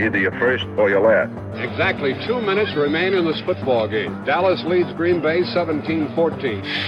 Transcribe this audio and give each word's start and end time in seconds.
Either 0.00 0.18
you're 0.18 0.38
first 0.38 0.64
or 0.78 0.88
you're 0.88 1.02
last. 1.02 1.34
Exactly 1.58 2.14
two 2.24 2.40
minutes 2.40 2.70
remain 2.76 3.14
in 3.14 3.26
this 3.26 3.40
football 3.42 3.88
game. 3.88 4.14
Dallas 4.24 4.62
leads 4.64 4.92
Green 4.94 5.20
Bay 5.20 5.42
17-14. 5.42 6.14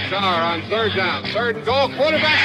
Starr 0.06 0.22
on 0.22 0.62
third 0.70 0.94
down. 0.94 1.24
Third 1.34 1.56
and 1.56 1.66
goal. 1.66 1.90
Quarterback. 1.98 2.38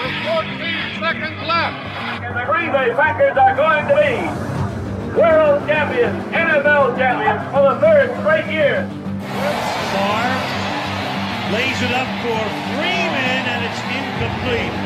With 0.00 0.16
14 0.24 1.04
seconds 1.04 1.36
left. 1.44 1.76
And 2.24 2.32
the 2.32 2.44
Green 2.48 2.72
Bay 2.72 2.88
Packers 2.96 3.36
are 3.36 3.56
going 3.60 3.84
to 3.92 3.96
be 4.00 4.46
world 5.20 5.68
champions, 5.68 6.16
NFL 6.32 6.96
champions 6.96 7.44
for 7.52 7.60
the 7.60 7.80
third 7.80 8.08
straight 8.24 8.48
year. 8.48 8.88
Starr 9.92 10.32
lays 11.52 11.76
it 11.84 11.92
up 11.92 12.08
for 12.24 12.40
Freeman, 12.72 13.44
and 13.52 13.60
it's 13.68 13.80
incomplete. 13.84 14.85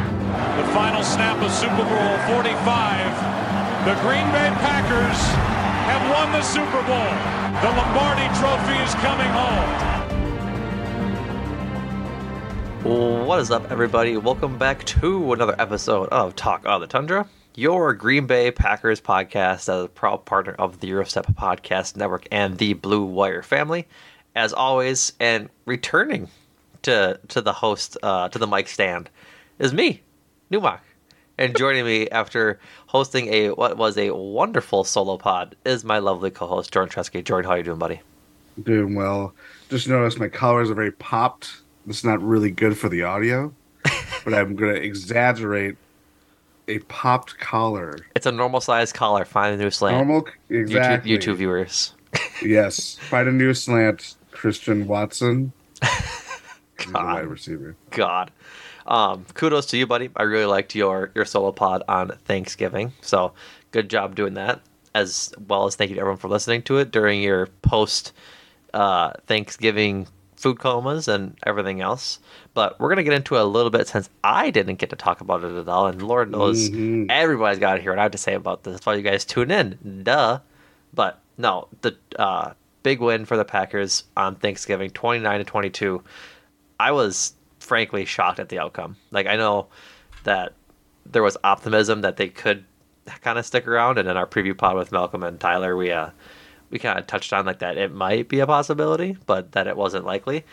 The 0.41 0.65
final 0.73 1.03
snap 1.03 1.39
of 1.43 1.51
Super 1.51 1.75
Bowl 1.75 2.17
45. 2.33 3.85
The 3.85 3.93
Green 4.01 4.25
Bay 4.31 4.49
Packers 4.57 5.19
have 5.85 6.01
won 6.09 6.31
the 6.31 6.41
Super 6.41 6.81
Bowl. 6.81 7.13
The 7.61 7.69
Lombardi 7.77 8.25
Trophy 8.39 8.73
is 8.81 8.95
coming 8.95 9.29
home. 9.29 10.01
What 13.27 13.39
is 13.39 13.51
up, 13.51 13.69
everybody? 13.69 14.17
Welcome 14.17 14.57
back 14.57 14.83
to 14.85 15.33
another 15.33 15.53
episode 15.59 16.09
of 16.09 16.35
Talk 16.35 16.65
on 16.65 16.81
the 16.81 16.87
Tundra, 16.87 17.29
your 17.53 17.93
Green 17.93 18.25
Bay 18.25 18.49
Packers 18.49 18.99
podcast 18.99 19.69
as 19.69 19.83
a 19.83 19.89
proud 19.89 20.25
partner 20.25 20.55
of 20.57 20.79
the 20.79 20.87
Gyro 20.87 21.03
Step 21.03 21.27
Podcast 21.27 21.97
Network 21.97 22.27
and 22.31 22.57
the 22.57 22.73
Blue 22.73 23.05
Wire 23.05 23.43
family. 23.43 23.87
As 24.35 24.53
always, 24.53 25.13
and 25.19 25.51
returning 25.65 26.29
to 26.81 27.19
to 27.27 27.41
the 27.41 27.53
host 27.53 27.95
uh, 28.01 28.27
to 28.29 28.39
the 28.39 28.47
mic 28.47 28.67
stand 28.67 29.11
is 29.59 29.71
me, 29.71 30.01
Numac. 30.51 30.79
And 31.37 31.55
joining 31.57 31.85
me 31.85 32.09
after 32.09 32.59
hosting 32.87 33.33
a 33.33 33.51
what 33.51 33.77
was 33.77 33.97
a 33.97 34.11
wonderful 34.11 34.83
solo 34.83 35.17
pod 35.17 35.55
is 35.65 35.83
my 35.83 35.97
lovely 35.99 36.29
co-host 36.29 36.71
Jordan 36.73 36.93
Treske. 36.93 37.23
Jordan, 37.23 37.47
how 37.47 37.55
are 37.55 37.57
you 37.57 37.63
doing, 37.63 37.79
buddy? 37.79 38.01
Doing 38.61 38.93
well. 38.93 39.33
Just 39.69 39.87
noticed 39.87 40.19
my 40.19 40.27
collars 40.27 40.69
are 40.69 40.75
very 40.75 40.91
popped. 40.91 41.61
This 41.85 41.99
is 41.99 42.03
not 42.03 42.21
really 42.21 42.51
good 42.51 42.77
for 42.77 42.89
the 42.89 43.03
audio, 43.03 43.53
but 44.25 44.33
I'm 44.33 44.55
going 44.55 44.75
to 44.75 44.81
exaggerate 44.81 45.77
a 46.67 46.79
popped 46.79 47.39
collar. 47.39 47.97
It's 48.15 48.25
a 48.25 48.31
normal 48.31 48.61
size 48.61 48.91
collar. 48.93 49.25
Find 49.25 49.59
a 49.59 49.63
new 49.63 49.71
slant. 49.71 49.95
Normal, 49.97 50.27
exactly. 50.49 51.11
YouTube, 51.11 51.17
YouTube 51.17 51.35
viewers. 51.37 51.93
yes, 52.43 52.97
find 53.09 53.27
a 53.27 53.31
new 53.31 53.53
slant, 53.53 54.15
Christian 54.31 54.85
Watson. 54.85 55.53
God. 56.77 56.93
wide 56.93 57.27
receiver. 57.27 57.75
God. 57.91 58.31
Um, 58.87 59.25
kudos 59.33 59.65
to 59.67 59.77
you, 59.77 59.87
buddy. 59.87 60.09
I 60.15 60.23
really 60.23 60.45
liked 60.45 60.75
your 60.75 61.11
your 61.15 61.25
solo 61.25 61.51
pod 61.51 61.83
on 61.87 62.09
Thanksgiving. 62.25 62.93
So 63.01 63.33
good 63.71 63.89
job 63.89 64.15
doing 64.15 64.33
that. 64.35 64.61
As 64.93 65.33
well 65.47 65.65
as 65.65 65.75
thank 65.75 65.89
you 65.89 65.95
to 65.95 66.01
everyone 66.01 66.17
for 66.17 66.27
listening 66.27 66.63
to 66.63 66.77
it 66.77 66.91
during 66.91 67.21
your 67.21 67.47
post 67.61 68.11
uh, 68.73 69.13
Thanksgiving 69.25 70.07
food 70.35 70.59
comas 70.59 71.07
and 71.07 71.37
everything 71.45 71.81
else. 71.81 72.19
But 72.53 72.79
we're 72.79 72.89
gonna 72.89 73.03
get 73.03 73.13
into 73.13 73.35
it 73.35 73.41
a 73.41 73.45
little 73.45 73.69
bit 73.69 73.87
since 73.87 74.09
I 74.23 74.49
didn't 74.49 74.79
get 74.79 74.89
to 74.89 74.95
talk 74.95 75.21
about 75.21 75.43
it 75.43 75.53
at 75.55 75.69
all, 75.69 75.87
and 75.87 76.01
Lord 76.01 76.31
knows 76.31 76.69
mm-hmm. 76.69 77.05
everybody's 77.09 77.59
got 77.59 77.75
to 77.75 77.81
hear 77.81 77.91
what 77.91 77.99
I 77.99 78.03
have 78.03 78.11
to 78.11 78.17
say 78.17 78.33
about 78.33 78.63
this. 78.63 78.73
That's 78.73 78.85
why 78.85 78.95
you 78.95 79.01
guys 79.01 79.23
tune 79.23 79.51
in, 79.51 80.03
duh. 80.03 80.39
But 80.93 81.19
no, 81.37 81.67
the 81.81 81.95
uh, 82.17 82.51
big 82.83 82.99
win 82.99 83.25
for 83.25 83.37
the 83.37 83.45
Packers 83.45 84.03
on 84.17 84.35
Thanksgiving, 84.35 84.89
twenty 84.89 85.23
nine 85.23 85.39
to 85.39 85.45
twenty 85.45 85.69
two. 85.69 86.03
I 86.79 86.91
was 86.91 87.33
frankly 87.71 88.03
shocked 88.03 88.37
at 88.37 88.49
the 88.49 88.59
outcome. 88.59 88.97
Like 89.11 89.27
I 89.27 89.37
know 89.37 89.67
that 90.25 90.51
there 91.05 91.23
was 91.23 91.37
optimism 91.41 92.01
that 92.01 92.17
they 92.17 92.27
could 92.27 92.65
kind 93.21 93.39
of 93.39 93.45
stick 93.45 93.65
around, 93.65 93.97
and 93.97 94.09
in 94.09 94.17
our 94.17 94.27
preview 94.27 94.57
pod 94.57 94.75
with 94.75 94.91
Malcolm 94.91 95.23
and 95.23 95.39
Tyler, 95.39 95.77
we 95.77 95.89
uh 95.89 96.09
we 96.69 96.79
kind 96.79 96.99
of 96.99 97.07
touched 97.07 97.31
on 97.31 97.45
like 97.45 97.59
that 97.59 97.77
it 97.77 97.93
might 97.93 98.27
be 98.27 98.41
a 98.41 98.45
possibility, 98.45 99.15
but 99.25 99.53
that 99.53 99.67
it 99.67 99.77
wasn't 99.77 100.03
likely. 100.03 100.43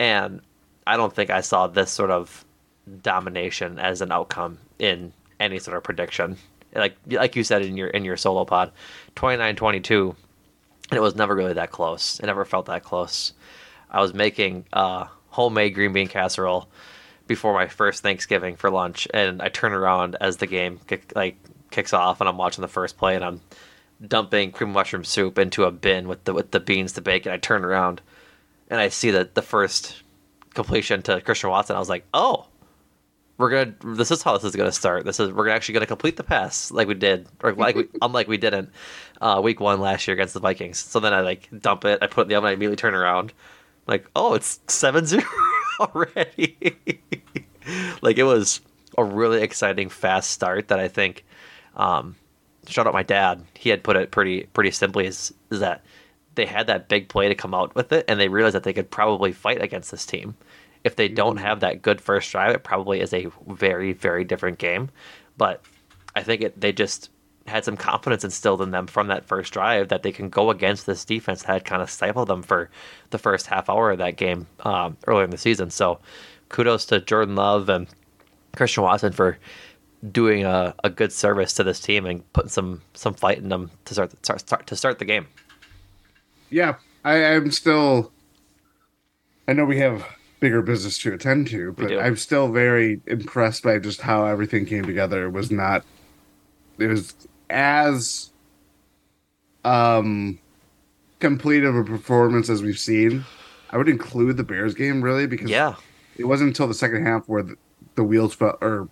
And 0.00 0.40
I 0.86 0.96
don't 0.96 1.14
think 1.14 1.28
I 1.28 1.42
saw 1.42 1.66
this 1.66 1.90
sort 1.90 2.10
of 2.10 2.46
domination 3.02 3.78
as 3.78 4.00
an 4.00 4.10
outcome 4.10 4.56
in 4.78 5.12
any 5.38 5.58
sort 5.58 5.76
of 5.76 5.82
prediction. 5.82 6.38
Like 6.74 6.96
like 7.08 7.36
you 7.36 7.44
said 7.44 7.60
in 7.60 7.76
your 7.76 7.88
in 7.88 8.06
your 8.06 8.16
solo 8.16 8.46
pod, 8.46 8.72
29-22, 9.16 10.16
and 10.88 10.96
it 10.96 11.02
was 11.02 11.14
never 11.14 11.36
really 11.36 11.52
that 11.52 11.72
close. 11.72 12.18
It 12.20 12.24
never 12.24 12.46
felt 12.46 12.64
that 12.66 12.84
close. 12.84 13.34
I 13.90 14.00
was 14.00 14.14
making 14.14 14.64
uh 14.72 15.08
homemade 15.38 15.72
green 15.72 15.92
bean 15.92 16.08
casserole 16.08 16.68
before 17.28 17.54
my 17.54 17.68
first 17.68 18.02
Thanksgiving 18.02 18.56
for 18.56 18.70
lunch, 18.70 19.06
and 19.14 19.40
I 19.40 19.50
turn 19.50 19.72
around 19.72 20.16
as 20.20 20.38
the 20.38 20.48
game 20.48 20.80
kick, 20.88 21.12
like 21.14 21.36
kicks 21.70 21.92
off, 21.92 22.20
and 22.20 22.28
I'm 22.28 22.36
watching 22.36 22.62
the 22.62 22.66
first 22.66 22.98
play, 22.98 23.14
and 23.14 23.24
I'm 23.24 23.40
dumping 24.04 24.50
cream 24.50 24.72
mushroom 24.72 25.04
soup 25.04 25.38
into 25.38 25.62
a 25.62 25.70
bin 25.70 26.08
with 26.08 26.24
the 26.24 26.34
with 26.34 26.50
the 26.50 26.58
beans 26.58 26.94
to 26.94 27.00
bake, 27.02 27.24
and 27.24 27.32
I 27.32 27.36
turn 27.36 27.64
around, 27.64 28.00
and 28.68 28.80
I 28.80 28.88
see 28.88 29.12
that 29.12 29.36
the 29.36 29.42
first 29.42 30.02
completion 30.54 31.02
to 31.02 31.20
Christian 31.20 31.50
Watson. 31.50 31.76
I 31.76 31.78
was 31.78 31.88
like, 31.88 32.04
oh. 32.12 32.46
We're 33.36 33.50
gonna. 33.50 33.94
This 33.94 34.10
is 34.10 34.20
how 34.20 34.36
this 34.36 34.42
is 34.42 34.56
gonna 34.56 34.72
start. 34.72 35.04
This 35.04 35.20
is 35.20 35.30
we're 35.30 35.48
actually 35.48 35.74
gonna 35.74 35.86
complete 35.86 36.16
the 36.16 36.24
pass 36.24 36.72
like 36.72 36.88
we 36.88 36.94
did, 36.94 37.28
or 37.40 37.52
like 37.52 37.76
we, 37.76 37.86
unlike 38.02 38.26
we 38.26 38.36
didn't, 38.36 38.70
uh, 39.20 39.40
week 39.40 39.60
one 39.60 39.78
last 39.78 40.08
year 40.08 40.14
against 40.14 40.34
the 40.34 40.40
Vikings. 40.40 40.80
So 40.80 40.98
then 40.98 41.14
I 41.14 41.20
like 41.20 41.48
dump 41.60 41.84
it. 41.84 42.00
I 42.02 42.08
put 42.08 42.22
it 42.22 42.24
in 42.24 42.28
the 42.30 42.34
oven. 42.34 42.48
I 42.48 42.54
immediately 42.54 42.74
turn 42.74 42.94
around, 42.94 43.32
like, 43.88 44.06
oh, 44.14 44.34
it's 44.34 44.60
7-0 44.68 45.24
already. 45.80 46.56
like 48.02 48.18
it 48.18 48.24
was 48.24 48.60
a 48.96 49.04
really 49.04 49.42
exciting 49.42 49.88
fast 49.88 50.30
start 50.30 50.68
that 50.68 50.78
I 50.78 50.88
think 50.88 51.24
um, 51.76 52.16
shout 52.66 52.86
out 52.86 52.92
my 52.92 53.02
dad. 53.02 53.44
He 53.54 53.70
had 53.70 53.82
put 53.82 53.96
it 53.96 54.10
pretty 54.10 54.44
pretty 54.52 54.70
simply 54.70 55.06
is, 55.06 55.32
is 55.50 55.60
that 55.60 55.84
they 56.34 56.46
had 56.46 56.66
that 56.66 56.88
big 56.88 57.08
play 57.08 57.28
to 57.28 57.34
come 57.34 57.54
out 57.54 57.74
with 57.74 57.92
it 57.92 58.04
and 58.08 58.20
they 58.20 58.28
realized 58.28 58.54
that 58.54 58.62
they 58.62 58.72
could 58.72 58.90
probably 58.90 59.32
fight 59.32 59.62
against 59.62 59.90
this 59.90 60.06
team. 60.06 60.36
If 60.84 60.96
they 60.96 61.08
don't 61.08 61.36
mm-hmm. 61.36 61.44
have 61.44 61.60
that 61.60 61.82
good 61.82 62.00
first 62.00 62.30
drive, 62.30 62.54
it 62.54 62.64
probably 62.64 63.00
is 63.00 63.12
a 63.12 63.28
very 63.48 63.92
very 63.92 64.24
different 64.24 64.58
game. 64.58 64.90
But 65.36 65.62
I 66.14 66.22
think 66.22 66.42
it, 66.42 66.60
they 66.60 66.72
just 66.72 67.10
had 67.48 67.64
some 67.64 67.76
confidence 67.76 68.24
instilled 68.24 68.62
in 68.62 68.70
them 68.70 68.86
from 68.86 69.08
that 69.08 69.24
first 69.24 69.52
drive 69.52 69.88
that 69.88 70.02
they 70.02 70.12
can 70.12 70.28
go 70.28 70.50
against 70.50 70.86
this 70.86 71.04
defense 71.04 71.42
that 71.42 71.52
had 71.52 71.64
kind 71.64 71.82
of 71.82 71.90
stifled 71.90 72.28
them 72.28 72.42
for 72.42 72.70
the 73.10 73.18
first 73.18 73.46
half 73.46 73.68
hour 73.68 73.90
of 73.90 73.98
that 73.98 74.16
game 74.16 74.46
um, 74.60 74.96
earlier 75.06 75.24
in 75.24 75.30
the 75.30 75.38
season. 75.38 75.70
So 75.70 75.98
kudos 76.48 76.86
to 76.86 77.00
Jordan 77.00 77.36
Love 77.36 77.68
and 77.68 77.86
Christian 78.56 78.82
Watson 78.82 79.12
for 79.12 79.38
doing 80.12 80.44
a, 80.44 80.74
a 80.84 80.90
good 80.90 81.12
service 81.12 81.52
to 81.54 81.64
this 81.64 81.80
team 81.80 82.06
and 82.06 82.32
putting 82.32 82.50
some 82.50 82.82
some 82.94 83.14
fight 83.14 83.38
in 83.38 83.48
them 83.48 83.70
to 83.84 83.94
start 83.94 84.12
start, 84.24 84.40
start 84.40 84.66
to 84.66 84.76
start 84.76 84.98
the 84.98 85.04
game. 85.04 85.26
Yeah, 86.50 86.76
I 87.04 87.16
am 87.16 87.50
still. 87.50 88.12
I 89.46 89.52
know 89.54 89.64
we 89.64 89.78
have 89.78 90.06
bigger 90.40 90.62
business 90.62 90.98
to 90.98 91.12
attend 91.12 91.48
to, 91.48 91.72
but. 91.72 91.92
I'm 91.92 92.16
still 92.16 92.48
very 92.48 93.00
impressed 93.06 93.62
by 93.62 93.78
just 93.78 94.02
how 94.02 94.26
everything 94.26 94.66
came 94.66 94.84
together. 94.84 95.26
It 95.26 95.30
was 95.30 95.50
not. 95.50 95.84
It 96.78 96.86
was 96.86 97.14
as 97.50 98.30
um 99.64 100.38
complete 101.20 101.64
of 101.64 101.74
a 101.74 101.84
performance 101.84 102.48
as 102.48 102.62
we've 102.62 102.78
seen. 102.78 103.24
I 103.70 103.76
would 103.76 103.88
include 103.88 104.36
the 104.36 104.44
Bears 104.44 104.74
game 104.74 105.02
really 105.02 105.26
because 105.26 105.50
Yeah, 105.50 105.74
it 106.16 106.24
wasn't 106.24 106.48
until 106.48 106.66
the 106.66 106.74
second 106.74 107.04
half 107.04 107.28
where 107.28 107.42
the, 107.42 107.56
the 107.96 108.04
wheels 108.04 108.34
fell 108.34 108.56
or 108.60 108.88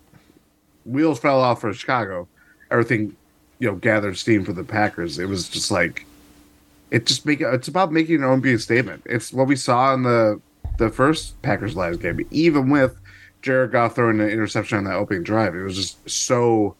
wheels 0.85 1.19
fell 1.19 1.41
off 1.41 1.61
for 1.61 1.73
Chicago. 1.73 2.29
Everything, 2.70 3.17
you 3.58 3.69
know, 3.69 3.76
gathered 3.76 4.19
steam 4.19 4.44
for 4.44 4.53
the 4.53 4.64
Packers. 4.64 5.19
It 5.19 5.29
was 5.29 5.49
just 5.49 5.70
like 5.70 6.05
it 6.91 7.06
just 7.06 7.25
make 7.26 7.41
it's 7.41 7.69
about 7.69 7.93
making 7.93 8.20
your 8.20 8.31
own 8.31 8.41
being 8.41 8.59
statement. 8.59 9.02
It's 9.06 9.32
what 9.32 9.47
we 9.47 9.56
saw 9.56 9.94
in 9.94 10.02
the 10.02 10.41
the 10.79 10.91
first 10.91 11.41
Packers 11.43 11.75
live 11.75 12.00
game, 12.00 12.26
even 12.31 12.69
with 12.69 12.99
Jared 13.43 13.73
Goff 13.73 13.94
throwing 13.94 14.20
an 14.20 14.29
interception 14.29 14.79
on 14.79 14.85
that 14.85 14.94
opening 14.94 15.23
drive. 15.23 15.55
It 15.55 15.62
was 15.62 15.76
just 15.76 16.09
so 16.09 16.76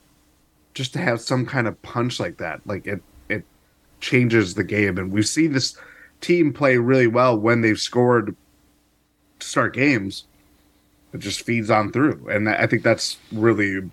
just 0.77 0.93
to 0.93 0.99
have 0.99 1.23
some 1.23 1.47
kind 1.47 1.67
of 1.67 1.81
punch 1.81 2.21
like 2.21 2.37
that, 2.37 2.61
like 2.67 2.87
it 2.87 3.03
it 3.31 3.45
changes 4.01 4.55
the 4.55 4.63
game. 4.63 4.99
And 4.99 5.11
we've 5.11 5.27
seen 5.27 5.55
this 5.55 5.75
team 6.21 6.53
play 6.53 6.77
really 6.77 7.07
well 7.07 7.37
when 7.37 7.63
they've 7.63 7.81
scored 7.81 8.37
to 9.41 9.47
start 9.47 9.73
games. 9.73 10.25
It 11.15 11.21
just 11.21 11.47
feeds 11.47 11.71
on 11.71 11.93
through, 11.93 12.29
and 12.29 12.47
I 12.47 12.67
think 12.67 12.83
that's 12.83 13.17
really, 13.33 13.91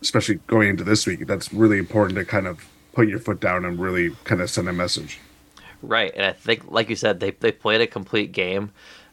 especially 0.00 0.36
going 0.46 0.70
into 0.70 0.84
this 0.84 1.06
week, 1.06 1.26
that's 1.26 1.52
really 1.52 1.76
important 1.76 2.16
to 2.16 2.24
kind 2.24 2.46
of 2.46 2.66
put 2.94 3.08
your 3.08 3.18
foot 3.18 3.40
down 3.40 3.66
and 3.66 3.78
really 3.78 4.10
kind 4.24 4.40
of 4.40 4.48
send 4.48 4.70
a 4.70 4.72
message. 4.72 5.20
Right, 5.82 6.12
and 6.14 6.24
I 6.24 6.32
think, 6.32 6.70
like 6.70 6.88
you 6.88 6.96
said, 6.96 7.20
they 7.20 7.32
they 7.32 7.52
played 7.52 7.82
a 7.82 7.86
complete 7.86 8.32
game. 8.32 8.70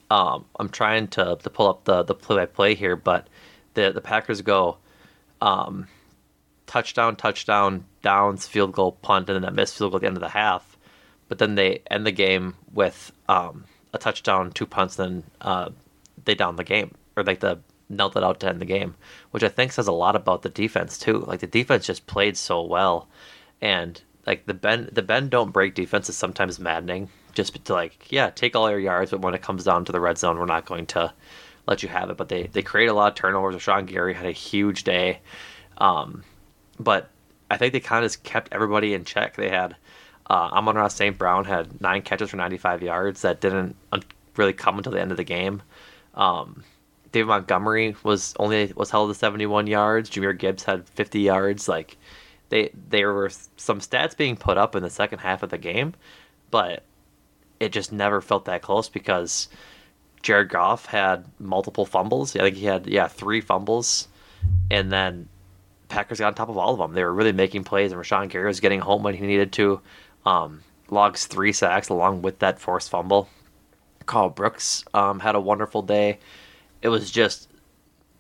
Um, 0.09 0.45
I'm 0.57 0.69
trying 0.69 1.09
to 1.09 1.37
to 1.43 1.49
pull 1.49 1.67
up 1.67 1.83
the 1.83 2.03
the 2.03 2.15
play 2.15 2.37
by 2.37 2.45
play 2.45 2.75
here, 2.75 2.95
but 2.95 3.27
the 3.73 3.91
the 3.91 3.99
Packers 3.99 4.41
go 4.41 4.77
um, 5.41 5.87
touchdown, 6.71 7.17
touchdown, 7.17 7.83
downs, 8.01 8.47
field 8.47 8.71
goal, 8.71 8.93
punt, 8.93 9.29
and 9.29 9.35
then 9.35 9.41
that 9.41 9.53
missed 9.53 9.77
field 9.77 9.91
goal 9.91 9.97
at 9.97 10.01
the 10.01 10.07
end 10.07 10.15
of 10.15 10.21
the 10.21 10.29
half. 10.29 10.77
But 11.27 11.37
then 11.37 11.55
they 11.55 11.81
end 11.91 12.05
the 12.05 12.13
game 12.13 12.55
with 12.73 13.11
um, 13.27 13.65
a 13.93 13.97
touchdown, 13.97 14.51
two 14.51 14.65
punts, 14.65 14.95
then 14.95 15.23
uh, 15.41 15.69
they 16.23 16.33
down 16.33 16.55
the 16.55 16.63
game 16.63 16.95
or 17.17 17.23
like 17.23 17.41
the 17.41 17.59
knelt 17.89 18.15
it 18.15 18.23
out 18.23 18.39
to 18.39 18.47
end 18.47 18.61
the 18.61 18.65
game, 18.65 18.95
which 19.31 19.43
I 19.43 19.49
think 19.49 19.73
says 19.73 19.87
a 19.87 19.91
lot 19.91 20.15
about 20.15 20.43
the 20.43 20.49
defense 20.49 20.97
too. 20.97 21.19
Like 21.19 21.41
the 21.41 21.47
defense 21.47 21.85
just 21.85 22.07
played 22.07 22.37
so 22.37 22.61
well, 22.61 23.09
and 23.59 24.01
like 24.25 24.45
the 24.45 24.53
bend 24.53 24.91
the 24.93 25.01
bend 25.01 25.29
don't 25.29 25.51
break 25.51 25.75
defense 25.75 26.07
is 26.07 26.15
sometimes 26.15 26.57
maddening. 26.57 27.09
Just 27.33 27.65
to 27.65 27.73
like 27.73 28.09
yeah, 28.09 28.29
take 28.29 28.55
all 28.55 28.69
your 28.69 28.79
yards, 28.79 29.11
but 29.11 29.21
when 29.21 29.33
it 29.33 29.41
comes 29.41 29.65
down 29.65 29.83
to 29.85 29.91
the 29.91 29.99
red 29.99 30.17
zone, 30.17 30.39
we're 30.39 30.45
not 30.45 30.65
going 30.65 30.85
to 30.87 31.13
let 31.67 31.83
you 31.83 31.89
have 31.89 32.09
it. 32.09 32.17
But 32.17 32.29
they 32.29 32.43
they 32.43 32.61
create 32.61 32.87
a 32.87 32.93
lot 32.93 33.11
of 33.11 33.15
turnovers. 33.15 33.61
Sean 33.61 33.85
Gary 33.85 34.13
had 34.13 34.25
a 34.25 34.31
huge 34.31 34.85
day, 34.85 35.19
um, 35.77 36.23
but 36.83 37.09
I 37.49 37.57
think 37.57 37.73
they 37.73 37.79
kind 37.79 38.03
of 38.03 38.11
just 38.11 38.23
kept 38.23 38.49
everybody 38.51 38.93
in 38.93 39.03
check. 39.03 39.35
They 39.35 39.49
had 39.49 39.75
uh, 40.29 40.49
Amon-Ra 40.53 40.87
St. 40.87 41.17
Brown 41.17 41.45
had 41.45 41.81
nine 41.81 42.01
catches 42.01 42.29
for 42.29 42.37
95 42.37 42.81
yards 42.81 43.21
that 43.21 43.41
didn't 43.41 43.75
really 44.37 44.53
come 44.53 44.77
until 44.77 44.93
the 44.93 45.01
end 45.01 45.11
of 45.11 45.17
the 45.17 45.23
game. 45.23 45.61
Um, 46.13 46.63
David 47.11 47.27
Montgomery 47.27 47.95
was 48.03 48.33
only 48.39 48.71
was 48.75 48.89
held 48.89 49.09
to 49.09 49.13
71 49.13 49.67
yards. 49.67 50.09
Jahmyr 50.09 50.37
Gibbs 50.37 50.63
had 50.63 50.87
50 50.89 51.19
yards. 51.19 51.67
Like 51.67 51.97
they 52.49 52.71
there 52.89 53.13
were 53.13 53.29
some 53.57 53.79
stats 53.79 54.15
being 54.15 54.37
put 54.37 54.57
up 54.57 54.75
in 54.75 54.83
the 54.83 54.89
second 54.89 55.19
half 55.19 55.43
of 55.43 55.49
the 55.49 55.57
game, 55.57 55.93
but 56.49 56.83
it 57.59 57.71
just 57.71 57.91
never 57.91 58.21
felt 58.21 58.45
that 58.45 58.61
close 58.61 58.87
because 58.87 59.49
Jared 60.21 60.49
Goff 60.49 60.85
had 60.85 61.25
multiple 61.39 61.85
fumbles. 61.85 62.35
I 62.35 62.39
think 62.39 62.55
he 62.55 62.65
had 62.65 62.87
yeah 62.87 63.07
three 63.07 63.41
fumbles, 63.41 64.07
and 64.69 64.91
then 64.91 65.27
Packers 65.91 66.19
got 66.19 66.27
on 66.27 66.33
top 66.33 66.49
of 66.49 66.57
all 66.57 66.73
of 66.73 66.79
them. 66.79 66.93
They 66.93 67.03
were 67.03 67.13
really 67.13 67.33
making 67.33 67.63
plays, 67.63 67.91
and 67.91 68.01
Rashan 68.01 68.29
Gary 68.29 68.47
was 68.47 68.59
getting 68.59 68.79
home 68.79 69.03
when 69.03 69.15
he 69.15 69.25
needed 69.25 69.51
to. 69.53 69.81
Um, 70.25 70.61
logs 70.89 71.25
three 71.25 71.53
sacks 71.53 71.89
along 71.89 72.21
with 72.21 72.39
that 72.39 72.59
forced 72.59 72.89
fumble. 72.89 73.29
Karl 74.05 74.29
Brooks 74.29 74.83
um, 74.93 75.19
had 75.19 75.35
a 75.35 75.39
wonderful 75.39 75.81
day. 75.81 76.19
It 76.81 76.89
was 76.89 77.11
just 77.11 77.47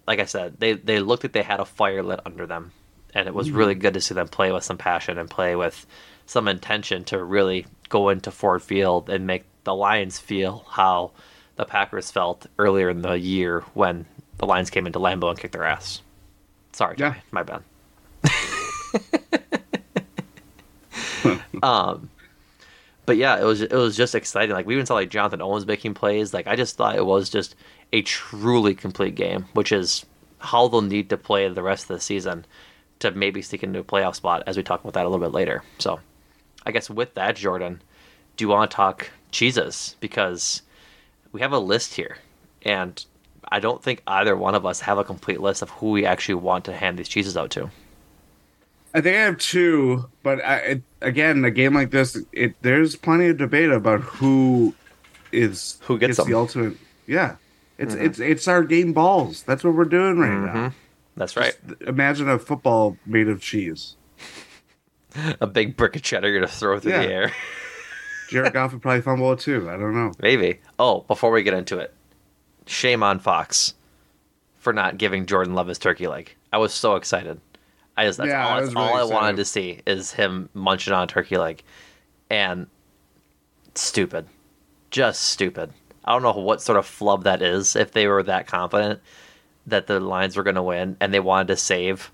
like 0.07 0.19
I 0.19 0.25
said, 0.25 0.59
they 0.59 0.73
they 0.73 0.99
looked 0.99 1.23
like 1.23 1.33
they 1.33 1.43
had 1.43 1.59
a 1.59 1.65
fire 1.65 2.03
lit 2.03 2.19
under 2.25 2.45
them, 2.45 2.71
and 3.13 3.27
it 3.27 3.33
was 3.33 3.51
really 3.51 3.75
good 3.75 3.93
to 3.93 4.01
see 4.01 4.13
them 4.13 4.27
play 4.27 4.51
with 4.51 4.63
some 4.63 4.77
passion 4.77 5.17
and 5.17 5.29
play 5.29 5.55
with 5.55 5.85
some 6.25 6.47
intention 6.47 7.03
to 7.05 7.23
really 7.23 7.65
go 7.89 8.09
into 8.09 8.31
Ford 8.31 8.61
Field 8.61 9.09
and 9.09 9.27
make 9.27 9.43
the 9.63 9.75
Lions 9.75 10.19
feel 10.19 10.65
how 10.69 11.11
the 11.55 11.65
Packers 11.65 12.11
felt 12.11 12.47
earlier 12.57 12.89
in 12.89 13.01
the 13.01 13.13
year 13.13 13.61
when 13.73 14.05
the 14.37 14.45
Lions 14.45 14.69
came 14.69 14.87
into 14.87 14.99
Lambeau 14.99 15.29
and 15.29 15.39
kicked 15.39 15.53
their 15.53 15.65
ass. 15.65 16.01
Sorry, 16.73 16.95
Yeah. 16.97 17.09
Johnny, 17.11 17.21
my 17.31 17.43
bad. 17.43 17.63
um, 21.63 22.09
but 23.05 23.17
yeah, 23.17 23.39
it 23.39 23.43
was 23.43 23.61
it 23.61 23.71
was 23.73 23.95
just 23.97 24.15
exciting. 24.15 24.53
Like 24.55 24.65
we 24.65 24.73
even 24.75 24.85
saw 24.85 24.93
like 24.95 25.09
Jonathan 25.09 25.41
Owens 25.41 25.65
making 25.65 25.93
plays. 25.93 26.33
Like 26.33 26.47
I 26.47 26.55
just 26.55 26.77
thought 26.77 26.95
it 26.95 27.05
was 27.05 27.29
just 27.29 27.55
a 27.93 28.01
truly 28.01 28.73
complete 28.73 29.15
game, 29.15 29.45
which 29.53 29.71
is 29.71 30.05
how 30.39 30.67
they'll 30.67 30.81
need 30.81 31.09
to 31.09 31.17
play 31.17 31.47
the 31.47 31.61
rest 31.63 31.83
of 31.83 31.89
the 31.89 31.99
season 31.99 32.45
to 32.99 33.11
maybe 33.11 33.41
sneak 33.41 33.63
into 33.63 33.79
a 33.79 33.83
playoff 33.83 34.15
spot. 34.15 34.43
As 34.47 34.57
we 34.57 34.63
talk 34.63 34.81
about 34.81 34.93
that 34.93 35.05
a 35.05 35.09
little 35.09 35.25
bit 35.25 35.33
later. 35.33 35.63
So, 35.79 35.99
I 36.65 36.71
guess 36.71 36.89
with 36.89 37.13
that, 37.15 37.35
Jordan, 37.35 37.81
do 38.37 38.43
you 38.43 38.49
want 38.49 38.69
to 38.71 38.75
talk 38.75 39.09
cheeses 39.31 39.95
because 39.99 40.61
we 41.31 41.41
have 41.41 41.51
a 41.51 41.59
list 41.59 41.95
here, 41.95 42.17
and 42.63 43.03
I 43.49 43.59
don't 43.59 43.83
think 43.83 44.01
either 44.07 44.35
one 44.35 44.55
of 44.55 44.65
us 44.65 44.81
have 44.81 44.97
a 44.97 45.03
complete 45.03 45.41
list 45.41 45.61
of 45.61 45.69
who 45.69 45.91
we 45.91 46.05
actually 46.05 46.35
want 46.35 46.65
to 46.65 46.73
hand 46.73 46.97
these 46.97 47.07
cheeses 47.07 47.35
out 47.35 47.51
to. 47.51 47.69
I 48.93 49.01
think 49.01 49.15
I 49.15 49.21
have 49.21 49.37
two, 49.37 50.09
but 50.21 50.43
I, 50.43 50.55
it, 50.57 50.83
again, 51.01 51.45
a 51.45 51.51
game 51.51 51.73
like 51.73 51.91
this, 51.91 52.17
it 52.33 52.55
there's 52.61 52.95
plenty 52.95 53.27
of 53.27 53.37
debate 53.37 53.71
about 53.71 54.01
who 54.01 54.75
is 55.31 55.79
Who 55.83 55.97
gets 55.97 56.17
the 56.23 56.33
ultimate. 56.33 56.77
Yeah, 57.07 57.35
it's 57.77 57.95
mm-hmm. 57.95 58.05
it's 58.05 58.19
it's 58.19 58.47
our 58.47 58.63
game 58.63 58.93
balls. 58.93 59.43
That's 59.43 59.63
what 59.63 59.73
we're 59.73 59.85
doing 59.85 60.19
right 60.19 60.29
mm-hmm. 60.29 60.57
now. 60.57 60.73
That's 61.15 61.35
right. 61.35 61.57
Imagine 61.81 62.29
a 62.29 62.39
football 62.39 62.97
made 63.05 63.27
of 63.27 63.41
cheese. 63.41 63.95
A 65.41 65.47
big 65.47 65.75
brick 65.75 65.97
of 65.97 66.03
cheddar 66.03 66.29
you're 66.29 66.39
gonna 66.39 66.47
throw 66.47 66.79
through 66.79 66.93
Yeah. 66.93 67.05
the 67.05 67.13
air. 67.13 67.31
Jared 68.29 68.53
Goff 68.53 68.71
would 68.71 68.81
probably 68.81 69.01
fumble 69.01 69.33
it 69.33 69.39
too. 69.39 69.69
I 69.69 69.75
don't 69.75 69.93
know. 69.93 70.13
Maybe. 70.21 70.61
Oh, 70.79 71.01
before 71.01 71.31
we 71.31 71.43
get 71.43 71.53
into 71.53 71.79
it, 71.79 71.93
shame 72.65 73.03
on 73.03 73.19
Fox 73.19 73.73
for 74.57 74.73
not 74.73 74.97
giving 74.97 75.25
Jordan 75.25 75.55
Love 75.55 75.67
his 75.67 75.79
turkey 75.79 76.07
leg. 76.07 76.35
I 76.53 76.57
was 76.57 76.73
so 76.73 76.95
excited. 76.95 77.39
I 77.97 78.05
just 78.05 78.17
that's 78.17 78.29
Yeah, 78.29 78.47
all, 78.47 78.57
I 78.57 78.61
that's 78.61 78.75
really 78.75 78.87
all 78.87 78.95
I 78.95 79.03
wanted 79.03 79.37
to 79.37 79.45
see 79.45 79.79
is 79.85 80.11
him 80.13 80.49
munching 80.53 80.93
on 80.93 81.03
a 81.03 81.07
turkey 81.07 81.37
leg, 81.37 81.63
and 82.29 82.67
stupid, 83.75 84.27
just 84.89 85.21
stupid. 85.23 85.71
I 86.05 86.13
don't 86.13 86.23
know 86.23 86.41
what 86.41 86.61
sort 86.61 86.77
of 86.77 86.85
flub 86.85 87.23
that 87.25 87.41
is. 87.41 87.75
If 87.75 87.91
they 87.91 88.07
were 88.07 88.23
that 88.23 88.47
confident 88.47 89.01
that 89.67 89.87
the 89.87 89.99
Lions 89.99 90.35
were 90.35 90.43
going 90.43 90.55
to 90.55 90.63
win 90.63 90.97
and 90.99 91.13
they 91.13 91.19
wanted 91.19 91.47
to 91.49 91.57
save 91.57 92.11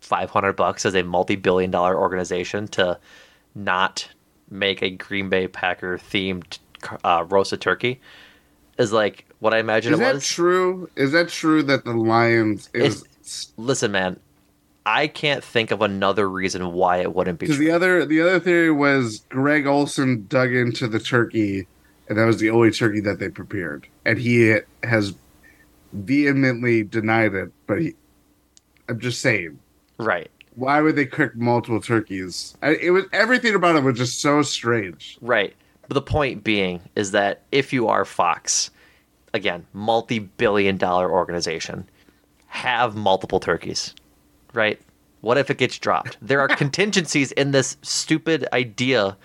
five 0.00 0.30
hundred 0.30 0.54
bucks 0.54 0.86
as 0.86 0.94
a 0.94 1.02
multi-billion-dollar 1.02 1.98
organization 1.98 2.68
to 2.68 2.98
not 3.54 4.08
make 4.50 4.82
a 4.82 4.90
Green 4.90 5.28
Bay 5.28 5.48
Packer 5.48 5.98
themed 5.98 6.58
uh, 7.04 7.24
roasted 7.28 7.60
turkey 7.60 8.00
is 8.78 8.92
like 8.92 9.26
what 9.38 9.54
I 9.54 9.58
imagine 9.58 9.94
Is 9.94 10.00
it 10.00 10.02
that 10.02 10.22
true? 10.22 10.90
Is 10.96 11.12
that 11.12 11.28
true 11.28 11.62
that 11.64 11.84
the 11.84 11.92
Lions 11.92 12.68
is 12.74 13.04
Listen, 13.56 13.90
man, 13.90 14.20
I 14.84 15.08
can't 15.08 15.42
think 15.42 15.72
of 15.72 15.82
another 15.82 16.28
reason 16.30 16.72
why 16.72 16.98
it 16.98 17.14
wouldn't 17.14 17.40
be 17.40 17.46
because 17.46 17.56
true. 17.56 17.66
the 17.66 17.72
other 17.72 18.06
the 18.06 18.20
other 18.20 18.40
theory 18.40 18.70
was 18.70 19.24
Greg 19.28 19.66
Olsen 19.66 20.26
dug 20.28 20.52
into 20.52 20.86
the 20.86 21.00
turkey, 21.00 21.66
and 22.08 22.16
that 22.16 22.24
was 22.24 22.38
the 22.38 22.50
only 22.50 22.70
turkey 22.70 23.00
that 23.00 23.18
they 23.18 23.28
prepared, 23.28 23.88
and 24.04 24.18
he 24.18 24.58
has 24.84 25.14
vehemently 25.92 26.84
denied 26.84 27.34
it. 27.34 27.50
But 27.66 27.80
he, 27.82 27.94
I'm 28.88 29.00
just 29.00 29.20
saying, 29.20 29.58
right, 29.98 30.30
why 30.54 30.80
would 30.80 30.94
they 30.94 31.06
cook 31.06 31.34
multiple 31.34 31.80
turkeys? 31.80 32.56
I, 32.62 32.76
it 32.76 32.90
was 32.90 33.06
everything 33.12 33.56
about 33.56 33.74
it 33.74 33.82
was 33.82 33.98
just 33.98 34.20
so 34.20 34.42
strange. 34.42 35.18
right. 35.20 35.54
But 35.88 35.94
the 35.94 36.02
point 36.02 36.44
being 36.44 36.80
is 36.94 37.12
that 37.12 37.42
if 37.52 37.72
you 37.72 37.88
are 37.88 38.04
Fox, 38.04 38.70
again, 39.34 39.66
multi-billion-dollar 39.72 41.10
organization, 41.10 41.88
have 42.46 42.96
multiple 42.96 43.40
turkeys, 43.40 43.94
right? 44.52 44.80
What 45.20 45.38
if 45.38 45.50
it 45.50 45.58
gets 45.58 45.78
dropped? 45.78 46.16
There 46.20 46.40
are 46.40 46.48
contingencies 46.64 47.32
in 47.32 47.50
this 47.50 47.76
stupid 47.82 48.46
idea 48.52 49.16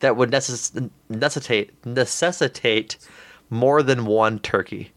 that 0.00 0.16
would 0.16 0.30
necess- 0.30 0.90
necessitate 1.08 1.72
necessitate 1.84 2.98
more 3.48 3.82
than 3.82 4.06
one 4.06 4.38
turkey. 4.40 4.92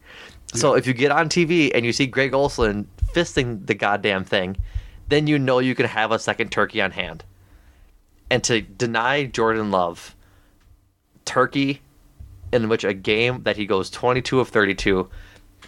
So 0.53 0.73
if 0.73 0.87
you 0.87 0.93
get 0.93 1.11
on 1.11 1.29
TV 1.29 1.71
and 1.75 1.85
you 1.85 1.93
see 1.93 2.07
Greg 2.07 2.33
Olsen 2.33 2.87
fisting 3.13 3.65
the 3.67 3.75
goddamn 3.75 4.23
thing, 4.23 4.57
then 5.07 5.27
you 5.27 5.37
know 5.37 5.59
you 5.59 5.75
can 5.75 5.85
have 5.85 6.11
a 6.11 6.17
second 6.17 6.51
turkey 6.51 6.81
on 6.81 6.91
hand. 6.91 7.23
And 8.31 8.43
to 8.45 8.61
deny 8.61 9.25
Jordan 9.25 9.69
Love 9.69 10.15
turkey 11.29 11.81
in 12.51 12.67
which 12.67 12.83
a 12.83 12.93
game 12.93 13.43
that 13.43 13.55
he 13.55 13.65
goes 13.67 13.89
22 13.91 14.39
of 14.39 14.49
32, 14.49 15.07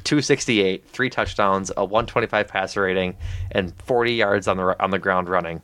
268, 0.04 0.84
three 0.90 1.10
touchdowns, 1.10 1.72
a 1.78 1.86
125 1.86 2.48
passer 2.48 2.82
rating, 2.82 3.16
and 3.52 3.74
40 3.86 4.14
yards 4.14 4.48
on 4.48 4.58
the 4.58 4.76
on 4.84 4.90
the 4.90 5.00
ground 5.00 5.30
running 5.30 5.62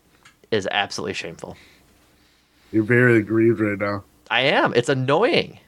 is 0.51 0.67
absolutely 0.71 1.13
shameful. 1.13 1.57
You're 2.71 2.83
very 2.83 3.17
aggrieved 3.17 3.59
right 3.59 3.79
now. 3.79 4.03
I 4.29 4.41
am. 4.41 4.73
It's 4.75 4.89
annoying. 4.89 5.59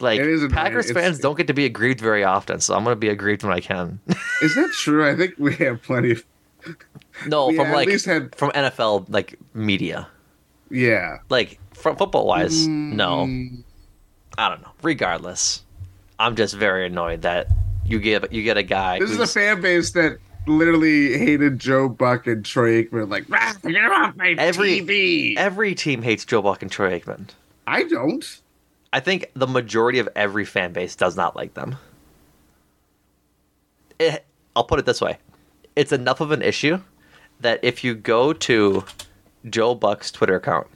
Like 0.00 0.20
It 0.20 0.26
annoying. 0.26 0.50
Packers 0.50 0.90
It's- 0.90 1.02
fans 1.02 1.18
don't 1.18 1.36
get 1.36 1.46
to 1.46 1.54
be 1.54 1.64
aggrieved 1.64 2.00
very 2.00 2.24
often, 2.24 2.60
so 2.60 2.74
I'm 2.76 2.84
gonna 2.84 2.96
be 2.96 3.08
aggrieved 3.08 3.42
when 3.42 3.52
I 3.52 3.60
can. 3.60 4.00
Is 4.42 4.54
that 4.56 4.70
true? 4.74 5.08
I 5.08 5.16
think 5.16 5.34
we 5.38 5.54
have 5.56 5.82
plenty 5.82 6.10
of. 6.10 6.24
no, 7.26 7.46
We 7.48 7.56
from 7.56 7.72
like 7.72 7.86
least 7.88 8.04
had- 8.06 8.34
from 8.34 8.50
NFL 8.50 9.06
like 9.08 9.38
media, 9.54 10.08
Yeah. 10.70 11.18
like 11.28 11.58
from 11.74 11.96
football 11.96 12.26
wise, 12.26 12.66
Mm. 12.66 12.92
no. 12.94 13.24
I 14.38 14.48
don't 14.48 14.62
know. 14.62 14.70
Regardless, 14.82 15.62
I'm 16.18 16.34
just 16.36 16.54
very 16.54 16.86
annoyed 16.86 17.22
that 17.22 17.48
you 17.84 17.98
give 18.00 18.24
you 18.32 18.42
get 18.42 18.56
a 18.56 18.62
guy. 18.62 18.98
This 18.98 19.10
is 19.10 19.18
a 19.20 19.26
fan 19.26 19.60
base 19.60 19.90
that 19.92 20.18
literally 20.46 21.16
hated 21.18 21.58
Joe 21.58 21.88
Buck 21.88 22.26
and 22.26 22.44
Troy 22.44 22.82
Aikman. 22.84 23.08
Like, 23.10 23.24
"Ah, 23.32 23.54
get 23.62 23.76
off 23.92 24.16
my 24.16 24.34
Every- 24.38 24.80
TV. 24.80 25.34
every 25.36 25.74
team 25.74 26.02
hates 26.02 26.24
Joe 26.24 26.42
Buck 26.42 26.62
and 26.62 26.70
Troy 26.70 26.98
Aikman. 26.98 27.28
I 27.66 27.84
don't. 27.84 28.24
I 28.92 29.00
think 29.00 29.30
the 29.34 29.46
majority 29.46 29.98
of 29.98 30.08
every 30.16 30.44
fan 30.44 30.72
base 30.72 30.94
does 30.96 31.16
not 31.16 31.34
like 31.36 31.54
them. 31.54 31.76
It, 33.98 34.24
I'll 34.56 34.64
put 34.64 34.78
it 34.78 34.86
this 34.86 35.00
way: 35.00 35.18
it's 35.76 35.92
enough 35.92 36.20
of 36.20 36.30
an 36.30 36.42
issue 36.42 36.80
that 37.40 37.60
if 37.62 37.84
you 37.84 37.94
go 37.94 38.32
to 38.32 38.84
Joe 39.50 39.74
Buck's 39.74 40.10
Twitter 40.10 40.36
account, 40.36 40.66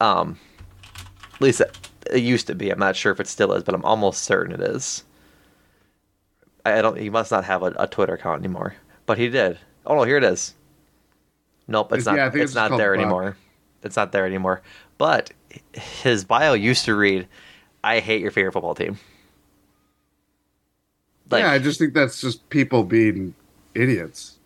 um, 0.00 0.38
at 1.34 1.40
least 1.40 1.60
it, 1.60 1.76
it 2.12 2.22
used 2.22 2.46
to 2.48 2.54
be. 2.54 2.70
I'm 2.70 2.78
not 2.78 2.96
sure 2.96 3.12
if 3.12 3.20
it 3.20 3.26
still 3.28 3.52
is, 3.52 3.62
but 3.62 3.74
I'm 3.74 3.84
almost 3.84 4.24
certain 4.24 4.52
it 4.54 4.60
is. 4.60 5.04
I, 6.64 6.78
I 6.78 6.82
don't. 6.82 6.98
He 6.98 7.10
must 7.10 7.30
not 7.30 7.44
have 7.44 7.62
a, 7.62 7.74
a 7.78 7.86
Twitter 7.86 8.14
account 8.14 8.40
anymore, 8.40 8.74
but 9.06 9.18
he 9.18 9.28
did. 9.28 9.58
Oh 9.86 9.94
no, 9.96 10.02
here 10.04 10.16
it 10.16 10.24
is. 10.24 10.54
Nope, 11.68 11.92
it's 11.92 12.02
It's- 12.02 12.06
not. 12.06 12.16
yeah, 12.16 12.26
it's 12.26 12.36
it's 12.50 12.54
not 12.54 12.76
there 12.76 12.94
Buck. 12.94 13.00
anymore. 13.02 13.36
It's 13.82 13.96
not 13.96 14.12
there 14.12 14.26
anymore. 14.26 14.62
But 14.98 15.30
his 15.72 16.24
bio 16.24 16.54
used 16.54 16.84
to 16.86 16.94
read, 16.94 17.26
"I 17.82 18.00
hate 18.00 18.20
your 18.20 18.30
favorite 18.30 18.52
football 18.52 18.74
team." 18.74 18.98
Like, 21.30 21.42
yeah, 21.42 21.50
I 21.52 21.58
just 21.58 21.78
think 21.78 21.94
that's 21.94 22.20
just 22.20 22.48
people 22.50 22.84
being 22.84 23.34
idiots. 23.74 24.38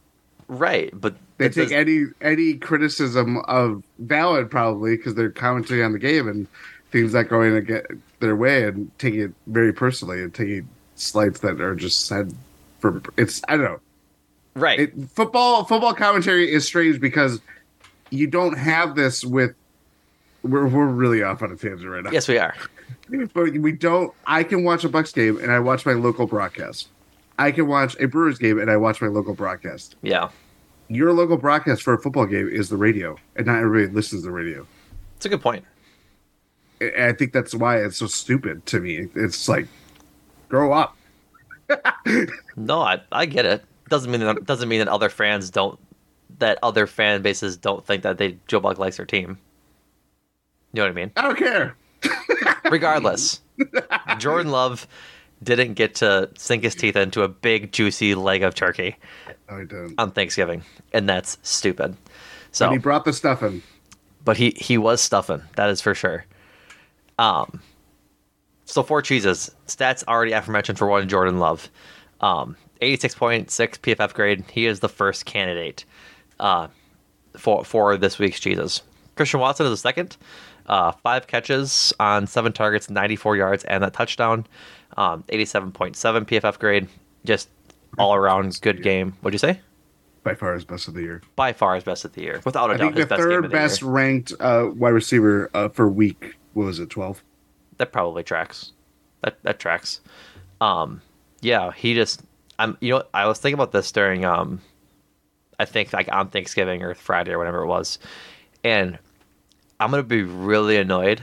right, 0.46 0.90
but 0.98 1.16
They 1.38 1.48
take 1.48 1.70
any 1.72 2.06
any 2.20 2.54
criticism 2.54 3.38
of 3.46 3.82
valid 4.00 4.50
probably 4.50 4.96
because 4.96 5.14
they're 5.14 5.30
commenting 5.30 5.82
on 5.82 5.92
the 5.92 5.98
game 5.98 6.28
and 6.28 6.48
things 6.90 7.14
not 7.14 7.28
going 7.28 7.54
to 7.54 7.60
get 7.60 7.86
their 8.20 8.34
way 8.36 8.64
and 8.64 8.90
taking 8.98 9.20
it 9.20 9.32
very 9.46 9.72
personally 9.72 10.20
and 10.20 10.34
taking 10.34 10.68
slights 10.96 11.40
that 11.40 11.60
are 11.60 11.74
just 11.76 12.06
said 12.06 12.34
for 12.80 13.00
it's 13.16 13.40
I 13.48 13.56
don't 13.56 13.64
know. 13.64 13.80
right. 14.54 14.80
It, 14.80 15.10
football 15.10 15.64
football 15.64 15.94
commentary 15.94 16.52
is 16.52 16.66
strange 16.66 17.00
because 17.00 17.40
you 18.10 18.26
don't 18.26 18.58
have 18.58 18.96
this 18.96 19.24
with 19.24 19.54
we're 20.42 20.66
we're 20.66 20.86
really 20.86 21.22
off 21.22 21.42
on 21.42 21.52
a 21.52 21.56
tangent 21.56 21.88
right 21.88 22.02
now. 22.02 22.10
yes, 22.10 22.28
we 22.28 22.38
are. 22.38 22.54
But 23.32 23.56
we 23.56 23.72
don't 23.72 24.12
I 24.26 24.42
can 24.42 24.64
watch 24.64 24.84
a 24.84 24.88
Bucks 24.88 25.12
game 25.12 25.38
and 25.38 25.50
I 25.50 25.60
watch 25.60 25.86
my 25.86 25.94
local 25.94 26.26
broadcast. 26.26 26.88
I 27.38 27.52
can 27.52 27.66
watch 27.66 27.96
a 28.00 28.06
Brewers 28.06 28.38
game 28.38 28.58
and 28.58 28.70
I 28.70 28.76
watch 28.76 29.00
my 29.00 29.08
local 29.08 29.34
broadcast. 29.34 29.96
Yeah, 30.02 30.28
Your 30.88 31.12
local 31.12 31.36
broadcast 31.36 31.82
for 31.82 31.92
a 31.94 31.98
football 31.98 32.26
game 32.26 32.48
is 32.48 32.68
the 32.68 32.76
radio, 32.76 33.16
and 33.36 33.46
not 33.46 33.58
everybody 33.58 33.92
listens 33.94 34.22
to 34.22 34.26
the 34.28 34.32
radio. 34.32 34.66
it's 35.16 35.26
a 35.26 35.28
good 35.28 35.42
point. 35.42 35.64
And 36.80 37.04
I 37.04 37.12
think 37.12 37.32
that's 37.32 37.54
why 37.54 37.78
it's 37.78 37.98
so 37.98 38.06
stupid 38.06 38.64
to 38.66 38.80
me. 38.80 39.08
It's 39.14 39.48
like, 39.48 39.66
grow 40.48 40.72
up. 40.72 40.96
No, 42.56 42.80
I 42.80 43.00
I 43.12 43.26
get 43.26 43.44
it. 43.44 43.62
Doesn't 43.88 44.10
mean 44.10 44.20
that 44.20 44.44
doesn't 44.46 44.68
mean 44.68 44.78
that 44.78 44.88
other 44.88 45.08
fans 45.10 45.50
don't 45.50 45.78
that 46.38 46.58
other 46.62 46.86
fan 46.86 47.20
bases 47.22 47.56
don't 47.56 47.84
think 47.86 48.02
that 48.02 48.18
they 48.18 48.36
Joe 48.48 48.60
Buck 48.60 48.78
likes 48.78 48.96
their 48.96 49.06
team. 49.06 49.38
You 50.72 50.80
know 50.80 50.82
what 50.84 50.90
I 50.90 50.94
mean? 50.94 51.12
I 51.16 51.22
don't 51.22 51.36
care. 51.38 51.76
Regardless, 52.70 53.40
Jordan 54.18 54.50
Love 54.50 54.88
didn't 55.42 55.74
get 55.74 55.94
to 55.96 56.30
sink 56.36 56.64
his 56.64 56.74
teeth 56.74 56.96
into 56.96 57.22
a 57.22 57.28
big 57.28 57.70
juicy 57.72 58.14
leg 58.14 58.42
of 58.42 58.54
turkey 58.54 58.96
I 59.50 59.64
don't. 59.64 59.94
on 59.98 60.10
Thanksgiving, 60.12 60.62
and 60.92 61.08
that's 61.08 61.38
stupid. 61.42 61.96
So 62.52 62.66
And 62.66 62.74
he 62.74 62.78
brought 62.78 63.04
the 63.04 63.12
stuff 63.12 63.42
in. 63.42 63.62
but 64.24 64.36
he 64.36 64.52
he 64.56 64.78
was 64.78 65.00
stuffing 65.00 65.42
that 65.56 65.68
is 65.70 65.80
for 65.80 65.94
sure. 65.94 66.24
Um 67.18 67.60
so 68.64 68.82
four 68.82 69.00
cheeses. 69.02 69.50
Stats 69.66 70.04
already 70.06 70.32
aforementioned 70.32 70.78
for 70.78 70.86
one 70.86 71.08
jordan 71.08 71.38
love. 71.38 71.68
Um 72.20 72.56
86.6 72.82 73.46
pff 73.48 74.14
grade. 74.14 74.44
He 74.52 74.66
is 74.66 74.80
the 74.80 74.88
first 74.88 75.24
candidate 75.26 75.84
uh 76.40 76.68
for 77.36 77.64
for 77.64 77.96
this 77.96 78.18
week's 78.18 78.40
cheeses. 78.40 78.82
Christian 79.16 79.40
watson 79.40 79.66
is 79.66 79.70
the 79.72 79.76
second. 79.76 80.16
Uh 80.66 80.92
five 80.92 81.26
catches 81.26 81.92
on 82.00 82.26
seven 82.26 82.52
targets 82.52 82.88
94 82.90 83.36
yards 83.36 83.64
and 83.64 83.82
that 83.82 83.92
touchdown. 83.94 84.46
Um 84.96 85.22
87.7 85.28 85.94
pff 86.26 86.58
grade. 86.58 86.88
Just 87.24 87.48
all 87.96 88.14
around 88.14 88.58
good 88.60 88.82
game 88.82 89.14
what'd 89.22 89.34
you 89.34 89.38
say 89.38 89.60
By 90.22 90.34
far 90.34 90.54
his 90.54 90.64
best 90.64 90.88
of 90.88 90.94
the 90.94 91.02
year. 91.02 91.22
by 91.36 91.52
far 91.52 91.74
his 91.74 91.84
best 91.84 92.04
of 92.04 92.12
the 92.12 92.22
year 92.22 92.40
without 92.44 92.70
a 92.70 92.74
I 92.74 92.76
doubt 92.76 92.94
think 92.94 92.96
the 92.96 93.06
best 93.06 93.20
game 93.20 93.30
third 93.30 93.44
the 93.44 93.48
year. 93.48 93.62
best 93.62 93.82
ranked 93.82 94.32
uh, 94.40 94.70
wide 94.74 94.90
receiver 94.90 95.50
uh, 95.54 95.68
for 95.68 95.88
week, 95.88 96.36
what 96.52 96.64
was 96.66 96.78
it, 96.80 96.90
12? 96.90 97.22
that 97.78 97.92
probably 97.92 98.22
tracks. 98.24 98.72
That 99.22 99.40
that 99.44 99.58
tracks. 99.60 100.00
Um, 100.60 101.00
yeah, 101.40 101.70
he 101.72 101.94
just. 101.94 102.22
I'm. 102.58 102.76
You 102.80 102.94
know, 102.94 103.02
I 103.14 103.26
was 103.26 103.38
thinking 103.38 103.54
about 103.54 103.70
this 103.70 103.90
during. 103.92 104.24
Um, 104.24 104.60
I 105.60 105.64
think 105.64 105.92
like 105.92 106.08
on 106.12 106.28
Thanksgiving 106.30 106.82
or 106.82 106.94
Friday 106.94 107.30
or 107.32 107.38
whatever 107.38 107.62
it 107.62 107.66
was, 107.68 108.00
and 108.64 108.98
I'm 109.78 109.90
gonna 109.92 110.02
be 110.02 110.22
really 110.22 110.76
annoyed 110.76 111.22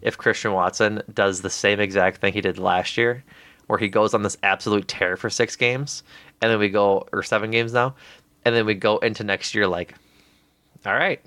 if 0.00 0.16
Christian 0.16 0.52
Watson 0.52 1.02
does 1.12 1.42
the 1.42 1.50
same 1.50 1.78
exact 1.78 2.22
thing 2.22 2.32
he 2.32 2.40
did 2.40 2.58
last 2.58 2.96
year, 2.96 3.22
where 3.66 3.78
he 3.78 3.88
goes 3.88 4.14
on 4.14 4.22
this 4.22 4.36
absolute 4.42 4.88
tear 4.88 5.16
for 5.16 5.30
six 5.30 5.56
games, 5.56 6.02
and 6.40 6.50
then 6.50 6.58
we 6.58 6.68
go 6.68 7.06
or 7.12 7.22
seven 7.22 7.50
games 7.50 7.72
now, 7.72 7.94
and 8.44 8.54
then 8.54 8.66
we 8.66 8.74
go 8.74 8.98
into 8.98 9.24
next 9.24 9.54
year 9.54 9.66
like, 9.66 9.94
all 10.84 10.94
right, 10.94 11.20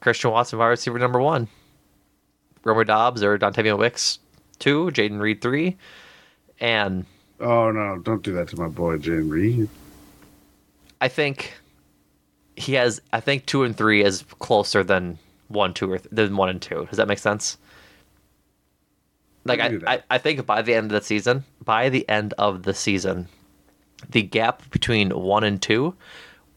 Christian 0.00 0.30
Watson 0.30 0.58
wide 0.58 0.66
receiver 0.68 0.98
number 0.98 1.20
one. 1.20 1.48
Romeo 2.64 2.84
Doubs 2.84 3.22
or 3.22 3.38
Dontayvion 3.38 3.78
Wicks 3.78 4.18
two, 4.58 4.90
Jayden 4.90 5.20
Reed 5.20 5.40
three, 5.40 5.76
and 6.60 7.06
Oh, 7.40 7.70
no. 7.70 7.98
Don't 7.98 8.22
do 8.22 8.32
that 8.34 8.48
to 8.48 8.56
my 8.58 8.66
boy, 8.68 8.98
Jayden 8.98 9.30
Reed. 9.30 9.68
I 11.00 11.08
think 11.08 11.54
he 12.56 12.74
has. 12.74 13.00
I 13.12 13.20
think 13.20 13.46
two 13.46 13.62
and 13.62 13.76
three 13.76 14.02
is 14.02 14.24
closer 14.40 14.82
than 14.82 15.18
one, 15.46 15.72
two, 15.72 15.92
or 15.92 15.98
th- 15.98 16.10
than 16.10 16.36
one 16.36 16.48
and 16.48 16.60
two. 16.60 16.86
Does 16.90 16.96
that 16.96 17.06
make 17.06 17.20
sense? 17.20 17.56
Like 19.48 19.60
I 19.60 19.78
I, 19.86 20.02
I, 20.10 20.18
think 20.18 20.44
by 20.46 20.62
the 20.62 20.74
end 20.74 20.92
of 20.92 21.00
the 21.00 21.06
season, 21.06 21.44
by 21.64 21.88
the 21.88 22.08
end 22.08 22.34
of 22.38 22.62
the 22.62 22.74
season, 22.74 23.28
the 24.10 24.22
gap 24.22 24.70
between 24.70 25.10
one 25.10 25.44
and 25.44 25.60
two, 25.60 25.94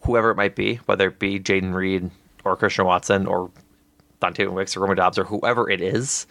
whoever 0.02 0.32
it 0.32 0.38
might 0.38 0.56
be, 0.56 0.76
whether 0.86 1.08
it 1.08 1.20
be 1.20 1.40
Jayden 1.40 1.74
Reed 1.74 2.12
or 2.44 2.56
Christian 2.56 2.86
Watson 2.86 3.26
or 3.26 3.50
Dante 4.20 4.46
Wicks 4.46 4.76
or 4.76 4.82
Romeo 4.82 4.96
Doubs 4.96 5.18
or 5.18 5.24
whoever 5.24 5.70
it 5.70 5.82
is, 5.82 6.28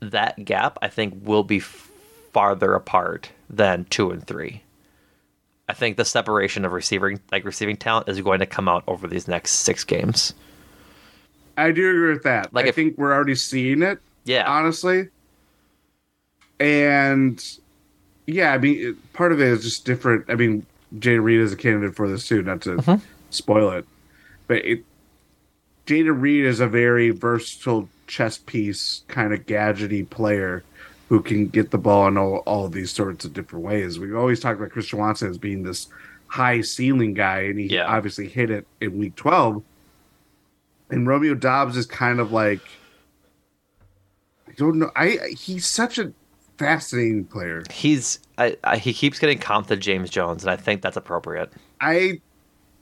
that 0.00 0.44
gap 0.44 0.78
I 0.82 0.88
think 0.88 1.14
will 1.22 1.44
be 1.44 1.60
farther 1.60 2.74
apart 2.74 3.30
than 3.48 3.84
two 3.90 4.10
and 4.10 4.26
three. 4.26 4.62
I 5.68 5.72
think 5.72 5.96
the 5.96 6.04
separation 6.04 6.64
of 6.64 6.72
receiving 6.72 7.20
like 7.32 7.44
receiving 7.44 7.76
talent 7.76 8.08
is 8.08 8.20
going 8.20 8.40
to 8.40 8.46
come 8.46 8.68
out 8.68 8.84
over 8.86 9.06
these 9.08 9.26
next 9.26 9.52
six 9.52 9.84
games. 9.84 10.34
I 11.56 11.72
do 11.72 11.88
agree 11.90 12.12
with 12.12 12.22
that. 12.24 12.52
Like 12.52 12.66
I 12.66 12.68
if- 12.68 12.74
think 12.74 12.98
we're 12.98 13.12
already 13.12 13.34
seeing 13.34 13.82
it, 13.82 13.98
Yeah, 14.24 14.44
honestly. 14.50 15.08
And 16.60 17.42
yeah, 18.26 18.52
I 18.52 18.58
mean, 18.58 18.96
part 19.12 19.32
of 19.32 19.40
it 19.40 19.48
is 19.48 19.62
just 19.62 19.84
different. 19.84 20.24
I 20.28 20.34
mean, 20.34 20.66
Jada 20.98 21.22
Reed 21.22 21.40
is 21.40 21.52
a 21.52 21.56
candidate 21.56 21.94
for 21.94 22.08
this 22.08 22.26
too, 22.26 22.42
not 22.42 22.62
to 22.62 22.76
Mm-hmm. 22.76 23.04
spoil 23.30 23.70
it, 23.72 23.84
but 24.46 24.64
it, 24.64 24.84
Jada 25.86 26.18
Reed 26.18 26.44
is 26.44 26.60
a 26.60 26.66
very 26.66 27.10
versatile 27.10 27.88
chess 28.06 28.38
piece, 28.38 29.02
kind 29.08 29.32
of 29.32 29.46
gadgety 29.46 30.08
player 30.08 30.62
who 31.08 31.20
can 31.22 31.46
get 31.46 31.70
the 31.70 31.78
ball 31.78 32.08
in 32.08 32.16
all, 32.18 32.38
all 32.46 32.66
of 32.66 32.72
these 32.72 32.90
sorts 32.90 33.24
of 33.24 33.32
different 33.32 33.64
ways. 33.64 33.98
We've 33.98 34.16
always 34.16 34.40
talked 34.40 34.58
about 34.58 34.72
Christian 34.72 34.98
Watson 34.98 35.30
as 35.30 35.38
being 35.38 35.62
this 35.62 35.86
high 36.26 36.60
ceiling 36.62 37.14
guy, 37.14 37.42
and 37.42 37.58
he 37.60 37.66
Yeah. 37.66 37.84
obviously 37.86 38.26
hit 38.28 38.50
it 38.50 38.66
in 38.80 38.98
week 38.98 39.14
12. 39.14 39.62
And 40.90 41.06
Romeo 41.06 41.34
Doubs 41.34 41.76
is 41.76 41.86
kind 41.86 42.18
of 42.18 42.32
like, 42.32 42.60
I 44.48 44.52
don't 44.56 44.78
know. 44.78 44.90
I 44.96 45.18
he's 45.38 45.66
such 45.66 45.98
a 45.98 46.12
fascinating 46.58 47.24
player. 47.24 47.62
He's 47.70 48.18
I, 48.38 48.56
I, 48.64 48.76
he 48.78 48.92
keeps 48.92 49.18
getting 49.18 49.38
comped 49.38 49.68
to 49.68 49.76
James 49.76 50.10
Jones, 50.10 50.44
and 50.44 50.50
I 50.50 50.56
think 50.56 50.82
that's 50.82 50.96
appropriate. 50.96 51.52
I 51.80 52.20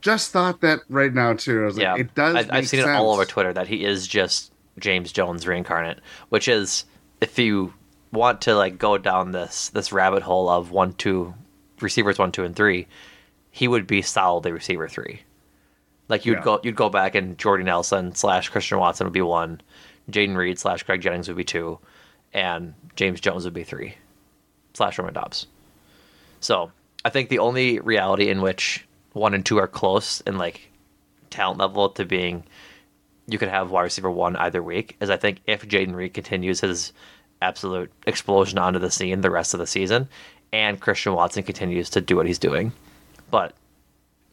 just 0.01 0.31
thought 0.31 0.61
that 0.61 0.79
right 0.89 1.13
now 1.13 1.33
too. 1.33 1.63
I 1.63 1.65
was 1.65 1.77
yeah, 1.77 1.93
like, 1.93 2.01
it 2.01 2.15
does. 2.15 2.35
I, 2.35 2.57
I've 2.57 2.67
seen 2.67 2.81
it 2.81 2.87
all 2.87 3.11
over 3.11 3.25
Twitter 3.25 3.53
that 3.53 3.67
he 3.67 3.85
is 3.85 4.07
just 4.07 4.51
James 4.79 5.11
Jones 5.11 5.47
reincarnate, 5.47 5.99
which 6.29 6.47
is 6.47 6.85
if 7.21 7.37
you 7.39 7.73
want 8.11 8.41
to 8.41 8.55
like 8.55 8.77
go 8.77 8.97
down 8.97 9.31
this 9.31 9.69
this 9.69 9.91
rabbit 9.91 10.23
hole 10.23 10.49
of 10.49 10.71
one 10.71 10.93
two 10.93 11.33
receivers 11.81 12.17
one 12.19 12.31
two 12.31 12.43
and 12.43 12.55
three, 12.55 12.87
he 13.51 13.67
would 13.67 13.87
be 13.87 14.01
solidly 14.01 14.51
receiver 14.51 14.87
three. 14.87 15.21
Like 16.07 16.25
you'd 16.25 16.35
Yeah. 16.37 16.43
go 16.43 16.59
you'd 16.63 16.75
go 16.75 16.89
back 16.89 17.15
and 17.15 17.37
Jordy 17.37 17.63
Nelson 17.63 18.13
slash 18.15 18.49
Christian 18.49 18.77
Watson 18.77 19.05
would 19.05 19.13
be 19.13 19.21
one, 19.21 19.61
Jayden 20.11 20.35
Reed 20.37 20.59
slash 20.59 20.83
Greg 20.83 21.01
Jennings 21.01 21.27
would 21.27 21.37
be 21.37 21.43
two, 21.43 21.79
and 22.35 22.73
James 22.95 23.19
Jones 23.21 23.45
would 23.45 23.53
be 23.53 23.63
three, 23.63 23.95
slash 24.73 24.99
Romeo 24.99 25.13
Doubs. 25.13 25.47
So 26.41 26.71
I 27.03 27.09
think 27.09 27.29
the 27.29 27.39
only 27.39 27.79
reality 27.79 28.29
in 28.29 28.41
which 28.41 28.85
one 29.13 29.33
and 29.33 29.43
two 29.43 29.57
are 29.57 29.67
close 29.67 30.21
in 30.21 30.37
like 30.37 30.69
talent 31.31 31.57
level 31.57 31.89
to 31.89 32.05
being 32.05 32.43
you 33.27 33.39
could 33.39 33.49
have 33.49 33.71
wide 33.71 33.83
receiver 33.83 34.11
one 34.11 34.35
either 34.35 34.61
week 34.61 34.97
is 34.99 35.09
I 35.09 35.17
think 35.17 35.39
if 35.47 35.67
Jayden 35.67 35.95
Reed 35.95 36.13
continues 36.13 36.59
his 36.59 36.93
absolute 37.41 37.91
explosion 38.05 38.59
onto 38.59 38.79
the 38.79 38.91
scene 38.91 39.21
the 39.21 39.31
rest 39.31 39.53
of 39.53 39.59
the 39.59 39.65
season 39.65 40.07
and 40.53 40.79
Christian 40.79 41.13
Watson 41.13 41.43
continues 41.43 41.89
to 41.91 42.01
do 42.01 42.15
what 42.15 42.27
he's 42.27 42.39
doing. 42.39 42.71
But 43.31 43.53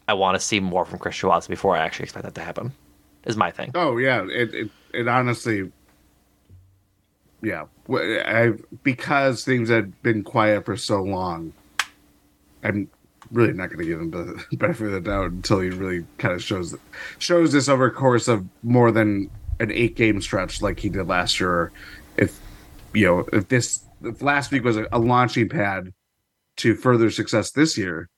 I 0.07 0.13
want 0.13 0.35
to 0.35 0.39
see 0.39 0.59
more 0.59 0.85
from 0.85 0.99
Christian 0.99 1.29
Watson 1.29 1.51
before 1.51 1.75
I 1.75 1.79
actually 1.79 2.03
expect 2.03 2.25
that 2.25 2.35
to 2.35 2.41
happen. 2.41 2.73
Is 3.25 3.37
my 3.37 3.51
thing. 3.51 3.71
Oh 3.73 3.97
yeah, 3.97 4.25
it 4.29 4.53
it, 4.53 4.69
it 4.93 5.07
honestly, 5.07 5.71
yeah. 7.43 7.65
I 7.89 8.53
because 8.83 9.43
things 9.43 9.69
had 9.69 10.01
been 10.01 10.23
quiet 10.23 10.65
for 10.65 10.77
so 10.77 11.03
long, 11.03 11.53
I'm 12.63 12.89
really 13.31 13.53
not 13.53 13.67
going 13.67 13.79
to 13.79 13.85
give 13.85 13.99
him 13.99 14.11
the 14.11 14.43
benefit 14.57 14.87
of 14.87 14.91
the 14.93 15.01
doubt 15.01 15.31
until 15.31 15.59
he 15.59 15.69
really 15.69 16.05
kind 16.17 16.33
of 16.33 16.41
shows 16.41 16.75
shows 17.19 17.51
this 17.51 17.67
over 17.67 17.91
course 17.91 18.27
of 18.27 18.45
more 18.63 18.91
than 18.91 19.29
an 19.59 19.71
eight 19.71 19.95
game 19.95 20.21
stretch 20.21 20.61
like 20.61 20.79
he 20.79 20.89
did 20.89 21.07
last 21.07 21.39
year. 21.39 21.71
If 22.17 22.39
you 22.93 23.05
know 23.05 23.25
if 23.33 23.49
this 23.49 23.83
if 24.03 24.21
last 24.21 24.51
week 24.51 24.63
was 24.63 24.77
a, 24.77 24.87
a 24.93 24.99
launching 24.99 25.49
pad 25.49 25.93
to 26.57 26.75
further 26.75 27.11
success 27.11 27.51
this 27.51 27.77
year, 27.77 28.09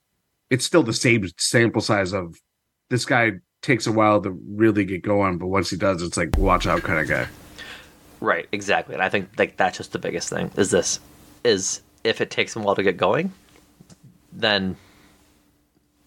it's 0.51 0.65
still 0.65 0.83
the 0.83 0.93
same 0.93 1.27
sample 1.37 1.81
size 1.81 2.13
of 2.13 2.35
this 2.89 3.05
guy 3.05 3.31
takes 3.63 3.87
a 3.87 3.91
while 3.91 4.21
to 4.21 4.39
really 4.47 4.85
get 4.85 5.01
going, 5.01 5.39
but 5.39 5.47
once 5.47 5.71
he 5.71 5.77
does, 5.77 6.03
it's 6.03 6.17
like 6.17 6.37
watch 6.37 6.67
out 6.67 6.83
kind 6.83 6.99
of 6.99 7.07
guy. 7.07 7.27
Right, 8.21 8.47
exactly. 8.51 8.93
And 8.93 9.03
I 9.03 9.09
think 9.09 9.29
like 9.37 9.57
that's 9.57 9.77
just 9.77 9.91
the 9.91 9.99
biggest 9.99 10.29
thing 10.29 10.51
is 10.57 10.71
this 10.71 10.99
is 11.43 11.81
if 12.03 12.21
it 12.21 12.31
takes 12.31 12.55
him 12.55 12.61
a 12.61 12.65
while 12.65 12.75
to 12.75 12.83
get 12.83 12.97
going, 12.97 13.33
then 14.31 14.75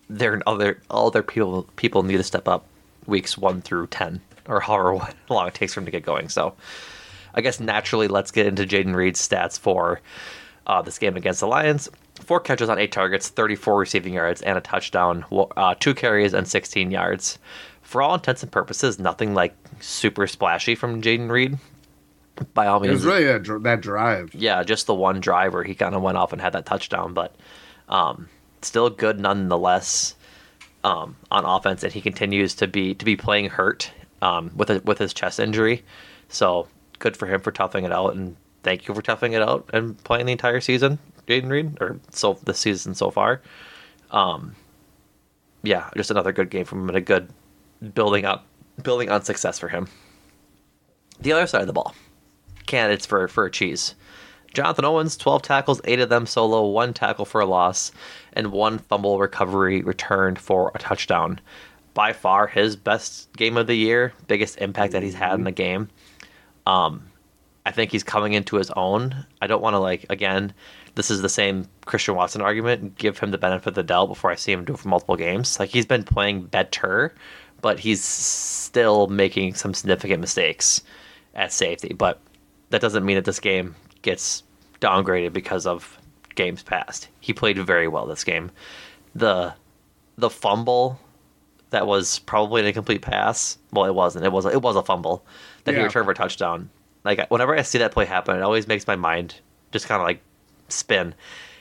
there 0.09 0.35
are 0.35 0.43
other 0.47 0.81
all 0.91 1.07
other 1.07 1.23
people 1.23 1.65
people 1.77 2.03
need 2.03 2.17
to 2.17 2.23
step 2.23 2.49
up 2.49 2.67
weeks 3.07 3.37
one 3.37 3.61
through 3.61 3.87
ten 3.89 4.21
or 4.47 4.61
however 4.61 5.07
long 5.29 5.47
it 5.49 5.55
takes 5.55 5.75
for 5.75 5.81
him 5.81 5.87
to 5.87 5.93
get 5.93 6.03
going. 6.05 6.29
So 6.29 6.55
I 7.35 7.41
guess 7.41 7.61
naturally 7.61 8.09
let's 8.09 8.31
get 8.31 8.47
into 8.47 8.65
Jayden 8.65 8.95
Reed's 8.95 9.27
stats 9.27 9.59
for 9.59 10.01
uh, 10.67 10.83
this 10.83 10.99
game 10.99 11.17
against 11.17 11.41
the 11.41 11.47
Lions. 11.47 11.89
Four 12.21 12.41
catches 12.41 12.69
on 12.69 12.79
eight 12.79 12.93
targets, 12.93 13.29
34 13.29 13.79
receiving 13.79 14.13
yards, 14.13 14.43
and 14.43 14.59
a 14.59 14.61
touchdown. 14.61 15.25
Uh, 15.57 15.75
two 15.79 15.95
carries 15.95 16.35
and 16.35 16.47
16 16.47 16.91
yards. 16.91 17.39
For 17.83 18.03
all 18.03 18.15
intents 18.15 18.43
and 18.43 18.53
purposes, 18.53 18.99
nothing 18.99 19.35
like 19.35 19.55
super 19.81 20.27
splashy 20.27 20.75
from 20.75 21.01
Jayden 21.01 21.31
Reed. 21.31 21.59
By 22.55 22.67
all 22.67 22.81
means, 22.81 22.91
It 22.91 22.95
was 22.95 23.05
really 23.07 23.25
that, 23.25 23.63
that 23.63 23.81
drive. 23.81 24.35
yeah, 24.35 24.63
just 24.63 24.87
the 24.87 24.95
one 24.95 25.21
drive 25.21 25.55
where 25.55 25.65
he 25.65 25.75
kind 25.75 25.95
of 25.95 26.03
went 26.03 26.17
off 26.19 26.33
and 26.33 26.41
had 26.41 26.53
that 26.53 26.67
touchdown, 26.67 27.15
but 27.15 27.35
um, 27.89 28.29
still 28.63 28.91
good 28.91 29.19
nonetheless 29.21 30.15
um, 30.85 31.17
on 31.31 31.45
offense, 31.45 31.83
and 31.83 31.93
he 31.93 32.01
continues 32.01 32.55
to 32.57 32.67
be 32.67 32.95
to 32.95 33.05
be 33.05 33.17
playing 33.17 33.51
hurt 33.51 33.91
um, 34.23 34.51
with 34.57 34.71
a, 34.71 34.81
with 34.85 34.99
his 34.99 35.13
chest 35.15 35.41
injury. 35.41 35.85
So 36.29 36.69
good 36.99 37.17
for 37.17 37.27
him 37.27 37.41
for 37.41 37.51
toughing 37.53 37.85
it 37.85 37.93
out, 37.93 38.15
and 38.15 38.37
thank 38.63 38.87
you 38.89 38.95
for 38.95 39.03
toughing 39.03 39.33
it 39.33 39.43
out 39.43 39.69
and 39.73 40.03
playing 40.05 40.27
the 40.27 40.33
entire 40.33 40.61
season, 40.61 40.99
Jayden 41.27 41.49
Reed, 41.51 41.79
or 41.81 41.99
so 42.11 42.39
this 42.45 42.59
season 42.59 42.95
so 42.95 43.11
far. 43.11 43.41
Um, 44.11 44.55
yeah, 45.63 45.91
just 45.97 46.11
another 46.11 46.33
good 46.33 46.51
game 46.51 46.65
from 46.65 46.83
him 46.83 46.89
and 46.89 46.97
a 46.97 47.01
good 47.01 47.29
building 47.95 48.25
up 48.25 48.45
building 48.83 49.11
on 49.11 49.23
success 49.23 49.59
for 49.59 49.69
him. 49.69 49.89
The 51.21 51.33
other 51.33 51.47
side 51.49 51.63
of 51.63 51.67
the 51.67 51.73
ball 51.73 51.95
candidates 52.69 53.07
for 53.07 53.27
for 53.29 53.47
a 53.47 53.51
cheese. 53.51 53.95
Jonathan 54.55 54.85
Owens, 54.85 55.17
12 55.17 55.43
tackles, 55.43 55.81
8 55.85 56.01
of 56.01 56.09
them 56.09 56.27
solo, 56.27 56.67
1 56.69 56.95
tackle 56.95 57.25
for 57.25 57.41
a 57.41 57.47
loss, 57.47 57.93
and 58.33 58.51
1 58.51 58.79
fumble 58.79 59.19
recovery 59.19 59.83
returned 59.83 60.39
for 60.39 60.73
a 60.75 60.79
touchdown. 60.79 61.41
By 61.95 62.13
far 62.13 62.47
his 62.47 62.77
best 62.77 63.33
game 63.37 63.57
of 63.57 63.67
the 63.67 63.75
year, 63.75 64.13
biggest 64.27 64.59
impact 64.59 64.93
that 64.93 65.03
he's 65.03 65.15
had 65.15 65.35
in 65.35 65.45
the 65.45 65.53
game. 65.53 65.89
Um, 66.67 67.03
I 67.67 67.71
think 67.71 67.93
he's 67.93 68.03
coming 68.03 68.33
into 68.33 68.57
his 68.57 68.71
own. 68.71 69.27
I 69.43 69.47
don't 69.47 69.63
want 69.63 69.75
to 69.75 69.79
like 69.79 70.07
again. 70.09 70.55
This 70.95 71.11
is 71.11 71.21
the 71.21 71.29
same 71.29 71.67
Christian 71.85 72.15
Watson 72.15 72.41
argument. 72.41 72.97
Give 72.97 73.19
him 73.19 73.31
the 73.31 73.39
benefit 73.39 73.69
of 73.69 73.75
the 73.75 73.83
doubt 73.83 74.07
before 74.07 74.31
I 74.31 74.37
see 74.37 74.53
him 74.53 74.65
do 74.65 74.73
it 74.73 74.79
for 74.79 74.89
multiple 74.89 75.17
games. 75.17 75.59
Like 75.61 75.71
he's 75.71 75.87
been 75.87 76.03
playing 76.03 76.45
better, 76.45 77.15
but 77.61 77.79
he's 77.79 78.03
still 78.03 79.07
making 79.09 79.55
some 79.55 79.75
significant 79.75 80.21
mistakes 80.21 80.83
at 81.35 81.53
safety. 81.53 81.93
But 81.93 82.21
that 82.71 82.81
doesn't 82.81 83.05
mean 83.05 83.17
that 83.17 83.25
this 83.25 83.41
game 83.41 83.75
gets 84.03 84.43
downgraded 84.81 85.33
because 85.33 85.67
of 85.67 85.99
games 86.35 86.63
past. 86.63 87.09
He 87.21 87.33
played 87.33 87.59
very 87.59 87.89
well 87.89 88.07
this 88.07 88.25
game. 88.25 88.51
The 89.15 89.55
the 90.17 90.31
fumble 90.31 91.01
that 91.71 91.87
was 91.87 92.19
probably 92.21 92.61
an 92.63 92.67
incomplete 92.67 93.03
pass. 93.03 93.59
Well, 93.73 93.85
it 93.85 93.95
wasn't. 93.95 94.25
It 94.25 94.33
was 94.33 94.47
it 94.47 94.63
was 94.63 94.77
a 94.77 94.83
fumble 94.83 95.25
that 95.65 95.75
he 95.75 95.83
returned 95.83 96.07
for 96.07 96.13
a 96.13 96.15
touchdown. 96.15 96.71
Like 97.05 97.31
whenever 97.31 97.57
I 97.57 97.63
see 97.63 97.79
that 97.79 97.93
play 97.93 98.05
happen, 98.05 98.37
it 98.37 98.43
always 98.43 98.67
makes 98.67 98.87
my 98.87 98.97
mind 98.97 99.35
just 99.73 99.87
kind 99.87 100.01
of 100.01 100.07
like 100.07 100.21
spin 100.69 101.15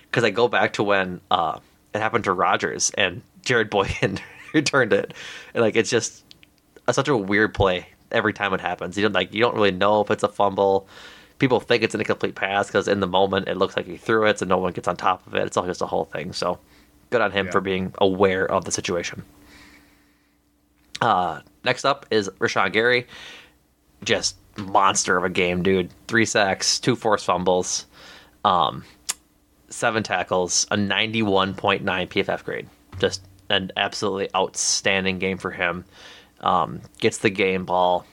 because 0.04 0.24
I 0.24 0.30
go 0.30 0.48
back 0.48 0.74
to 0.74 0.84
when 0.84 1.22
uh, 1.32 1.60
it 1.93 2.00
happened 2.00 2.24
to 2.26 2.32
Rodgers 2.32 2.91
and 2.98 3.22
Jarrett 3.43 3.70
Boykin 3.70 4.20
returned 4.54 4.93
it, 4.93 5.13
and 5.54 5.62
like 5.62 5.76
it's 5.76 5.89
just 5.89 6.24
a, 6.88 6.93
such 6.93 7.08
a 7.08 7.17
weird 7.17 7.54
play 7.54 7.88
every 8.12 8.34
time 8.34 8.54
it 8.54 8.62
happens. 8.62 8.98
You 8.98 9.04
don't 9.04 9.13
like 9.13 9.34
you 9.34 9.41
don't 9.41 9.56
really 9.56 9.72
know 9.72 10.02
if 10.02 10.12
it's 10.12 10.24
a 10.24 10.28
fumble. 10.30 10.88
People 11.39 11.60
think 11.60 11.84
it's 11.84 11.93
an 11.93 12.02
incomplete 12.02 12.34
pass 12.36 12.67
because 12.67 12.88
in 12.88 13.00
the 13.00 13.08
moment 13.08 13.48
it 13.48 13.58
looks 13.58 13.78
like 13.78 13.86
he 13.86 13.98
threw 13.98 14.26
it, 14.26 14.39
so 14.39 14.46
no 14.46 14.58
one 14.58 14.74
gets 14.74 14.88
on 14.88 14.96
top 14.98 15.26
of 15.28 15.36
it. 15.36 15.46
It's 15.46 15.56
all 15.58 15.65
just 15.65 15.82
a 15.82 15.86
whole 15.86 16.06
thing. 16.06 16.34
So 16.34 16.60
good 17.12 17.22
on 17.22 17.32
him 17.32 17.46
Yeah. 17.48 17.52
for 17.52 17.62
being 17.62 17.93
aware 18.00 18.50
of 18.50 18.65
the 18.65 18.72
situation. 18.72 19.24
Uh, 21.00 21.41
next 21.63 21.86
up 21.86 22.06
is 22.10 22.28
Rashan 22.39 22.74
Gary, 22.74 23.06
just 24.04 24.36
monster 24.58 25.15
of 25.15 25.24
a 25.24 25.30
game, 25.30 25.62
dude. 25.62 25.89
Three 26.08 26.26
sacks, 26.26 26.80
two 26.80 26.96
forced 26.96 27.26
fumbles, 27.26 27.86
um, 28.43 28.84
seven 29.70 30.02
tackles, 30.02 30.65
a 30.72 30.76
91.9 30.76 31.84
PFF 31.84 32.43
grade. 32.43 32.67
Just 33.00 33.22
an 33.50 33.72
absolutely 33.78 34.30
outstanding 34.36 35.20
game 35.20 35.38
for 35.38 35.52
him. 35.52 35.86
Um, 36.41 36.82
gets 37.00 37.17
the 37.17 37.32
game 37.32 37.65
ball 37.65 38.06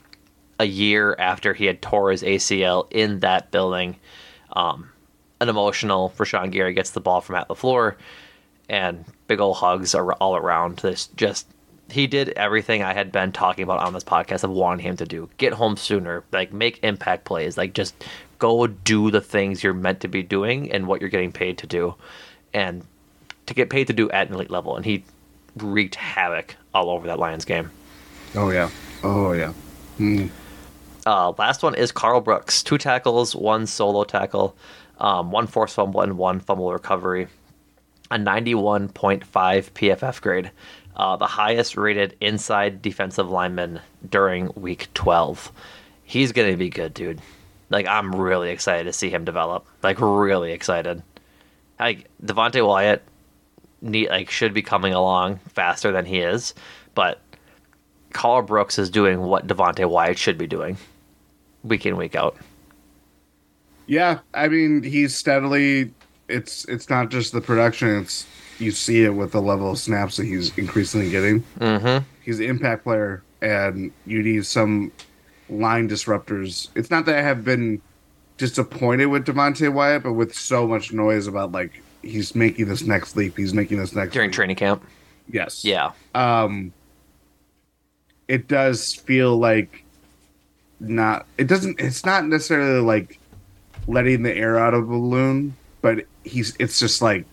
a 0.59 0.65
year 0.65 1.15
after 1.19 1.53
he 1.53 1.67
had 1.67 1.83
tore 1.83 2.11
his 2.11 2.23
ACL 2.23 2.87
in 2.91 3.21
that 3.21 3.51
building. 3.51 3.97
Um, 4.53 4.91
an 5.41 5.49
emotional 5.49 6.13
Rashan 6.17 6.51
Gary 6.51 6.75
gets 6.75 6.91
the 6.91 7.01
ball 7.01 7.21
from 7.21 7.37
at 7.37 7.49
the 7.49 7.55
floor, 7.55 7.97
and 8.69 9.05
big 9.27 9.41
old 9.41 9.57
hugs 9.57 9.95
are 9.95 10.13
all 10.15 10.37
around. 10.37 10.79
This 10.79 11.09
just 11.09 11.47
he 11.91 12.07
did 12.07 12.31
everything 12.31 12.83
I 12.83 12.95
had 12.95 13.13
been 13.13 13.31
talking 13.33 13.63
about 13.63 13.81
on 13.81 13.93
this 13.93 14.05
podcast 14.05 14.43
of 14.43 14.51
wanting 14.51 14.87
him 14.87 14.97
to 14.97 15.05
do. 15.05 15.29
Get 15.37 15.53
home 15.53 15.77
sooner, 15.77 16.25
like 16.33 16.53
make 16.53 16.83
impact 16.83 17.25
plays, 17.25 17.59
like 17.59 17.75
just 17.75 17.95
go 18.39 18.67
do 18.67 19.11
the 19.11 19.21
things 19.21 19.63
you're 19.63 19.75
meant 19.75 20.01
to 20.01 20.09
be 20.09 20.23
doing 20.23 20.73
and 20.73 20.87
what 20.87 21.01
you're 21.01 21.11
getting 21.11 21.33
paid 21.33 21.59
to 21.59 21.67
do, 21.67 21.95
and 22.53 22.85
to 23.47 23.55
get 23.55 23.71
paid 23.71 23.89
to 23.89 23.93
do 23.93 24.11
at 24.11 24.29
an 24.29 24.35
elite 24.35 24.51
level. 24.51 24.77
And 24.77 24.85
he 24.85 25.05
wreaked 25.57 25.97
havoc 25.97 26.57
all 26.73 26.91
over 26.91 27.07
that 27.09 27.19
Lions 27.19 27.45
game. 27.45 27.71
Oh 28.35 28.51
yeah. 28.51 28.70
Oh 29.03 29.33
yeah. 29.33 29.53
Mm. 29.99 30.31
Uh, 31.07 31.33
last 31.38 31.62
one 31.62 31.75
is 31.75 31.92
Karl 31.92 32.20
Brooks. 32.20 32.62
Two 32.62 32.79
tackles, 32.79 33.37
one 33.37 33.66
solo 33.66 34.05
tackle, 34.05 34.57
um, 34.99 35.31
one 35.31 35.47
forced 35.47 35.75
fumble, 35.75 36.01
and 36.01 36.16
one 36.16 36.40
fumble 36.40 36.73
recovery. 36.73 37.29
A 38.11 38.16
91.5 38.16 38.90
PFF 39.23 40.20
grade. 40.20 40.51
Uh, 40.97 41.16
the 41.16 41.27
highest 41.27 41.77
rated 41.77 42.16
inside 42.20 42.81
defensive 42.81 43.29
lineman 43.29 43.81
during 44.09 44.51
week 44.55 44.88
12. 44.94 45.51
He's 46.05 46.33
to 46.33 46.57
be 46.57 46.70
good, 46.70 46.94
dude. 46.94 47.20
Like, 47.70 47.87
I'm 47.87 48.14
really 48.14 48.51
excited 48.51 48.85
to 48.85 48.92
see 48.92 49.11
him 49.11 49.25
develop. 49.25 49.66
Like, 49.83 50.01
really 50.01 50.53
excited. 50.53 51.03
Like, 51.81 52.09
Devonte 52.23 52.64
Wyatt 52.66 53.03
need 53.85 54.09
like 54.09 54.31
should 54.31 54.55
be 54.55 54.62
coming 54.62 54.94
along 54.94 55.38
faster 55.49 55.92
than 55.92 56.07
he 56.07 56.20
is, 56.20 56.55
but 56.94 57.20
Karl 58.14 58.40
Brooks 58.40 58.79
is 58.79 58.88
doing 58.88 59.20
what 59.20 59.46
Devonte 59.46 59.87
Wyatt 59.88 60.16
should 60.16 60.38
be 60.38 60.46
doing, 60.46 60.79
week 61.62 61.85
in 61.85 61.96
week 61.98 62.14
out. 62.14 62.37
Yeah, 63.87 64.20
I 64.33 64.48
mean 64.48 64.83
he's 64.83 65.14
steadily. 65.14 65.92
It's 66.29 66.64
it's 66.66 66.88
not 66.88 67.11
just 67.11 67.33
the 67.33 67.42
production; 67.42 68.00
it's 68.00 68.27
you 68.59 68.70
see 68.70 69.05
it 69.05 69.11
with 69.11 69.33
the 69.33 69.42
level 69.42 69.70
of 69.72 69.79
snaps 69.79 70.16
that 70.16 70.24
he's 70.24 70.57
increasingly 70.57 71.11
getting. 71.11 71.42
Mm-hmm. 71.59 72.05
He's 72.22 72.38
an 72.38 72.46
impact 72.46 72.85
player, 72.85 73.22
and 73.42 73.92
you 74.07 74.22
need 74.22 74.46
some 74.46 74.90
line 75.50 75.87
disruptors. 75.88 76.68
It's 76.74 76.90
not 76.90 77.05
that 77.07 77.16
I 77.16 77.22
have 77.22 77.44
been 77.44 77.83
disappointed 78.38 79.07
with 79.07 79.27
Devonte 79.27 79.70
Wyatt, 79.70 80.03
but 80.05 80.14
with 80.14 80.35
so 80.35 80.66
much 80.66 80.92
noise 80.92 81.27
about 81.27 81.53
like 81.53 81.83
he's 82.03 82.35
making 82.35 82.66
this 82.68 82.83
next 82.83 83.16
leap, 83.16 83.37
he's 83.37 83.53
making 83.53 83.79
this 83.79 83.94
next 83.94 84.12
During 84.14 84.29
leap. 84.31 84.35
training 84.35 84.57
camp. 84.57 84.83
Yes. 85.29 85.64
Yeah. 85.64 85.92
Um 86.14 86.72
it 88.29 88.49
does 88.49 88.95
feel 88.95 89.37
like 89.37 89.85
not 90.81 91.27
it 91.39 91.47
doesn't 91.47 91.81
it's 91.81 92.05
not 92.05 92.27
necessarily 92.27 92.81
like 92.81 93.19
letting 93.87 94.23
the 94.23 94.35
air 94.35 94.59
out 94.59 94.75
of 94.75 94.85
a 94.85 94.87
balloon, 94.87 95.57
but 95.83 96.05
he's 96.25 96.57
it's 96.59 96.79
just 96.81 97.03
like 97.03 97.25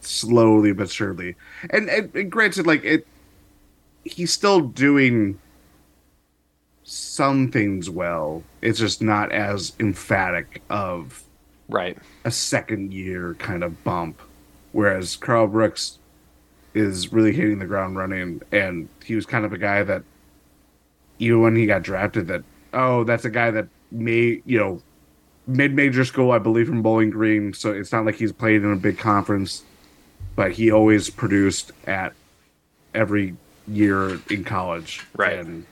slowly 0.00 0.72
but 0.72 0.90
surely. 0.90 1.36
And, 1.70 1.88
and, 1.88 2.14
and 2.14 2.30
granted 2.32 2.66
like 2.66 2.84
it 2.84 3.06
he's 4.04 4.32
still 4.32 4.60
doing 4.60 5.38
some 6.84 7.50
things 7.50 7.88
well. 7.88 8.42
It's 8.62 8.78
just 8.78 9.00
not 9.02 9.30
as 9.32 9.72
emphatic 9.78 10.62
of 10.70 11.22
Right. 11.68 11.96
a 12.24 12.30
second 12.32 12.92
year 12.92 13.34
kind 13.38 13.62
of 13.62 13.84
bump. 13.84 14.20
Whereas 14.72 15.16
Karl 15.16 15.46
Brooks 15.46 15.98
is 16.74 17.12
really 17.12 17.32
hitting 17.32 17.58
the 17.60 17.66
ground 17.66 17.96
running 17.96 18.42
and 18.50 18.88
he 19.04 19.14
was 19.14 19.26
kind 19.26 19.44
of 19.44 19.52
a 19.52 19.58
guy 19.58 19.82
that 19.84 20.02
even 21.20 21.40
when 21.42 21.54
he 21.54 21.66
got 21.66 21.82
drafted 21.82 22.26
that 22.26 22.42
oh 22.74 23.04
that's 23.04 23.24
a 23.24 23.30
guy 23.30 23.50
that 23.52 23.68
may 23.92 24.42
you 24.44 24.58
know 24.58 24.82
mid 25.46 25.74
major 25.74 26.04
school 26.04 26.32
I 26.32 26.38
believe 26.38 26.66
from 26.66 26.82
Bowling 26.82 27.10
Green 27.10 27.52
so 27.52 27.72
it's 27.72 27.92
not 27.92 28.04
like 28.04 28.16
he's 28.16 28.32
played 28.32 28.62
in 28.64 28.72
a 28.72 28.76
big 28.76 28.98
conference 28.98 29.62
but 30.36 30.52
he 30.52 30.70
always 30.70 31.10
produced 31.10 31.70
at 31.86 32.12
every 32.94 33.36
year 33.68 34.18
in 34.30 34.42
college 34.44 35.06
Right. 35.16 35.38
and 35.38 35.64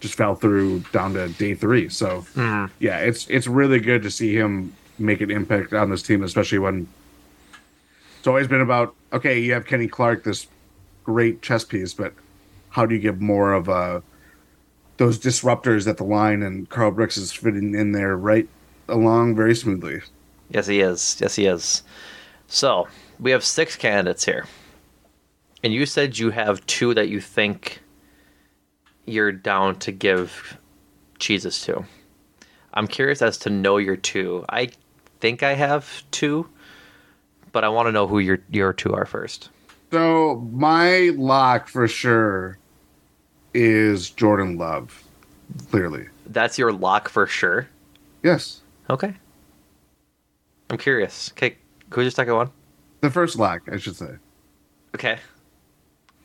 just 0.00 0.14
fell 0.14 0.34
through 0.34 0.80
down 0.92 1.14
to 1.14 1.28
day 1.28 1.54
3 1.54 1.88
so 1.88 2.24
Mhm. 2.34 2.70
yeah, 2.78 2.98
it's 2.98 3.26
it's 3.28 3.46
really 3.46 3.80
good 3.80 4.02
to 4.02 4.10
see 4.10 4.34
him 4.34 4.72
make 4.98 5.20
an 5.20 5.30
impact 5.30 5.72
on 5.72 5.90
this 5.90 6.02
team, 6.02 6.22
especially 6.24 6.58
when 6.58 6.88
it's 8.18 8.26
always 8.26 8.48
been 8.48 8.60
about 8.60 8.94
okay, 9.12 9.38
you 9.40 9.52
have 9.52 9.64
Kenny 9.66 9.88
Clark, 9.88 10.24
this 10.24 10.46
great 11.04 11.40
chess 11.40 11.64
piece, 11.64 11.94
but 11.94 12.12
how 12.70 12.84
do 12.84 12.94
you 12.94 13.00
get 13.00 13.20
more 13.20 13.52
of 13.54 13.68
uh 13.68 14.00
those 14.98 15.18
disruptors 15.18 15.88
at 15.88 15.96
the 15.96 16.04
line? 16.04 16.42
And 16.42 16.68
Karl 16.68 16.90
Brooks 16.90 17.16
is 17.16 17.32
fitting 17.32 17.74
in 17.74 17.92
there 17.92 18.16
right 18.16 18.48
along 18.88 19.34
very 19.34 19.54
smoothly. 19.54 20.02
Yes, 20.50 20.66
he 20.66 20.80
is. 20.80 21.18
Yes, 21.20 21.34
he 21.34 21.46
is. 21.46 21.82
So 22.46 22.88
we 23.20 23.30
have 23.30 23.44
six 23.44 23.76
candidates 23.76 24.24
here, 24.24 24.46
and 25.62 25.72
you 25.72 25.86
said 25.86 26.18
you 26.18 26.30
have 26.30 26.64
two 26.66 26.94
that 26.94 27.08
you 27.08 27.20
think 27.20 27.80
you're 29.04 29.32
down 29.32 29.78
to 29.80 29.92
give 29.92 30.58
cheeses 31.18 31.60
to. 31.62 31.84
I'm 32.74 32.86
curious 32.86 33.22
as 33.22 33.38
to 33.38 33.50
know 33.50 33.76
your 33.78 33.96
two. 33.96 34.44
I 34.48 34.70
think 35.20 35.42
I 35.42 35.54
have 35.54 36.04
two, 36.10 36.48
but 37.52 37.64
I 37.64 37.68
want 37.68 37.86
to 37.86 37.92
know 37.92 38.06
who 38.06 38.18
your 38.18 38.38
your 38.50 38.72
two 38.72 38.94
are 38.94 39.06
first. 39.06 39.50
So 39.90 40.46
my 40.52 41.12
lock 41.16 41.68
for 41.68 41.88
sure 41.88 42.58
is 43.58 44.10
Jordan 44.10 44.56
Love. 44.56 45.02
Clearly, 45.70 46.06
That's 46.26 46.58
your 46.58 46.72
lock 46.72 47.08
for 47.08 47.26
sure. 47.26 47.68
yes. 48.22 48.60
Okay. 48.90 49.14
I'm 50.70 50.76
curious. 50.78 51.32
Okay, 51.32 51.56
who's 51.90 52.04
your 52.04 52.10
second 52.10 52.34
one? 52.34 52.50
The 53.00 53.10
first 53.10 53.38
lock, 53.38 53.62
I 53.72 53.78
should 53.78 53.96
say. 53.96 54.10
Okay. 54.94 55.18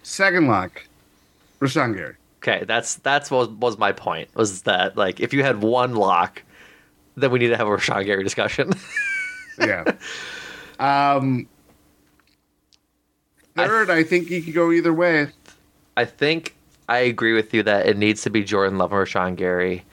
Second 0.04 0.48
lock, 0.48 0.84
Rashan 1.62 1.96
Gary. 1.96 2.16
Okay, 2.40 2.66
that's 2.66 2.96
that's 2.96 3.32
what 3.32 3.52
was 3.54 3.78
my 3.78 3.94
point. 3.94 4.30
Was 4.36 4.64
that 4.64 4.98
like 4.98 5.22
if 5.22 5.34
you 5.34 5.44
had 5.44 5.62
one 5.62 5.96
lock, 5.96 6.44
then 7.16 7.32
we 7.32 7.40
need 7.40 7.50
to 7.50 7.58
have 7.58 7.68
a 7.68 7.72
Rashan 7.72 8.06
Gary 8.06 8.24
discussion. 8.24 8.74
yeah. 9.60 9.86
Um, 10.80 11.48
third, 13.56 13.90
I, 13.90 14.04
think 14.04 14.30
you 14.30 14.42
could 14.42 14.54
go 14.54 14.72
either 14.72 14.94
way. 14.94 15.30
I 15.96 16.04
think 16.04 16.56
I 16.90 17.00
agree 17.00 17.34
with 17.34 17.54
you 17.54 17.64
that 17.64 17.88
it 17.88 17.98
needs 17.98 18.22
to 18.24 18.30
be 18.30 18.44
Jordan 18.44 18.78
Love 18.78 18.94
or 18.94 19.06
Sean 19.06 19.36
Gary. 19.36 19.84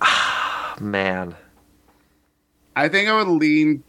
Ah, 0.00 0.76
man. 0.80 1.34
I 2.74 2.88
think 2.88 3.08
I 3.08 3.16
would 3.16 3.28
lean. 3.28 3.82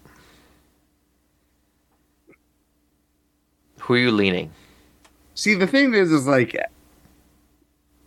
Who 3.82 3.93
are 3.93 3.97
you 3.97 4.12
leaning? 4.12 4.51
See, 5.36 5.53
the 5.53 5.67
thing 5.67 5.93
is, 5.93 6.12
is 6.12 6.25
like 6.25 6.56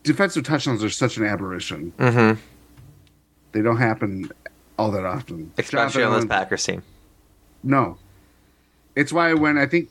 defensive 0.03 0.45
touchdowns 0.45 0.83
are 0.83 0.91
such 0.91 1.17
an 1.17 1.25
aberration. 1.25 1.93
Mm-hmm. 1.99 2.41
They 3.53 3.63
don't 3.63 3.77
happen 3.77 4.31
all 4.79 4.91
that 4.93 5.05
often, 5.05 5.53
Especially 5.59 6.03
on 6.03 6.15
this 6.15 6.25
Packers 6.27 6.65
team. 6.65 6.83
No, 7.63 7.99
it's 8.97 9.13
why 9.13 9.35
when 9.35 9.59
I 9.59 9.67
think 9.67 9.91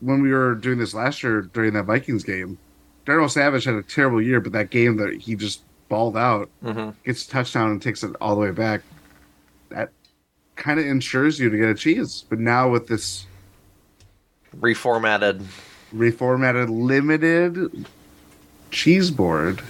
when 0.00 0.22
we 0.22 0.32
were 0.32 0.54
doing 0.54 0.78
this 0.78 0.94
last 0.94 1.22
year 1.22 1.42
during 1.42 1.74
that 1.74 1.84
Vikings 1.84 2.24
game, 2.24 2.58
Darnell 3.06 3.28
Savage 3.28 3.64
had 3.64 3.74
a 3.74 3.82
terrible 3.82 4.20
year, 4.22 4.40
but 4.40 4.52
that 4.52 4.70
game 4.70 4.96
that 4.98 5.14
he 5.20 5.34
just 5.34 5.62
balled 5.88 6.16
out, 6.16 6.48
Mhm. 6.62 6.94
gets 7.04 7.26
a 7.26 7.30
touchdown 7.30 7.70
and 7.70 7.82
takes 7.82 8.02
it 8.02 8.12
all 8.20 8.34
the 8.34 8.40
way 8.40 8.50
back, 8.50 8.82
that 9.70 9.90
kind 10.56 10.78
of 10.78 10.86
ensures 10.86 11.40
you 11.40 11.50
to 11.50 11.56
get 11.56 11.68
a 11.68 11.74
cheese. 11.74 12.24
But 12.28 12.38
now 12.38 12.68
with 12.68 12.86
this 12.86 13.26
Reformatted. 14.56 15.42
reformatted 15.94 16.68
limited 16.68 17.86
cheese 18.70 19.10
board, 19.10 19.62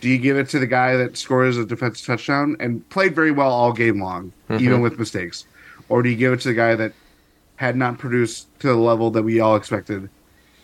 do 0.00 0.08
you 0.08 0.18
give 0.18 0.36
it 0.36 0.48
to 0.50 0.58
the 0.58 0.66
guy 0.66 0.96
that 0.96 1.16
scores 1.16 1.56
a 1.58 1.66
defensive 1.66 2.06
touchdown 2.06 2.56
and 2.60 2.88
played 2.88 3.14
very 3.14 3.30
well 3.32 3.50
all 3.50 3.72
game 3.72 4.00
long, 4.00 4.32
Mhm. 4.48 4.60
even 4.60 4.80
with 4.80 4.98
mistakes? 4.98 5.44
Or 5.88 6.02
do 6.02 6.08
you 6.08 6.16
give 6.16 6.32
it 6.32 6.40
to 6.40 6.48
the 6.48 6.54
guy 6.54 6.74
that 6.76 6.92
had 7.56 7.76
not 7.76 7.98
produced 7.98 8.46
to 8.60 8.68
the 8.68 8.76
level 8.76 9.10
that 9.10 9.22
we 9.24 9.40
all 9.40 9.56
expected, 9.56 10.08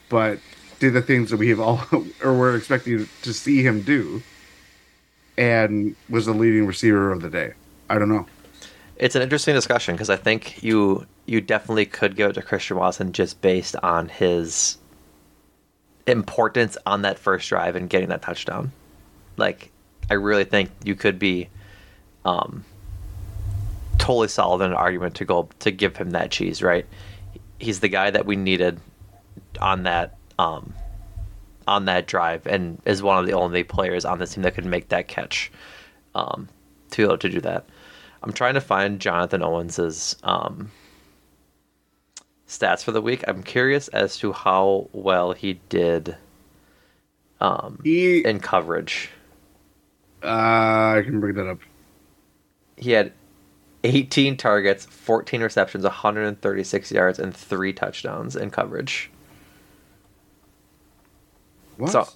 but 0.08 0.38
did 0.84 0.92
the 0.92 1.02
things 1.02 1.30
that 1.30 1.38
we 1.38 1.48
have 1.48 1.60
all 1.60 1.82
or 2.22 2.34
were 2.34 2.56
expecting 2.56 3.08
to 3.22 3.32
see 3.32 3.62
him 3.62 3.80
do 3.80 4.22
and 5.38 5.96
was 6.08 6.26
the 6.26 6.32
leading 6.32 6.66
receiver 6.66 7.10
of 7.10 7.22
the 7.22 7.30
day? 7.30 7.54
I 7.88 7.98
don't 7.98 8.08
know. 8.08 8.26
It's 8.96 9.16
an 9.16 9.22
interesting 9.22 9.54
discussion 9.54 9.94
because 9.94 10.10
I 10.10 10.16
think 10.16 10.62
you 10.62 11.06
you 11.26 11.40
definitely 11.40 11.86
could 11.86 12.16
give 12.16 12.30
it 12.30 12.32
to 12.34 12.42
Christian 12.42 12.76
Watson 12.76 13.12
just 13.12 13.40
based 13.40 13.76
on 13.82 14.08
his 14.08 14.76
importance 16.06 16.76
on 16.84 17.02
that 17.02 17.18
first 17.18 17.48
drive 17.48 17.76
and 17.76 17.88
getting 17.88 18.10
that 18.10 18.20
touchdown. 18.20 18.72
Like, 19.38 19.70
I 20.10 20.14
really 20.14 20.44
think 20.44 20.70
you 20.84 20.94
could 20.94 21.18
be 21.18 21.48
um, 22.26 22.62
totally 23.96 24.28
solid 24.28 24.62
in 24.62 24.70
an 24.72 24.76
argument 24.76 25.14
to 25.16 25.24
go 25.24 25.48
to 25.60 25.70
give 25.70 25.96
him 25.96 26.10
that 26.10 26.30
cheese. 26.30 26.62
Right? 26.62 26.86
He's 27.58 27.80
the 27.80 27.88
guy 27.88 28.10
that 28.10 28.26
we 28.26 28.36
needed 28.36 28.78
on 29.60 29.84
that 29.84 30.18
um, 30.38 30.72
on 31.66 31.86
that 31.86 32.06
drive, 32.06 32.46
and 32.46 32.80
is 32.84 33.02
one 33.02 33.18
of 33.18 33.26
the 33.26 33.32
only 33.34 33.64
players 33.64 34.04
on 34.04 34.18
this 34.18 34.34
team 34.34 34.42
that 34.42 34.54
could 34.54 34.66
make 34.66 34.88
that 34.88 35.08
catch 35.08 35.50
um, 36.14 36.48
to 36.90 36.96
be 36.98 37.02
able 37.04 37.18
to 37.18 37.28
do 37.28 37.40
that. 37.40 37.64
I'm 38.22 38.32
trying 38.32 38.54
to 38.54 38.60
find 38.60 39.00
Jonathan 39.00 39.42
Owens's 39.42 40.16
um, 40.24 40.70
stats 42.48 42.82
for 42.82 42.92
the 42.92 43.02
week. 43.02 43.24
I'm 43.28 43.42
curious 43.42 43.88
as 43.88 44.16
to 44.18 44.32
how 44.32 44.88
well 44.92 45.32
he 45.32 45.54
did 45.68 46.16
um, 47.40 47.80
He, 47.82 48.24
in 48.24 48.40
coverage. 48.40 49.10
uh, 50.22 50.26
I 50.98 51.02
can 51.04 51.20
bring 51.20 51.34
that 51.36 51.48
up. 51.48 51.60
He 52.76 52.92
had 52.92 53.12
18 53.84 54.36
targets, 54.36 54.86
14 54.86 55.42
receptions, 55.42 55.84
136 55.84 56.90
yards, 56.92 57.18
and 57.18 57.34
three 57.36 57.72
touchdowns 57.72 58.36
in 58.36 58.50
coverage. 58.50 59.10
What? 61.76 61.90
So- 61.92 62.08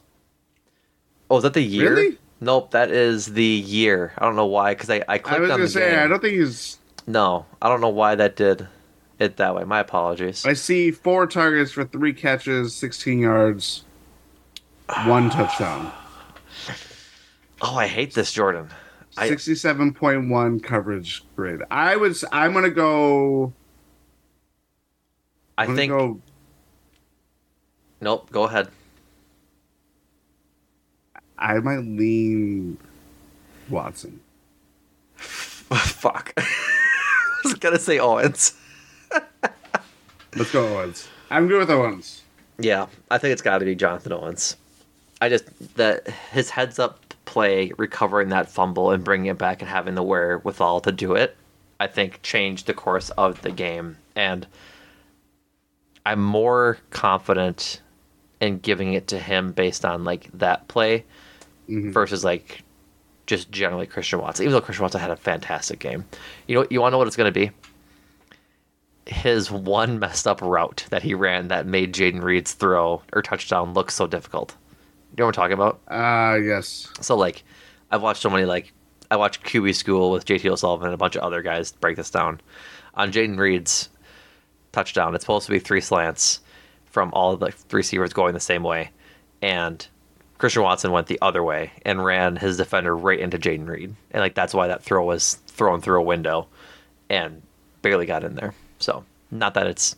Oh, 1.30 1.36
is 1.36 1.42
that 1.42 1.52
the 1.52 1.60
year? 1.62 1.90
Really? 1.94 2.18
Nope, 2.40 2.70
that 2.70 2.90
is 2.90 3.26
the 3.26 3.44
year. 3.44 4.12
I 4.16 4.24
don't 4.24 4.36
know 4.36 4.46
why, 4.46 4.72
because 4.74 4.88
I, 4.88 5.02
I 5.08 5.18
clicked 5.18 5.36
I 5.38 5.40
was 5.40 5.50
on 5.50 5.58
gonna 5.58 5.68
say 5.68 5.90
game. 5.90 5.98
I 5.98 6.06
don't 6.06 6.20
think 6.22 6.34
he's. 6.34 6.78
No, 7.06 7.44
I 7.60 7.68
don't 7.68 7.80
know 7.82 7.88
why 7.90 8.14
that 8.14 8.36
did 8.36 8.66
it 9.18 9.36
that 9.38 9.54
way. 9.54 9.64
My 9.64 9.80
apologies. 9.80 10.46
I 10.46 10.52
see 10.54 10.90
four 10.90 11.26
targets 11.26 11.72
for 11.72 11.84
three 11.84 12.12
catches, 12.14 12.74
16 12.74 13.18
yards, 13.18 13.84
one 15.04 15.28
touchdown, 15.30 15.92
Oh, 17.60 17.74
I 17.76 17.88
hate 17.88 18.14
this, 18.14 18.32
Jordan. 18.32 18.68
67.1 19.16 20.62
coverage 20.62 21.24
grade. 21.34 21.60
I 21.70 21.96
was. 21.96 22.24
I'm 22.30 22.52
gonna 22.54 22.70
go. 22.70 23.52
I 25.58 25.62
I'm 25.62 25.68
gonna 25.68 25.76
think. 25.76 25.90
go. 25.90 26.20
Nope. 28.00 28.30
Go 28.30 28.44
ahead. 28.44 28.68
I 31.38 31.58
might 31.60 31.78
lean 31.78 32.78
Watson. 33.68 34.20
Fuck. 35.16 36.32
I 36.36 37.40
was 37.44 37.54
gonna 37.54 37.78
say 37.78 37.98
Owens. 37.98 38.54
Let's 40.36 40.52
go 40.52 40.78
Owens. 40.78 41.08
I'm 41.30 41.48
good 41.48 41.58
with 41.58 41.70
Owens. 41.70 42.22
Yeah, 42.58 42.86
I 43.10 43.18
think 43.18 43.32
it's 43.32 43.42
got 43.42 43.58
to 43.58 43.64
be 43.64 43.74
Jonathan 43.74 44.12
Owens. 44.12 44.56
I 45.20 45.28
just 45.28 45.76
that 45.76 46.08
his 46.08 46.50
heads 46.50 46.78
up 46.78 47.14
play, 47.24 47.72
recovering 47.76 48.30
that 48.30 48.48
fumble 48.48 48.90
and 48.90 49.04
bringing 49.04 49.26
it 49.26 49.38
back 49.38 49.60
and 49.60 49.68
having 49.68 49.94
the 49.94 50.02
wherewithal 50.02 50.80
to 50.80 50.92
do 50.92 51.14
it, 51.14 51.36
I 51.78 51.86
think 51.86 52.22
changed 52.22 52.66
the 52.66 52.74
course 52.74 53.10
of 53.10 53.42
the 53.42 53.50
game. 53.50 53.98
And 54.16 54.46
I'm 56.06 56.22
more 56.22 56.78
confident 56.90 57.80
in 58.40 58.58
giving 58.58 58.94
it 58.94 59.08
to 59.08 59.18
him 59.18 59.52
based 59.52 59.84
on 59.84 60.04
like 60.04 60.30
that 60.32 60.68
play 60.68 61.04
versus 61.68 62.24
like 62.24 62.62
just 63.26 63.50
generally 63.50 63.86
Christian 63.86 64.20
Watson. 64.20 64.44
Even 64.44 64.52
though 64.52 64.60
Christian 64.60 64.82
Watson 64.82 65.00
had 65.00 65.10
a 65.10 65.16
fantastic 65.16 65.78
game, 65.78 66.04
you 66.46 66.54
know, 66.54 66.66
you 66.70 66.80
want 66.80 66.90
to 66.90 66.94
know 66.94 66.98
what 66.98 67.06
it's 67.06 67.16
going 67.16 67.32
to 67.32 67.40
be. 67.40 67.50
His 69.06 69.50
one 69.50 69.98
messed 69.98 70.26
up 70.26 70.42
route 70.42 70.84
that 70.90 71.02
he 71.02 71.14
ran 71.14 71.48
that 71.48 71.66
made 71.66 71.94
Jayden 71.94 72.22
Reed's 72.22 72.52
throw 72.52 73.02
or 73.12 73.22
touchdown 73.22 73.72
look 73.72 73.90
so 73.90 74.06
difficult. 74.06 74.54
You 75.12 75.22
know 75.22 75.26
what 75.26 75.38
I'm 75.38 75.42
talking 75.42 75.54
about? 75.54 75.80
Ah, 75.88 76.34
yes. 76.34 76.88
So 77.00 77.16
like, 77.16 77.42
I've 77.90 78.02
watched 78.02 78.20
so 78.20 78.30
many 78.30 78.44
like 78.44 78.72
I 79.10 79.16
watched 79.16 79.44
QB 79.44 79.74
School 79.74 80.10
with 80.10 80.26
JT 80.26 80.50
O'Sullivan 80.50 80.86
and 80.86 80.94
a 80.94 80.98
bunch 80.98 81.16
of 81.16 81.22
other 81.22 81.40
guys 81.40 81.72
break 81.72 81.96
this 81.96 82.10
down. 82.10 82.40
On 82.94 83.10
Jayden 83.10 83.38
Reed's 83.38 83.88
touchdown, 84.72 85.14
it's 85.14 85.24
supposed 85.24 85.46
to 85.46 85.52
be 85.52 85.58
three 85.58 85.80
slants 85.80 86.40
from 86.84 87.10
all 87.14 87.36
the 87.36 87.50
three 87.50 87.78
receivers 87.78 88.12
going 88.12 88.34
the 88.34 88.40
same 88.40 88.62
way, 88.62 88.90
and 89.40 89.86
Christian 90.38 90.62
Watson 90.62 90.92
went 90.92 91.08
the 91.08 91.18
other 91.20 91.42
way 91.42 91.72
and 91.84 92.04
ran 92.04 92.36
his 92.36 92.56
defender 92.56 92.96
right 92.96 93.18
into 93.18 93.38
Jayden 93.38 93.68
Reed, 93.68 93.94
and 94.12 94.20
like 94.20 94.34
that's 94.34 94.54
why 94.54 94.68
that 94.68 94.82
throw 94.82 95.04
was 95.04 95.34
thrown 95.48 95.80
through 95.80 96.00
a 96.00 96.04
window, 96.04 96.46
and 97.10 97.42
barely 97.82 98.06
got 98.06 98.24
in 98.24 98.36
there. 98.36 98.54
So 98.78 99.04
not 99.30 99.54
that 99.54 99.66
it's 99.66 99.96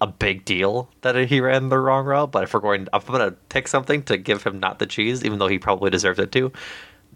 a 0.00 0.06
big 0.06 0.44
deal 0.44 0.88
that 1.02 1.14
he 1.28 1.40
ran 1.40 1.68
the 1.68 1.78
wrong 1.78 2.06
route, 2.06 2.32
but 2.32 2.42
if 2.42 2.54
we're 2.54 2.60
going, 2.60 2.88
if 2.92 3.08
I'm 3.08 3.12
gonna 3.12 3.32
pick 3.50 3.68
something 3.68 4.02
to 4.04 4.16
give 4.16 4.42
him 4.42 4.58
not 4.58 4.78
the 4.78 4.86
cheese, 4.86 5.22
even 5.24 5.38
though 5.38 5.48
he 5.48 5.58
probably 5.58 5.90
deserves 5.90 6.18
it 6.18 6.32
too, 6.32 6.50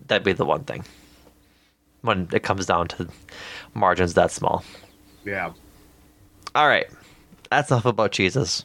that'd 0.06 0.24
be 0.24 0.32
the 0.32 0.44
one 0.44 0.64
thing. 0.64 0.84
When 2.02 2.28
it 2.32 2.42
comes 2.42 2.66
down 2.66 2.88
to 2.88 3.08
margins 3.74 4.14
that 4.14 4.30
small. 4.30 4.62
Yeah. 5.24 5.52
All 6.54 6.68
right, 6.68 6.86
that's 7.50 7.70
enough 7.70 7.86
about 7.86 8.12
cheeses. 8.12 8.64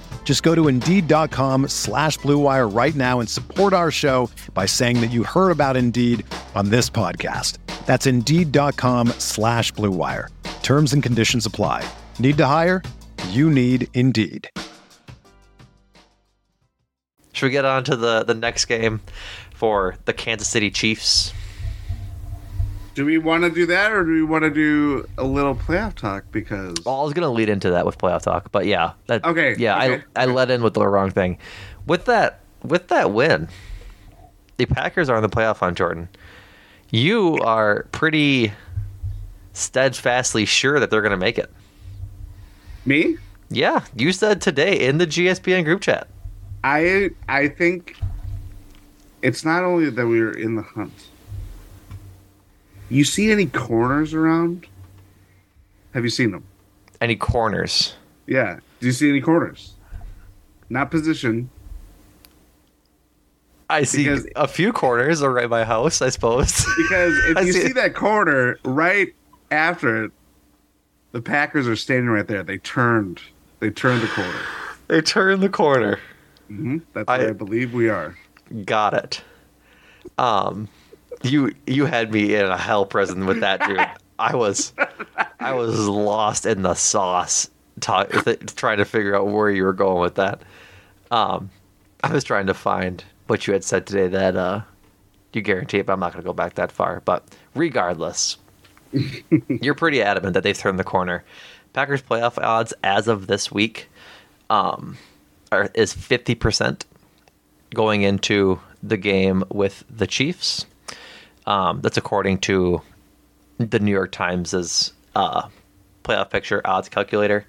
Just 0.23 0.43
go 0.43 0.55
to 0.55 0.69
Indeed.com 0.69 1.67
slash 1.67 2.17
BlueWire 2.19 2.73
right 2.73 2.95
now 2.95 3.19
and 3.19 3.29
support 3.29 3.73
our 3.73 3.91
show 3.91 4.29
by 4.53 4.65
saying 4.65 5.01
that 5.01 5.11
you 5.11 5.23
heard 5.25 5.51
about 5.51 5.75
Indeed 5.75 6.25
on 6.55 6.69
this 6.69 6.89
podcast. 6.89 7.57
That's 7.85 8.05
Indeed.com 8.05 9.09
slash 9.17 9.73
BlueWire. 9.73 10.29
Terms 10.63 10.93
and 10.93 11.03
conditions 11.03 11.45
apply. 11.45 11.83
Need 12.17 12.37
to 12.37 12.45
hire? 12.45 12.81
You 13.31 13.49
need 13.49 13.89
Indeed. 13.93 14.49
Should 17.33 17.45
we 17.47 17.51
get 17.51 17.65
on 17.65 17.83
to 17.85 17.95
the 17.97 18.23
the 18.23 18.33
next 18.33 18.65
game 18.65 19.01
for 19.53 19.95
the 20.05 20.13
Kansas 20.13 20.47
City 20.47 20.69
Chiefs? 20.69 21.33
Do 22.93 23.05
we 23.05 23.17
want 23.17 23.43
to 23.43 23.49
do 23.49 23.65
that, 23.67 23.93
or 23.93 24.03
do 24.03 24.11
we 24.11 24.23
want 24.23 24.43
to 24.43 24.49
do 24.49 25.07
a 25.17 25.23
little 25.23 25.55
playoff 25.55 25.95
talk? 25.95 26.25
Because 26.31 26.75
Well, 26.85 26.99
I 26.99 27.03
was 27.03 27.13
gonna 27.13 27.31
lead 27.31 27.47
into 27.47 27.71
that 27.71 27.85
with 27.85 27.97
playoff 27.97 28.23
talk, 28.23 28.51
but 28.51 28.65
yeah, 28.65 28.93
that, 29.07 29.23
Okay, 29.23 29.55
yeah, 29.57 29.77
okay, 29.77 30.03
I 30.15 30.23
I 30.23 30.25
led 30.25 30.51
in 30.51 30.61
with 30.61 30.73
the 30.73 30.85
wrong 30.85 31.09
thing. 31.09 31.37
With 31.85 32.05
that 32.05 32.41
with 32.63 32.89
that 32.89 33.11
win, 33.11 33.47
the 34.57 34.65
Packers 34.65 35.09
are 35.09 35.15
in 35.15 35.23
the 35.23 35.29
playoff 35.29 35.61
on 35.61 35.73
Jordan. 35.73 36.09
You 36.89 37.37
are 37.37 37.87
pretty 37.93 38.51
steadfastly 39.53 40.45
sure 40.45 40.79
that 40.79 40.89
they're 40.89 41.01
gonna 41.01 41.17
make 41.17 41.37
it. 41.37 41.51
me, 42.85 43.17
Yeah, 43.49 43.85
you 43.95 44.11
said 44.11 44.41
today 44.41 44.79
in 44.79 44.97
the 44.97 45.07
GSPN 45.07 45.63
group 45.63 45.81
chat. 45.81 46.07
I 46.63 47.11
I 47.29 47.47
think 47.47 47.95
it's 49.21 49.45
not 49.45 49.63
only 49.63 49.89
that 49.89 50.07
we 50.07 50.19
are 50.19 50.31
in 50.31 50.55
the 50.55 50.61
hunt. 50.61 51.07
You 52.91 53.03
see 53.05 53.31
any 53.31 53.45
corners 53.45 54.13
around? 54.13 54.67
Have 55.93 56.03
you 56.03 56.09
seen 56.09 56.31
them? 56.31 56.43
Any 56.99 57.15
corners? 57.15 57.95
Yeah. 58.27 58.59
Do 58.81 58.85
you 58.85 58.91
see 58.91 59.09
any 59.09 59.21
corners? 59.21 59.73
Not 60.69 60.91
position. 60.91 61.49
I 63.69 63.83
see 63.83 64.03
Because- 64.03 64.27
a 64.35 64.47
few 64.47 64.73
corners 64.73 65.21
around 65.23 65.49
my 65.49 65.63
house, 65.63 66.01
I 66.01 66.09
suppose. 66.09 66.65
Because 66.77 67.17
if 67.29 67.45
you 67.45 67.53
see 67.53 67.61
see 67.67 67.73
that 67.73 67.95
corner 67.95 68.59
right 68.65 69.13
after 69.51 70.05
it, 70.05 70.11
the 71.13 71.21
Packers 71.21 71.67
are 71.67 71.75
standing 71.77 72.09
right 72.09 72.27
there. 72.27 72.43
They 72.43 72.57
turned. 72.57 73.21
They 73.61 73.69
turned 73.69 74.01
the 74.01 74.07
corner. 74.07 74.39
they 74.87 75.01
turned 75.01 75.41
the 75.41 75.49
corner. 75.49 75.99
hmm 76.47 76.79
That's 76.93 77.07
I- 77.07 77.19
where 77.19 77.29
I 77.29 77.33
believe 77.33 77.73
we 77.73 77.87
are. 77.89 78.17
Got 78.65 78.93
it. 78.93 79.21
Um, 80.17 80.67
you 81.23 81.53
you 81.67 81.85
had 81.85 82.11
me 82.11 82.35
in 82.35 82.45
a 82.45 82.57
hell 82.57 82.85
prison 82.85 83.25
with 83.25 83.41
that 83.41 83.65
dude. 83.67 83.79
I 84.19 84.35
was 84.35 84.73
I 85.39 85.53
was 85.53 85.87
lost 85.87 86.45
in 86.45 86.61
the 86.61 86.75
sauce, 86.75 87.49
ta- 87.79 88.03
th- 88.03 88.55
trying 88.55 88.77
to 88.77 88.85
figure 88.85 89.15
out 89.15 89.27
where 89.27 89.49
you 89.49 89.63
were 89.63 89.73
going 89.73 90.01
with 90.01 90.15
that. 90.15 90.41
Um, 91.09 91.49
I 92.03 92.13
was 92.13 92.23
trying 92.23 92.47
to 92.47 92.53
find 92.53 93.03
what 93.27 93.47
you 93.47 93.53
had 93.53 93.63
said 93.63 93.87
today 93.87 94.07
that 94.07 94.35
uh, 94.35 94.61
you 95.33 95.41
guarantee 95.41 95.79
it, 95.79 95.87
but 95.87 95.93
I'm 95.93 95.99
not 95.99 96.13
going 96.13 96.21
to 96.21 96.27
go 96.27 96.33
back 96.33 96.55
that 96.55 96.71
far. 96.71 97.01
But 97.03 97.23
regardless, 97.55 98.37
you're 99.47 99.75
pretty 99.75 100.01
adamant 100.01 100.35
that 100.35 100.43
they've 100.43 100.57
turned 100.57 100.77
the 100.77 100.83
corner. 100.83 101.23
Packers 101.73 102.01
playoff 102.01 102.37
odds 102.37 102.73
as 102.83 103.07
of 103.07 103.27
this 103.27 103.51
week 103.51 103.89
um, 104.49 104.97
are, 105.51 105.69
is 105.73 105.93
50% 105.93 106.83
going 107.73 108.01
into 108.01 108.59
the 108.83 108.97
game 108.97 109.43
with 109.49 109.83
the 109.89 110.07
Chiefs. 110.07 110.65
Um, 111.45 111.81
that's 111.81 111.97
according 111.97 112.39
to 112.39 112.81
the 113.57 113.79
New 113.79 113.91
York 113.91 114.11
Times' 114.11 114.93
uh, 115.15 115.47
playoff 116.03 116.29
picture 116.29 116.61
odds 116.65 116.89
calculator. 116.89 117.45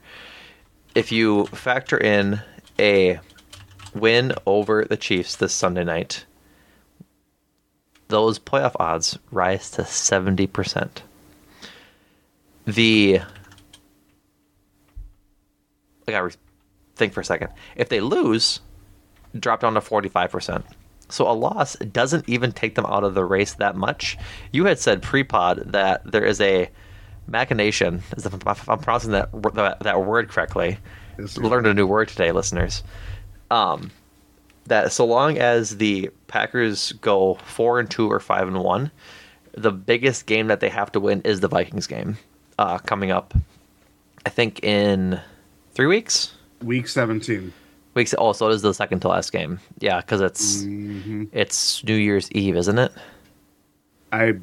If 0.95 1.13
you 1.13 1.47
factor 1.47 1.99
in 1.99 2.41
a 2.79 3.21
win 3.95 4.33
over 4.47 4.85
the 4.85 4.97
Chiefs 4.97 5.37
this 5.37 5.53
Sunday 5.53 5.85
night, 5.85 6.25
those 8.09 8.39
playoff 8.39 8.77
odds 8.79 9.19
rise 9.31 9.71
to 9.73 9.83
70%. 9.83 10.89
The 12.67 13.21
I 16.07 16.11
gotta 16.11 16.37
think 16.97 17.13
for 17.13 17.21
a 17.21 17.25
second. 17.25 17.51
If 17.77 17.89
they 17.89 18.01
lose, 18.01 18.61
drop 19.39 19.61
down 19.61 19.75
to 19.75 19.81
45%. 19.81 20.65
So 21.13 21.31
a 21.31 21.33
loss 21.33 21.77
doesn't 21.77 22.27
even 22.27 22.53
take 22.53 22.75
them 22.75 22.87
out 22.87 23.05
of 23.05 23.13
the 23.15 23.25
race 23.25 23.53
that 23.55 23.77
much. 23.77 24.17
You 24.51 24.65
had 24.65 24.79
said 24.79 25.03
pre-pod 25.03 25.73
that 25.73 26.11
there 26.11 26.25
is 26.25 26.41
a 26.41 26.71
machination, 27.27 28.03
as 28.17 28.25
if 28.25 28.33
I'm 28.33 28.79
pronouncing 28.79 29.13
that 29.13 29.31
that, 29.83 30.05
word 30.05 30.31
correctly. 30.31 30.79
Learned 31.37 31.67
a 31.67 31.75
new 31.75 31.87
word 31.87 32.09
today, 32.09 32.33
listeners. 32.33 32.83
Um, 33.51 33.91
that 34.67 34.93
so 34.93 35.05
long 35.05 35.37
as 35.37 35.77
the 35.77 36.11
Packers 36.29 36.93
go 36.93 37.35
four 37.45 37.79
and 37.79 37.91
two 37.91 38.11
or 38.11 38.19
five 38.19 38.49
and 38.49 38.61
one, 38.61 38.91
the 39.53 39.71
biggest 39.71 40.25
game 40.25 40.47
that 40.47 40.61
they 40.61 40.71
have 40.71 40.93
to 40.93 41.01
win 41.01 41.21
is 41.23 41.41
the 41.41 41.49
Vikings 41.49 41.87
game 41.87 42.17
uh, 42.59 42.79
coming 42.79 43.11
up. 43.11 43.35
I 44.25 44.31
think 44.31 44.65
in 44.65 45.21
three 45.75 45.87
weeks. 45.87 46.33
Week 46.63 46.89
17. 46.89 47.53
Weeks. 47.95 48.15
Oh, 48.17 48.33
so 48.33 48.49
it 48.49 48.55
is 48.55 48.63
the 48.63 48.73
second 48.73 49.01
to 49.01 49.09
last 49.09 49.33
game. 49.33 49.59
Yeah, 49.81 50.01
because 50.01 50.21
it's 50.21 50.63
Mhm. 50.65 51.29
it's 51.33 51.85
New 51.85 51.95
Year's 51.95 52.31
Eve, 52.33 52.57
isn't 52.57 52.79
it? 52.79 52.93
I, 54.11 54.35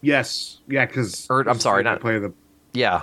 yes, 0.00 0.58
yeah, 0.68 0.86
because 0.86 1.26
Or, 1.30 1.48
I'm 1.48 1.60
sorry, 1.60 1.82
not- 1.84 2.00
play 2.00 2.18
the 2.18 2.32
Yeah. 2.72 3.02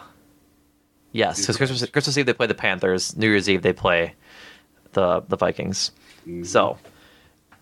Yes, 1.11 1.41
because 1.41 1.57
Christmas 1.57 1.85
Christmas 1.89 2.17
Eve 2.17 2.25
they 2.25 2.33
play 2.33 2.47
the 2.47 2.55
Panthers. 2.55 3.15
New 3.15 3.27
Year's 3.29 3.47
Eve 3.49 3.61
they 3.61 3.73
play 3.73 4.15
the 4.93 5.21
the 5.29 5.37
Vikings. 5.37 5.91
So, 6.43 6.77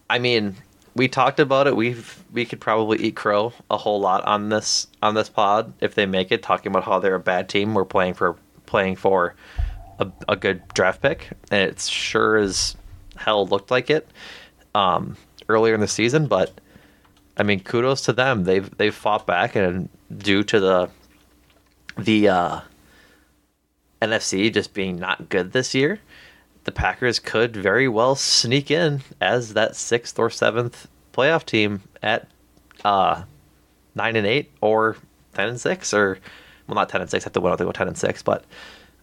I 0.09 0.19
mean, 0.19 0.55
we 0.95 1.07
talked 1.07 1.39
about 1.39 1.67
it. 1.67 1.75
We've 1.75 2.23
we 2.31 2.45
could 2.45 2.61
probably 2.61 2.99
eat 2.99 3.15
crow 3.15 3.53
a 3.69 3.77
whole 3.77 3.99
lot 3.99 4.23
on 4.25 4.49
this 4.49 4.87
on 5.03 5.15
this 5.15 5.29
pod 5.29 5.73
if 5.81 5.95
they 5.95 6.05
make 6.05 6.31
it. 6.31 6.41
Talking 6.43 6.71
about 6.71 6.83
how 6.83 6.99
they're 6.99 7.15
a 7.15 7.19
bad 7.19 7.49
team. 7.49 7.73
We're 7.73 7.85
playing 7.85 8.13
for 8.13 8.37
playing 8.65 8.95
for 8.95 9.35
a, 10.01 10.11
a 10.29 10.35
good 10.35 10.67
draft 10.73 11.01
pick, 11.01 11.29
and 11.49 11.61
it 11.69 11.79
sure 11.79 12.37
as 12.37 12.75
hell 13.15 13.47
looked 13.47 13.71
like 13.71 13.89
it 13.89 14.07
um, 14.75 15.15
earlier 15.47 15.73
in 15.73 15.79
the 15.79 15.87
season. 15.87 16.27
But 16.27 16.59
I 17.37 17.43
mean, 17.43 17.61
kudos 17.61 18.01
to 18.03 18.13
them. 18.13 18.43
They've 18.43 18.69
they've 18.77 18.93
fought 18.93 19.25
back, 19.25 19.55
and 19.55 19.89
due 20.17 20.43
to 20.43 20.59
the 20.59 20.89
the 21.97 22.29
uh, 22.29 22.59
NFC 24.01 24.53
just 24.53 24.73
being 24.73 24.97
not 24.97 25.29
good 25.29 25.51
this 25.51 25.73
year, 25.73 25.99
the 26.63 26.71
Packers 26.71 27.19
could 27.19 27.55
very 27.55 27.87
well 27.87 28.15
sneak 28.15 28.71
in 28.71 29.01
as 29.19 29.53
that 29.53 29.75
sixth 29.75 30.17
or 30.19 30.29
seventh 30.29 30.87
playoff 31.13 31.45
team 31.45 31.81
at 32.01 32.27
uh, 32.83 33.23
nine 33.95 34.15
and 34.15 34.25
eight 34.25 34.51
or 34.61 34.97
ten 35.33 35.49
and 35.49 35.61
six 35.61 35.93
or 35.93 36.17
well 36.67 36.75
not 36.75 36.89
ten 36.89 37.01
and 37.01 37.09
six. 37.09 37.23
I 37.23 37.27
have 37.27 37.33
to 37.33 37.41
win. 37.41 37.53
I 37.53 37.55
think 37.55 37.67
go 37.67 37.71
ten 37.71 37.87
and 37.87 37.97
six, 37.97 38.21
but 38.21 38.45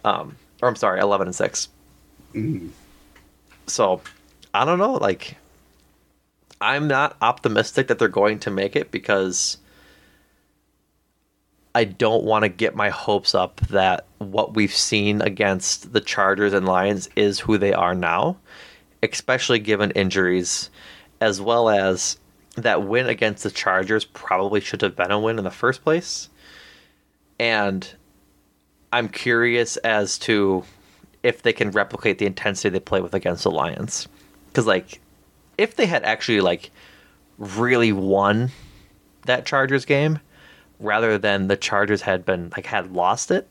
um, 0.05 0.37
or 0.63 0.69
I'm 0.69 0.77
sorry, 0.77 1.01
eleven 1.01 1.29
and 1.29 1.35
6 1.35 1.69
So 3.67 4.01
I 4.55 4.65
don't 4.65 4.79
know. 4.79 4.95
Like 4.95 5.37
I'm 6.61 6.89
not 6.89 7.17
optimistic 7.23 7.89
that 7.89 7.99
they're 7.99 8.09
going 8.09 8.39
to 8.41 8.51
make 8.51 8.77
it 8.77 8.91
because 8.91 9.59
I 11.75 11.85
don't 11.85 12.25
want 12.25 12.43
to 12.43 12.49
get 12.49 12.75
my 12.75 12.91
hopes 12.91 13.35
up 13.35 13.61
that 13.69 14.07
what 14.19 14.55
we've 14.55 14.75
seen 14.75 15.23
against 15.23 15.93
the 15.93 16.01
Chargers 16.01 16.53
and 16.53 16.67
Lions 16.67 17.09
is 17.15 17.39
who 17.39 17.59
they 17.59 17.73
are 17.73 17.95
now, 17.95 18.37
especially 19.03 19.61
given 19.61 19.93
injuries, 19.93 20.71
as 21.21 21.41
well 21.41 21.69
as 21.69 22.19
that 22.57 22.83
win 22.83 23.09
against 23.09 23.45
the 23.45 23.51
Chargers 23.51 24.05
probably 24.05 24.61
should 24.61 24.83
have 24.83 24.97
been 24.97 25.13
a 25.13 25.21
win 25.21 25.39
in 25.39 25.45
the 25.45 25.51
first 25.51 25.85
place. 25.85 26.29
And 27.39 27.89
I'm 28.93 29.09
curious 29.09 29.77
as 29.79 30.19
to 30.21 30.65
if 31.23 31.43
they 31.43 31.53
can 31.53 31.71
replicate 31.71 32.19
the 32.19 32.27
intensity 32.27 32.71
they 32.71 32.81
play 32.81 33.01
with 33.01 33.15
against 33.15 33.45
the 33.45 33.51
Lions. 33.51 34.09
Because, 34.49 34.67
like, 34.67 35.01
if 35.59 35.77
they 35.77 35.87
had 35.87 36.05
actually, 36.05 36.41
like, 36.41 36.71
really 37.39 37.93
won 37.93 38.51
that 39.27 39.47
Chargers 39.47 39.85
game, 39.85 40.21
rather 40.81 41.19
than 41.19 41.49
the 41.49 41.57
Chargers 41.57 42.03
had 42.03 42.25
been 42.25 42.51
like 42.57 42.67
had 42.67 42.93
lost 42.93 43.31
it, 43.31 43.51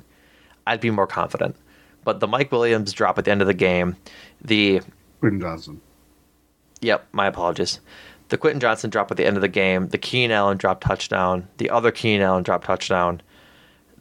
I'd 0.65 0.82
be 0.82 0.89
more 0.91 1.08
confident. 1.08 1.56
But 2.04 2.19
the 2.19 2.28
Mike 2.28 2.52
Williams 2.52 2.93
drop 2.93 3.17
at 3.17 3.26
the 3.26 3.32
end 3.32 3.41
of 3.41 3.47
the 3.47 3.54
game, 3.54 3.95
the 4.41 4.82
Quentin 5.19 5.41
Johnston. 5.41 5.82
yep, 6.82 7.06
my 7.12 7.28
apologies. 7.28 7.80
The 8.30 8.38
Quentin 8.38 8.60
Johnston 8.60 8.89
drop 8.89 9.10
at 9.12 9.17
the 9.17 9.26
end 9.26 9.38
of 9.38 9.41
the 9.41 9.47
game, 9.47 9.88
the 9.89 9.97
Keenan 9.97 10.32
Allen 10.32 10.58
drop 10.58 10.82
touchdown, 10.82 11.47
the 11.58 11.69
other 11.69 11.91
Keenan 11.91 12.26
Allen 12.26 12.43
drop 12.43 12.63
touchdown, 12.63 13.21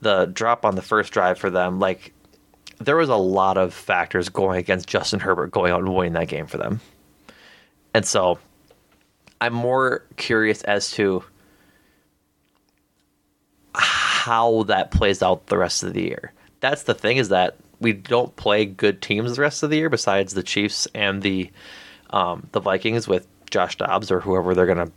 the 0.00 0.26
drop 0.26 0.64
on 0.64 0.74
the 0.74 0.82
first 0.82 1.12
drive 1.12 1.38
for 1.38 1.50
them, 1.50 1.78
like 1.78 2.12
there 2.78 2.96
was 2.96 3.08
a 3.08 3.16
lot 3.16 3.56
of 3.56 3.72
factors 3.72 4.28
going 4.28 4.58
against 4.58 4.88
Justin 4.88 5.20
Herbert 5.20 5.50
going 5.50 5.72
out 5.72 5.80
and 5.80 5.94
winning 5.94 6.12
that 6.14 6.28
game 6.28 6.46
for 6.46 6.58
them. 6.58 6.80
And 7.94 8.04
so 8.04 8.38
I'm 9.40 9.54
more 9.54 10.04
curious 10.16 10.62
as 10.62 10.90
to 10.92 11.24
how 13.74 14.64
that 14.64 14.90
plays 14.90 15.22
out 15.22 15.46
the 15.46 15.58
rest 15.58 15.82
of 15.82 15.92
the 15.94 16.02
year. 16.02 16.32
That's 16.60 16.82
the 16.84 16.94
thing 16.94 17.16
is 17.16 17.28
that 17.30 17.56
we 17.80 17.92
don't 17.92 18.34
play 18.36 18.64
good 18.64 19.02
teams 19.02 19.36
the 19.36 19.42
rest 19.42 19.62
of 19.62 19.70
the 19.70 19.76
year 19.76 19.90
besides 19.90 20.34
the 20.34 20.42
Chiefs 20.42 20.88
and 20.94 21.22
the 21.22 21.50
um, 22.10 22.48
the 22.52 22.60
Vikings 22.60 23.06
with 23.06 23.26
Josh 23.50 23.76
Dobbs 23.76 24.10
or 24.10 24.20
whoever 24.20 24.54
they're 24.54 24.66
gonna 24.66 24.90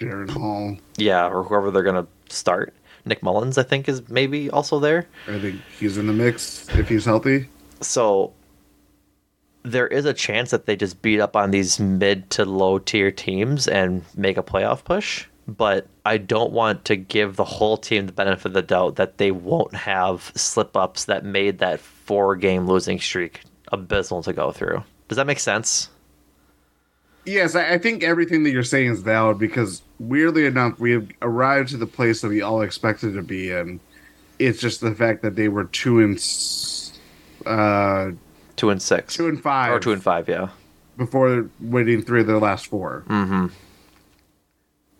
Jaren 0.00 0.30
Hall. 0.30 0.76
yeah 0.96 1.28
or 1.28 1.42
whoever 1.44 1.70
they're 1.70 1.82
gonna 1.82 2.06
start. 2.28 2.74
Nick 3.04 3.22
Mullens 3.22 3.58
I 3.58 3.62
think 3.62 3.88
is 3.88 4.08
maybe 4.08 4.50
also 4.50 4.78
there. 4.80 5.06
I 5.28 5.38
think 5.38 5.60
he's 5.78 5.96
in 5.98 6.06
the 6.06 6.12
mix 6.12 6.68
if 6.70 6.88
he's 6.88 7.04
healthy. 7.04 7.48
So 7.80 8.32
there 9.62 9.86
is 9.86 10.04
a 10.04 10.14
chance 10.14 10.50
that 10.50 10.66
they 10.66 10.76
just 10.76 11.02
beat 11.02 11.20
up 11.20 11.34
on 11.34 11.50
these 11.50 11.80
mid 11.80 12.30
to 12.30 12.44
low 12.44 12.78
tier 12.78 13.10
teams 13.10 13.66
and 13.66 14.04
make 14.14 14.36
a 14.36 14.42
playoff 14.42 14.84
push. 14.84 15.26
But 15.46 15.86
I 16.06 16.16
don't 16.18 16.52
want 16.52 16.86
to 16.86 16.96
give 16.96 17.36
the 17.36 17.44
whole 17.44 17.76
team 17.76 18.06
the 18.06 18.12
benefit 18.12 18.46
of 18.46 18.52
the 18.54 18.62
doubt 18.62 18.96
that 18.96 19.18
they 19.18 19.30
won't 19.30 19.74
have 19.74 20.32
slip 20.34 20.76
ups 20.76 21.04
that 21.06 21.24
made 21.24 21.58
that 21.58 21.80
four 21.80 22.36
game 22.36 22.66
losing 22.66 22.98
streak 22.98 23.42
abysmal 23.72 24.22
to 24.22 24.32
go 24.32 24.52
through. 24.52 24.82
Does 25.08 25.16
that 25.16 25.26
make 25.26 25.40
sense? 25.40 25.90
Yes, 27.26 27.54
I, 27.54 27.78
think 27.78 28.02
everything 28.02 28.42
that 28.44 28.50
you're 28.50 28.62
saying 28.62 28.90
is 28.92 29.00
valid 29.00 29.38
because 29.38 29.80
weirdly 29.98 30.44
enough, 30.46 30.78
we 30.78 30.90
have 30.92 31.08
arrived 31.22 31.70
to 31.70 31.76
the 31.78 31.86
place 31.86 32.20
that 32.20 32.28
we 32.28 32.42
all 32.42 32.60
expected 32.62 33.14
to 33.14 33.22
be 33.22 33.50
in. 33.50 33.80
It's 34.38 34.60
just 34.60 34.80
the 34.82 34.94
fact 34.94 35.22
that 35.22 35.34
they 35.36 35.48
were 35.48 35.64
two 35.64 36.00
and 36.00 36.18
uh, 37.46 38.10
Two 38.56 38.70
and 38.70 38.80
six. 38.82 39.14
two 39.14 39.28
and 39.28 39.42
five, 39.42 39.72
Or 39.72 39.80
two 39.80 39.92
and 39.92 40.02
five, 40.02 40.28
yeah. 40.28 40.48
before 40.98 41.48
winning 41.60 42.02
three 42.02 42.20
of 42.20 42.26
their 42.26 42.38
last 42.38 42.66
4 42.66 43.04
Mm-hmm. 43.08 43.46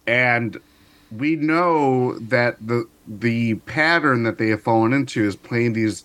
and 0.06 0.56
we 1.16 1.36
know 1.36 2.18
that 2.18 2.56
the 2.66 2.88
the 3.06 3.54
pattern 3.66 4.22
that 4.24 4.38
they 4.38 4.48
have 4.48 4.62
fallen 4.62 4.92
into 4.92 5.22
is 5.24 5.36
playing 5.36 5.74
these 5.74 6.04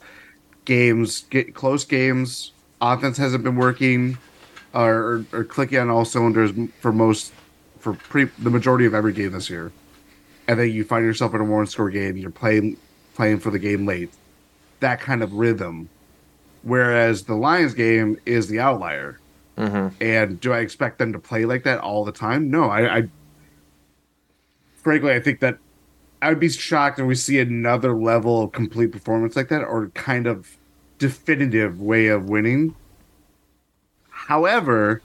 games, 0.65 1.21
get 1.29 1.55
close 1.55 1.85
games. 1.85 2.51
Offense 2.81 3.17
hasn't 3.17 3.43
been 3.43 3.55
working, 3.55 4.17
or, 4.73 5.25
or 5.33 5.43
clicking 5.43 5.79
on 5.79 5.89
all 5.89 6.05
cylinders 6.05 6.51
for 6.79 6.91
most 6.91 7.33
for 7.79 7.93
pre, 7.93 8.25
the 8.25 8.49
majority 8.49 8.85
of 8.85 8.93
every 8.93 9.13
game 9.13 9.31
this 9.31 9.49
year, 9.49 9.71
and 10.47 10.59
then 10.59 10.71
you 10.71 10.83
find 10.83 11.05
yourself 11.05 11.33
in 11.33 11.41
a 11.41 11.45
one 11.45 11.65
score 11.65 11.89
game. 11.89 12.17
You're 12.17 12.31
playing 12.31 12.77
playing 13.15 13.39
for 13.39 13.51
the 13.51 13.59
game 13.59 13.85
late. 13.85 14.11
That 14.79 15.01
kind 15.01 15.23
of 15.23 15.33
rhythm. 15.33 15.89
Whereas 16.63 17.23
the 17.23 17.35
Lions 17.35 17.73
game 17.73 18.19
is 18.25 18.47
the 18.47 18.59
outlier. 18.59 19.19
Mm-hmm. 19.57 20.01
And 20.01 20.39
do 20.39 20.53
I 20.53 20.59
expect 20.59 20.99
them 20.99 21.13
to 21.13 21.19
play 21.19 21.45
like 21.45 21.63
that 21.63 21.79
all 21.79 22.05
the 22.05 22.11
time? 22.11 22.49
No, 22.49 22.69
I, 22.69 22.97
I 22.97 23.09
frankly 24.77 25.13
I 25.13 25.19
think 25.19 25.39
that 25.41 25.57
I 26.21 26.29
would 26.29 26.39
be 26.39 26.49
shocked 26.49 26.99
if 26.99 27.05
we 27.05 27.15
see 27.15 27.39
another 27.39 27.93
level 27.93 28.43
of 28.43 28.51
complete 28.51 28.91
performance 28.91 29.35
like 29.35 29.49
that 29.49 29.63
or 29.63 29.89
kind 29.89 30.27
of 30.27 30.57
definitive 30.97 31.81
way 31.81 32.07
of 32.07 32.29
winning. 32.29 32.75
However, 34.27 35.01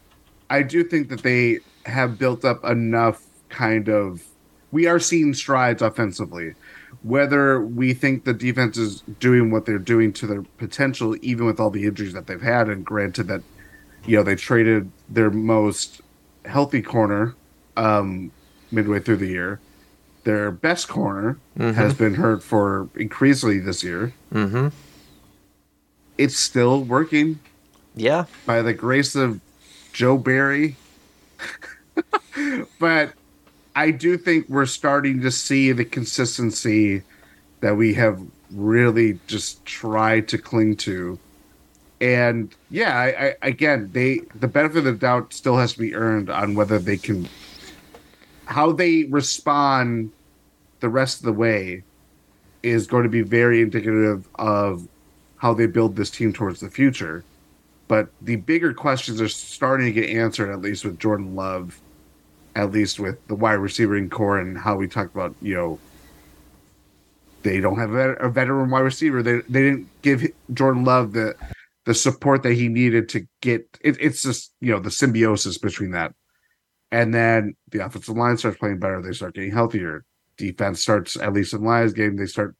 I 0.51 0.63
do 0.63 0.85
think 0.85 1.09
that 1.09 1.23
they 1.23 1.61
have 1.87 2.19
built 2.19 2.45
up 2.45 2.65
enough 2.65 3.23
kind 3.49 3.89
of 3.89 4.23
we 4.73 4.87
are 4.89 4.99
seeing 4.99 5.35
strides 5.35 5.81
offensively. 5.83 6.55
Whether 7.03 7.61
we 7.61 7.95
think 7.95 8.25
the 8.25 8.35
defense 8.35 8.77
is 8.77 9.03
doing 9.21 9.53
what 9.53 9.67
they're 9.67 9.79
doing 9.79 10.13
to 10.15 10.27
their 10.27 10.43
potential, 10.59 11.15
even 11.23 11.47
with 11.47 11.61
all 11.61 11.71
the 11.71 11.85
injuries 11.85 12.13
that 12.15 12.27
they've 12.27 12.43
had, 12.43 12.69
and 12.69 12.85
granted 12.85 13.29
that 13.29 13.43
you 14.05 14.17
know 14.17 14.23
they 14.25 14.35
traded 14.35 14.91
their 15.09 15.31
most 15.31 16.01
healthy 16.45 16.83
corner 16.83 17.35
um, 17.77 18.33
midway 18.73 18.99
through 18.99 19.19
the 19.19 19.29
year. 19.29 19.61
Their 20.25 20.51
best 20.51 20.89
corner 20.89 21.39
Mhm. 21.59 21.75
has 21.75 21.95
been 21.95 22.15
hurt 22.15 22.43
for 22.43 22.89
increasingly 22.97 23.61
this 23.61 23.85
year. 23.85 24.13
Mm-hmm. 24.33 24.69
It's 26.19 26.37
still 26.37 26.83
working 26.83 27.39
Yeah. 27.95 28.25
by 28.47 28.63
the 28.63 28.75
grace 28.75 29.15
of 29.15 29.41
Joe 29.93 30.19
Barry. 30.19 30.77
but 32.79 33.13
I 33.77 33.91
do 33.91 34.17
think 34.17 34.49
we're 34.49 34.67
starting 34.67 35.21
to 35.23 35.31
see 35.31 35.73
the 35.73 35.85
consistency 35.85 37.03
that 37.61 37.77
we 37.77 37.95
have 37.95 38.21
really 38.53 39.19
just 39.27 39.65
tried 39.65 40.29
to 40.29 40.39
cling 40.39 40.77
to. 40.77 41.19
And 42.01 42.55
yeah, 42.71 42.99
I, 42.99 43.27
I 43.27 43.35
again, 43.43 43.91
they 43.93 44.21
the 44.35 44.49
benefit 44.49 44.79
of 44.79 44.85
the 44.85 44.93
doubt 44.93 45.33
still 45.33 45.57
has 45.57 45.73
to 45.75 45.79
be 45.79 45.95
earned 45.95 46.29
on 46.29 46.55
whether 46.55 46.79
they 46.79 46.97
can 46.97 47.29
how 48.47 48.73
they 48.73 49.05
respond 49.05 50.13
the 50.81 50.89
rest 50.89 51.21
of 51.21 51.25
the 51.25 51.33
way 51.33 51.83
is 52.63 52.87
going 52.87 53.05
to 53.05 53.09
be 53.09 53.23
very 53.23 53.63
indicative 53.63 54.27
of 54.35 54.87
how 55.37 55.55
they 55.55 55.67
build 55.67 55.97
this 55.97 56.11
team 56.11 56.33
towards 56.33 56.61
the 56.61 56.71
future. 56.71 57.25
But 57.87 58.09
the 58.23 58.37
bigger 58.37 58.73
questions 58.73 59.21
are 59.21 59.29
starting 59.29 59.87
to 59.87 60.01
get 60.01 60.11
answered, 60.11 60.51
at 60.51 60.61
least 60.61 60.85
with 60.85 60.99
Jordan 60.99 61.35
Love, 61.35 61.81
at 62.57 62.73
least 62.73 62.99
with 62.99 63.27
the 63.29 63.35
wide 63.35 63.55
receiving 63.55 64.09
core 64.09 64.39
and 64.39 64.57
how 64.57 64.77
we 64.77 64.89
talked 64.89 65.15
about, 65.15 65.35
you 65.43 65.55
know, 65.55 65.79
they 67.43 67.61
don't 67.61 67.79
have 67.79 67.93
a 67.93 68.31
veteran 68.31 68.71
wide 68.71 68.81
receiver. 68.81 69.23
They 69.23 69.41
they 69.49 69.63
didn't 69.63 69.89
give 70.03 70.27
Jordan 70.53 70.85
Love 70.85 71.13
the 71.13 71.37
the 71.85 71.95
support 71.95 72.43
that 72.43 72.55
he 72.55 72.69
needed 72.69 73.09
to 73.11 73.27
get. 73.43 73.69
It, 73.83 73.99
it's 74.01 74.23
just 74.23 74.53
you 74.61 74.73
know 74.73 74.81
the 74.81 74.91
symbiosis 74.91 75.59
between 75.59 75.91
that, 75.91 76.15
and 76.91 77.13
then 77.13 77.55
the 77.71 77.85
offensive 77.85 78.17
line 78.17 78.39
starts 78.39 78.59
playing 78.59 78.79
better. 78.79 79.03
They 79.03 79.13
start 79.13 79.35
getting 79.35 79.53
healthier. 79.53 80.05
Defense 80.39 80.81
starts 80.81 81.17
at 81.17 81.35
least 81.35 81.53
in 81.53 81.63
Lions 81.63 81.93
game. 81.93 82.17
They 82.17 82.27
start 82.27 82.57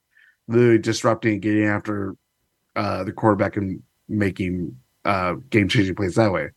really 0.47 0.79
disrupting, 0.79 1.33
and 1.33 1.43
getting 1.43 1.65
after 1.65 2.15
uh, 2.77 3.05
the 3.05 3.13
quarterback 3.13 3.57
and 3.57 3.83
making 4.07 4.77
uh, 5.05 5.35
game 5.51 5.69
changing 5.69 5.95
plays 5.95 6.15
that 6.15 6.33
way. 6.33 6.51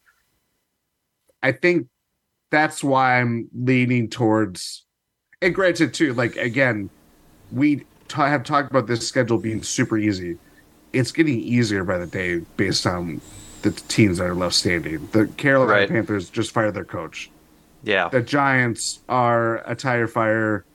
I 1.43 1.51
think 1.51 1.87
that's 2.51 2.83
why 2.83 3.19
I'm 3.19 3.49
leaning 3.53 4.09
towards. 4.09 4.85
And 5.41 5.53
granted, 5.53 5.93
too, 5.93 6.13
like 6.13 6.35
again, 6.37 6.89
we 7.51 7.85
ta- 8.07 8.27
have 8.27 8.43
talked 8.43 8.71
about 8.71 8.87
this 8.87 9.07
schedule 9.07 9.37
being 9.37 9.61
super 9.61 9.97
easy. 9.97 10.37
It's 10.93 11.11
getting 11.11 11.39
easier 11.39 11.83
by 11.83 11.97
the 11.97 12.07
day 12.07 12.39
based 12.55 12.87
on 12.87 13.21
the 13.61 13.71
teams 13.71 14.17
that 14.17 14.25
are 14.25 14.35
left 14.35 14.55
standing. 14.55 15.07
The 15.11 15.27
Carolina 15.37 15.71
Right. 15.71 15.89
Panthers 15.89 16.29
just 16.29 16.51
fired 16.51 16.73
their 16.73 16.85
coach. 16.85 17.29
Yeah. 17.83 18.09
The 18.09 18.21
Giants 18.21 18.99
are 19.09 19.57
a 19.69 19.75
tire 19.75 20.07
fire. 20.07 20.65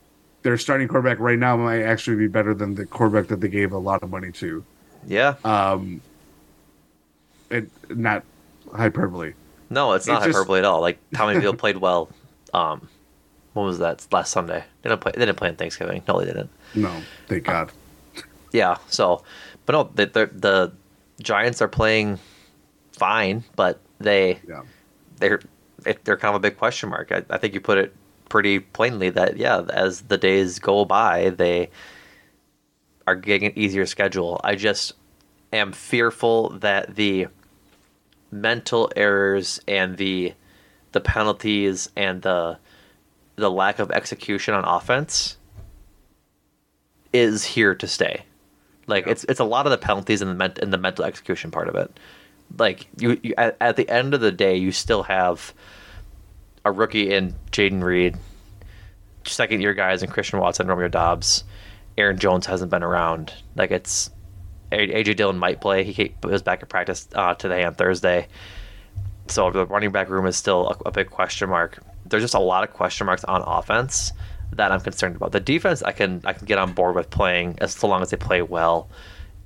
Their 0.42 0.58
starting 0.58 0.88
quarterback 0.88 1.18
right 1.18 1.38
now 1.38 1.56
might 1.56 1.82
actually 1.82 2.16
be 2.16 2.28
better 2.28 2.54
than 2.54 2.74
the 2.74 2.86
quarterback 2.86 3.28
that 3.28 3.40
they 3.40 3.48
gave 3.48 3.72
a 3.72 3.78
lot 3.78 4.02
of 4.02 4.10
money 4.10 4.30
to. 4.32 4.64
Yeah. 5.06 5.34
Um, 5.44 6.00
it 7.53 7.70
not 7.96 8.24
hyperbole. 8.74 9.34
No, 9.70 9.92
it's 9.92 10.07
It 10.09 10.12
not 10.12 10.22
just- 10.24 10.36
hyperbole 10.36 10.59
at 10.61 10.64
all. 10.64 10.80
Like 10.80 10.98
Tommy 11.14 11.40
Field 11.40 11.59
played 11.59 11.76
well. 11.78 12.09
Um, 12.55 12.88
when 13.55 13.66
was 13.66 13.78
that? 13.78 14.07
Last 14.11 14.30
Sunday. 14.30 14.64
They 14.82 14.90
didn't 14.90 15.00
play. 15.03 15.12
They 15.14 15.24
didn't 15.26 15.36
play 15.36 15.48
on 15.48 15.57
Thanksgiving. 15.57 16.03
No, 16.09 16.18
they 16.20 16.26
didn't. 16.26 16.50
No, 16.74 16.94
thank 17.28 17.44
God. 17.44 17.70
Yeah. 18.53 18.78
So, 18.88 19.22
but 19.66 19.72
no, 19.72 19.90
the 19.94 20.07
the, 20.07 20.30
the 20.32 20.72
Giants 21.22 21.61
are 21.62 21.68
playing 21.68 22.18
fine, 22.92 23.44
but 23.57 23.80
they 23.98 24.38
Yeah. 24.48 24.62
they're 25.18 25.40
it, 25.86 26.05
they're 26.05 26.16
kind 26.16 26.34
of 26.34 26.36
a 26.36 26.40
big 26.40 26.57
question 26.59 26.88
mark. 26.90 27.12
I, 27.12 27.22
I 27.30 27.38
think 27.38 27.55
you 27.55 27.61
put 27.61 27.78
it 27.78 27.94
pretty 28.28 28.61
plainly 28.61 29.11
that 29.11 29.36
yeah, 29.36 29.62
as 29.70 30.03
the 30.03 30.16
days 30.18 30.59
go 30.59 30.84
by, 30.84 31.30
they 31.30 31.70
are 33.07 33.16
getting 33.16 33.48
an 33.48 33.59
easier 33.59 33.84
schedule. 33.86 34.40
I 34.44 34.55
just 34.55 34.92
am 35.53 35.72
fearful 35.72 36.50
that 36.61 36.94
the 36.94 37.26
mental 38.33 38.91
errors 38.97 39.61
and 39.68 39.97
the 39.99 40.33
the 40.93 41.01
penalties 41.01 41.91
and 41.97 42.22
the 42.22 42.59
the 43.37 43.51
lack 43.51 43.78
of 43.78 43.91
execution 43.91 44.55
on 44.55 44.64
offense 44.64 45.37
is 47.12 47.45
here 47.45 47.74
to 47.74 47.87
stay. 47.87 48.24
Like 48.87 49.07
it's 49.07 49.24
it's 49.24 49.41
a 49.41 49.45
lot 49.45 49.66
of 49.66 49.70
the 49.70 49.78
penalties 49.78 50.22
and 50.22 50.30
the 50.30 50.35
ment- 50.35 50.59
and 50.59 50.72
the 50.72 50.78
mental 50.78 51.05
execution 51.05 51.51
part 51.51 51.68
of 51.68 51.76
it. 51.76 51.99
Like 52.59 52.87
you, 52.99 53.20
you 53.22 53.35
at, 53.39 53.57
at 53.61 53.76
the 53.76 53.89
end 53.89 54.14
of 54.14 54.20
the 54.20 54.33
day, 54.33 54.57
you 54.57 54.72
still 54.72 55.05
have 55.05 55.55
a 56.64 56.72
rookie 56.72 57.12
in 57.12 57.35
Jayden 57.51 57.83
Reed, 57.83 58.16
second 59.24 59.61
year 59.61 59.74
guys 59.74 60.03
in 60.03 60.11
Christian 60.11 60.39
Watson, 60.41 60.66
Romeo 60.66 60.89
Doubs, 60.89 61.45
Aaron 61.97 62.18
Jones 62.18 62.47
hasn't 62.47 62.70
been 62.70 62.83
around. 62.83 63.33
Like 63.57 63.70
it's 63.70 64.11
AJ 64.72 65.16
Dillon 65.16 65.38
might 65.38 65.60
play. 65.60 65.84
He 65.84 66.14
was 66.22 66.42
back 66.42 66.62
at 66.62 66.68
practice 66.68 67.08
uh, 67.14 67.34
today 67.34 67.64
on 67.64 67.74
Thursday. 67.74 68.28
So 69.28 69.50
the 69.50 69.66
running 69.66 69.92
back 69.92 70.08
room 70.08 70.26
is 70.26 70.36
still 70.36 70.68
a, 70.68 70.88
a 70.88 70.90
big 70.90 71.10
question 71.10 71.48
mark. 71.48 71.78
There's 72.06 72.22
just 72.22 72.34
a 72.34 72.40
lot 72.40 72.64
of 72.64 72.72
question 72.74 73.06
marks 73.06 73.24
on 73.24 73.42
offense 73.42 74.12
that 74.52 74.72
I'm 74.72 74.80
concerned 74.80 75.16
about. 75.16 75.32
The 75.32 75.40
defense, 75.40 75.82
I 75.82 75.92
can 75.92 76.20
I 76.24 76.32
can 76.32 76.46
get 76.46 76.58
on 76.58 76.72
board 76.72 76.94
with 76.94 77.10
playing 77.10 77.58
as 77.60 77.74
so 77.74 77.86
long 77.88 78.02
as 78.02 78.10
they 78.10 78.16
play 78.16 78.42
well 78.42 78.88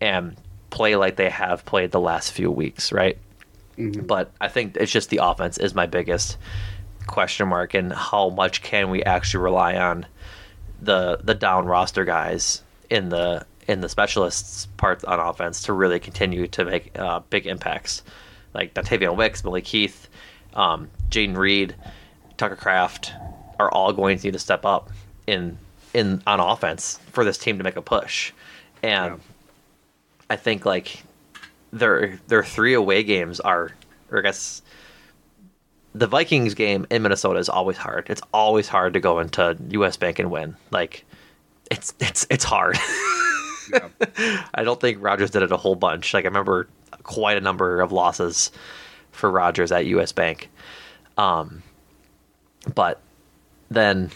and 0.00 0.36
play 0.70 0.96
like 0.96 1.16
they 1.16 1.30
have 1.30 1.64
played 1.64 1.90
the 1.92 2.00
last 2.00 2.32
few 2.32 2.50
weeks, 2.50 2.92
right? 2.92 3.18
But 4.02 4.32
I 4.40 4.48
think 4.48 4.76
it's 4.76 4.90
just 4.90 5.10
the 5.10 5.20
offense 5.22 5.58
is 5.58 5.74
my 5.74 5.86
biggest 5.86 6.38
question 7.06 7.48
mark, 7.48 7.74
and 7.74 7.92
how 7.92 8.30
much 8.30 8.62
can 8.62 8.90
we 8.90 9.02
actually 9.04 9.44
rely 9.44 9.76
on 9.76 10.06
the 10.80 11.18
the 11.22 11.34
down 11.34 11.66
roster 11.66 12.04
guys 12.04 12.62
in 12.90 13.10
the 13.10 13.46
in 13.68 13.80
the 13.80 13.88
specialists 13.88 14.66
part 14.76 15.04
on 15.04 15.18
offense 15.18 15.62
to 15.62 15.72
really 15.72 15.98
continue 15.98 16.46
to 16.48 16.64
make 16.64 16.96
uh, 16.98 17.20
big 17.30 17.46
impacts, 17.46 18.02
like 18.54 18.74
Dontayvion 18.74 19.16
Wicks, 19.16 19.44
Malik 19.44 19.66
Heath, 19.66 20.08
um, 20.54 20.88
Jayden 21.10 21.36
Reed, 21.36 21.74
Tucker 22.36 22.56
Kraft 22.56 23.12
are 23.58 23.70
all 23.70 23.92
going 23.92 24.18
to 24.18 24.26
need 24.26 24.32
to 24.32 24.38
step 24.38 24.64
up 24.64 24.90
in 25.26 25.58
in 25.94 26.22
on 26.26 26.40
offense 26.40 27.00
for 27.12 27.24
this 27.24 27.38
team 27.38 27.58
to 27.58 27.64
make 27.64 27.76
a 27.76 27.82
push, 27.82 28.32
and 28.82 29.20
I 30.28 30.36
think 30.36 30.66
like 30.66 31.02
their 31.72 32.18
their 32.28 32.44
three 32.44 32.74
away 32.74 33.02
games 33.02 33.40
are, 33.40 33.72
or 34.10 34.18
I 34.18 34.22
guess 34.22 34.62
the 35.94 36.06
Vikings 36.06 36.54
game 36.54 36.86
in 36.90 37.02
Minnesota 37.02 37.38
is 37.38 37.48
always 37.48 37.78
hard. 37.78 38.08
It's 38.10 38.22
always 38.32 38.68
hard 38.68 38.92
to 38.94 39.00
go 39.00 39.18
into 39.20 39.56
US 39.70 39.96
Bank 39.96 40.18
and 40.18 40.30
win. 40.30 40.56
Like 40.70 41.04
it's 41.70 41.94
it's 42.00 42.26
it's 42.30 42.44
hard. 42.44 42.76
I 44.54 44.64
don't 44.64 44.80
think 44.80 45.02
Rodgers 45.02 45.30
did 45.30 45.42
it 45.42 45.52
a 45.52 45.56
whole 45.56 45.76
bunch. 45.76 46.14
Like 46.14 46.24
I 46.24 46.28
remember 46.28 46.68
quite 47.02 47.36
a 47.36 47.40
number 47.40 47.80
of 47.80 47.92
losses 47.92 48.50
for 49.12 49.30
Rodgers 49.30 49.72
at 49.72 49.86
US 49.86 50.12
Bank. 50.12 50.50
Um 51.16 51.62
but 52.74 53.00
then 53.70 54.10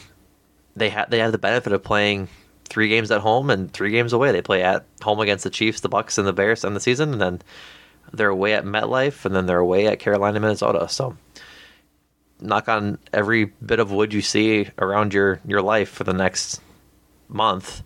they 0.76 0.90
had 0.90 1.10
they 1.10 1.18
have 1.18 1.32
the 1.32 1.38
benefit 1.38 1.72
of 1.72 1.82
playing 1.82 2.28
three 2.64 2.88
games 2.88 3.10
at 3.10 3.20
home 3.20 3.50
and 3.50 3.72
three 3.72 3.90
games 3.90 4.12
away. 4.12 4.32
They 4.32 4.42
play 4.42 4.62
at 4.62 4.84
home 5.02 5.20
against 5.20 5.44
the 5.44 5.50
Chiefs, 5.50 5.80
the 5.80 5.88
Bucks, 5.88 6.18
and 6.18 6.26
the 6.26 6.32
Bears 6.32 6.64
in 6.64 6.74
the 6.74 6.80
season, 6.80 7.12
and 7.12 7.20
then 7.20 7.42
they're 8.12 8.28
away 8.28 8.54
at 8.54 8.64
MetLife, 8.64 9.24
and 9.24 9.34
then 9.34 9.46
they're 9.46 9.58
away 9.58 9.86
at 9.86 9.98
Carolina, 9.98 10.40
Minnesota. 10.40 10.88
So 10.88 11.16
knock 12.40 12.68
on 12.68 12.98
every 13.12 13.44
bit 13.44 13.80
of 13.80 13.92
wood 13.92 14.14
you 14.14 14.22
see 14.22 14.70
around 14.78 15.12
your 15.12 15.40
your 15.46 15.62
life 15.62 15.90
for 15.90 16.04
the 16.04 16.12
next 16.12 16.60
month 17.28 17.82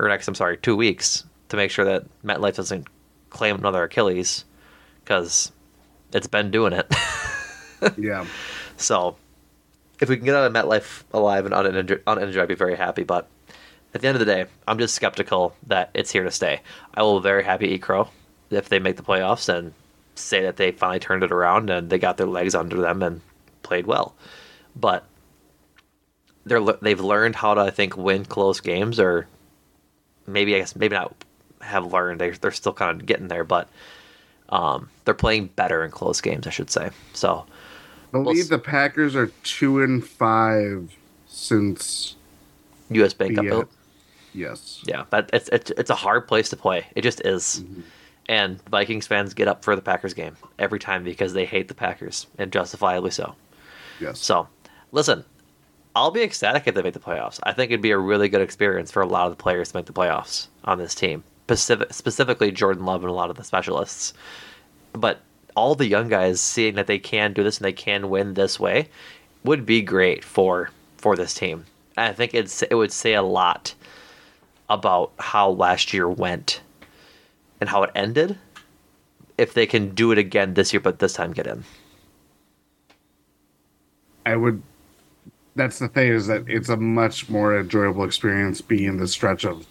or 0.00 0.08
next 0.08 0.26
I'm 0.26 0.34
sorry 0.34 0.56
two 0.56 0.76
weeks 0.76 1.24
to 1.50 1.56
make 1.56 1.70
sure 1.70 1.84
that 1.84 2.04
MetLife 2.24 2.56
doesn't 2.56 2.86
claim 3.28 3.56
another 3.56 3.84
Achilles 3.84 4.44
because 5.04 5.52
it's 6.12 6.26
been 6.26 6.50
doing 6.50 6.72
it. 6.72 6.92
Yeah. 7.96 8.26
So 8.76 9.16
if 10.00 10.10
we 10.10 10.16
can 10.16 10.26
get 10.26 10.34
out 10.34 10.44
of 10.44 10.52
MetLife 10.52 11.04
alive 11.12 11.46
and 11.46 11.54
uninjured, 11.54 12.02
uninjured, 12.06 12.42
I'd 12.42 12.48
be 12.48 12.54
very 12.54 12.76
happy. 12.76 13.04
But 13.04 13.26
at 13.94 14.02
the 14.02 14.08
end 14.08 14.16
of 14.16 14.20
the 14.20 14.32
day, 14.32 14.46
I'm 14.68 14.78
just 14.78 14.94
skeptical 14.94 15.56
that 15.66 15.90
it's 15.94 16.10
here 16.10 16.24
to 16.24 16.30
stay. 16.30 16.60
I 16.94 17.02
will 17.02 17.20
very 17.20 17.42
happy 17.42 17.68
eat 17.68 17.82
crow 17.82 18.08
if 18.50 18.68
they 18.68 18.78
make 18.78 18.96
the 18.96 19.02
playoffs 19.02 19.48
and 19.48 19.72
say 20.14 20.42
that 20.42 20.56
they 20.56 20.72
finally 20.72 20.98
turned 20.98 21.22
it 21.22 21.32
around 21.32 21.70
and 21.70 21.88
they 21.88 21.98
got 21.98 22.16
their 22.16 22.26
legs 22.26 22.54
under 22.54 22.76
them 22.80 23.02
and 23.02 23.20
played 23.62 23.86
well. 23.86 24.14
But 24.76 25.06
they're 26.44 26.60
they've 26.60 27.00
learned 27.00 27.36
how 27.36 27.54
to 27.54 27.60
I 27.62 27.70
think 27.70 27.96
win 27.96 28.24
close 28.24 28.60
games 28.60 28.98
or 28.98 29.26
maybe 30.32 30.54
I 30.54 30.58
guess 30.58 30.76
maybe 30.76 30.94
not 30.94 31.14
have 31.60 31.92
learned 31.92 32.20
They're, 32.20 32.32
they're 32.32 32.50
still 32.50 32.72
kind 32.72 33.00
of 33.00 33.06
getting 33.06 33.28
there 33.28 33.44
but 33.44 33.68
um, 34.48 34.88
they're 35.04 35.14
playing 35.14 35.46
better 35.48 35.84
in 35.84 35.90
close 35.90 36.20
games 36.20 36.46
I 36.46 36.50
should 36.50 36.70
say. 36.70 36.90
So 37.12 37.46
I 38.12 38.22
believe 38.22 38.48
the 38.48 38.58
Packers 38.58 39.14
are 39.14 39.28
two 39.44 39.82
and 39.82 40.04
five 40.04 40.96
since 41.26 42.16
US 42.90 43.14
Bank 43.14 43.34
the, 43.36 43.40
uh, 43.40 43.44
built. 43.44 43.72
Yes. 44.34 44.82
Yeah, 44.84 45.04
that 45.10 45.30
it's 45.32 45.48
it's 45.48 45.70
it's 45.72 45.90
a 45.90 45.94
hard 45.94 46.28
place 46.28 46.48
to 46.50 46.56
play. 46.56 46.86
It 46.94 47.02
just 47.02 47.20
is. 47.24 47.64
And 48.28 48.62
Vikings 48.68 49.08
fans 49.08 49.34
get 49.34 49.48
up 49.48 49.64
for 49.64 49.74
the 49.74 49.82
Packers 49.82 50.14
game 50.14 50.36
every 50.58 50.78
time 50.78 51.02
because 51.02 51.32
they 51.32 51.44
hate 51.44 51.66
the 51.66 51.74
Packers, 51.74 52.28
and 52.38 52.52
justifiably 52.52 53.10
so. 53.10 53.34
Yes. 53.98 54.20
So, 54.20 54.46
listen, 54.92 55.24
I'll 55.94 56.10
be 56.10 56.22
ecstatic 56.22 56.66
if 56.66 56.74
they 56.74 56.82
make 56.82 56.94
the 56.94 57.00
playoffs. 57.00 57.40
I 57.42 57.52
think 57.52 57.70
it'd 57.70 57.82
be 57.82 57.90
a 57.90 57.98
really 57.98 58.28
good 58.28 58.40
experience 58.40 58.90
for 58.90 59.02
a 59.02 59.06
lot 59.06 59.26
of 59.26 59.36
the 59.36 59.42
players 59.42 59.70
to 59.70 59.76
make 59.76 59.86
the 59.86 59.92
playoffs 59.92 60.46
on 60.64 60.78
this 60.78 60.94
team, 60.94 61.24
Pacific, 61.46 61.92
specifically 61.92 62.52
Jordan 62.52 62.84
Love 62.84 63.02
and 63.02 63.10
a 63.10 63.14
lot 63.14 63.30
of 63.30 63.36
the 63.36 63.44
specialists. 63.44 64.14
But 64.92 65.20
all 65.56 65.74
the 65.74 65.86
young 65.86 66.08
guys 66.08 66.40
seeing 66.40 66.76
that 66.76 66.86
they 66.86 66.98
can 66.98 67.32
do 67.32 67.42
this 67.42 67.58
and 67.58 67.64
they 67.64 67.72
can 67.72 68.08
win 68.08 68.34
this 68.34 68.60
way 68.60 68.88
would 69.44 69.66
be 69.66 69.82
great 69.82 70.24
for 70.24 70.70
for 70.96 71.16
this 71.16 71.34
team. 71.34 71.64
And 71.96 72.08
I 72.08 72.12
think 72.12 72.34
it's 72.34 72.62
it 72.62 72.74
would 72.74 72.92
say 72.92 73.14
a 73.14 73.22
lot 73.22 73.74
about 74.68 75.12
how 75.18 75.50
last 75.50 75.92
year 75.92 76.08
went 76.08 76.60
and 77.60 77.68
how 77.68 77.82
it 77.82 77.90
ended 77.94 78.38
if 79.36 79.54
they 79.54 79.66
can 79.66 79.94
do 79.94 80.12
it 80.12 80.18
again 80.18 80.54
this 80.54 80.72
year 80.72 80.80
but 80.80 80.98
this 80.98 81.14
time 81.14 81.32
get 81.32 81.46
in. 81.46 81.64
I 84.24 84.36
would. 84.36 84.62
That's 85.60 85.78
the 85.78 85.88
thing 85.88 86.10
is 86.10 86.26
that 86.28 86.44
it's 86.48 86.70
a 86.70 86.76
much 86.78 87.28
more 87.28 87.60
enjoyable 87.60 88.04
experience 88.04 88.62
being 88.62 88.84
in 88.84 88.96
the 88.96 89.06
stretch 89.06 89.44
of. 89.44 89.66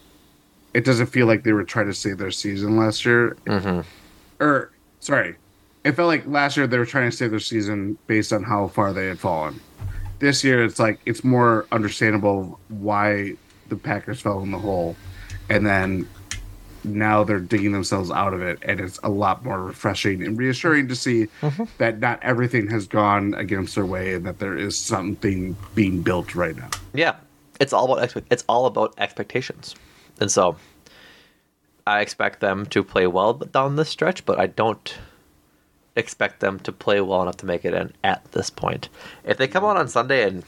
It 0.76 0.86
doesn't 0.86 1.08
feel 1.08 1.26
like 1.26 1.42
they 1.44 1.52
were 1.52 1.64
trying 1.64 1.88
to 1.88 1.96
save 1.96 2.20
their 2.20 2.30
season 2.30 2.78
last 2.78 3.04
year, 3.06 3.36
Mm-hmm. 3.48 3.82
or 4.40 4.72
sorry, 5.00 5.36
it 5.84 5.94
felt 5.94 6.08
like 6.08 6.28
last 6.28 6.58
year 6.58 6.68
they 6.68 6.78
were 6.78 6.86
trying 6.86 7.10
to 7.10 7.18
save 7.18 7.32
their 7.32 7.40
season 7.40 7.98
based 8.06 8.32
on 8.32 8.44
how 8.44 8.68
far 8.68 8.94
they 8.94 9.08
had 9.08 9.18
fallen. 9.18 9.60
This 10.20 10.44
year, 10.44 10.64
it's 10.64 10.78
like 10.78 11.00
it's 11.08 11.24
more 11.24 11.66
understandable 11.72 12.60
why 12.68 13.34
the 13.70 13.76
Packers 13.76 14.22
fell 14.22 14.42
in 14.44 14.52
the 14.52 14.60
hole, 14.60 14.96
and 15.50 15.66
then 15.66 16.08
now 16.84 17.24
they're 17.24 17.40
digging 17.40 17.72
themselves 17.72 18.12
out 18.12 18.34
of 18.34 18.42
it, 18.42 18.60
and 18.62 18.80
it's 18.80 19.00
a 19.04 19.10
lot 19.10 19.44
more 19.44 19.64
refreshing 19.64 20.24
and 20.24 20.38
reassuring 20.38 20.88
to 20.88 20.96
see 20.96 21.28
mm-hmm. 21.42 21.64
that 21.78 22.00
not 22.00 22.22
everything 22.22 22.68
has 22.70 22.88
gone 22.88 23.34
against 23.36 23.76
their 23.76 23.86
way, 23.86 24.14
and 24.14 24.26
that 24.26 24.40
there 24.40 24.58
is 24.58 24.78
something 24.78 25.56
being 25.76 26.02
built 26.02 26.36
right 26.36 26.56
now. 26.56 26.70
Yeah, 26.94 27.16
it's 27.60 27.74
all 27.74 27.92
about 27.92 28.08
expe- 28.08 28.26
it's 28.30 28.44
all 28.48 28.66
about 28.66 28.94
expectations, 28.98 29.76
and 30.20 30.32
so 30.32 30.56
I 31.86 32.02
expect 32.02 32.40
them 32.40 32.66
to 32.68 32.84
play 32.84 33.08
well 33.08 33.34
down 33.34 33.76
this 33.76 33.90
stretch, 33.90 34.26
but 34.26 34.40
I 34.40 34.48
don't 34.48 34.98
expect 35.96 36.40
them 36.40 36.60
to 36.60 36.72
play 36.72 37.02
well 37.02 37.22
enough 37.22 37.38
to 37.38 37.46
make 37.46 37.66
it 37.66 37.74
in 37.74 37.94
at 38.04 38.32
this 38.32 38.50
point. 38.50 38.90
If 39.24 39.38
they 39.38 39.48
come 39.48 39.66
out 39.66 39.78
on 39.78 39.88
Sunday 39.88 40.28
and 40.28 40.44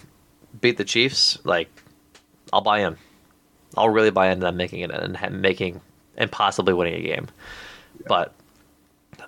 beat 0.60 0.78
the 0.78 0.86
Chiefs, 0.86 1.38
like 1.44 1.70
I'll 2.54 2.62
buy 2.62 2.80
in. 2.80 2.98
I'll 3.78 3.90
really 3.90 4.12
buy 4.12 4.30
into 4.30 4.46
them 4.46 4.58
making 4.58 4.82
it 4.82 4.92
and 4.92 5.42
making 5.42 5.82
and 6.18 6.32
possibly 6.32 6.74
winning 6.74 6.96
a 6.96 7.02
game. 7.02 7.28
But 8.08 8.34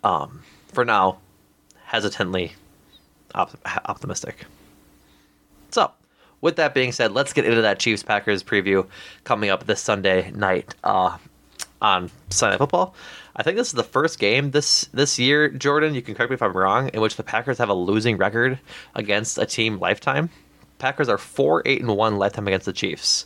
um, 0.04 0.44
for 0.70 0.86
now, 0.86 1.20
hesitantly 1.86 2.54
op- 3.36 3.58
optimistic. 3.86 4.46
So, 5.70 5.92
with 6.42 6.56
that 6.58 6.74
being 6.74 6.92
said, 6.92 7.12
let's 7.12 7.34
get 7.34 7.46
into 7.46 7.62
that 7.62 7.80
Chiefs 7.80 8.04
Packers 8.04 8.44
preview 8.44 8.88
coming 9.24 9.50
up 9.50 9.66
this 9.66 9.82
Sunday 9.82 10.32
night 10.32 10.76
uh, 10.84 11.18
on 11.82 12.10
Sunday 12.30 12.58
Football. 12.58 12.96
I 13.36 13.44
think 13.44 13.58
this 13.58 13.68
is 13.68 13.74
the 13.74 13.84
first 13.84 14.20
game 14.20 14.52
this 14.52 14.86
this 14.94 15.18
year, 15.18 15.50
Jordan. 15.50 15.96
You 15.96 16.02
can 16.02 16.14
correct 16.16 16.30
me 16.30 16.36
if 16.36 16.42
I'm 16.42 16.54
wrong, 16.54 16.90
in 16.90 17.02
which 17.02 17.16
the 17.16 17.24
Packers 17.24 17.58
have 17.58 17.70
a 17.70 17.74
losing 17.74 18.18
record 18.18 18.60
against 18.94 19.38
a 19.38 19.46
team 19.46 19.80
lifetime. 19.80 20.30
Packers 20.78 21.10
are 21.10 21.18
four 21.18 21.64
eight 21.66 21.82
and 21.82 21.96
one 21.96 22.18
lifetime 22.18 22.48
against 22.48 22.66
the 22.66 22.74
Chiefs. 22.74 23.26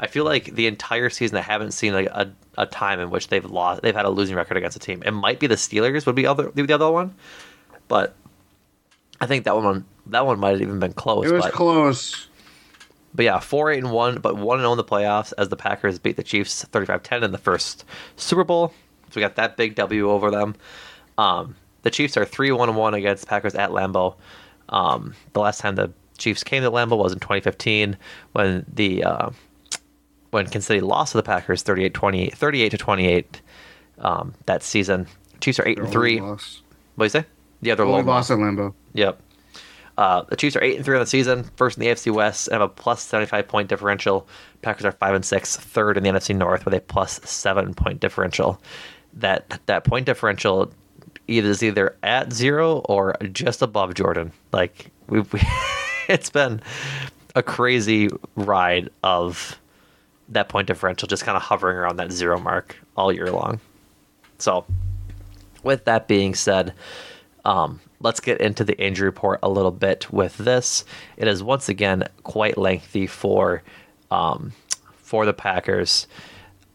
I 0.00 0.06
feel 0.06 0.24
like 0.24 0.54
the 0.54 0.66
entire 0.66 1.10
season 1.10 1.38
I 1.38 1.42
haven't 1.42 1.72
seen 1.72 1.92
like 1.92 2.06
a, 2.06 2.30
a 2.58 2.66
time 2.66 2.98
in 3.00 3.08
which 3.08 3.28
they've 3.28 3.44
lost 3.44 3.82
they've 3.82 3.94
had 3.94 4.04
a 4.04 4.10
losing 4.10 4.36
record 4.36 4.56
against 4.56 4.76
a 4.76 4.80
team. 4.80 5.02
It 5.06 5.12
might 5.12 5.40
be 5.40 5.46
the 5.46 5.54
Steelers 5.54 6.04
would 6.04 6.16
be 6.16 6.26
other 6.26 6.50
the 6.50 6.72
other 6.72 6.90
one, 6.90 7.14
but 7.86 8.14
I 9.20 9.26
think 9.26 9.44
that 9.44 9.56
one 9.56 9.86
that 10.06 10.26
one 10.26 10.38
might 10.38 10.50
have 10.50 10.60
even 10.60 10.80
been 10.80 10.92
close. 10.92 11.26
It 11.26 11.32
was 11.32 11.44
but, 11.44 11.52
close. 11.52 12.28
but 13.14 13.24
yeah, 13.24 13.38
four 13.38 13.70
eight 13.70 13.78
and 13.78 13.92
one, 13.92 14.20
but 14.20 14.36
one 14.36 14.58
and 14.58 14.64
zero 14.64 14.72
in 14.72 14.76
the 14.76 14.84
playoffs 14.84 15.32
as 15.38 15.48
the 15.48 15.56
Packers 15.56 15.98
beat 15.98 16.16
the 16.16 16.22
Chiefs 16.22 16.64
35-10 16.66 17.22
in 17.22 17.32
the 17.32 17.38
first 17.38 17.84
Super 18.16 18.44
Bowl. 18.44 18.74
So 19.10 19.12
we 19.16 19.20
got 19.20 19.36
that 19.36 19.56
big 19.56 19.76
W 19.76 20.10
over 20.10 20.30
them. 20.30 20.56
Um, 21.16 21.54
the 21.82 21.90
Chiefs 21.90 22.16
are 22.16 22.24
three 22.24 22.50
one 22.50 22.74
one 22.74 22.94
against 22.94 23.28
Packers 23.28 23.54
at 23.54 23.70
Lambeau. 23.70 24.16
Um, 24.68 25.14
the 25.32 25.40
last 25.40 25.60
time 25.60 25.76
the 25.76 25.92
Chiefs 26.18 26.42
came 26.42 26.62
to 26.62 26.70
Lambeau 26.70 26.98
was 26.98 27.12
in 27.12 27.20
2015 27.20 27.96
when 28.32 28.66
the 28.72 29.04
uh, 29.04 29.30
when 30.30 30.44
Kansas 30.44 30.66
City 30.66 30.80
lost 30.80 31.12
to 31.12 31.18
the 31.18 31.22
Packers 31.22 31.62
38 31.62 31.94
28 31.94 32.34
38 32.36 32.68
to 32.70 32.78
28 32.78 33.42
um, 34.00 34.34
that 34.46 34.62
season. 34.62 35.06
Chiefs 35.40 35.58
are 35.58 35.66
eight 35.66 35.76
Their 35.76 35.84
and 35.84 35.96
only 35.96 36.18
three. 36.18 36.20
What 36.20 36.40
do 36.98 37.04
you 37.04 37.08
say? 37.08 37.24
Yeah, 37.60 37.74
they're 37.74 37.86
Only 37.86 38.02
loss 38.02 38.30
at 38.30 38.38
Lambeau. 38.38 38.74
Yep. 38.94 39.20
Uh, 39.96 40.22
the 40.22 40.36
Chiefs 40.36 40.54
are 40.54 40.62
eight 40.62 40.76
and 40.76 40.84
three 40.84 40.94
on 40.94 41.00
the 41.00 41.06
season, 41.06 41.44
first 41.56 41.76
in 41.76 41.80
the 41.80 41.88
AFC 41.88 42.12
West, 42.12 42.46
and 42.48 42.54
have 42.54 42.62
a 42.62 42.68
plus 42.68 43.02
seventy 43.02 43.28
five 43.28 43.48
point 43.48 43.68
differential. 43.68 44.28
Packers 44.62 44.84
are 44.84 44.92
five 44.92 45.14
and 45.14 45.24
six, 45.24 45.56
third 45.56 45.96
in 45.96 46.04
the 46.04 46.10
NFC 46.10 46.36
North 46.36 46.64
with 46.64 46.74
a 46.74 46.80
plus 46.80 47.20
seven 47.28 47.74
point 47.74 47.98
differential. 48.00 48.60
That 49.14 49.58
that 49.66 49.84
point 49.84 50.06
differential 50.06 50.72
either 51.26 51.48
is 51.48 51.62
either 51.62 51.96
at 52.02 52.32
zero 52.32 52.78
or 52.88 53.16
just 53.32 53.60
above 53.60 53.94
Jordan. 53.94 54.32
Like 54.52 54.90
we, 55.08 55.20
we 55.20 55.40
it's 56.08 56.30
been 56.30 56.60
a 57.34 57.42
crazy 57.42 58.08
ride 58.36 58.90
of 59.02 59.58
that 60.30 60.48
point 60.48 60.66
differential, 60.66 61.08
just 61.08 61.24
kind 61.24 61.36
of 61.36 61.42
hovering 61.42 61.76
around 61.76 61.96
that 61.96 62.12
zero 62.12 62.38
mark 62.38 62.76
all 62.96 63.12
year 63.12 63.30
long. 63.30 63.60
So, 64.38 64.64
with 65.62 65.84
that 65.86 66.06
being 66.06 66.34
said, 66.34 66.74
um, 67.44 67.80
let's 68.00 68.20
get 68.20 68.40
into 68.40 68.64
the 68.64 68.78
injury 68.78 69.08
report 69.08 69.40
a 69.42 69.48
little 69.48 69.70
bit 69.70 70.12
with 70.12 70.36
this. 70.38 70.84
It 71.16 71.28
is 71.28 71.42
once 71.42 71.68
again 71.68 72.04
quite 72.22 72.58
lengthy 72.58 73.06
for 73.06 73.62
um, 74.10 74.52
for 74.96 75.26
the 75.26 75.32
Packers. 75.32 76.06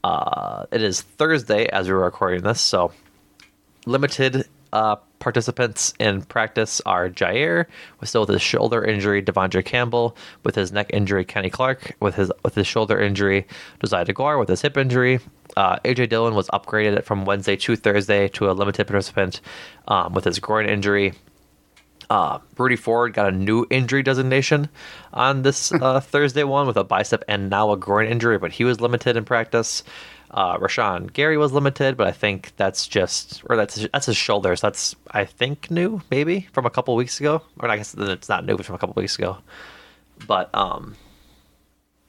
Uh, 0.04 0.66
it 0.72 0.82
is 0.82 1.02
Thursday 1.02 1.68
as 1.68 1.88
we're 1.88 2.04
recording 2.04 2.44
this, 2.44 2.60
so 2.60 2.92
limited 3.86 4.48
uh, 4.74 4.98
participants 5.20 5.94
in 6.00 6.24
practice 6.24 6.82
are 6.86 7.10
Jaire, 7.10 7.68
with 8.00 8.10
still 8.10 8.22
with 8.22 8.30
his 8.30 8.42
shoulder 8.42 8.84
injury, 8.84 9.22
De'Vondre 9.22 9.64
Campbell, 9.64 10.18
with 10.44 10.56
his 10.56 10.72
neck 10.74 10.90
injury, 10.92 11.24
Kenny 11.24 11.50
Clark, 11.50 11.96
with 12.02 12.16
his 12.16 12.32
with 12.44 12.56
his 12.56 12.68
shoulder 12.68 13.00
injury, 13.00 13.48
Josiah 13.82 14.06
Deguara 14.06 14.40
with 14.40 14.50
his 14.50 14.62
hip 14.62 14.76
injury. 14.76 15.20
Uh, 15.56 15.78
AJ 15.86 16.10
Dillon 16.10 16.34
was 16.34 16.48
upgraded 16.50 17.04
from 17.04 17.24
Wednesday 17.24 17.56
to 17.56 17.76
Thursday 17.76 18.28
to 18.30 18.50
a 18.50 18.54
limited 18.54 18.88
participant 18.88 19.40
um, 19.88 20.14
with 20.14 20.26
his 20.26 20.40
groin 20.40 20.68
injury. 20.68 21.14
Uh, 22.10 22.40
Rudy 22.58 22.76
Ford 22.76 23.14
got 23.14 23.34
a 23.34 23.36
new 23.36 23.66
injury 23.70 24.04
designation 24.04 24.70
on 25.14 25.44
this 25.44 25.72
uh, 25.72 26.00
Thursday 26.02 26.44
one 26.44 26.68
with 26.68 26.78
a 26.78 26.84
bicep 26.84 27.24
and 27.28 27.50
now 27.50 27.72
a 27.72 27.78
groin 27.78 28.08
injury, 28.08 28.38
but 28.40 28.52
he 28.52 28.64
was 28.64 28.82
limited 28.82 29.16
in 29.16 29.24
practice. 29.24 29.84
Uh, 30.34 30.58
Rashan 30.58 31.14
Gary 31.14 31.38
was 31.38 31.52
limited, 31.52 31.96
but 31.96 32.08
I 32.08 32.12
think 32.12 32.54
that's 32.58 32.88
just 32.88 33.44
or 33.50 33.56
that's 33.56 33.88
that's 33.94 34.08
his 34.08 34.18
shoulders. 34.18 34.62
That's 34.62 34.96
I 35.12 35.26
think 35.26 35.70
new 35.70 36.02
maybe 36.10 36.48
from 36.54 36.66
a 36.66 36.72
couple 36.72 36.96
weeks 36.96 37.20
ago, 37.20 37.44
or 37.60 37.70
I 37.70 37.78
guess 37.78 37.94
it's 37.94 38.30
not 38.30 38.44
new, 38.44 38.58
but 38.58 38.66
from 38.66 38.74
a 38.74 38.80
couple 38.80 39.00
weeks 39.00 39.16
ago. 39.16 39.38
But 40.26 40.50
um, 40.56 40.96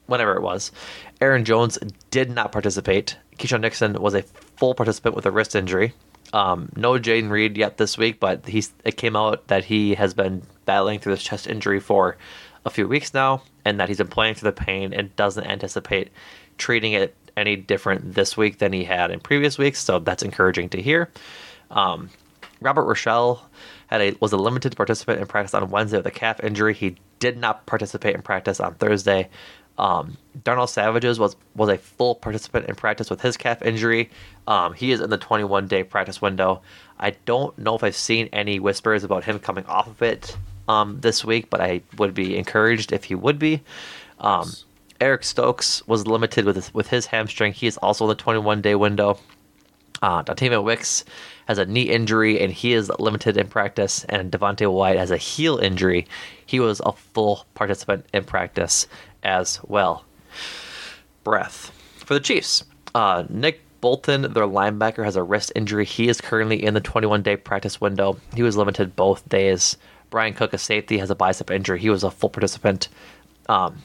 whenever 0.07 0.37
it 0.37 0.43
was, 0.43 0.73
Aaron 1.21 1.45
Jones 1.45 1.79
did 2.11 2.31
not 2.31 2.51
participate. 2.51 3.19
Keisean 3.39 3.61
Nixon 3.61 4.01
was 4.01 4.15
a 4.15 4.23
full 4.57 4.75
participant 4.75 5.15
with 5.15 5.27
a 5.27 5.31
wrist 5.31 5.55
injury. 5.55 5.93
Um, 6.33 6.71
no 6.77 6.95
Jayden 6.95 7.31
Reed 7.31 7.59
yet 7.59 7.77
this 7.77 7.99
week, 7.99 8.21
but 8.21 8.47
he's 8.47 8.73
it 8.85 8.97
came 8.97 9.17
out 9.17 9.49
that 9.49 9.67
he 9.67 9.95
has 9.97 10.15
been 10.15 10.43
battling 10.65 10.99
through 10.99 11.15
this 11.15 11.23
chest 11.23 11.47
injury 11.47 11.79
for 11.79 12.17
a 12.65 12.71
few 12.71 12.89
weeks 12.89 13.13
now, 13.13 13.43
and 13.67 13.79
that 13.81 13.89
he's 13.89 13.99
been 13.99 14.09
playing 14.09 14.35
through 14.35 14.51
the 14.51 14.65
pain 14.65 14.95
and 14.95 15.15
doesn't 15.15 15.45
anticipate 15.45 16.11
treating 16.57 16.93
it 16.93 17.15
any 17.37 17.57
different 17.57 18.15
this 18.15 18.37
week 18.37 18.59
than 18.59 18.73
he 18.73 18.85
had 18.85 19.11
in 19.11 19.21
previous 19.21 19.59
weeks. 19.59 19.81
So 19.81 19.99
that's 19.99 20.23
encouraging 20.23 20.71
to 20.71 20.83
hear. 20.83 21.11
Um, 21.71 22.11
Robert 22.61 22.85
Rochell 22.85 23.41
had 23.89 24.01
a 24.01 24.17
was 24.21 24.33
a 24.33 24.37
limited 24.37 24.77
participant 24.77 25.21
in 25.21 25.27
practice 25.27 25.55
on 25.55 25.71
Wednesday 25.71 25.99
with 25.99 26.07
a 26.07 26.11
calf 26.11 26.43
injury. 26.43 26.75
He 26.75 26.97
did 27.19 27.37
not 27.37 27.67
participate 27.67 28.15
in 28.15 28.23
practice 28.23 28.61
on 28.61 28.75
Thursday. 28.75 29.29
Um, 29.77 30.17
Darnell 30.45 30.67
Savages 30.67 31.19
was 31.19 31.37
was 31.55 31.69
a 31.69 31.79
full 31.79 32.15
participant 32.15 32.69
in 32.69 32.75
practice 32.75 33.11
with 33.11 33.21
his 33.21 33.37
calf 33.37 33.61
injury. 33.63 34.11
Um, 34.47 34.73
he 34.73 34.93
is 34.93 35.01
in 35.01 35.11
the 35.11 35.19
21 35.19 35.67
day 35.67 35.83
practice 35.83 36.23
window. 36.23 36.63
I 36.99 37.11
don't 37.25 37.57
know 37.59 37.75
if 37.75 37.83
I've 37.83 37.97
seen 37.97 38.29
any 38.33 38.61
whispers 38.61 39.05
about 39.05 39.25
him 39.25 39.39
coming 39.41 39.67
off 39.67 39.89
of 39.89 40.01
it 40.01 40.37
um, 40.69 41.01
this 41.01 41.25
week, 41.25 41.51
but 41.51 41.61
I 41.61 41.83
would 41.99 42.15
be 42.15 42.37
encouraged 42.37 42.93
if 42.93 43.05
he 43.05 43.15
would 43.15 43.39
be. 43.39 43.63
Um, 44.21 44.51
Eric 45.05 45.23
Stokes 45.23 45.87
was 45.87 46.07
limited 46.07 46.47
with 46.47 46.57
his, 46.57 46.73
with 46.73 46.89
his 46.89 47.05
hamstring. 47.05 47.53
He 47.53 47.67
is 47.67 47.77
also 47.77 48.07
in 48.07 48.09
the 48.09 48.15
21 48.15 48.63
day 48.63 48.75
window. 48.75 49.19
Uh, 50.01 50.23
Dontayvion 50.23 50.65
Wicks 50.65 51.05
has 51.47 51.59
a 51.59 51.67
knee 51.67 51.83
injury 51.83 52.41
and 52.41 52.51
he 52.51 52.73
is 52.73 52.91
limited 52.99 53.37
in 53.37 53.47
practice. 53.49 54.05
And 54.05 54.33
Devonte 54.33 54.67
Wyatt 54.73 54.97
has 54.97 55.11
a 55.11 55.19
heel 55.19 55.59
injury. 55.59 56.07
He 56.47 56.59
was 56.59 56.81
a 56.87 56.93
full 56.93 57.45
participant 57.53 58.07
in 58.15 58.25
practice 58.25 58.87
as 59.23 59.61
well. 59.65 60.07
Breath 61.23 61.71
for 61.99 62.15
the 62.15 62.21
Chiefs. 62.21 62.65
Uh, 62.95 63.25
Nick 63.29 63.61
Bolton, 63.83 64.23
their 64.23 64.47
linebacker, 64.47 65.05
has 65.05 65.17
a 65.17 65.23
wrist 65.23 65.53
injury. 65.55 65.85
He 65.85 66.09
is 66.09 66.19
currently 66.19 66.65
in 66.65 66.73
the 66.73 66.81
21 66.81 67.23
day 67.23 67.37
practice 67.37 67.79
window. 67.79 68.17
He 68.35 68.43
was 68.43 68.57
limited 68.57 68.97
both 68.97 69.29
days. 69.29 69.77
Bryan 70.09 70.33
Cook, 70.33 70.55
a 70.55 70.59
safety, 70.59 70.97
has 70.97 71.11
a 71.11 71.15
bicep 71.15 71.51
injury. 71.51 71.79
He 71.79 71.91
was 71.91 72.05
a 72.05 72.11
full 72.11 72.31
participant. 72.31 72.89
Um, 73.51 73.83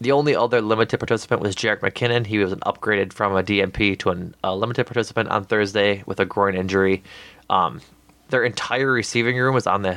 the 0.00 0.12
only 0.12 0.36
other 0.36 0.60
limited 0.60 0.98
participant 0.98 1.40
was 1.40 1.56
Jerick 1.56 1.80
McKinnon. 1.80 2.26
He 2.26 2.38
was 2.38 2.52
an 2.52 2.60
upgraded 2.60 3.12
from 3.12 3.34
a 3.34 3.42
DNP 3.42 3.98
to 4.00 4.10
an, 4.10 4.34
a 4.44 4.54
limited 4.54 4.86
participant 4.86 5.30
on 5.30 5.44
Thursday 5.44 6.02
with 6.06 6.20
a 6.20 6.26
groin 6.26 6.54
injury. 6.54 7.02
Um, 7.48 7.80
their 8.28 8.44
entire 8.44 8.90
receiving 8.90 9.36
room 9.36 9.56
is 9.56 9.66
on 9.66 9.82
the 9.82 9.96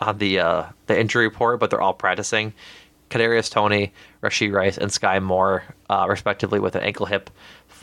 on 0.00 0.18
the 0.18 0.40
uh, 0.40 0.64
the 0.86 0.98
injury 0.98 1.24
report, 1.24 1.60
but 1.60 1.70
they're 1.70 1.80
all 1.80 1.94
practicing. 1.94 2.52
Kadarius 3.10 3.50
Toney, 3.50 3.92
Rashee 4.22 4.52
Rice, 4.52 4.78
and 4.78 4.90
Skyy 4.90 5.22
Moore, 5.22 5.64
uh, 5.90 6.06
respectively, 6.08 6.58
with 6.58 6.76
an 6.76 6.82
ankle 6.82 7.06
hip 7.06 7.30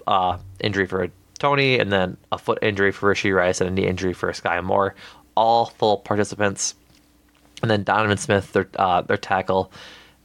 uh, 0.08 0.38
injury 0.60 0.88
for 0.88 1.08
Toney, 1.38 1.78
and 1.78 1.92
then 1.92 2.18
a 2.32 2.38
foot 2.38 2.60
injury 2.62 2.92
for 2.92 3.14
Rashee 3.14 3.36
Rice, 3.36 3.62
and 3.62 3.70
a 3.70 3.74
knee 3.74 3.88
injury 3.88 4.14
for 4.14 4.32
Skyy 4.32 4.64
Moore. 4.64 4.96
All 5.36 5.68
full 5.68 5.98
participants. 5.98 6.76
And 7.62 7.70
then 7.70 7.84
Donovan 7.84 8.18
Smith, 8.18 8.54
their 8.54 8.68
uh, 8.78 9.02
their 9.02 9.18
tackle, 9.18 9.72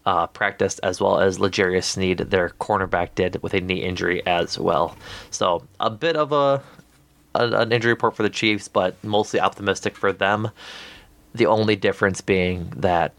uh, 0.06 0.26
practiced 0.28 0.80
as 0.82 1.00
well 1.00 1.18
as 1.20 1.40
L'Jarius 1.40 1.84
Sneed, 1.84 2.18
their 2.18 2.50
cornerback, 2.60 3.14
did 3.14 3.42
with 3.42 3.54
a 3.54 3.60
knee 3.60 3.82
injury 3.82 4.24
as 4.26 4.58
well. 4.58 4.96
So 5.30 5.64
a 5.80 5.90
bit 5.90 6.16
of 6.16 6.32
a 6.32 6.62
an 7.36 7.72
injury 7.72 7.92
report 7.92 8.14
for 8.14 8.22
the 8.22 8.30
Chiefs, 8.30 8.68
but 8.68 9.02
mostly 9.02 9.40
optimistic 9.40 9.96
for 9.96 10.12
them. 10.12 10.50
The 11.34 11.46
only 11.46 11.74
difference 11.74 12.20
being 12.20 12.72
that 12.76 13.12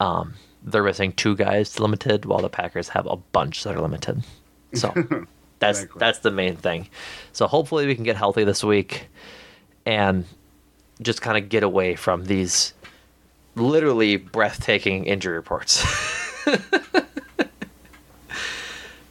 um, 0.00 0.34
they're 0.62 0.82
missing 0.82 1.12
two 1.12 1.36
guys 1.36 1.78
limited, 1.78 2.24
while 2.24 2.40
the 2.40 2.48
Packers 2.48 2.88
have 2.90 3.06
a 3.06 3.16
bunch 3.16 3.64
that 3.64 3.76
are 3.76 3.80
limited. 3.80 4.22
So 4.72 4.88
that's 5.58 5.80
Exactly. 5.80 5.98
that's 5.98 6.18
the 6.20 6.30
main 6.30 6.56
thing. 6.56 6.88
So 7.32 7.46
hopefully 7.46 7.86
we 7.86 7.94
can 7.94 8.04
get 8.04 8.16
healthy 8.16 8.44
this 8.44 8.64
week, 8.64 9.08
and 9.84 10.24
just 11.02 11.20
kind 11.20 11.36
of 11.36 11.50
get 11.50 11.62
away 11.62 11.94
from 11.94 12.24
these 12.24 12.72
literally 13.54 14.16
breathtaking 14.16 15.04
injury 15.04 15.34
reports. 15.34 15.84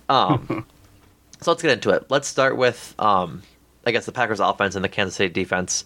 um, 0.10 0.66
so 1.42 1.52
let's 1.52 1.62
get 1.62 1.72
into 1.72 1.92
it. 1.92 2.06
Let's 2.10 2.28
start 2.28 2.58
with, 2.58 2.96
um, 3.00 3.42
I 3.86 3.92
guess, 3.92 4.06
the 4.06 4.12
Packers 4.12 4.40
offense 4.40 4.76
and 4.76 4.84
the 4.84 4.90
Kansas 4.90 5.16
City 5.16 5.34
defense. 5.34 5.84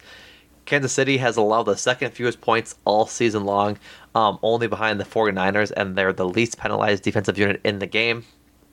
Kansas 0.65 0.91
City 0.91 1.17
has 1.17 1.37
allowed 1.37 1.63
the 1.63 1.77
second 1.77 2.11
fewest 2.11 2.41
points 2.41 2.75
all 2.85 3.05
season 3.05 3.45
long, 3.45 3.77
um, 4.15 4.39
only 4.41 4.67
behind 4.67 4.99
the 4.99 5.05
49ers, 5.05 5.71
and 5.75 5.95
they're 5.95 6.13
the 6.13 6.27
least 6.27 6.57
penalized 6.57 7.03
defensive 7.03 7.37
unit 7.37 7.61
in 7.63 7.79
the 7.79 7.85
game, 7.85 8.25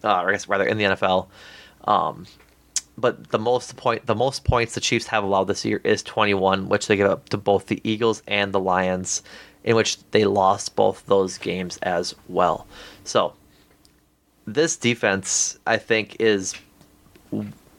uh, 0.03 0.21
or 0.21 0.31
I 0.31 0.33
guess 0.33 0.49
rather 0.49 0.65
in 0.65 0.79
the 0.79 0.85
NFL. 0.85 1.29
Um, 1.85 2.27
but 2.97 3.31
the 3.31 3.39
most 3.39 3.77
point 3.77 4.07
the 4.07 4.15
most 4.15 4.45
points 4.45 4.75
the 4.75 4.81
Chiefs 4.81 5.07
have 5.07 5.25
allowed 5.25 5.45
this 5.45 5.65
year 5.65 5.81
is 5.85 6.03
21, 6.03 6.69
which 6.69 6.87
they 6.87 6.97
give 6.97 7.11
up 7.11 7.29
to 7.31 7.39
both 7.39 7.67
the 7.67 7.81
Eagles 7.85 8.23
and 8.27 8.53
the 8.53 8.61
Lions, 8.61 9.23
in 9.65 9.77
which 9.77 9.99
they 10.11 10.25
lost 10.25 10.77
both 10.77 11.05
those 11.07 11.39
games 11.39 11.79
as 11.79 12.15
well. 12.29 12.67
So 13.05 13.35
this 14.47 14.77
defense, 14.77 15.59
I 15.67 15.77
think, 15.77 16.17
is 16.21 16.55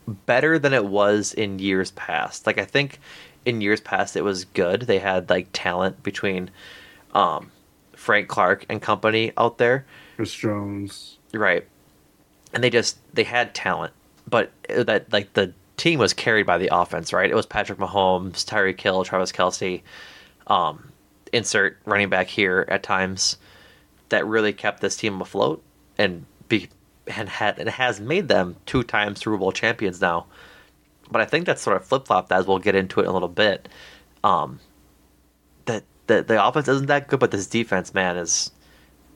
better 0.08 0.60
than 0.60 0.74
it 0.74 0.86
was 0.86 1.34
in 1.34 1.60
years 1.60 1.92
past. 1.92 2.48
Like 2.48 2.58
I 2.58 2.66
think 2.66 3.00
in 3.46 3.62
years 3.62 3.82
past 3.82 4.16
it 4.16 4.24
was 4.24 4.46
good. 4.46 4.82
They 4.84 5.00
had 5.00 5.30
like 5.30 5.48
talent 5.54 6.04
between 6.04 6.50
um, 7.14 7.52
Frank 7.96 8.28
Clark 8.28 8.66
and 8.70 8.82
company 8.82 9.32
out 9.38 9.58
there. 9.58 9.86
Chris 10.16 10.34
Jones. 10.34 11.18
Right. 11.34 11.68
And 12.54 12.64
they 12.64 12.70
just 12.70 12.98
they 13.14 13.24
had 13.24 13.56
talent, 13.56 13.94
but 14.28 14.52
that 14.70 15.12
like 15.12 15.34
the 15.34 15.54
team 15.78 16.00
was 16.00 16.14
carried 16.14 16.46
by 16.46 16.58
the 16.58 16.70
offense, 16.74 17.12
right? 17.12 17.30
It 17.30 17.36
was 17.36 17.46
Patrick 17.46 17.80
Mahomes, 17.80 18.46
Tyreek 18.46 18.80
Hill, 18.80 19.04
Travis 19.04 19.32
Kelce, 19.32 19.82
um, 20.48 20.93
insert 21.34 21.78
running 21.86 22.10
back 22.10 22.28
here 22.28 22.66
at 22.70 22.84
times 22.84 23.38
that 24.10 24.26
really 24.26 24.54
kept 24.54 24.80
this 24.80 24.96
team 24.96 25.22
afloat 25.22 25.64
and 25.98 26.26
be 26.48 26.70
and 27.08 27.28
had 27.28 27.60
and 27.60 27.68
has 27.70 28.00
made 28.00 28.28
them 28.28 28.56
two 28.66 28.84
times 28.84 29.20
Super 29.22 29.38
Bowl 29.38 29.52
champions 29.52 30.00
now. 30.00 30.28
But 31.12 31.22
I 31.22 31.26
think 31.26 31.46
that's 31.46 31.62
sort 31.62 31.76
of 31.76 31.86
flip 31.86 32.08
flopped 32.08 32.32
as 32.32 32.48
we'll 32.48 32.60
get 32.60 32.76
into 32.76 33.02
it 33.02 33.04
in 33.04 33.10
a 33.10 33.14
little 33.14 33.28
bit. 33.28 33.68
Um, 34.24 34.60
that 35.66 35.84
the 36.08 36.24
the 36.24 36.46
offense 36.46 36.68
isn't 36.68 36.88
that 36.88 37.08
good, 37.08 37.20
but 37.20 37.32
this 37.32 37.48
defense, 37.48 37.94
man, 37.94 38.18
is 38.18 38.52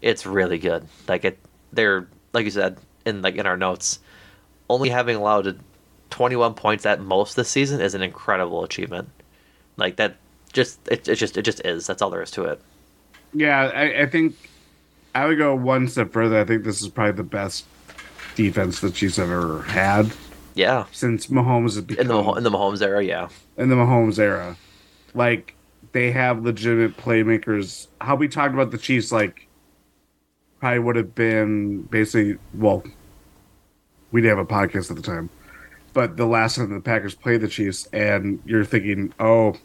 it's 0.01 0.25
really 0.25 0.57
good. 0.57 0.85
Like 1.07 1.23
it, 1.23 1.39
they're 1.71 2.07
like 2.33 2.45
you 2.45 2.51
said 2.51 2.77
in 3.05 3.21
like 3.21 3.35
in 3.35 3.45
our 3.45 3.57
notes, 3.57 3.99
only 4.69 4.89
having 4.89 5.15
allowed 5.15 5.59
21 6.09 6.53
points 6.55 6.85
at 6.85 7.01
most 7.01 7.35
this 7.35 7.49
season 7.49 7.81
is 7.81 7.93
an 7.93 8.01
incredible 8.01 8.63
achievement. 8.63 9.09
Like 9.77 9.97
that, 9.97 10.17
just 10.53 10.87
it, 10.89 11.07
it 11.07 11.15
just 11.15 11.37
it 11.37 11.43
just 11.43 11.61
is. 11.65 11.87
That's 11.87 12.01
all 12.01 12.09
there 12.09 12.21
is 12.21 12.31
to 12.31 12.43
it. 12.45 12.61
Yeah, 13.33 13.71
I, 13.73 14.03
I 14.03 14.05
think 14.07 14.35
I 15.15 15.25
would 15.27 15.37
go 15.37 15.55
one 15.55 15.87
step 15.87 16.11
further. 16.13 16.39
I 16.39 16.45
think 16.45 16.63
this 16.63 16.81
is 16.81 16.89
probably 16.89 17.13
the 17.13 17.23
best 17.23 17.69
defense 18.35 18.79
the 18.81 18.91
Chiefs 18.91 19.17
have 19.17 19.31
ever 19.31 19.63
had 19.63 20.13
Yeah, 20.55 20.85
since 20.91 21.27
Mahomes 21.27 21.75
has 21.75 21.81
become 21.81 22.01
in 22.01 22.07
the 22.07 22.33
in 22.33 22.43
the 22.43 22.51
Mahomes 22.51 22.81
era, 22.81 23.03
yeah, 23.03 23.29
in 23.57 23.69
the 23.69 23.75
Mahomes 23.75 24.19
era. 24.19 24.59
Like 25.13 25.57
they 25.93 26.11
have 26.11 26.43
legitimate 26.43 26.97
playmakers. 26.97 27.87
How 28.01 28.15
we 28.15 28.27
talked 28.27 28.53
about 28.53 28.71
the 28.71 28.77
Chiefs, 28.77 29.11
like 29.11 29.49
probably 30.59 30.79
would 30.79 30.95
have 30.95 31.15
been 31.15 31.83
basically 31.83 32.37
well, 32.53 32.83
we 34.11 34.21
didn't 34.21 34.37
have 34.37 34.45
a 34.45 34.49
podcast 34.49 34.89
at 34.89 34.95
the 34.97 35.01
time, 35.03 35.29
but 35.93 36.17
the 36.17 36.25
last 36.25 36.55
time 36.57 36.73
the 36.73 36.81
Packers 36.81 37.15
played 37.15 37.41
the 37.41 37.47
Chiefs, 37.47 37.87
and 37.93 38.41
you're 38.45 38.65
thinking, 38.65 39.13
oh, 39.19 39.55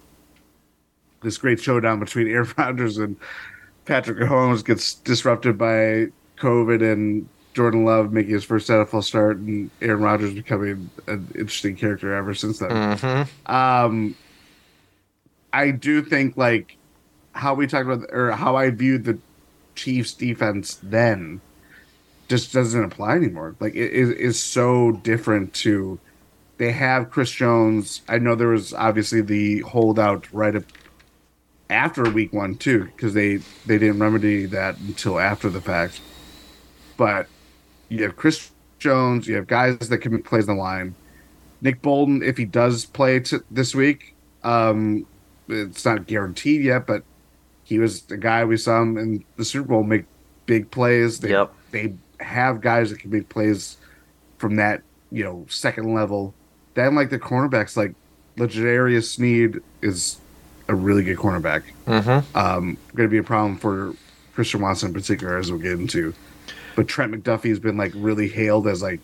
this 1.23 1.39
great 1.39 1.61
showdown 1.61 2.01
between 2.01 2.29
Aaron 2.31 2.53
Rodgers 2.57 2.99
and 2.99 3.17
Patrick 3.85 4.19
Mahomes 4.19 4.65
gets 4.65 4.95
disrupted 4.95 5.59
by 5.59 6.07
COVID 6.39 6.93
and 6.93 7.29
Jordan 7.55 7.85
Love 7.85 8.13
making 8.13 8.33
his 8.33 8.45
first 8.45 8.69
NFL 8.69 9.05
start, 9.05 9.37
and 9.39 9.71
Aaron 9.81 10.03
Rodgers 10.03 10.35
becoming 10.35 10.91
an 11.07 11.29
interesting 11.35 11.77
character 11.77 12.15
ever 12.15 12.35
since 12.35 12.59
then. 12.59 12.71
mm-hmm. 12.71 13.53
Um, 13.53 14.17
I 15.53 15.71
do 15.71 16.03
think 16.03 16.37
like 16.37 16.77
how 17.33 17.55
we 17.55 17.67
talked 17.67 17.89
about 17.89 18.09
or 18.13 18.33
how 18.33 18.57
I 18.57 18.71
viewed 18.71 19.05
the 19.05 19.19
Chiefs 19.75 20.15
defense 20.15 20.79
then 20.83 21.41
just 22.29 22.53
doesn't 22.53 22.85
apply 22.85 23.17
anymore. 23.17 23.55
Like 23.61 23.75
it 23.75 23.93
is 23.93 24.11
is 24.11 24.41
so 24.41 24.93
different 24.93 25.53
to 25.55 25.99
they 26.59 26.73
have 26.73 27.11
Chris 27.11 27.31
Jones. 27.31 28.03
I 28.09 28.19
know 28.19 28.35
there 28.35 28.49
was 28.49 28.73
obviously 28.73 29.21
the 29.21 29.61
holdout 29.61 30.33
right 30.33 30.57
up 30.57 30.65
after 31.73 32.05
week 32.11 32.33
one 32.33 32.55
too 32.57 32.85
because 32.85 33.15
they 33.15 33.37
they 33.67 33.79
didn't 33.79 33.99
remedy 33.99 34.47
that 34.47 34.79
until 34.79 35.19
after 35.19 35.49
the 35.51 35.61
fact. 35.61 36.01
But 36.97 37.27
you 37.89 38.03
have 38.05 38.17
Chris 38.17 38.51
Jones, 38.79 39.27
you 39.27 39.35
have 39.37 39.47
guys 39.47 39.79
that 39.89 39.99
can 39.99 40.13
make 40.13 40.25
plays 40.25 40.49
on 40.49 40.57
the 40.57 40.63
line. 40.63 40.95
Nick 41.61 41.81
Bolton, 41.83 42.23
if 42.23 42.37
he 42.37 42.45
does 42.45 42.85
play 42.85 43.21
t- 43.21 43.39
this 43.51 43.75
week, 43.75 44.15
um, 44.43 45.07
it's 45.49 45.85
not 45.85 46.07
guaranteed 46.07 46.63
yet, 46.63 46.87
but 46.87 47.05
he 47.65 47.79
was 47.79 48.03
the 48.03 48.17
guy 48.17 48.45
we 48.45 48.57
saw 48.57 48.83
him 48.83 48.99
in 48.99 49.25
the 49.37 49.45
Super 49.45 49.69
Bowl 49.69 49.83
make 49.85 50.05
big 50.47 50.71
plays. 50.71 51.21
They, 51.21 51.31
Yep. 51.31 51.53
they 51.71 51.95
have 52.19 52.61
guys 52.61 52.91
that 52.91 52.99
can 52.99 53.11
make 53.11 53.29
plays 53.29 53.77
from 54.39 54.57
that, 54.57 54.83
you 55.13 55.23
know, 55.23 55.47
second 55.49 55.95
level. 55.95 56.35
Then, 56.75 56.95
like 56.97 57.11
the 57.11 57.19
cornerbacks, 57.19 57.77
like 57.77 57.95
Legendarius 58.37 59.05
Sneed 59.05 59.61
is 59.83 60.17
a 60.73 60.77
really 60.77 61.05
good 61.05 61.17
cornerback. 61.19 61.63
Mm-hmm. 61.87 62.37
Um, 62.37 62.77
going 62.95 63.09
to 63.09 63.13
be 63.13 63.19
a 63.19 63.23
problem 63.23 63.57
for 63.57 63.95
Christian 64.35 64.61
Watson 64.61 64.89
in 64.89 64.95
particular, 64.95 65.37
as 65.39 65.51
we'll 65.51 65.61
get 65.61 65.73
into. 65.73 66.15
But 66.75 66.89
Trent 66.89 67.13
McDuffie 67.13 67.51
has 67.51 67.59
been 67.59 67.77
like 67.77 67.93
really 67.95 68.29
hailed 68.29 68.67
as 68.67 68.83
like 68.83 69.01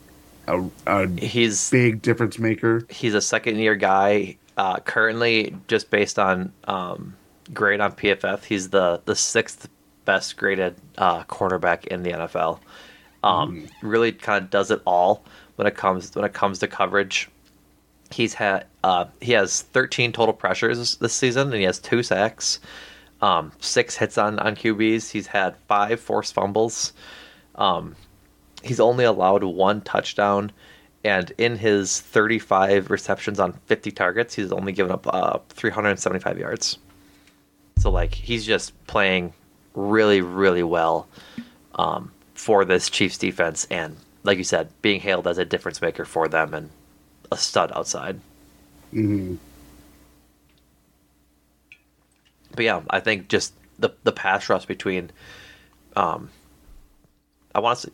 a, 0.47 0.65
a 0.87 1.07
He's 1.21 1.71
big 1.71 2.01
difference 2.03 2.39
maker. 2.39 2.87
he's 2.91 3.15
a 3.15 3.21
second 3.21 3.57
year 3.59 3.75
guy. 3.75 4.37
Uh, 4.57 4.79
currently, 4.81 5.55
just 5.69 5.91
based 5.91 6.19
on 6.19 6.53
um, 6.65 7.15
grade 7.55 7.81
on 7.81 7.93
PFF, 7.93 8.45
he's 8.45 8.71
the 8.71 9.01
the 9.05 9.15
sixth 9.15 9.69
best 10.05 10.37
graded 10.37 10.75
uh, 10.97 11.23
cornerback 11.25 11.87
in 11.87 12.03
the 12.03 12.11
NFL. 12.13 12.59
Um, 13.23 13.67
Really, 13.83 14.13
kind 14.13 14.43
of 14.43 14.51
does 14.51 14.71
it 14.71 14.81
all 14.87 15.23
when 15.57 15.67
it 15.67 15.77
comes 15.77 16.15
when 16.17 16.25
it 16.25 16.33
comes 16.33 16.59
to 16.61 16.67
coverage. 16.67 17.29
He's 18.11 18.35
had 18.35 18.67
uh, 18.83 19.07
he 19.21 19.33
has 19.33 19.63
13 19.63 20.13
total 20.13 20.33
pressures 20.33 20.97
this 20.97 21.13
season, 21.13 21.49
and 21.49 21.57
he 21.57 21.65
has 21.65 21.79
two 21.79 22.03
sacks, 22.03 22.61
um, 23.21 23.53
six 23.61 23.97
hits 23.97 24.17
on 24.17 24.39
on 24.39 24.55
QBs. 24.57 25.11
He's 25.11 25.27
had 25.27 25.57
five 25.69 26.01
forced 26.01 26.35
fumbles. 26.35 26.93
Um, 27.57 27.97
he's 28.63 28.81
only 28.81 29.05
allowed 29.05 29.45
one 29.45 29.81
touchdown, 29.83 30.53
and 31.05 31.33
in 31.39 31.57
his 31.57 32.01
35 32.01 32.91
receptions 32.91 33.39
on 33.41 33.53
50 33.67 33.91
targets, 33.91 34.35
he's 34.35 34.53
only 34.53 34.73
given 34.73 34.93
up 34.93 35.07
uh, 35.07 35.39
375 35.51 36.39
yards. 36.39 36.79
So 37.79 37.91
like 37.91 38.15
he's 38.15 38.45
just 38.45 38.73
playing 38.87 39.33
really, 39.75 40.21
really 40.21 40.63
well 40.63 41.09
um, 41.75 42.11
for 42.35 42.65
this 42.65 42.89
Chiefs 42.89 43.19
defense, 43.19 43.67
and 43.71 43.97
like 44.25 44.39
you 44.39 44.45
said, 44.45 44.71
being 44.83 45.01
hailed 45.01 45.27
as 45.27 45.39
a 45.39 45.45
difference 45.45 45.81
maker 45.83 46.05
for 46.05 46.27
them 46.27 46.55
and 46.55 46.71
a 47.31 47.37
stud 47.37 47.73
outside. 47.75 48.21
hmm 48.93 49.37
But 52.55 52.65
yeah, 52.65 52.83
I 52.91 53.01
think 53.01 53.29
just 53.29 53.55
the 53.79 53.91
the 54.05 54.13
pass 54.13 54.49
rush 54.49 54.67
between, 54.67 55.11
um, 55.97 56.31
I 57.55 57.61
want 57.61 57.79
to 57.81 57.87
say, 57.89 57.93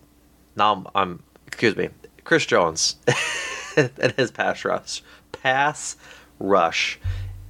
now 0.56 0.72
I'm, 0.74 0.86
I'm 0.94 1.22
excuse 1.46 1.76
me, 1.76 1.88
Chris 2.24 2.46
Jones 2.46 2.96
and 3.76 4.12
his 4.16 4.30
pass 4.30 4.64
rush, 4.64 5.02
pass 5.32 5.96
rush 6.38 6.98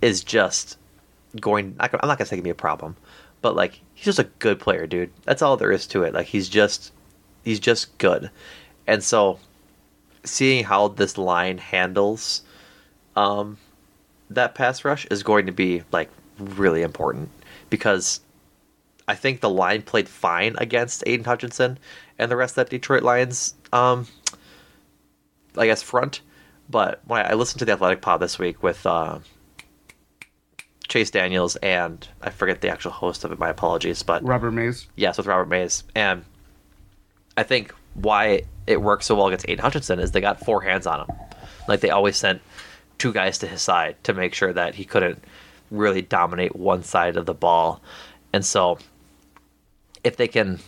is 0.03 0.25
just 0.25 0.79
going. 1.41 1.77
I'm 1.79 1.91
not 1.93 2.19
gonna 2.19 2.27
say 2.27 2.37
give 2.37 2.45
me 2.45 2.51
a 2.51 2.55
problem, 2.55 2.97
but 3.43 3.55
like 3.55 3.81
he's 3.95 4.07
just 4.07 4.19
a 4.19 4.25
good 4.41 4.59
player, 4.59 4.87
dude. 4.87 5.13
That's 5.25 5.43
all 5.43 5.57
there 5.57 5.73
is 5.73 5.87
to 5.89 6.03
it. 6.03 6.15
Like 6.15 6.27
he's 6.27 6.49
just 6.49 6.93
he's 7.45 7.61
just 7.61 7.97
good, 7.99 8.31
and 8.87 9.03
so 9.05 9.39
seeing 10.25 10.65
how 10.65 10.89
this 10.89 11.19
line 11.19 11.59
handles 11.59 12.43
um 13.17 13.57
that 14.31 14.55
pass 14.55 14.85
rush 14.85 15.07
is 15.07 15.23
going 15.23 15.47
to 15.47 15.53
be 15.53 15.83
like 15.93 16.11
really 16.39 16.83
important 16.83 17.29
because 17.71 18.21
I 19.07 19.15
think 19.15 19.41
the 19.41 19.51
line 19.51 19.83
played 19.83 20.09
fine 20.09 20.57
against 20.59 21.05
Aidan 21.07 21.25
Hutchinson 21.25 21.79
and 22.19 22.31
the 22.31 22.37
rest 22.37 22.53
of 22.53 22.57
that 22.57 22.71
Detroit 22.71 23.03
Lions 23.03 23.55
um 23.73 24.07
I 25.57 25.67
guess 25.67 25.83
front 25.83 26.21
But 26.69 27.01
when 27.07 27.25
I 27.25 27.35
listened 27.35 27.59
to 27.61 27.65
the 27.65 27.73
Athletic 27.73 28.01
Pod 28.01 28.21
this 28.21 28.39
week 28.39 28.63
with 28.63 28.85
uh, 28.87 29.19
Chase 30.89 31.11
Daniels 31.11 31.57
and 31.57 32.07
I 32.23 32.31
forget 32.31 32.61
the 32.61 32.69
actual 32.71 32.93
host 32.93 33.25
of 33.25 33.33
it. 33.33 33.39
My 33.39 33.51
apologies, 33.51 34.03
but 34.03 34.23
Robert 34.25 34.53
Mays. 34.53 34.87
Yes, 34.97 35.19
with 35.19 35.27
Robert 35.27 35.49
Mays, 35.49 35.85
and 35.95 36.25
I 37.37 37.43
think 37.43 37.75
why 37.95 38.43
it 38.67 38.81
worked 38.81 39.05
so 39.05 39.15
well 39.15 39.29
against 39.29 39.49
Aidan 39.49 39.63
Hutchinson 39.63 39.99
is 40.01 40.13
they 40.13 40.21
got 40.21 40.45
four 40.45 40.61
hands 40.61 40.87
on 40.87 41.01
him. 41.01 41.17
Like 41.69 41.81
they 41.81 41.91
always 41.91 42.17
sent 42.17 42.43
two 42.99 43.13
guys 43.13 43.39
to 43.39 43.47
his 43.47 43.63
side 43.63 44.03
to 44.05 44.15
make 44.15 44.35
sure 44.35 44.53
that 44.53 44.75
he 44.75 44.85
couldn't 44.85 45.23
really 45.71 46.03
dominate 46.03 46.55
one 46.57 46.83
side 46.83 47.17
of 47.17 47.27
the 47.27 47.35
ball. 47.35 47.81
And 48.33 48.45
so 48.45 48.79
if 50.03 50.17
they 50.17 50.29
can 50.29 50.61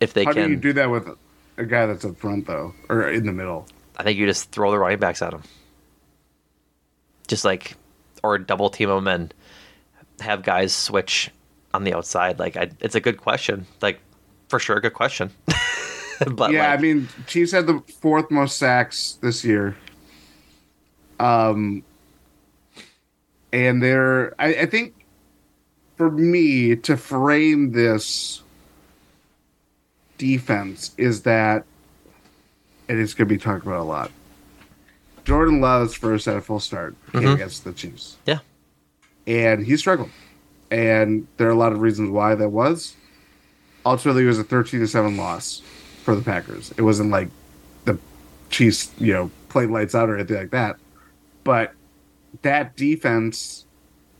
if 0.00 0.12
they 0.12 0.24
How 0.24 0.32
can 0.32 0.44
do 0.44 0.50
you 0.50 0.56
do 0.56 0.72
that 0.74 0.90
with 0.90 1.08
a 1.56 1.64
guy 1.64 1.86
that's 1.86 2.04
up 2.04 2.16
front 2.16 2.46
though, 2.46 2.74
or 2.88 3.08
in 3.08 3.26
the 3.26 3.32
middle? 3.32 3.66
I 3.96 4.02
think 4.02 4.18
you 4.18 4.26
just 4.26 4.50
throw 4.50 4.70
the 4.70 4.78
running 4.78 4.98
backs 4.98 5.22
at 5.22 5.32
him. 5.32 5.42
Just 7.28 7.44
like 7.44 7.76
or 8.22 8.38
double 8.38 8.70
team 8.70 8.88
them 8.88 9.06
and 9.06 9.34
have 10.20 10.42
guys 10.42 10.74
switch 10.74 11.30
on 11.72 11.84
the 11.84 11.94
outside. 11.94 12.38
Like 12.38 12.56
I, 12.56 12.70
it's 12.80 12.94
a 12.94 13.00
good 13.00 13.18
question. 13.18 13.66
Like 13.80 14.00
for 14.48 14.58
sure 14.58 14.76
a 14.76 14.80
good 14.80 14.94
question. 14.94 15.30
but 16.32 16.52
yeah, 16.52 16.68
like, 16.70 16.78
I 16.78 16.82
mean, 16.82 17.08
Chiefs 17.26 17.52
had 17.52 17.66
the 17.66 17.80
fourth 18.00 18.30
most 18.30 18.56
sacks 18.58 19.18
this 19.22 19.44
year. 19.44 19.76
Um, 21.20 21.82
and 23.52 23.82
they're, 23.82 24.34
I, 24.40 24.54
I 24.54 24.66
think, 24.66 24.94
for 25.96 26.10
me 26.10 26.74
to 26.76 26.96
frame 26.96 27.72
this 27.72 28.42
defense 30.18 30.92
is 30.96 31.22
that, 31.22 31.64
and 32.88 32.98
it's 32.98 33.14
going 33.14 33.28
to 33.28 33.34
be 33.34 33.38
talked 33.38 33.64
about 33.64 33.80
a 33.80 33.84
lot. 33.84 34.10
Jordan 35.24 35.60
Love's 35.60 35.94
first 35.94 36.28
at 36.28 36.36
a 36.36 36.40
full 36.40 36.60
start 36.60 36.94
came 37.12 37.22
Mhm. 37.22 37.34
against 37.34 37.64
the 37.64 37.72
Chiefs. 37.72 38.16
Yeah. 38.26 38.40
And 39.26 39.64
he 39.64 39.76
struggled. 39.76 40.10
And 40.70 41.26
there 41.36 41.48
are 41.48 41.52
a 41.52 41.56
lot 41.56 41.72
of 41.72 41.80
reasons 41.80 42.10
why 42.10 42.34
that 42.34 42.48
was. 42.50 42.94
Ultimately, 43.86 44.24
it 44.24 44.26
was 44.26 44.38
a 44.38 44.44
13 44.44 44.80
to 44.80 44.86
7 44.88 45.16
loss 45.16 45.62
for 46.04 46.14
the 46.14 46.22
Packers. 46.22 46.72
It 46.76 46.82
wasn't 46.82 47.10
like 47.10 47.28
the 47.84 47.98
Chiefs, 48.50 48.92
you 48.98 49.12
know, 49.12 49.30
played 49.48 49.70
lights 49.70 49.94
out 49.94 50.08
or 50.08 50.16
anything 50.16 50.36
like 50.36 50.50
that. 50.50 50.76
But 51.42 51.72
that 52.42 52.76
defense 52.76 53.64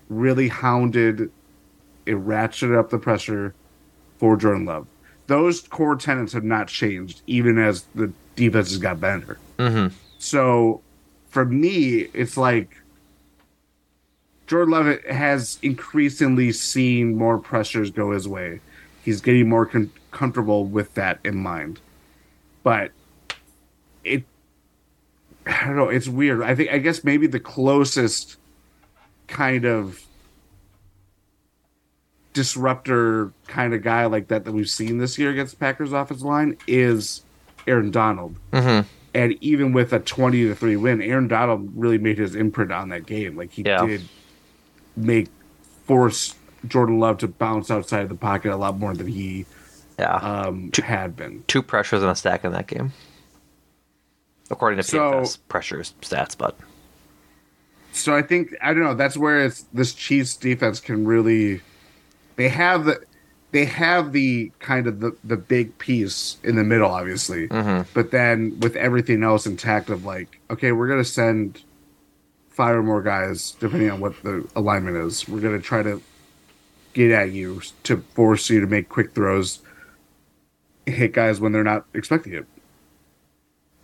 really 0.09 0.49
hounded, 0.49 1.30
it 2.07 2.14
ratcheted 2.16 2.78
up 2.78 2.91
the 2.91 2.99
pressure 2.99 3.55
for 4.18 4.37
Jordan 4.37 4.64
Love. 4.64 4.87
Those 5.26 5.61
core 5.61 5.97
tenets 5.97 6.32
have 6.35 6.45
not 6.45 6.68
changed, 6.68 7.22
even 7.26 7.59
as 7.59 7.85
the 7.95 8.12
defenses 8.37 8.78
got 8.78 9.01
better. 9.01 9.39
mhm. 9.59 9.93
So 10.18 10.80
for 11.30 11.45
me, 11.45 12.09
it's 12.14 12.37
like 12.37 12.76
Jordan 14.47 14.72
Love 14.72 15.05
has 15.05 15.59
increasingly 15.62 16.53
seen 16.53 17.16
more 17.16 17.39
pressures 17.39 17.91
go 17.91 18.12
his 18.12 18.28
way. 18.28 18.61
He's 19.03 19.20
getting 19.20 19.49
more 19.49 19.66
con- 19.66 19.91
comfortable 20.15 20.65
with 20.65 20.95
that 20.95 21.19
in 21.25 21.37
mind. 21.37 21.81
But 22.62 22.93
it, 24.03 24.25
I 25.47 25.67
don't 25.67 25.77
know, 25.77 25.91
it's 25.91 26.09
weird. 26.09 26.43
I 26.43 26.55
think, 26.55 26.71
I 26.71 26.79
guess 26.79 27.05
maybe 27.05 27.27
the 27.27 27.41
closest 27.41 28.37
kind 29.29 29.67
of 29.67 30.01
disruptor 32.33 33.33
kind 33.47 33.75
of 33.75 33.83
guy 33.83 34.07
like 34.07 34.29
that 34.29 34.45
that 34.45 34.53
we've 34.53 34.69
seen 34.69 34.99
this 34.99 35.19
year 35.19 35.31
against 35.31 35.53
the 35.53 35.59
Packers 35.59 35.93
offensive 35.93 36.25
line 36.25 36.57
is 36.67 37.23
Aaron 37.67 37.91
Donald. 37.91 38.37
Mhm. 38.53 38.87
And 39.15 39.37
even 39.41 39.73
with 39.73 39.93
a 39.93 40.01
20 40.01 40.45
to 40.45 40.55
3 40.55 40.77
win, 40.77 41.01
Aaron 41.01 41.29
Donald 41.29 41.71
really 41.77 41.99
made 41.99 42.19
his 42.19 42.35
imprint 42.35 42.73
on 42.73 42.89
that 42.89 43.07
game. 43.07 43.37
Like 43.37 43.53
he 43.53 43.62
Yeah. 43.62 43.87
did 43.87 44.09
make 44.97 45.29
force 45.87 46.35
Jordan 46.67 46.99
Love 46.99 47.19
to 47.19 47.29
bounce 47.29 47.71
outside 47.71 48.01
of 48.03 48.09
the 48.09 48.15
pocket 48.17 48.51
a 48.53 48.57
lot 48.57 48.79
more 48.79 48.95
than 48.95 49.07
he 49.07 49.47
yeah 49.99 50.14
um, 50.16 50.70
had 50.82 51.14
been. 51.16 51.45
two 51.47 51.62
pressures 51.62 52.03
and 52.03 52.11
a 52.11 52.14
stack 52.16 52.45
in 52.45 52.53
that 52.53 52.66
game. 52.66 52.92
According 54.51 54.76
to 54.78 54.82
So- 54.82 54.99
PFF 55.22 55.38
pressures 55.49 55.95
stats, 56.03 56.36
but 56.36 56.57
So 57.92 58.14
I 58.16 58.22
think 58.22 58.55
I 58.62 58.74
don't 58.74 58.82
know. 58.82 58.95
That's 58.95 59.16
where 59.16 59.45
it's 59.45 59.62
this 59.72 59.95
Chiefs 59.95 60.36
defense 60.36 60.80
can 60.80 61.07
really. 61.07 61.61
They 62.36 62.49
have 62.49 62.84
the, 62.86 63.01
they 63.53 63.64
have 63.66 64.12
the 64.12 64.51
kind 64.59 64.86
of 64.88 64.99
the 65.01 65.16
the 65.22 65.36
big 65.36 65.78
piece 65.78 66.36
in 66.42 66.57
the 66.57 66.64
middle, 66.64 66.90
obviously, 66.90 67.47
Mhm. 67.49 67.86
but 67.95 68.11
then 68.11 68.59
with 68.61 68.74
everything 68.76 69.22
else 69.22 69.47
intact, 69.47 69.88
of 69.90 70.05
like, 70.05 70.40
okay, 70.51 70.72
we're 70.72 70.88
gonna 70.88 71.05
send 71.05 71.62
five 72.51 72.74
or 72.74 72.82
more 72.82 73.01
guys, 73.03 73.53
depending 73.61 73.90
on 73.90 74.01
what 74.01 74.20
the 74.24 74.45
alignment 74.57 74.97
is. 74.97 75.28
We're 75.28 75.40
gonna 75.40 75.61
try 75.61 75.82
to 75.84 76.03
get 76.95 77.11
at 77.12 77.30
you 77.32 77.61
to 77.84 77.99
force 78.14 78.51
you 78.51 78.61
to 78.61 78.66
make 78.66 78.88
quick 78.88 79.12
throws, 79.12 79.61
hit 80.87 81.12
guys 81.12 81.41
when 81.41 81.53
they're 81.53 81.64
not 81.64 81.87
expecting 81.95 82.35
it. 82.35 82.47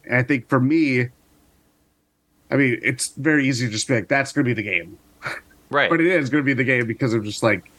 And 0.04 0.16
I 0.16 0.22
think 0.22 0.48
for 0.48 0.60
me, 0.60 1.08
I 2.50 2.56
mean, 2.56 2.80
it's 2.82 3.08
very 3.08 3.48
easy 3.48 3.66
to 3.66 3.72
just 3.72 3.86
be 3.86 3.94
like, 3.94 4.08
that's 4.08 4.32
going 4.32 4.44
to 4.44 4.48
be 4.48 4.54
the 4.54 4.68
game. 4.68 4.98
right. 5.70 5.88
But 5.88 6.00
it 6.00 6.06
is 6.06 6.30
going 6.30 6.42
to 6.42 6.46
be 6.46 6.54
the 6.54 6.64
game 6.64 6.86
because 6.86 7.14
of 7.14 7.24
just 7.24 7.42
like, 7.42 7.70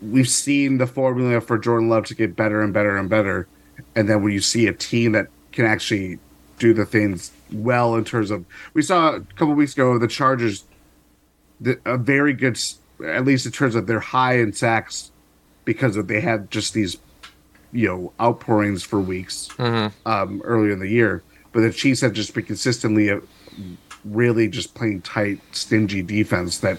we've 0.00 0.28
seen 0.28 0.78
the 0.78 0.86
formula 0.86 1.40
for 1.40 1.58
Jordan 1.58 1.88
Love 1.88 2.04
to 2.06 2.14
get 2.14 2.36
better 2.36 2.62
and 2.62 2.72
better 2.72 2.96
and 2.96 3.08
better. 3.08 3.46
And 3.94 4.08
then 4.08 4.22
when 4.22 4.32
you 4.32 4.40
see 4.40 4.66
a 4.66 4.72
team 4.72 5.12
that 5.12 5.28
can 5.52 5.66
actually 5.66 6.18
do 6.58 6.72
the 6.72 6.86
things 6.86 7.32
well 7.52 7.94
in 7.94 8.04
terms 8.04 8.30
of, 8.30 8.44
we 8.74 8.82
saw 8.82 9.16
a 9.16 9.20
couple 9.20 9.54
weeks 9.54 9.74
ago, 9.74 9.98
the 9.98 10.08
Chargers, 10.08 10.64
the, 11.60 11.78
a 11.84 11.96
very 11.98 12.32
good, 12.32 12.58
at 13.04 13.24
least 13.24 13.46
in 13.46 13.52
terms 13.52 13.74
of 13.74 13.86
their 13.86 14.00
high 14.00 14.38
in 14.38 14.52
sacks, 14.52 15.10
because 15.64 15.96
of 15.96 16.08
they 16.08 16.20
had 16.20 16.50
just 16.50 16.74
these, 16.74 16.96
you 17.72 17.88
know, 17.88 18.12
outpourings 18.20 18.82
for 18.82 19.00
weeks 19.00 19.48
Mhm. 19.58 19.92
um, 20.06 20.40
earlier 20.44 20.72
in 20.72 20.78
the 20.78 20.88
year. 20.88 21.22
But 21.52 21.60
the 21.60 21.72
Chiefs 21.72 22.00
have 22.02 22.12
just 22.12 22.34
been 22.34 22.44
consistently 22.44 23.10
uh, 23.10 23.20
really 24.04 24.48
just 24.48 24.74
playing 24.74 25.02
tight, 25.02 25.40
stingy 25.52 26.02
defense 26.02 26.58
that 26.58 26.78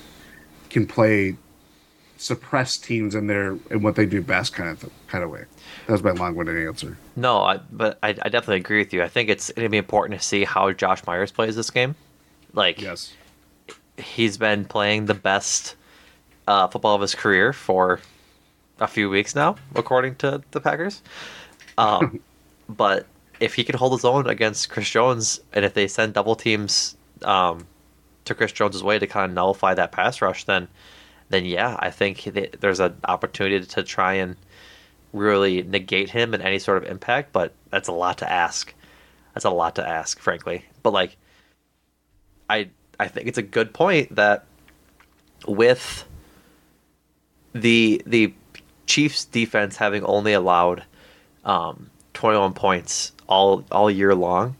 can 0.69 0.85
play 0.87 1.35
suppress 2.19 2.77
teams 2.77 3.13
in 3.13 3.27
their 3.27 3.57
in 3.69 3.81
what 3.83 3.95
they 3.95 4.05
do 4.05 4.21
best 4.21 4.53
kind 4.53 4.69
of 4.69 4.89
kind 5.07 5.23
of 5.23 5.29
way. 5.29 5.43
That 5.85 5.93
was 5.93 6.03
my 6.03 6.11
long-winded 6.11 6.67
answer. 6.67 6.97
No, 7.15 7.41
I, 7.43 7.57
but 7.71 7.99
I, 8.01 8.09
I 8.09 8.29
definitely 8.29 8.57
agree 8.57 8.79
with 8.79 8.91
you. 8.93 9.03
I 9.03 9.07
think 9.07 9.29
it's 9.29 9.51
going 9.51 9.65
to 9.65 9.69
be 9.69 9.77
important 9.77 10.19
to 10.19 10.25
see 10.25 10.43
how 10.43 10.71
Josh 10.71 11.05
Myers 11.05 11.31
plays 11.31 11.55
this 11.55 11.69
game. 11.69 11.95
Like, 12.53 12.81
yes, 12.81 13.13
he's 13.97 14.37
been 14.37 14.65
playing 14.65 15.05
the 15.05 15.13
best 15.13 15.75
uh, 16.47 16.67
football 16.67 16.95
of 16.95 17.01
his 17.01 17.13
career 17.13 17.53
for 17.53 17.99
a 18.79 18.87
few 18.87 19.09
weeks 19.09 19.35
now, 19.35 19.55
according 19.75 20.15
to 20.15 20.41
the 20.51 20.61
Packers. 20.61 21.01
Um, 21.77 22.19
but 22.69 23.05
if 23.39 23.53
he 23.53 23.63
can 23.63 23.77
hold 23.77 23.93
his 23.93 24.05
own 24.05 24.27
against 24.27 24.69
Chris 24.69 24.89
Jones, 24.89 25.39
and 25.53 25.63
if 25.65 25.73
they 25.73 25.87
send 25.87 26.13
double 26.13 26.35
teams 26.35 26.95
um, 27.23 27.65
to 28.25 28.35
Chris 28.35 28.51
Jones's 28.51 28.83
way 28.83 28.99
to 28.99 29.07
kind 29.07 29.29
of 29.31 29.35
nullify 29.35 29.73
that 29.73 29.91
pass 29.91 30.21
rush, 30.21 30.43
then 30.45 30.67
then 31.29 31.45
yeah, 31.45 31.75
I 31.79 31.91
think 31.91 32.19
th- 32.19 32.55
there's 32.59 32.79
an 32.79 32.95
opportunity 33.03 33.65
to 33.65 33.83
try 33.83 34.13
and 34.13 34.37
really 35.11 35.61
negate 35.63 36.09
him 36.09 36.33
and 36.33 36.41
any 36.41 36.59
sort 36.59 36.77
of 36.77 36.89
impact. 36.89 37.33
But 37.33 37.53
that's 37.69 37.89
a 37.89 37.93
lot 37.93 38.19
to 38.19 38.31
ask. 38.31 38.73
That's 39.33 39.45
a 39.45 39.49
lot 39.49 39.75
to 39.75 39.87
ask, 39.87 40.19
frankly. 40.19 40.65
But 40.83 40.93
like, 40.93 41.17
I 42.49 42.69
I 42.99 43.07
think 43.07 43.27
it's 43.27 43.37
a 43.37 43.43
good 43.43 43.73
point 43.73 44.15
that 44.15 44.45
with 45.47 46.05
the 47.53 48.01
the 48.05 48.33
Chiefs 48.87 49.25
defense 49.25 49.75
having 49.75 50.03
only 50.03 50.33
allowed 50.33 50.83
um, 51.45 51.89
21 52.13 52.53
points 52.53 53.11
all 53.27 53.63
all 53.71 53.91
year 53.91 54.15
long, 54.15 54.55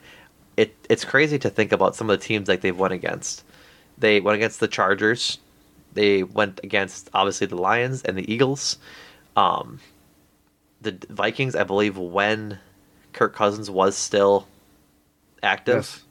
it 0.57 0.75
it's 0.89 1.03
crazy 1.03 1.39
to 1.39 1.49
think 1.49 1.71
about 1.71 1.95
some 1.95 2.09
of 2.09 2.19
the 2.19 2.25
teams 2.25 2.47
like 2.47 2.61
they've 2.61 2.77
won 2.77 2.91
against. 2.91 3.43
They 3.97 4.19
went 4.19 4.35
against 4.35 4.59
the 4.59 4.67
Chargers. 4.67 5.39
They 5.93 6.21
went 6.21 6.59
against 6.63 7.09
obviously 7.13 7.47
the 7.47 7.55
Lions 7.55 8.03
and 8.03 8.17
the 8.17 8.31
Eagles. 8.31 8.77
Um, 9.35 9.79
the 10.81 10.95
Vikings, 11.09 11.55
I 11.55 11.63
believe, 11.63 11.97
when 11.97 12.59
Kirk 13.13 13.33
Cousins 13.33 13.69
was 13.69 13.97
still 13.97 14.47
active. 15.41 15.75
Yes. 15.75 16.03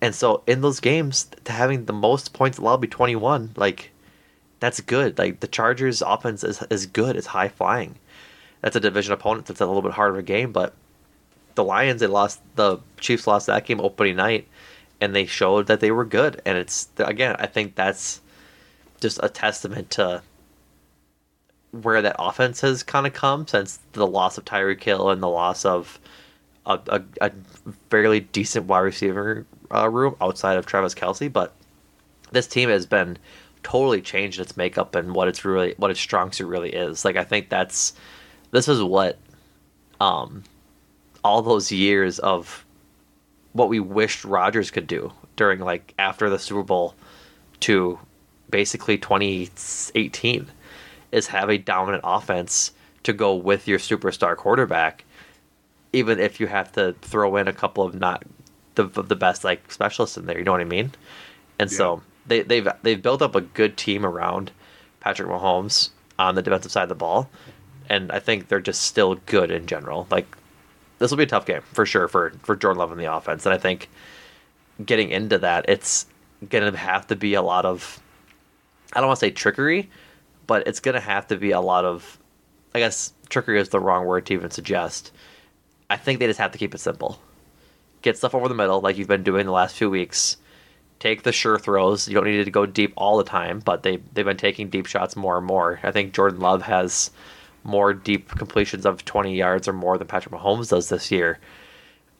And 0.00 0.14
so 0.14 0.42
in 0.46 0.62
those 0.62 0.80
games, 0.80 1.28
to 1.44 1.52
having 1.52 1.84
the 1.84 1.92
most 1.92 2.32
points 2.32 2.58
allowed 2.58 2.78
be 2.78 2.88
21, 2.88 3.52
like 3.56 3.91
that's 4.62 4.80
good. 4.80 5.18
Like 5.18 5.40
the 5.40 5.48
Chargers 5.48 6.02
offense 6.02 6.44
is, 6.44 6.62
is 6.70 6.86
good. 6.86 7.16
It's 7.16 7.26
high 7.26 7.48
flying. 7.48 7.96
That's 8.60 8.76
a 8.76 8.80
division 8.80 9.12
opponent 9.12 9.46
that's 9.46 9.60
a 9.60 9.66
little 9.66 9.82
bit 9.82 9.90
harder 9.90 10.22
game, 10.22 10.52
but 10.52 10.72
the 11.56 11.64
Lions 11.64 12.00
they 12.00 12.06
lost 12.06 12.40
the 12.54 12.78
Chiefs 13.00 13.26
lost 13.26 13.48
that 13.48 13.66
game 13.66 13.80
opening 13.80 14.14
night 14.14 14.46
and 15.00 15.16
they 15.16 15.26
showed 15.26 15.66
that 15.66 15.80
they 15.80 15.90
were 15.90 16.04
good 16.04 16.40
and 16.46 16.56
it's 16.56 16.88
again, 16.98 17.34
I 17.40 17.46
think 17.46 17.74
that's 17.74 18.20
just 19.00 19.18
a 19.20 19.28
testament 19.28 19.90
to 19.90 20.22
where 21.72 22.00
that 22.00 22.14
offense 22.20 22.60
has 22.60 22.84
kind 22.84 23.04
of 23.04 23.12
come 23.12 23.48
since 23.48 23.80
the 23.94 24.06
loss 24.06 24.38
of 24.38 24.44
Tyreek 24.44 24.80
Hill 24.80 25.10
and 25.10 25.20
the 25.20 25.28
loss 25.28 25.64
of 25.64 25.98
a, 26.66 26.78
a, 26.86 27.02
a 27.20 27.32
fairly 27.90 28.20
decent 28.20 28.66
wide 28.66 28.80
receiver 28.80 29.44
uh, 29.74 29.90
room 29.90 30.14
outside 30.20 30.56
of 30.56 30.66
Travis 30.66 30.94
Kelce, 30.94 31.32
but 31.32 31.52
this 32.30 32.46
team 32.46 32.68
has 32.68 32.86
been 32.86 33.18
totally 33.62 34.00
changed 34.00 34.40
its 34.40 34.56
makeup 34.56 34.94
and 34.94 35.14
what 35.14 35.28
it's 35.28 35.44
really 35.44 35.74
what 35.76 35.90
its 35.90 36.00
strong 36.00 36.32
suit 36.32 36.46
really 36.46 36.70
is. 36.70 37.04
Like 37.04 37.16
I 37.16 37.24
think 37.24 37.48
that's 37.48 37.92
this 38.50 38.68
is 38.68 38.82
what 38.82 39.18
um 40.00 40.44
all 41.24 41.42
those 41.42 41.70
years 41.70 42.18
of 42.18 42.64
what 43.52 43.68
we 43.68 43.80
wished 43.80 44.24
Rodgers 44.24 44.70
could 44.70 44.86
do 44.86 45.12
during 45.36 45.60
like 45.60 45.94
after 45.98 46.28
the 46.28 46.38
Super 46.38 46.62
Bowl 46.62 46.94
to 47.60 47.98
basically 48.50 48.98
2018 48.98 50.46
is 51.12 51.26
have 51.28 51.48
a 51.48 51.58
dominant 51.58 52.02
offense 52.04 52.72
to 53.04 53.12
go 53.12 53.34
with 53.34 53.68
your 53.68 53.78
superstar 53.78 54.36
quarterback 54.36 55.04
even 55.92 56.18
if 56.18 56.40
you 56.40 56.46
have 56.46 56.72
to 56.72 56.94
throw 57.02 57.36
in 57.36 57.48
a 57.48 57.52
couple 57.52 57.84
of 57.84 57.94
not 57.94 58.24
the 58.74 58.84
the 58.84 59.16
best 59.16 59.44
like 59.44 59.70
specialists 59.70 60.16
in 60.16 60.26
there, 60.26 60.38
you 60.38 60.44
know 60.44 60.52
what 60.52 60.60
I 60.60 60.64
mean? 60.64 60.92
And 61.58 61.70
yeah. 61.70 61.76
so 61.76 62.02
they 62.26 62.42
they've 62.42 62.68
they've 62.82 63.02
built 63.02 63.22
up 63.22 63.34
a 63.34 63.40
good 63.40 63.76
team 63.76 64.04
around 64.04 64.52
Patrick 65.00 65.28
Mahomes 65.28 65.90
on 66.18 66.34
the 66.34 66.42
defensive 66.42 66.72
side 66.72 66.84
of 66.84 66.88
the 66.88 66.94
ball, 66.94 67.28
and 67.88 68.12
I 68.12 68.18
think 68.18 68.48
they're 68.48 68.60
just 68.60 68.82
still 68.82 69.16
good 69.26 69.50
in 69.50 69.66
general. 69.66 70.06
Like 70.10 70.26
this 70.98 71.10
will 71.10 71.18
be 71.18 71.24
a 71.24 71.26
tough 71.26 71.46
game 71.46 71.62
for 71.72 71.84
sure 71.86 72.08
for 72.08 72.32
for 72.42 72.56
Jordan 72.56 72.78
Love 72.78 72.92
in 72.92 72.98
the 72.98 73.12
offense, 73.12 73.46
and 73.46 73.54
I 73.54 73.58
think 73.58 73.88
getting 74.84 75.10
into 75.10 75.38
that, 75.38 75.66
it's 75.68 76.06
gonna 76.48 76.76
have 76.76 77.06
to 77.08 77.16
be 77.16 77.34
a 77.34 77.42
lot 77.42 77.64
of 77.64 78.00
I 78.92 79.00
don't 79.00 79.08
want 79.08 79.20
to 79.20 79.26
say 79.26 79.30
trickery, 79.30 79.90
but 80.46 80.66
it's 80.66 80.80
gonna 80.80 81.00
have 81.00 81.26
to 81.28 81.36
be 81.36 81.50
a 81.50 81.60
lot 81.60 81.84
of 81.84 82.18
I 82.74 82.78
guess 82.78 83.12
trickery 83.28 83.60
is 83.60 83.70
the 83.70 83.80
wrong 83.80 84.06
word 84.06 84.26
to 84.26 84.34
even 84.34 84.50
suggest. 84.50 85.12
I 85.90 85.96
think 85.96 86.20
they 86.20 86.26
just 86.26 86.38
have 86.38 86.52
to 86.52 86.58
keep 86.58 86.74
it 86.74 86.78
simple. 86.78 87.20
Get 88.00 88.16
stuff 88.16 88.34
over 88.34 88.48
the 88.48 88.54
middle 88.54 88.80
like 88.80 88.96
you've 88.96 89.08
been 89.08 89.22
doing 89.22 89.46
the 89.46 89.52
last 89.52 89.76
few 89.76 89.90
weeks 89.90 90.38
take 91.02 91.24
the 91.24 91.32
sure 91.32 91.58
throws. 91.58 92.06
You 92.06 92.14
don't 92.14 92.24
need 92.24 92.44
to 92.44 92.50
go 92.50 92.64
deep 92.64 92.92
all 92.96 93.18
the 93.18 93.24
time, 93.24 93.58
but 93.58 93.82
they 93.82 93.96
they've 94.12 94.24
been 94.24 94.36
taking 94.36 94.68
deep 94.68 94.86
shots 94.86 95.16
more 95.16 95.38
and 95.38 95.46
more. 95.46 95.80
I 95.82 95.90
think 95.90 96.14
Jordan 96.14 96.38
Love 96.38 96.62
has 96.62 97.10
more 97.64 97.92
deep 97.92 98.28
completions 98.28 98.86
of 98.86 99.04
20 99.04 99.34
yards 99.34 99.66
or 99.66 99.72
more 99.72 99.98
than 99.98 100.06
Patrick 100.06 100.32
Mahomes 100.32 100.70
does 100.70 100.88
this 100.88 101.10
year. 101.10 101.40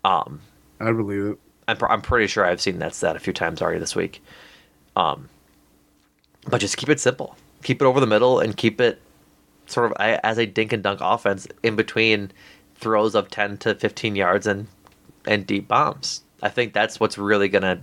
Um, 0.04 0.40
I 0.80 0.90
believe 0.90 1.26
it. 1.26 1.38
I'm, 1.68 1.76
I'm 1.88 2.02
pretty 2.02 2.26
sure 2.26 2.44
I've 2.44 2.60
seen 2.60 2.80
that 2.80 2.94
stat 2.94 3.14
a 3.14 3.20
few 3.20 3.32
times 3.32 3.62
already 3.62 3.78
this 3.78 3.94
week. 3.94 4.20
Um, 4.96 5.28
but 6.48 6.60
just 6.60 6.76
keep 6.76 6.88
it 6.88 6.98
simple. 6.98 7.36
Keep 7.62 7.82
it 7.82 7.84
over 7.84 8.00
the 8.00 8.06
middle 8.06 8.40
and 8.40 8.56
keep 8.56 8.80
it 8.80 9.00
sort 9.66 9.92
of 9.92 9.96
as 9.98 10.38
a 10.38 10.46
dink 10.46 10.72
and 10.72 10.82
dunk 10.82 10.98
offense 11.00 11.46
in 11.62 11.76
between 11.76 12.32
throws 12.74 13.14
of 13.14 13.30
10 13.30 13.58
to 13.58 13.76
15 13.76 14.16
yards 14.16 14.46
and 14.48 14.66
and 15.24 15.46
deep 15.46 15.68
bombs. 15.68 16.22
I 16.42 16.48
think 16.48 16.72
that's 16.72 16.98
what's 16.98 17.16
really 17.16 17.48
going 17.48 17.62
to 17.62 17.80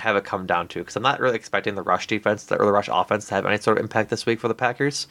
have 0.00 0.16
it 0.16 0.24
come 0.24 0.46
down 0.46 0.68
to 0.68 0.80
because 0.80 0.96
I'm 0.96 1.02
not 1.02 1.20
really 1.20 1.36
expecting 1.36 1.74
the 1.74 1.82
rush 1.82 2.06
defense 2.06 2.50
or 2.50 2.64
the 2.64 2.72
rush 2.72 2.88
offense 2.90 3.26
to 3.28 3.34
have 3.34 3.46
any 3.46 3.58
sort 3.58 3.78
of 3.78 3.84
impact 3.84 4.10
this 4.10 4.26
week 4.26 4.40
for 4.40 4.48
the 4.48 4.54
Packers, 4.54 5.06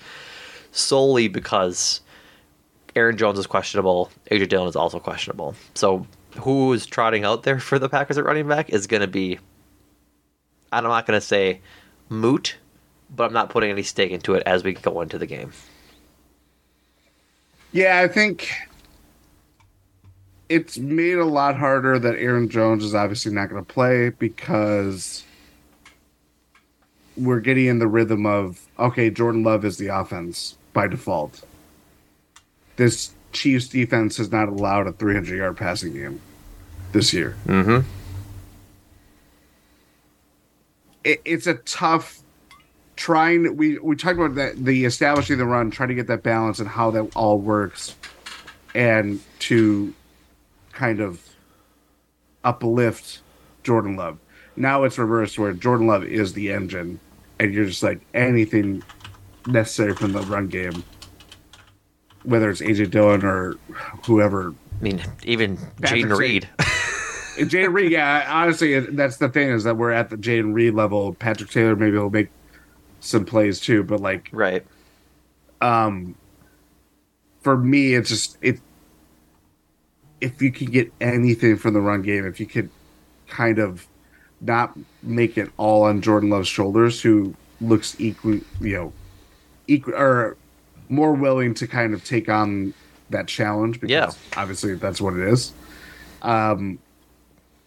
solely 0.71 1.27
because 1.27 2.01
Aaron 2.95 3.17
Jones 3.17 3.39
is 3.39 3.47
questionable, 3.47 4.11
AJ 4.31 4.49
Dillon 4.49 4.67
is 4.67 4.75
also 4.75 4.99
questionable. 4.99 5.55
So 5.75 6.05
who 6.39 6.73
is 6.73 6.85
trotting 6.85 7.23
out 7.23 7.43
there 7.43 7.59
for 7.59 7.79
the 7.79 7.89
Packers 7.89 8.17
at 8.17 8.25
running 8.25 8.47
back 8.47 8.69
is 8.69 8.87
going 8.87 9.01
to 9.01 9.07
be, 9.07 9.39
I'm 10.71 10.83
not 10.83 11.05
going 11.05 11.19
to 11.19 11.25
say 11.25 11.61
moot, 12.09 12.57
but 13.15 13.25
I'm 13.25 13.33
not 13.33 13.49
putting 13.49 13.71
any 13.71 13.83
stake 13.83 14.11
into 14.11 14.33
it 14.35 14.43
as 14.45 14.63
we 14.63 14.73
go 14.73 15.01
into 15.01 15.17
the 15.17 15.25
game. 15.25 15.51
Yeah, 17.71 17.99
I 17.99 18.07
think 18.07 18.51
it's 20.49 20.79
made 20.79 21.17
a 21.19 21.25
lot 21.25 21.55
harder 21.55 21.99
that 21.99 22.15
Aaron 22.15 22.49
Jones 22.49 22.83
is 22.83 22.95
obviously 22.95 23.31
not 23.31 23.49
going 23.49 23.63
to 23.63 23.73
play 23.73 24.09
because 24.09 25.23
we're 27.15 27.39
getting 27.39 27.67
in 27.67 27.79
the 27.79 27.87
rhythm 27.87 28.25
of 28.25 28.67
okay, 28.79 29.09
Jordan 29.09 29.43
Love 29.43 29.63
is 29.63 29.77
the 29.77 29.87
offense 29.87 30.57
by 30.73 30.87
default. 30.87 31.45
This 32.77 33.13
Chiefs 33.31 33.67
defense 33.67 34.17
has 34.17 34.31
not 34.31 34.49
allowed 34.49 34.87
a 34.87 34.91
300 34.93 35.37
yard 35.37 35.55
passing 35.57 35.93
game 35.93 36.19
this 36.93 37.13
year. 37.13 37.35
Mm-hmm. 37.45 37.87
It, 41.03 41.21
it's 41.25 41.45
a 41.45 41.55
tough 41.55 42.21
trying. 42.95 43.55
We 43.55 43.77
we 43.77 43.95
talked 43.95 44.17
about 44.17 44.35
that 44.35 44.63
the 44.63 44.85
establishing 44.85 45.37
the 45.37 45.45
run, 45.45 45.69
trying 45.69 45.89
to 45.89 45.95
get 45.95 46.07
that 46.07 46.23
balance 46.23 46.59
and 46.59 46.67
how 46.67 46.89
that 46.91 47.15
all 47.15 47.37
works, 47.37 47.95
and 48.73 49.19
to 49.39 49.93
kind 50.79 51.01
of 51.01 51.21
uplift 52.45 53.21
Jordan 53.63 53.97
Love. 53.97 54.17
Now 54.55 54.83
it's 54.83 54.97
reversed 54.97 55.37
where 55.37 55.51
Jordan 55.51 55.87
Love 55.87 56.05
is 56.05 56.31
the 56.33 56.53
engine, 56.53 57.01
and 57.37 57.53
you're 57.53 57.65
just 57.65 57.83
like 57.83 57.99
anything 58.13 58.81
necessary 59.45 59.93
from 59.93 60.13
the 60.13 60.21
run 60.21 60.47
game, 60.47 60.83
whether 62.23 62.49
it's 62.49 62.61
AJ 62.61 62.91
Dillon 62.91 63.25
or 63.25 63.57
whoever. 64.05 64.53
I 64.79 64.83
mean, 64.83 65.01
even 65.23 65.57
Jayden 65.81 66.17
Reed. 66.17 66.47
Jayden 67.37 67.73
Reed, 67.73 67.91
yeah. 67.91 68.25
Honestly, 68.29 68.79
that's 68.79 69.17
the 69.17 69.27
thing 69.27 69.49
is 69.49 69.65
that 69.65 69.75
we're 69.75 69.91
at 69.91 70.09
the 70.09 70.17
Jayden 70.17 70.53
Reed 70.53 70.73
level. 70.73 71.13
Patrick 71.13 71.49
Taylor 71.49 71.75
maybe 71.75 71.97
will 71.97 72.09
make 72.09 72.29
some 73.01 73.25
plays 73.25 73.59
too, 73.59 73.83
but 73.83 73.99
like, 73.99 74.29
right. 74.31 74.65
Um, 75.59 76.15
for 77.41 77.57
me, 77.57 77.95
it's 77.95 78.09
just 78.09 78.37
it 78.41 78.59
if 80.21 80.41
you 80.41 80.51
could 80.51 80.71
get 80.71 80.91
anything 80.99 81.57
from 81.57 81.73
the 81.73 81.81
run 81.81 82.01
game, 82.01 82.25
if 82.25 82.39
you 82.39 82.45
could 82.45 82.69
kind 83.27 83.59
of 83.59 83.87
not 84.41 84.77
make 85.03 85.37
it 85.37 85.49
all 85.57 85.83
on 85.83 86.01
Jordan 86.01 86.29
Love's 86.29 86.47
shoulders, 86.47 87.01
who 87.01 87.35
looks 87.61 87.99
equal, 87.99 88.39
you 88.61 88.75
know, 88.75 88.93
equal 89.67 89.95
or 89.95 90.37
more 90.87 91.13
willing 91.13 91.53
to 91.53 91.67
kind 91.67 91.93
of 91.93 92.03
take 92.03 92.29
on 92.29 92.73
that 93.09 93.27
challenge 93.27 93.79
because 93.79 93.91
yeah. 93.91 94.39
obviously 94.41 94.75
that's 94.75 95.01
what 95.01 95.13
it 95.13 95.27
is. 95.27 95.53
Um, 96.21 96.79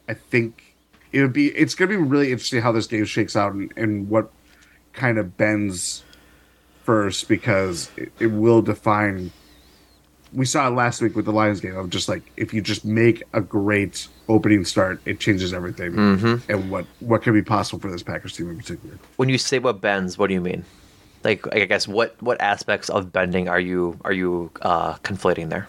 I 0.08 0.14
think 0.14 0.74
it 1.12 1.22
would 1.22 1.32
be 1.32 1.48
it's 1.48 1.74
going 1.74 1.90
to 1.90 1.96
be 1.96 2.02
really 2.02 2.32
interesting 2.32 2.60
how 2.60 2.72
this 2.72 2.86
game 2.86 3.04
shakes 3.04 3.36
out 3.36 3.52
and, 3.52 3.72
and 3.76 4.08
what 4.08 4.30
kind 4.92 5.18
of 5.18 5.36
bends 5.36 6.04
first 6.84 7.28
because 7.28 7.90
it, 7.96 8.12
it 8.18 8.26
will 8.26 8.62
define 8.62 9.30
we 10.32 10.46
saw 10.46 10.68
it 10.68 10.70
last 10.70 11.02
week 11.02 11.14
with 11.14 11.24
the 11.24 11.32
Lions 11.32 11.60
game 11.60 11.76
of 11.76 11.90
just 11.90 12.08
like 12.08 12.22
if 12.36 12.54
you 12.54 12.62
just 12.62 12.84
make 12.84 13.22
a 13.32 13.40
great 13.40 14.08
opening 14.28 14.64
start, 14.64 15.00
it 15.04 15.20
changes 15.20 15.52
everything 15.52 15.92
mm-hmm. 15.92 16.50
and 16.50 16.70
what 16.70 16.86
what 17.00 17.22
can 17.22 17.32
be 17.32 17.42
possible 17.42 17.80
for 17.80 17.90
this 17.90 18.02
Packers 18.02 18.36
team 18.36 18.50
in 18.50 18.56
particular. 18.56 18.98
When 19.16 19.28
you 19.28 19.38
say 19.38 19.58
what 19.58 19.80
bends, 19.80 20.16
what 20.16 20.28
do 20.28 20.34
you 20.34 20.40
mean? 20.40 20.64
Like 21.24 21.46
I 21.54 21.64
guess 21.66 21.86
what 21.86 22.20
what 22.22 22.40
aspects 22.40 22.88
of 22.88 23.12
bending 23.12 23.48
are 23.48 23.60
you 23.60 23.98
are 24.04 24.12
you 24.12 24.50
uh, 24.62 24.94
conflating 24.96 25.50
there? 25.50 25.68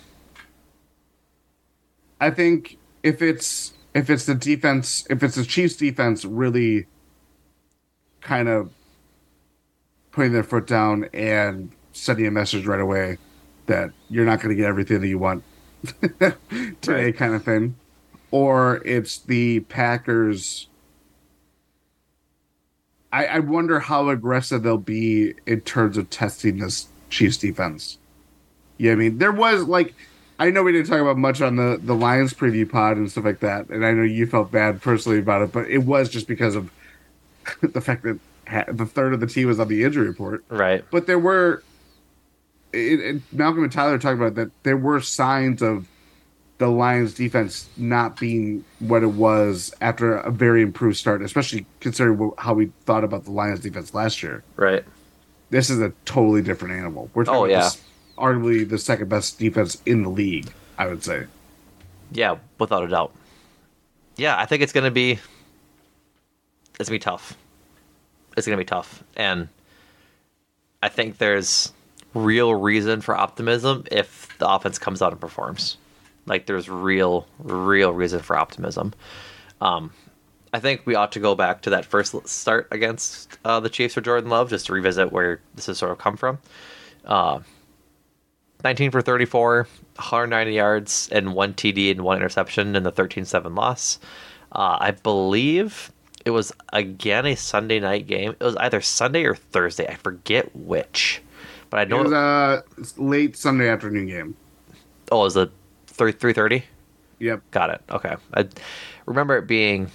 I 2.21 2.31
think 2.31 2.77
if 3.03 3.21
it's 3.21 3.73
if 3.93 4.09
it's 4.09 4.25
the 4.25 4.35
defense, 4.35 5.05
if 5.09 5.21
it's 5.23 5.35
the 5.35 5.45
Chiefs 5.45 5.75
defense 5.75 6.25
really 6.25 6.87
kind 8.21 8.47
of 8.47 8.71
putting 10.11 10.31
their 10.31 10.43
foot 10.43 10.67
down 10.67 11.09
and 11.13 11.71
sending 11.91 12.25
a 12.25 12.31
message 12.31 12.65
right 12.65 12.79
away 12.79 13.17
that 13.67 13.91
you're 14.09 14.25
not 14.25 14.39
going 14.41 14.49
to 14.49 14.55
get 14.55 14.67
everything 14.67 15.01
that 15.01 15.07
you 15.07 15.19
want 15.19 15.43
today, 16.01 16.35
right. 16.87 17.17
kind 17.17 17.33
of 17.33 17.43
thing, 17.43 17.75
or 18.31 18.81
it's 18.85 19.19
the 19.19 19.61
Packers. 19.61 20.67
I, 23.11 23.25
I 23.25 23.39
wonder 23.39 23.79
how 23.79 24.09
aggressive 24.09 24.63
they'll 24.63 24.77
be 24.77 25.35
in 25.45 25.61
terms 25.61 25.97
of 25.97 26.09
testing 26.09 26.57
this 26.57 26.87
Chiefs 27.09 27.37
defense. 27.37 27.99
Yeah, 28.77 28.93
I 28.93 28.95
mean, 28.95 29.19
there 29.19 29.31
was 29.31 29.63
like, 29.63 29.93
I 30.39 30.49
know 30.49 30.63
we 30.63 30.71
didn't 30.71 30.87
talk 30.87 30.99
about 30.99 31.17
much 31.17 31.41
on 31.41 31.57
the 31.57 31.79
the 31.81 31.93
Lions 31.93 32.33
preview 32.33 32.69
pod 32.69 32.97
and 32.97 33.11
stuff 33.11 33.23
like 33.23 33.39
that, 33.41 33.69
and 33.69 33.85
I 33.85 33.91
know 33.91 34.03
you 34.03 34.25
felt 34.25 34.51
bad 34.51 34.81
personally 34.81 35.19
about 35.19 35.43
it, 35.43 35.51
but 35.51 35.69
it 35.69 35.79
was 35.79 36.09
just 36.09 36.27
because 36.27 36.55
of 36.55 36.71
the 37.61 37.81
fact 37.81 38.03
that 38.03 38.19
the 38.71 38.85
third 38.85 39.13
of 39.13 39.19
the 39.19 39.27
team 39.27 39.47
was 39.47 39.59
on 39.59 39.67
the 39.67 39.83
injury 39.83 40.07
report. 40.07 40.43
Right. 40.49 40.83
But 40.91 41.07
there 41.07 41.19
were 41.19 41.63
it, 42.73 42.99
it, 42.99 43.21
Malcolm 43.31 43.63
and 43.63 43.71
Tyler 43.71 43.97
talked 43.97 44.17
about 44.17 44.35
that 44.35 44.51
there 44.63 44.77
were 44.77 44.99
signs 44.99 45.61
of 45.61 45.87
the 46.57 46.67
Lions 46.67 47.13
defense 47.13 47.67
not 47.77 48.19
being 48.19 48.63
what 48.79 49.03
it 49.03 49.11
was 49.11 49.73
after 49.81 50.15
a 50.17 50.31
very 50.31 50.61
improved 50.61 50.97
start, 50.97 51.21
especially 51.21 51.65
considering 51.79 52.31
how 52.37 52.53
we 52.53 52.71
thought 52.85 53.03
about 53.03 53.25
the 53.25 53.31
Lions 53.31 53.59
defense 53.59 53.93
last 53.93 54.23
year. 54.23 54.43
Right. 54.55 54.83
This 55.49 55.69
is 55.69 55.81
a 55.81 55.93
totally 56.05 56.41
different 56.41 56.75
animal. 56.75 57.09
We're 57.13 57.25
talking 57.25 57.41
oh, 57.41 57.45
yeah. 57.45 57.63
This, 57.63 57.81
arguably 58.17 58.67
the 58.67 58.77
second 58.77 59.09
best 59.09 59.39
defense 59.39 59.81
in 59.85 60.03
the 60.03 60.09
league, 60.09 60.51
I 60.77 60.87
would 60.87 61.03
say. 61.03 61.25
Yeah, 62.11 62.37
without 62.59 62.83
a 62.83 62.87
doubt. 62.87 63.13
Yeah, 64.15 64.37
I 64.37 64.45
think 64.45 64.61
it's 64.61 64.73
going 64.73 64.85
to 64.85 64.91
be 64.91 65.19
it's 66.79 66.89
going 66.89 66.99
to 66.99 67.05
be 67.05 67.11
tough. 67.11 67.37
It's 68.37 68.47
going 68.47 68.57
to 68.57 68.61
be 68.61 68.67
tough. 68.67 69.03
And 69.15 69.47
I 70.81 70.89
think 70.89 71.17
there's 71.17 71.71
real 72.13 72.53
reason 72.53 73.01
for 73.01 73.15
optimism 73.15 73.85
if 73.91 74.35
the 74.37 74.47
offense 74.47 74.77
comes 74.77 75.01
out 75.01 75.11
and 75.11 75.21
performs. 75.21 75.77
Like 76.25 76.45
there's 76.45 76.69
real, 76.69 77.27
real 77.39 77.91
reason 77.93 78.19
for 78.19 78.37
optimism. 78.37 78.93
Um, 79.61 79.91
I 80.53 80.59
think 80.59 80.81
we 80.85 80.95
ought 80.95 81.11
to 81.13 81.19
go 81.19 81.35
back 81.35 81.63
to 81.63 81.71
that 81.71 81.85
first 81.85 82.15
start 82.27 82.67
against 82.71 83.37
uh, 83.43 83.59
the 83.59 83.69
Chiefs 83.69 83.95
for 83.95 84.01
Jordan 84.01 84.29
Love 84.29 84.49
just 84.49 84.67
to 84.67 84.73
revisit 84.73 85.11
where 85.11 85.41
this 85.55 85.65
has 85.65 85.77
sort 85.77 85.91
of 85.91 85.97
come 85.97 86.15
from. 86.15 86.37
Uh, 87.05 87.39
19 88.63 88.91
for 88.91 89.01
34, 89.01 89.67
190 89.95 90.53
yards, 90.53 91.09
and 91.11 91.33
one 91.33 91.53
TD 91.53 91.91
and 91.91 92.01
one 92.01 92.17
interception 92.17 92.75
in 92.75 92.83
the 92.83 92.91
13 92.91 93.25
7 93.25 93.55
loss. 93.55 93.99
Uh, 94.51 94.77
I 94.79 94.91
believe 94.91 95.91
it 96.23 96.29
was 96.29 96.53
again 96.71 97.25
a 97.25 97.35
Sunday 97.35 97.79
night 97.79 98.07
game. 98.07 98.35
It 98.39 98.43
was 98.43 98.55
either 98.57 98.79
Sunday 98.79 99.23
or 99.23 99.35
Thursday. 99.35 99.87
I 99.87 99.95
forget 99.95 100.55
which. 100.55 101.21
But 101.73 101.91
I 101.91 101.97
It 101.97 102.03
was 102.03 102.11
a 102.11 102.63
late 103.01 103.35
Sunday 103.35 103.67
afternoon 103.67 104.05
game. 104.05 104.35
oh, 105.11 105.21
it 105.21 105.23
was 105.23 105.35
it 105.35 105.49
3 105.87 106.13
3:30? 106.13 106.61
Yep. 107.17 107.41
Got 107.49 107.71
it. 107.71 107.81
Okay. 107.89 108.15
I 108.35 108.47
remember 109.07 109.37
it 109.37 109.47
being 109.47 109.89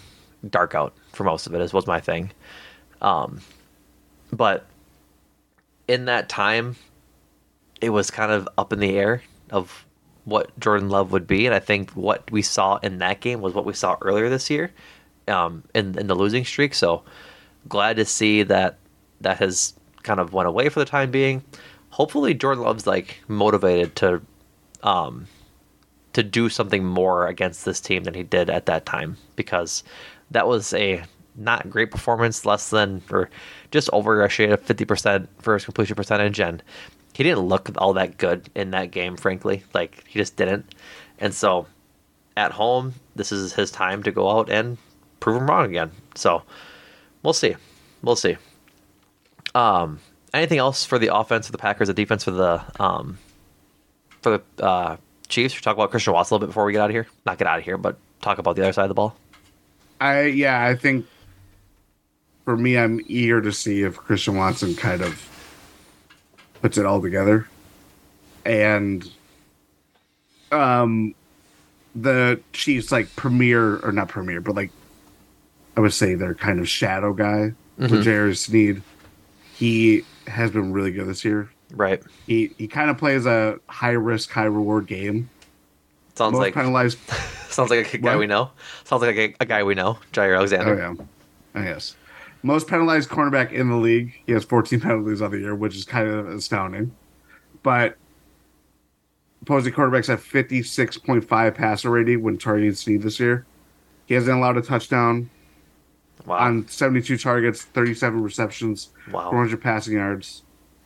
dark 0.51 0.75
out 0.75 0.93
for 1.13 1.23
most 1.23 1.47
of 1.47 1.55
it. 1.55 1.61
it. 1.61 1.63
Is 1.63 1.73
was 1.73 1.87
my 1.87 2.01
thing. 2.01 2.33
Um, 3.01 3.43
but 4.33 4.67
in 5.87 6.07
that 6.07 6.29
time, 6.29 6.75
it 7.81 7.91
was 7.91 8.11
kind 8.11 8.33
of 8.33 8.49
up 8.59 8.73
in 8.73 8.81
the 8.81 8.99
air 8.99 9.23
of 9.51 9.87
what 10.25 10.59
Jordan 10.59 10.89
Love 10.89 11.13
would 11.13 11.29
be, 11.29 11.47
and 11.47 11.55
I 11.55 11.61
think 11.61 11.93
what 11.93 12.29
we 12.33 12.43
saw 12.43 12.79
in 12.79 12.99
that 12.99 13.21
game 13.21 13.41
was 13.41 13.55
what 13.55 13.65
we 13.65 13.73
saw 13.73 13.97
earlier 14.03 14.29
this 14.29 14.51
year, 14.51 14.73
um, 15.29 15.63
in 15.77 15.97
in 15.97 16.09
the 16.09 16.17
losing 16.17 16.45
streak. 16.45 16.75
So 16.75 17.05
glad 17.69 17.95
to 17.99 18.05
see 18.05 18.43
that 18.43 18.79
that 19.21 19.39
has 19.39 19.78
kind 20.09 20.19
of 20.19 20.33
went 20.33 20.49
away 20.49 20.71
for 20.71 20.81
the 20.81 20.87
time 20.87 21.11
being. 21.11 21.45
Hopefully, 21.91 22.35
Jordan 22.35 22.65
Love's 22.65 22.87
like 22.87 23.19
motivated 23.29 23.95
to 23.97 24.23
um, 24.83 25.27
to 26.15 26.23
do 26.23 26.49
something 26.49 26.85
more 26.85 27.29
against 27.29 27.65
this 27.65 27.79
team 27.79 28.05
than 28.05 28.15
he 28.15 28.23
did 28.23 28.49
at 28.51 28.67
that 28.67 28.87
time 28.87 29.19
because 29.37 29.85
that 30.31 30.49
was 30.49 30.73
a 30.73 31.05
not 31.37 31.71
great 31.71 31.91
performance, 31.91 32.47
less 32.47 32.71
than 32.71 33.03
or 33.11 33.29
just 33.71 33.91
over 33.93 34.25
a 34.25 34.29
shade 34.29 34.51
of 34.51 34.63
fifty 34.63 34.85
percent 34.85 35.29
his 35.45 35.65
completion 35.65 35.95
percentage, 35.95 36.41
and 36.41 36.63
he 37.13 37.23
didn't 37.23 37.41
look 37.41 37.71
all 37.77 37.93
that 37.93 38.17
good 38.17 38.49
in 38.55 38.71
that 38.71 38.91
game. 38.91 39.17
Frankly, 39.17 39.63
like 39.75 40.05
he 40.09 40.19
just 40.19 40.37
didn't, 40.37 40.75
and 41.19 41.35
so 41.35 41.67
at 42.37 42.53
home, 42.53 42.95
this 43.15 43.31
is 43.31 43.53
his 43.53 43.71
time 43.71 44.03
to 44.05 44.11
go 44.11 44.31
out 44.31 44.49
and 44.49 44.79
prove 45.21 45.37
him 45.37 45.49
wrong 45.51 45.67
again. 45.67 45.91
So 46.15 46.43
we'll 47.23 47.35
see, 47.35 47.57
we'll 48.03 48.17
see. 48.17 48.37
Um, 49.55 50.01
anything 50.35 50.59
else 50.59 50.85
for 50.85 50.99
the 50.99 51.15
offense 51.15 51.47
of 51.47 51.53
the 51.53 51.59
Packers, 51.59 51.89
the 51.89 51.95
defense 51.95 52.25
for 52.25 52.31
the 52.33 52.63
um, 52.83 53.19
for 54.23 54.39
the 54.59 54.65
uh, 54.65 54.97
Chiefs? 55.29 55.55
We 55.55 55.61
talk 55.61 55.77
about 55.77 55.91
Christian 55.91 56.13
Watson 56.13 56.35
a 56.35 56.37
little 56.37 56.47
bit 56.47 56.51
before 56.51 56.65
we 56.65 56.73
get 56.73 56.81
out 56.81 56.91
of 56.91 56.95
here. 56.95 57.07
Not 57.27 57.39
get 57.39 57.47
out 57.49 57.59
of 57.59 57.65
here, 57.65 57.77
but 57.79 57.97
talk 58.21 58.39
about 58.39 58.57
the 58.57 58.63
other 58.63 58.73
side 58.73 58.83
of 58.85 58.89
the 58.89 58.95
ball. 58.95 59.17
I 60.01 60.23
yeah, 60.25 60.65
I 60.65 60.75
think 60.77 61.07
for 62.45 62.57
me, 62.57 62.79
I'm 62.79 63.01
eager 63.09 63.41
to 63.43 63.53
see 63.53 63.83
if 63.83 63.97
Christian 63.97 64.37
Watson 64.37 64.75
kind 64.75 65.03
of 65.03 65.25
puts 66.63 66.79
it 66.79 66.87
all 66.87 67.01
together, 67.03 67.49
and 68.45 69.09
um, 70.53 71.15
the 71.95 72.41
Chiefs 72.53 72.93
like 72.93 73.15
premier 73.17 73.77
or 73.79 73.93
not 73.93 74.09
premier, 74.09 74.41
but 74.41 74.55
like 74.55 74.71
I 75.77 75.81
would 75.81 75.93
say 75.93 76.15
they're 76.15 76.35
kind 76.35 76.61
of 76.61 76.69
shadow 76.69 77.13
guy 77.13 77.53
Mhm. 77.79 77.91
with 77.91 77.93
L'Jarius 78.07 78.39
Sneed. 78.39 78.83
He 79.59 80.05
has 80.29 80.51
been 80.53 80.73
really 80.73 80.93
good 80.93 81.09
this 81.09 81.25
year. 81.25 81.51
Right. 81.73 82.01
He 82.27 82.55
he 82.59 82.69
kind 82.69 82.91
of 82.91 82.97
plays 82.97 83.27
a 83.27 83.59
high 83.69 83.91
risk, 83.91 84.31
high 84.31 84.45
reward 84.45 84.87
game. 84.87 85.29
Sounds 86.15 86.33
Most 86.33 86.41
like 86.41 86.55
penalized. 86.55 86.99
sounds 87.49 87.71
like 87.71 87.93
a 87.93 87.99
guy 87.99 88.11
What? 88.13 88.21
we 88.21 88.27
know. 88.27 88.51
Sounds 88.85 89.03
like 89.03 89.17
a, 89.17 89.35
a 89.41 89.47
guy 89.47 89.63
we 89.65 89.75
know, 89.75 89.99
Jaire 90.13 90.37
Alexander. 90.37 90.75
Oh 90.75 90.95
yeah, 90.97 91.05
oh, 91.57 91.63
yes. 91.63 91.97
Most 92.45 92.69
penalized 92.69 93.11
cornerback 93.11 93.51
in 93.53 93.69
the 93.69 93.77
league. 93.77 94.15
He 94.27 94.33
has 94.33 94.45
14 94.45 94.81
penalties 94.83 95.21
on 95.21 95.33
the 95.33 95.39
year, 95.39 95.55
which 95.57 95.75
is 95.75 95.85
kind 95.85 96.09
of 96.09 96.29
astounding. 96.29 96.95
But 97.65 97.97
opposing 99.43 99.73
quarterbacks 99.73 100.07
have 100.07 100.23
56.5 100.23 101.55
passer 101.55 101.91
rating 101.91 102.23
when 102.23 102.39
targeting 102.39 102.75
Sneed 102.75 103.03
this 103.03 103.19
year. 103.19 103.45
He 104.07 104.15
hasn't 104.15 104.37
allowed 104.39 104.57
a 104.57 104.63
touchdown 104.63 105.31
Wow. 106.29 106.37
on 106.39 106.69
72 106.69 107.17
targets, 107.19 107.63
37 107.63 108.23
receptions, 108.23 108.91
Wow. 109.11 109.31
400 109.31 109.61
passing 109.61 109.95
yards 109.95 110.43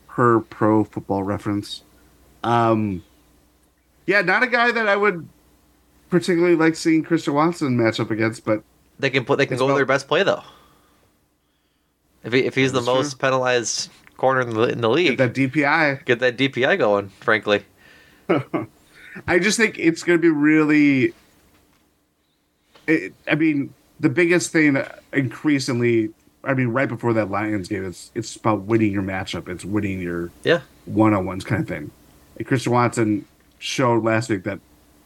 per 0.09 0.41
Pro 0.41 0.85
Football 0.85 1.23
Reference. 1.25 1.83
Um, 2.45 3.03
yeah, 4.07 4.21
not 4.23 4.43
a 4.43 4.47
guy 4.47 4.71
that 4.73 4.89
I 4.89 4.97
would 4.97 5.29
particularly 6.11 6.57
like 6.57 6.77
seeing 6.77 7.03
Christian 7.03 7.35
Watson 7.35 7.77
match 7.77 7.99
up 8.01 8.11
against, 8.11 8.45
but 8.45 8.63
They 8.99 9.11
can 9.11 9.25
put. 9.25 9.39
They 9.39 9.47
can 9.47 9.59
go 9.59 9.67
with 9.67 9.77
their 9.77 9.87
best 9.87 10.09
play 10.09 10.23
though. 10.23 10.43
If 12.25 12.33
he, 12.33 12.41
if 12.41 12.55
he's 12.55 12.73
the 12.73 12.83
true. 12.83 12.95
most 12.95 13.19
penalized 13.19 13.91
corner 14.17 14.43
in 14.43 14.51
the, 14.51 14.63
in 14.63 14.81
the 14.81 14.91
league, 14.91 15.17
get 15.19 15.35
that 15.35 15.35
DPI. 15.35 16.05
get 16.05 16.21
that 16.21 16.37
DPI 16.37 16.79
going. 16.79 17.09
Frankly, 17.21 17.65
I 19.27 19.39
just 19.41 19.57
think 19.57 19.79
it's 19.79 20.03
going 20.03 20.19
to 20.19 20.23
be 20.23 20.29
really. 20.29 21.15
It, 22.87 23.15
I 23.29 23.35
mean, 23.37 23.73
the 24.03 24.09
biggest 24.11 24.51
thing 24.51 24.83
increasingly, 25.13 26.11
I 26.45 26.55
mean, 26.55 26.69
right 26.69 26.89
before 26.89 27.13
that 27.15 27.31
Lions 27.31 27.69
game, 27.69 27.87
it's 27.87 28.11
it's 28.15 28.37
about 28.37 28.63
winning 28.63 28.93
your 28.93 29.03
matchup. 29.03 29.49
It's 29.49 29.65
winning 29.65 30.01
your 30.01 30.31
yeah. 30.43 30.61
one 30.85 31.15
on 31.15 31.25
ones 31.25 31.45
kind 31.45 31.63
of 31.63 31.69
thing. 31.69 31.91
And 32.37 32.47
Christian 32.47 32.73
Watson 32.73 33.25
showed 33.59 34.03
last 34.03 34.29
week 34.29 34.43
that 34.43 34.59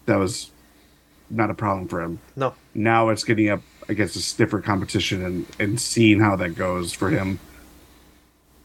that 0.07 0.17
was 0.17 0.51
not 1.29 1.51
a 1.51 1.55
problem 1.55 1.89
for 1.89 2.01
him. 2.01 2.21
No. 2.37 2.55
Now 2.75 3.11
it's 3.11 3.23
getting 3.23 3.51
up 3.51 3.61
against 3.89 4.17
a 4.17 4.21
stiffer 4.21 4.63
competition 4.63 5.23
and, 5.25 5.47
and 5.61 5.81
seeing 5.81 6.19
how 6.19 6.35
that 6.37 6.55
goes 6.55 6.93
for 6.93 7.11
him. 7.11 7.39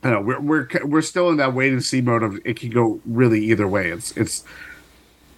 I 0.03 0.11
don't 0.11 0.25
know 0.25 0.25
we're 0.25 0.39
we're 0.39 0.86
we're 0.86 1.01
still 1.01 1.29
in 1.29 1.38
that 1.38 1.53
wait 1.53 1.73
and 1.73 1.84
see 1.84 1.99
mode 1.99 2.23
of 2.23 2.39
it 2.45 2.57
can 2.57 2.69
go 2.69 3.01
really 3.05 3.43
either 3.45 3.67
way. 3.67 3.91
It's 3.91 4.15
it's 4.15 4.45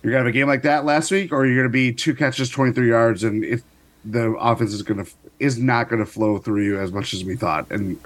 you're 0.03 0.11
gonna 0.11 0.25
have 0.25 0.27
a 0.27 0.31
game 0.31 0.47
like 0.47 0.61
that 0.61 0.85
last 0.85 1.09
week, 1.09 1.31
or 1.31 1.47
you're 1.47 1.57
gonna 1.57 1.69
be 1.69 1.91
two 1.91 2.13
catches, 2.13 2.49
twenty 2.49 2.73
three 2.73 2.89
yards, 2.89 3.23
and 3.23 3.43
if 3.43 3.63
the 4.05 4.31
offense 4.31 4.73
is 4.73 4.81
gonna 4.81 5.05
is 5.39 5.57
not 5.57 5.89
gonna 5.89 6.05
flow 6.05 6.37
through 6.37 6.63
you 6.63 6.79
as 6.79 6.91
much 6.91 7.13
as 7.13 7.23
we 7.23 7.35
thought, 7.35 7.69
and 7.71 7.99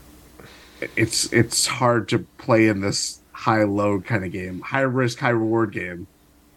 it's 0.95 1.31
it's 1.33 1.65
hard 1.65 2.07
to 2.09 2.19
play 2.37 2.67
in 2.67 2.81
this 2.81 3.19
high 3.31 3.63
low 3.63 3.99
kind 4.01 4.25
of 4.25 4.31
game, 4.31 4.61
high 4.61 4.81
risk, 4.81 5.19
high 5.19 5.29
reward 5.29 5.71
game, 5.71 6.07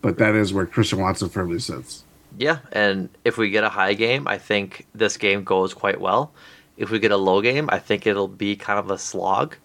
but 0.03 0.19
that 0.19 0.35
is 0.35 0.53
where 0.53 0.67
Christian 0.67 1.01
Watson 1.01 1.29
firmly 1.29 1.59
sits. 1.59 2.05
Yeah, 2.39 2.59
and 2.73 3.09
if 3.25 3.37
we 3.37 3.51
get 3.51 3.65
a 3.65 3.69
high 3.69 3.95
game, 3.95 4.29
I 4.29 4.39
think 4.39 4.87
this 4.95 5.17
game 5.17 5.45
goes 5.45 5.75
quite 5.75 6.01
well. 6.01 6.33
If 6.77 6.91
we 6.91 6.99
get 6.99 7.11
a 7.11 7.17
low 7.17 7.43
game, 7.43 7.69
I 7.71 7.79
think 7.79 8.07
it'll 8.07 8.29
be 8.29 8.57
kind 8.57 8.79
of 8.79 8.91
a 8.91 8.99
slog. 8.99 9.57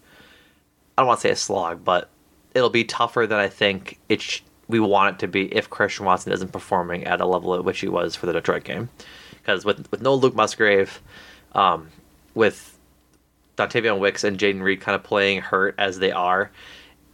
I 0.97 1.01
don't 1.01 1.07
want 1.07 1.19
to 1.19 1.27
say 1.27 1.31
a 1.31 1.35
slog, 1.35 1.83
but 1.83 2.09
it'll 2.53 2.69
be 2.69 2.83
tougher 2.83 3.27
than 3.27 3.39
I 3.39 3.47
think 3.47 3.99
it 4.09 4.21
sh- 4.21 4.41
we 4.67 4.79
want 4.79 5.15
it 5.15 5.19
to 5.19 5.27
be 5.27 5.53
if 5.53 5.69
Christian 5.69 6.05
Watson 6.05 6.31
isn't 6.33 6.51
performing 6.51 7.03
at 7.03 7.21
a 7.21 7.25
level 7.25 7.53
at 7.53 7.63
which 7.63 7.79
he 7.79 7.87
was 7.87 8.15
for 8.15 8.25
the 8.25 8.33
Detroit 8.33 8.63
game. 8.63 8.89
Because 9.45 9.63
with 9.63 9.91
with 9.91 10.01
no 10.01 10.15
Luke 10.15 10.33
Musgrave, 10.33 11.01
um, 11.53 11.89
with 12.33 12.77
Dontayvion 13.57 13.99
Wicks 13.99 14.23
and 14.23 14.39
Jayden 14.39 14.63
Reed 14.63 14.81
kind 14.81 14.95
of 14.95 15.03
playing 15.03 15.41
hurt 15.41 15.75
as 15.77 15.99
they 15.99 16.11
are, 16.11 16.49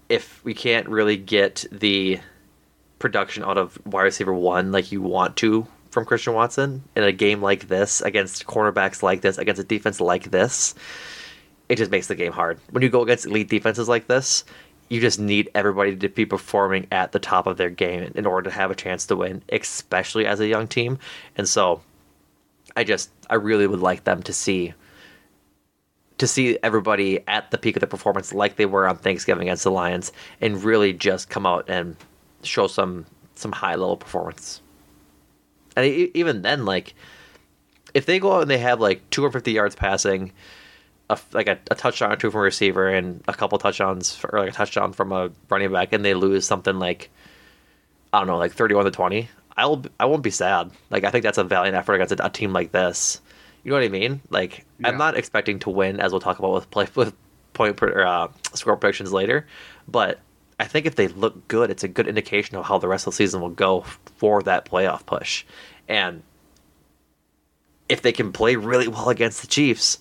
if 0.08 0.44
we 0.46 0.54
can't 0.54 0.88
really 0.88 1.18
get 1.18 1.66
the 1.72 2.20
production 3.00 3.44
out 3.44 3.58
of 3.58 3.78
wide 3.86 4.04
receiver 4.04 4.34
one 4.34 4.72
like 4.72 4.92
you 4.92 5.02
want 5.02 5.36
to 5.36 5.68
from 5.90 6.06
Christian 6.06 6.34
Watson 6.34 6.84
in 6.96 7.04
a 7.04 7.12
game 7.12 7.42
like 7.42 7.68
this 7.68 8.00
against 8.00 8.46
cornerbacks 8.46 9.04
like 9.04 9.22
this 9.22 9.38
against 9.38 9.60
a 9.60 9.66
defense 9.66 10.00
like 10.00 10.32
this, 10.32 10.74
it 11.68 11.78
just 11.78 11.92
makes 11.92 12.08
the 12.08 12.16
game 12.16 12.32
hard. 12.32 12.60
When 12.70 12.82
you 12.82 12.90
go 12.90 13.02
against 13.02 13.26
elite 13.26 13.50
defenses 13.50 13.90
like 13.90 14.08
this, 14.08 14.46
you 14.88 15.02
just 15.02 15.20
need 15.20 15.50
everybody 15.56 15.96
to 15.96 16.10
be 16.10 16.26
performing 16.26 16.88
at 16.92 17.12
the 17.12 17.20
top 17.20 17.48
of 17.48 17.58
their 17.58 17.70
game 17.70 18.12
in 18.16 18.26
order 18.26 18.50
to 18.50 18.56
have 18.56 18.72
a 18.72 18.76
chance 18.76 19.06
to 19.08 19.16
win, 19.16 19.42
especially 19.50 20.26
as 20.26 20.40
a 20.40 20.48
young 20.48 20.68
team. 20.68 21.00
And 21.38 21.48
so 21.48 21.82
I 22.76 22.84
just 22.84 23.10
I 23.30 23.36
really 23.36 23.68
would 23.68 23.80
like 23.80 24.04
them 24.04 24.24
to 24.24 24.34
see 24.34 24.74
to 26.18 26.28
see 26.28 26.58
everybody 26.62 27.20
at 27.28 27.50
the 27.50 27.58
peak 27.58 27.76
of 27.76 27.80
their 27.80 27.88
performance 27.88 28.32
like 28.32 28.56
they 28.56 28.68
were 28.68 28.88
on 28.88 28.96
Thanksgiving 28.96 29.48
against 29.48 29.64
the 29.64 29.72
Lions 29.72 30.12
and 30.40 30.64
really 30.64 30.94
just 30.94 31.30
come 31.30 31.46
out 31.46 31.68
and 31.68 31.96
show 32.44 32.68
some 32.68 33.06
some 33.36 33.52
high 33.52 33.76
level 33.76 33.98
performance. 33.98 34.62
And 35.76 35.86
even 35.86 36.42
then, 36.42 36.66
like 36.66 36.94
if 37.94 38.06
they 38.06 38.20
go 38.20 38.34
out 38.34 38.42
and 38.44 38.52
they 38.52 38.58
have 38.58 38.80
like 38.80 39.10
250 39.10 39.52
yards 39.52 39.76
passing, 39.76 40.32
a, 41.10 41.20
like 41.34 41.48
a, 41.48 41.58
a 41.70 41.76
touchdown 41.76 42.12
or 42.12 42.16
two 42.16 42.32
from 42.32 42.42
a 42.42 42.44
receiver, 42.44 42.88
and 42.88 43.24
a 43.28 43.34
couple 43.34 43.58
touchdowns 43.58 44.24
or 44.32 44.40
like 44.40 44.50
a 44.50 44.54
touchdown 44.54 44.94
from 44.94 45.12
a 45.12 45.32
running 45.50 45.72
back, 45.72 45.94
and 45.94 46.06
they 46.06 46.14
lose 46.14 46.46
something 46.46 46.78
like 46.78 47.10
I 48.14 48.20
don't 48.20 48.28
know, 48.28 48.38
like 48.38 48.54
31 48.54 48.86
to 48.86 48.92
20, 48.92 49.30
I'll 49.62 49.84
I 50.00 50.06
won't 50.06 50.24
be 50.24 50.32
sad. 50.32 50.72
Like 50.90 51.04
I 51.04 51.12
think 51.12 51.24
that's 51.24 51.38
a 51.38 51.44
valiant 51.44 51.76
effort 51.76 51.94
against 51.94 52.20
a, 52.20 52.26
a 52.26 52.30
team 52.30 52.52
like 52.52 52.72
this. 52.72 53.22
You 53.64 53.70
know 53.70 53.78
what 53.78 53.86
I 53.86 53.90
mean? 53.90 54.22
Like 54.30 54.66
I'm 54.84 54.98
not 54.98 55.16
expecting 55.16 55.60
to 55.60 55.70
win, 55.70 56.00
as 56.00 56.12
we'll 56.12 56.20
talk 56.20 56.40
about 56.40 56.54
with 56.54 56.72
play 56.72 56.88
with 56.96 57.14
point 57.54 57.78
per, 57.78 58.04
uh, 58.04 58.28
score 58.54 58.76
predictions 58.76 59.14
later, 59.14 59.46
but 59.88 60.20
I 60.60 60.66
think 60.66 60.86
if 60.86 60.96
they 60.96 61.08
look 61.08 61.48
good, 61.48 61.70
it's 61.70 61.84
a 61.84 61.88
good 61.88 62.08
indication 62.08 62.58
of 62.58 62.66
how 62.66 62.80
the 62.80 62.88
rest 62.88 63.06
of 63.06 63.14
the 63.14 63.18
season 63.18 63.42
will 63.42 63.50
go 63.50 63.82
for 64.18 64.42
that 64.44 64.66
playoff 64.66 65.06
push. 65.06 65.46
And 65.88 66.24
if 67.88 68.02
they 68.02 68.12
can 68.12 68.32
play 68.32 68.56
really 68.56 68.88
well 68.88 69.10
against 69.10 69.42
the 69.42 69.48
Chiefs, 69.48 70.00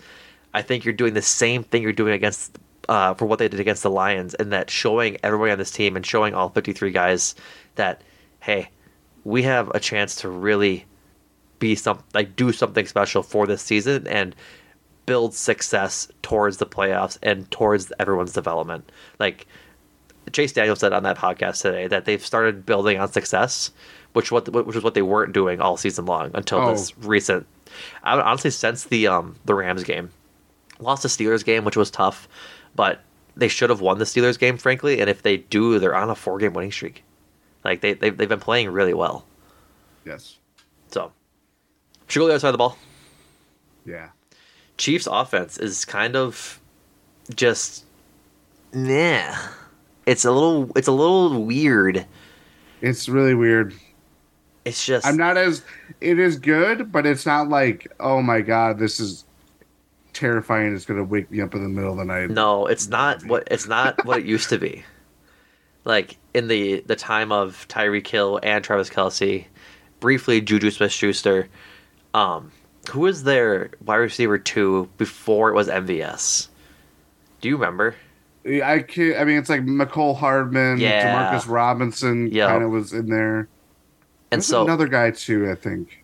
I 0.54 0.62
think 0.62 0.84
you're 0.84 0.94
doing 0.94 1.14
the 1.14 1.22
same 1.22 1.64
thing 1.64 1.82
you're 1.82 1.92
doing 1.92 2.14
against 2.14 2.58
uh, 2.88 3.14
for 3.14 3.26
what 3.26 3.38
they 3.38 3.48
did 3.48 3.60
against 3.60 3.82
the 3.82 3.90
Lions, 3.90 4.34
and 4.34 4.52
that 4.52 4.70
showing 4.70 5.18
everybody 5.22 5.52
on 5.52 5.58
this 5.58 5.70
team 5.70 5.96
and 5.96 6.04
showing 6.04 6.34
all 6.34 6.48
53 6.48 6.90
guys 6.92 7.34
that 7.74 8.02
hey, 8.40 8.70
we 9.24 9.42
have 9.42 9.70
a 9.74 9.80
chance 9.80 10.16
to 10.16 10.28
really 10.28 10.86
be 11.58 11.74
some 11.74 12.02
like 12.14 12.36
do 12.36 12.52
something 12.52 12.86
special 12.86 13.22
for 13.22 13.46
this 13.46 13.60
season 13.62 14.06
and 14.06 14.34
build 15.06 15.34
success 15.34 16.08
towards 16.22 16.56
the 16.58 16.66
playoffs 16.66 17.18
and 17.22 17.50
towards 17.50 17.92
everyone's 17.98 18.32
development. 18.32 18.90
Like 19.18 19.46
Chase 20.32 20.52
Daniel 20.52 20.76
said 20.76 20.92
on 20.92 21.02
that 21.02 21.18
podcast 21.18 21.60
today 21.62 21.86
that 21.88 22.04
they've 22.04 22.24
started 22.24 22.64
building 22.64 22.98
on 22.98 23.10
success, 23.12 23.70
which 24.12 24.30
what 24.32 24.48
which 24.48 24.76
is 24.76 24.82
what 24.82 24.94
they 24.94 25.02
weren't 25.02 25.32
doing 25.32 25.60
all 25.60 25.76
season 25.76 26.06
long 26.06 26.30
until 26.34 26.60
Oh. 26.60 26.70
this 26.70 26.96
recent. 26.98 27.46
I 28.02 28.16
would 28.16 28.24
honestly 28.24 28.50
since 28.50 28.84
the 28.84 29.06
um 29.08 29.36
the 29.44 29.54
Rams 29.54 29.84
game, 29.84 30.10
lost 30.78 31.02
the 31.02 31.08
Steelers 31.08 31.44
game, 31.44 31.64
which 31.64 31.76
was 31.76 31.90
tough, 31.90 32.28
but 32.74 33.00
they 33.36 33.48
should 33.48 33.70
have 33.70 33.80
won 33.80 33.98
the 33.98 34.04
Steelers 34.04 34.38
game, 34.38 34.56
frankly. 34.56 35.00
And 35.00 35.08
if 35.10 35.22
they 35.22 35.38
do, 35.38 35.78
they're 35.78 35.94
on 35.94 36.10
a 36.10 36.14
four 36.14 36.38
game 36.38 36.52
winning 36.52 36.72
streak. 36.72 37.04
Like 37.64 37.80
they 37.80 37.94
they've, 37.94 38.16
they've 38.16 38.28
been 38.28 38.40
playing 38.40 38.70
really 38.70 38.94
well. 38.94 39.24
Yes. 40.04 40.38
So 40.88 41.12
should 42.08 42.20
go 42.20 42.26
the 42.26 42.32
other 42.34 42.40
side 42.40 42.48
of 42.48 42.54
the 42.54 42.58
ball. 42.58 42.76
Yeah. 43.84 44.08
Chiefs 44.78 45.06
offense 45.10 45.58
is 45.58 45.84
kind 45.84 46.16
of 46.16 46.60
just 47.34 47.84
nah. 48.72 49.34
It's 50.06 50.24
a 50.24 50.32
little 50.32 50.70
it's 50.76 50.88
a 50.88 50.92
little 50.92 51.44
weird. 51.44 52.06
It's 52.80 53.08
really 53.08 53.34
weird. 53.34 53.74
It's 54.64 54.84
just 54.84 55.06
I'm 55.06 55.16
not 55.16 55.36
as 55.36 55.62
it 56.00 56.18
is 56.18 56.38
good, 56.38 56.90
but 56.92 57.06
it's 57.06 57.26
not 57.26 57.48
like, 57.48 57.90
oh 58.00 58.22
my 58.22 58.40
god, 58.40 58.78
this 58.78 59.00
is 59.00 59.24
terrifying. 60.12 60.74
It's 60.74 60.84
gonna 60.84 61.04
wake 61.04 61.30
me 61.30 61.40
up 61.40 61.54
in 61.54 61.62
the 61.62 61.68
middle 61.68 61.92
of 61.92 61.98
the 61.98 62.04
night. 62.04 62.30
No, 62.30 62.66
it's 62.66 62.88
not 62.88 63.24
what 63.24 63.48
it's 63.50 63.66
not 63.66 64.04
what 64.04 64.20
it 64.20 64.26
used 64.26 64.48
to 64.50 64.58
be. 64.58 64.84
Like 65.84 66.16
in 66.34 66.48
the 66.48 66.80
the 66.86 66.96
time 66.96 67.32
of 67.32 67.66
Tyreek 67.68 68.06
Hill 68.06 68.40
and 68.42 68.62
Travis 68.64 68.88
Kelce, 68.90 69.46
briefly 70.00 70.40
Juju 70.40 70.70
Smith 70.70 70.92
Schuster. 70.92 71.48
Um, 72.14 72.50
who 72.90 73.00
was 73.00 73.22
their 73.24 73.70
wide 73.84 73.96
receiver 73.96 74.38
two 74.38 74.88
before 74.98 75.50
it 75.50 75.54
was 75.54 75.68
MVS? 75.68 76.48
Do 77.40 77.48
you 77.48 77.56
remember? 77.56 77.94
I 78.46 78.80
can 78.80 79.16
I 79.16 79.24
mean, 79.24 79.36
it's 79.38 79.50
like 79.50 79.62
Mecole 79.64 80.16
Hardman, 80.16 80.78
Yeah. 80.78 81.30
Demarcus 81.32 81.48
Robinson 81.48 82.28
Yep. 82.32 82.48
kind 82.48 82.64
of 82.64 82.70
was 82.70 82.92
in 82.92 83.08
there. 83.10 83.48
And 84.32 84.40
There's 84.40 84.46
so 84.46 84.62
another 84.64 84.86
guy 84.88 85.10
too, 85.10 85.50
I 85.50 85.54
think. 85.54 86.02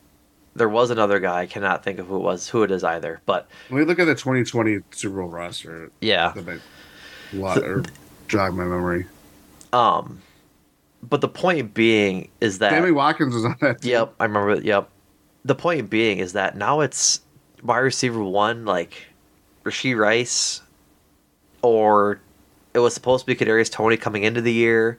there 0.55 0.69
was 0.69 0.91
another 0.91 1.19
guy. 1.21 1.41
I 1.43 1.47
cannot 1.47 1.83
think 1.85 1.99
of 1.99 2.07
who 2.09 2.17
it 2.17 2.21
was, 2.23 2.49
who 2.49 2.63
it 2.63 2.71
is 2.71 2.85
either. 2.85 3.21
But 3.27 3.49
When 3.69 3.79
we 3.81 3.87
look 3.87 3.99
at 3.99 4.05
the 4.07 4.15
2020 4.15 4.81
Super 4.91 5.17
Bowl 5.21 5.29
roster, 5.29 5.91
yeah, 6.01 6.33
that 6.35 6.47
might 6.47 6.61
lot 7.33 7.59
or 7.59 7.85
jog 8.29 8.55
my 8.55 8.65
memory. 8.65 9.07
Um, 9.73 10.23
but 11.03 11.21
the 11.21 11.29
point 11.29 11.75
being 11.75 12.31
is 12.41 12.59
that 12.59 12.71
Sammy 12.71 12.93
Watkins 12.93 13.35
was 13.35 13.45
on 13.45 13.57
that. 13.61 13.83
team. 13.83 13.93
Yep, 13.93 14.15
I 14.21 14.25
remember. 14.25 14.61
Yep. 14.61 14.89
The 15.45 15.55
point 15.55 15.91
being 15.91 16.19
is 16.19 16.33
that 16.33 16.57
now 16.57 16.81
it's 16.81 17.21
wide 17.63 17.79
receiver 17.79 18.23
one, 18.23 18.65
like 18.65 18.95
Rashee 19.65 19.97
Rice, 19.97 20.63
or 21.63 22.21
it 22.75 22.81
was 22.81 22.95
supposed 22.95 23.27
to 23.27 23.35
be 23.35 23.37
Kadarius 23.37 23.71
Toney 23.71 23.97
coming 23.97 24.25
into 24.25 24.41
the 24.41 24.53
year. 24.53 24.99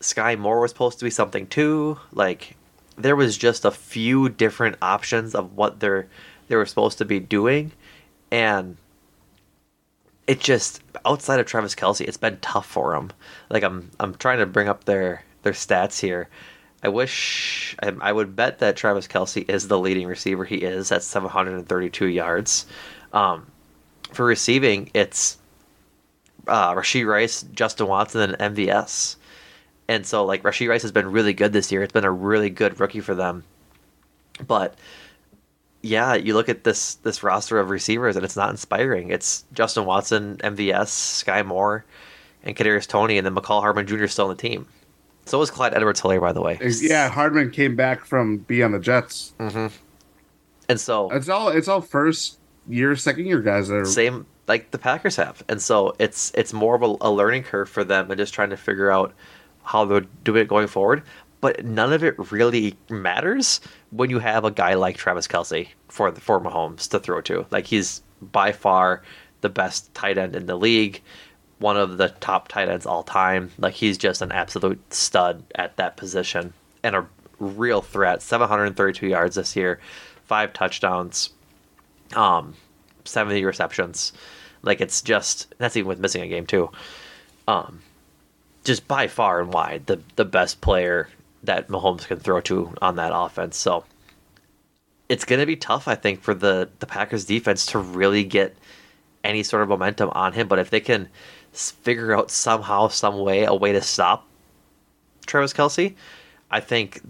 Skyy 0.00 0.38
Moore 0.38 0.60
was 0.60 0.70
supposed 0.70 0.98
to 0.98 1.04
be 1.04 1.10
something 1.10 1.46
too. 1.46 1.98
Like 2.12 2.56
there 2.96 3.16
was 3.16 3.36
just 3.36 3.64
a 3.64 3.70
few 3.70 4.28
different 4.28 4.76
options 4.82 5.34
of 5.34 5.56
what 5.56 5.80
they're 5.80 6.06
they 6.48 6.56
were 6.56 6.66
supposed 6.66 6.98
to 6.98 7.04
be 7.04 7.20
doing, 7.20 7.72
and 8.30 8.76
it 10.28 10.38
just 10.38 10.82
outside 11.06 11.40
of 11.40 11.46
Travis 11.46 11.74
Kelce, 11.74 12.06
it's 12.06 12.18
been 12.18 12.38
tough 12.40 12.66
for 12.66 12.94
him. 12.94 13.10
Like 13.50 13.64
I'm 13.64 13.90
I'm 13.98 14.14
trying 14.14 14.38
to 14.38 14.46
bring 14.46 14.68
up 14.68 14.84
their 14.84 15.24
their 15.42 15.54
stats 15.54 15.98
here. 15.98 16.28
I 16.82 16.90
wish 16.90 17.74
I, 17.82 17.92
I 18.00 18.12
would 18.12 18.36
bet 18.36 18.60
that 18.60 18.76
Travis 18.76 19.08
Kelce 19.08 19.48
is 19.48 19.66
the 19.66 19.78
leading 19.78 20.06
receiver. 20.06 20.44
He 20.44 20.56
is 20.56 20.92
at 20.92 21.02
732 21.02 22.06
yards. 22.06 22.66
Um, 23.12 23.46
for 24.12 24.24
receiving, 24.24 24.90
it's 24.94 25.38
uh, 26.46 26.74
Rashee 26.74 27.06
Rice, 27.06 27.42
Justin 27.42 27.88
Watson, 27.88 28.34
and 28.34 28.54
MVS. 28.54 29.16
And 29.88 30.06
so, 30.06 30.24
like 30.24 30.42
Rashee 30.42 30.68
Rice 30.68 30.82
has 30.82 30.92
been 30.92 31.10
really 31.10 31.32
good 31.32 31.52
this 31.52 31.72
year. 31.72 31.82
It's 31.82 31.92
been 31.92 32.04
a 32.04 32.12
really 32.12 32.50
good 32.50 32.78
rookie 32.78 33.00
for 33.00 33.14
them. 33.14 33.44
But 34.46 34.74
yeah, 35.88 36.14
you 36.14 36.34
look 36.34 36.48
at 36.48 36.64
this 36.64 36.96
this 36.96 37.22
roster 37.22 37.58
of 37.58 37.70
receivers, 37.70 38.16
and 38.16 38.24
it's 38.24 38.36
not 38.36 38.50
inspiring. 38.50 39.10
It's 39.10 39.44
Justin 39.52 39.84
Watson, 39.84 40.36
MVS, 40.38 41.24
Skyy 41.24 41.44
Moore, 41.44 41.84
and 42.42 42.56
Kadarius 42.56 42.86
Toney, 42.86 43.18
and 43.18 43.26
then 43.26 43.34
Mecole 43.34 43.60
Hardman 43.60 43.86
Jr. 43.86 44.04
is 44.04 44.12
still 44.12 44.26
on 44.26 44.36
the 44.36 44.40
team. 44.40 44.66
So 45.24 45.40
is 45.42 45.50
Clyde 45.50 45.74
Edwards 45.74 46.00
Helaire, 46.00 46.20
by 46.20 46.32
the 46.32 46.40
way. 46.40 46.58
Yeah, 46.80 47.08
Hardman 47.08 47.50
came 47.50 47.76
back 47.76 48.04
from 48.04 48.38
be 48.38 48.62
on 48.62 48.72
the 48.72 48.78
Jets. 48.78 49.34
Mm-hmm. 49.38 49.74
And 50.68 50.80
so 50.80 51.10
It's 51.10 51.28
all 51.28 51.48
it's 51.48 51.68
all 51.68 51.80
first 51.80 52.38
year, 52.68 52.94
second 52.96 53.26
year 53.26 53.40
guys 53.40 53.68
that 53.68 53.76
are 53.76 53.84
same 53.84 54.26
like 54.46 54.70
the 54.70 54.78
Packers 54.78 55.16
have, 55.16 55.42
and 55.48 55.60
so 55.60 55.94
it's 55.98 56.32
it's 56.34 56.52
more 56.52 56.74
of 56.74 56.82
a, 56.82 56.96
a 57.00 57.10
learning 57.10 57.42
curve 57.42 57.68
for 57.68 57.84
them, 57.84 58.10
and 58.10 58.18
just 58.18 58.34
trying 58.34 58.50
to 58.50 58.56
figure 58.56 58.90
out 58.90 59.12
how 59.62 59.84
they're 59.84 60.06
doing 60.24 60.42
it 60.42 60.48
going 60.48 60.66
forward. 60.66 61.02
But 61.40 61.64
none 61.64 61.92
of 61.92 62.02
it 62.02 62.32
really 62.32 62.76
matters 62.90 63.60
when 63.90 64.10
you 64.10 64.18
have 64.18 64.44
a 64.44 64.50
guy 64.50 64.74
like 64.74 64.96
Travis 64.96 65.28
Kelce 65.28 65.68
for 65.88 66.10
the 66.10 66.20
for 66.20 66.40
Mahomes 66.40 66.88
to 66.90 66.98
throw 66.98 67.20
to. 67.22 67.46
Like 67.50 67.66
he's 67.66 68.02
by 68.20 68.52
far 68.52 69.02
the 69.40 69.48
best 69.48 69.92
tight 69.94 70.18
end 70.18 70.34
in 70.34 70.46
the 70.46 70.56
league, 70.56 71.00
one 71.58 71.76
of 71.76 71.96
the 71.96 72.08
top 72.08 72.48
tight 72.48 72.68
ends 72.68 72.86
all 72.86 73.04
time. 73.04 73.52
Like 73.58 73.74
he's 73.74 73.98
just 73.98 74.20
an 74.20 74.32
absolute 74.32 74.80
stud 74.92 75.44
at 75.54 75.76
that 75.76 75.96
position 75.96 76.52
and 76.82 76.96
a 76.96 77.06
real 77.38 77.82
threat. 77.82 78.20
732 78.20 79.06
yards 79.06 79.36
this 79.36 79.54
year, 79.54 79.78
five 80.24 80.52
touchdowns 80.52 81.30
um 82.14 82.54
70 83.04 83.44
receptions 83.44 84.12
like 84.62 84.80
it's 84.80 85.02
just 85.02 85.54
that's 85.58 85.76
even 85.76 85.88
with 85.88 85.98
missing 85.98 86.22
a 86.22 86.28
game 86.28 86.46
too 86.46 86.70
um 87.46 87.80
just 88.64 88.86
by 88.86 89.06
far 89.06 89.40
and 89.40 89.52
wide 89.52 89.86
the 89.86 90.00
the 90.16 90.24
best 90.24 90.60
player 90.60 91.08
that 91.42 91.68
Mahomes 91.68 92.06
can 92.06 92.18
throw 92.18 92.40
to 92.42 92.74
on 92.82 92.96
that 92.96 93.12
offense 93.14 93.56
so 93.56 93.84
it's 95.08 95.24
going 95.24 95.40
to 95.40 95.46
be 95.46 95.56
tough 95.56 95.88
I 95.88 95.94
think 95.94 96.20
for 96.22 96.34
the 96.34 96.68
the 96.80 96.86
Packers 96.86 97.24
defense 97.24 97.66
to 97.66 97.78
really 97.78 98.24
get 98.24 98.56
any 99.24 99.42
sort 99.42 99.62
of 99.62 99.68
momentum 99.68 100.10
on 100.10 100.32
him 100.32 100.48
but 100.48 100.58
if 100.58 100.70
they 100.70 100.80
can 100.80 101.08
figure 101.52 102.14
out 102.16 102.30
somehow 102.30 102.88
some 102.88 103.18
way 103.18 103.44
a 103.44 103.54
way 103.54 103.72
to 103.72 103.80
stop 103.82 104.26
Travis 105.26 105.52
Kelce 105.52 105.94
I 106.50 106.60
think 106.60 107.02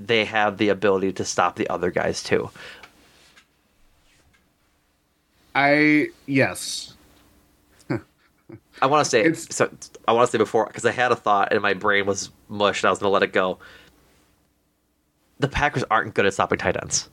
they 0.00 0.24
have 0.24 0.58
the 0.58 0.68
ability 0.70 1.12
to 1.14 1.24
stop 1.24 1.56
the 1.56 1.68
other 1.68 1.90
guys 1.90 2.22
too 2.22 2.50
I 5.54 6.08
yes. 6.26 6.94
I 8.82 8.86
want 8.86 9.04
to 9.04 9.10
say 9.10 9.20
It's- 9.20 9.46
so. 9.50 9.70
I 10.08 10.12
want 10.12 10.26
to 10.28 10.32
say 10.32 10.38
before 10.38 10.66
because 10.66 10.84
I 10.86 10.92
had 10.92 11.12
a 11.12 11.16
thought 11.16 11.52
and 11.52 11.60
my 11.62 11.74
brain 11.74 12.06
was 12.06 12.30
mush 12.52 12.82
and 12.82 12.88
I 12.88 12.90
was 12.90 12.98
going 13.00 13.08
to 13.08 13.12
let 13.12 13.22
it 13.22 13.32
go. 13.32 13.58
The 15.40 15.48
Packers 15.48 15.82
aren't 15.90 16.14
good 16.14 16.26
at 16.26 16.34
stopping 16.34 16.58
tight 16.58 16.76
ends. 16.80 17.08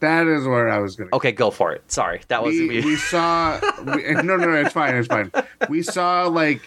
That 0.00 0.26
is 0.26 0.46
where 0.46 0.68
I 0.68 0.78
was 0.78 0.94
gonna 0.94 1.10
Okay, 1.12 1.32
go 1.32 1.50
for 1.50 1.72
it. 1.72 1.82
Sorry, 1.90 2.20
that 2.28 2.44
was 2.44 2.54
we, 2.54 2.68
me. 2.68 2.80
we 2.82 2.94
saw 2.94 3.60
we, 3.84 4.12
no 4.14 4.22
no 4.22 4.36
no 4.36 4.54
it's 4.54 4.72
fine 4.72 4.94
it's 4.94 5.08
fine 5.08 5.32
we 5.68 5.82
saw 5.82 6.28
like 6.28 6.62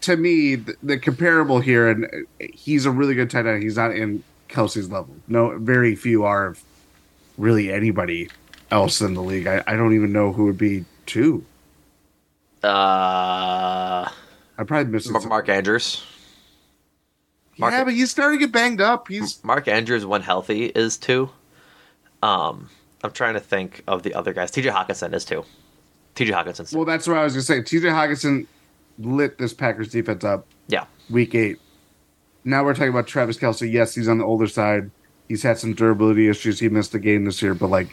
to 0.00 0.16
me 0.16 0.54
the, 0.54 0.74
the 0.82 0.98
comparable 0.98 1.60
here 1.60 1.86
and 1.90 2.06
he's 2.40 2.86
a 2.86 2.90
really 2.90 3.14
good 3.14 3.28
tight 3.28 3.44
end 3.44 3.62
he's 3.62 3.76
not 3.76 3.94
in 3.94 4.22
kelce's 4.48 4.90
level 4.90 5.14
no 5.28 5.58
very 5.58 5.94
few 5.94 6.24
are 6.24 6.46
of 6.46 6.62
really 7.36 7.70
anybody 7.70 8.30
else 8.70 9.02
in 9.02 9.12
the 9.12 9.22
league 9.22 9.46
i, 9.46 9.62
I 9.66 9.76
don't 9.76 9.94
even 9.94 10.10
know 10.10 10.32
who 10.32 10.46
would 10.46 10.56
be 10.56 10.86
two 11.04 11.44
uh, 12.64 14.08
i 14.58 14.64
probably 14.66 14.90
missed 14.90 15.10
Mar- 15.10 15.20
Mark 15.26 15.48
Andrews. 15.50 16.02
Mark- 17.58 17.72
yeah 17.72 17.84
but 17.84 17.94
he's 17.94 18.10
starting 18.10 18.38
to 18.38 18.46
get 18.46 18.52
banged 18.52 18.80
up 18.80 19.08
he's 19.08 19.42
Mark 19.44 19.68
Andrews, 19.68 20.04
when 20.06 20.22
healthy, 20.22 20.66
is 20.66 20.96
two. 20.96 21.30
Um, 22.22 22.68
I'm 23.04 23.12
trying 23.12 23.34
to 23.34 23.40
think 23.40 23.82
of 23.86 24.02
the 24.02 24.14
other 24.14 24.32
guys. 24.32 24.50
T.J. 24.50 24.70
Hockenson 24.70 25.14
is 25.14 25.24
two. 25.24 25.44
T.J. 26.14 26.32
Hockenson's 26.32 26.70
two. 26.70 26.76
well 26.76 26.86
that's 26.86 27.06
what 27.06 27.18
i 27.18 27.24
was 27.24 27.34
gonna 27.34 27.42
say 27.42 27.60
tj 27.60 27.82
hockenson 27.82 28.46
lit 28.98 29.36
this 29.38 29.52
packers 29.52 29.88
defense 29.90 30.24
up 30.24 30.46
yeah, 30.68 30.86
week 31.10 31.34
eight. 31.34 31.58
Now 32.44 32.64
we're 32.64 32.74
talking 32.74 32.88
about 32.88 33.06
Travis 33.06 33.36
Kelce. 33.36 33.70
Yes, 33.70 33.94
he's 33.94 34.08
on 34.08 34.18
the 34.18 34.24
older 34.24 34.46
side. 34.48 34.90
He's 35.28 35.42
had 35.42 35.58
some 35.58 35.74
durability 35.74 36.28
issues. 36.28 36.58
He 36.60 36.68
missed 36.68 36.94
a 36.94 36.98
game 36.98 37.24
this 37.24 37.40
year, 37.42 37.54
but 37.54 37.68
like, 37.68 37.88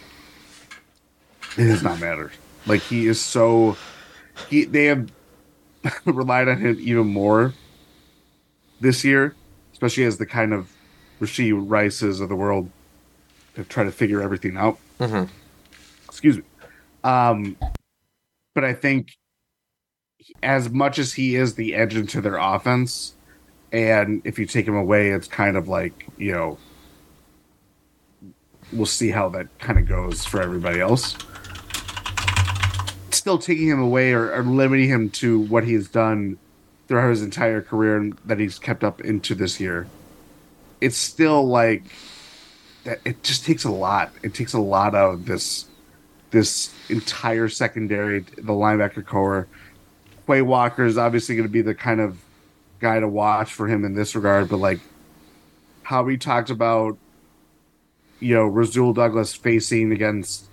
it 1.57 1.65
does 1.65 1.84
not 1.84 1.99
matter. 1.99 2.31
Like 2.65 2.81
he 2.81 3.06
is 3.07 3.19
so 3.22 3.77
he 4.49 4.65
they 4.65 4.85
have 4.85 5.11
relied 6.06 6.48
on 6.48 6.60
him 6.60 6.77
even 6.80 7.07
more 7.07 7.53
this 8.80 9.03
year, 9.03 9.35
especially 9.74 10.06
as 10.06 10.18
the 10.18 10.26
kind 10.26 10.54
of 10.54 10.72
Rashee 11.20 11.54
Rices 11.54 12.20
of 12.22 12.30
the 12.30 12.36
world 12.36 12.70
to 13.56 13.64
try 13.66 13.84
to 13.84 13.91
figure 13.91 14.22
everything 14.22 14.58
out. 14.58 14.80
Mhm. 15.00 15.28
Excuse 16.06 16.38
me. 16.38 16.44
Um, 17.04 17.58
but 18.56 18.64
I 18.64 18.74
think 18.74 19.16
as 20.41 20.70
much 20.70 21.00
as 21.00 21.14
he 21.14 21.36
is 21.36 21.56
the 21.56 21.76
edge 21.76 21.95
into 21.95 22.22
their 22.22 22.38
offense, 22.38 23.14
and 23.72 24.22
if 24.24 24.40
you 24.40 24.45
take 24.45 24.68
him 24.68 24.76
away, 24.76 25.10
it's 25.10 25.28
kind 25.28 25.58
of 25.58 25.68
like 25.68 26.08
you 26.18 26.32
know, 26.32 26.58
we'll 28.72 28.86
see 28.86 29.10
how 29.10 29.30
that 29.30 29.48
kind 29.60 29.80
of 29.80 29.88
goes 29.88 30.26
for 30.26 30.41
everybody 30.41 30.80
else. 30.80 31.16
Still 33.12 33.38
taking 33.38 33.68
him 33.68 33.80
away 33.80 34.12
or, 34.14 34.34
or 34.34 34.44
limiting 34.44 34.90
him 34.90 35.10
to 35.12 35.41
what 35.41 35.64
he's 35.64 35.88
done 35.88 36.38
throughout 36.88 37.10
his 37.10 37.22
entire 37.22 37.62
career 37.62 37.98
and 37.98 38.18
that 38.26 38.40
he's 38.40 38.60
kept 38.60 38.84
up 38.84 39.02
into 39.02 39.36
this 39.36 39.60
year. 39.60 39.88
It's 40.82 40.98
still 40.98 41.46
like 41.46 41.84
that. 42.84 43.00
It 43.06 43.24
just 43.24 43.46
takes 43.46 43.64
a 43.64 43.72
lot. 43.72 44.12
It 44.22 44.34
takes 44.34 44.54
a 44.54 44.60
lot 44.60 44.96
of 44.96 45.26
this 45.26 45.66
this 46.32 46.74
entire 46.90 47.48
secondary, 47.48 48.20
the 48.20 48.54
linebacker 48.54 49.06
corps. 49.06 49.48
Quay 50.26 50.42
Walker 50.42 50.84
is 50.84 50.98
obviously 50.98 51.36
going 51.36 51.48
to 51.48 51.52
be 51.52 51.62
the 51.62 51.76
kind 51.76 52.02
of 52.02 52.18
guy 52.80 53.00
to 53.00 53.08
watch 53.08 53.54
for 53.54 53.68
him 53.68 53.86
in 53.86 53.94
this 53.94 54.16
regard, 54.16 54.50
but 54.50 54.58
like 54.58 54.80
how 55.84 56.02
we 56.02 56.18
talked 56.18 56.50
about, 56.50 56.98
you 58.20 58.34
know, 58.34 58.46
Rasul 58.46 58.94
Douglas 58.94 59.34
facing 59.36 59.92
against 59.92 60.46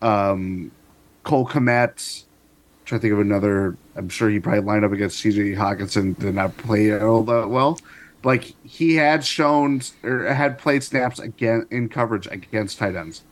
um, 0.00 0.70
Cole 1.22 1.46
Kmet. 1.46 2.24
Trying 2.88 3.00
to 3.00 3.02
think 3.02 3.12
of 3.12 3.20
another. 3.20 3.76
I'm 3.96 4.08
sure 4.08 4.30
he 4.30 4.40
probably 4.40 4.62
lined 4.62 4.82
up 4.82 4.92
against 4.92 5.22
TJ 5.22 5.54
Hockenson, 5.54 6.18
did 6.18 6.34
not 6.34 6.56
play 6.56 6.98
all 6.98 7.22
that 7.24 7.50
well. 7.50 7.78
Like 8.24 8.54
he 8.64 8.94
had 8.94 9.22
shown 9.22 9.82
or 10.02 10.24
had 10.24 10.56
played 10.56 10.82
snaps 10.82 11.18
again 11.18 11.66
in 11.70 11.90
coverage 11.90 12.26
against 12.28 12.78
tight 12.78 12.96
ends. 12.96 13.24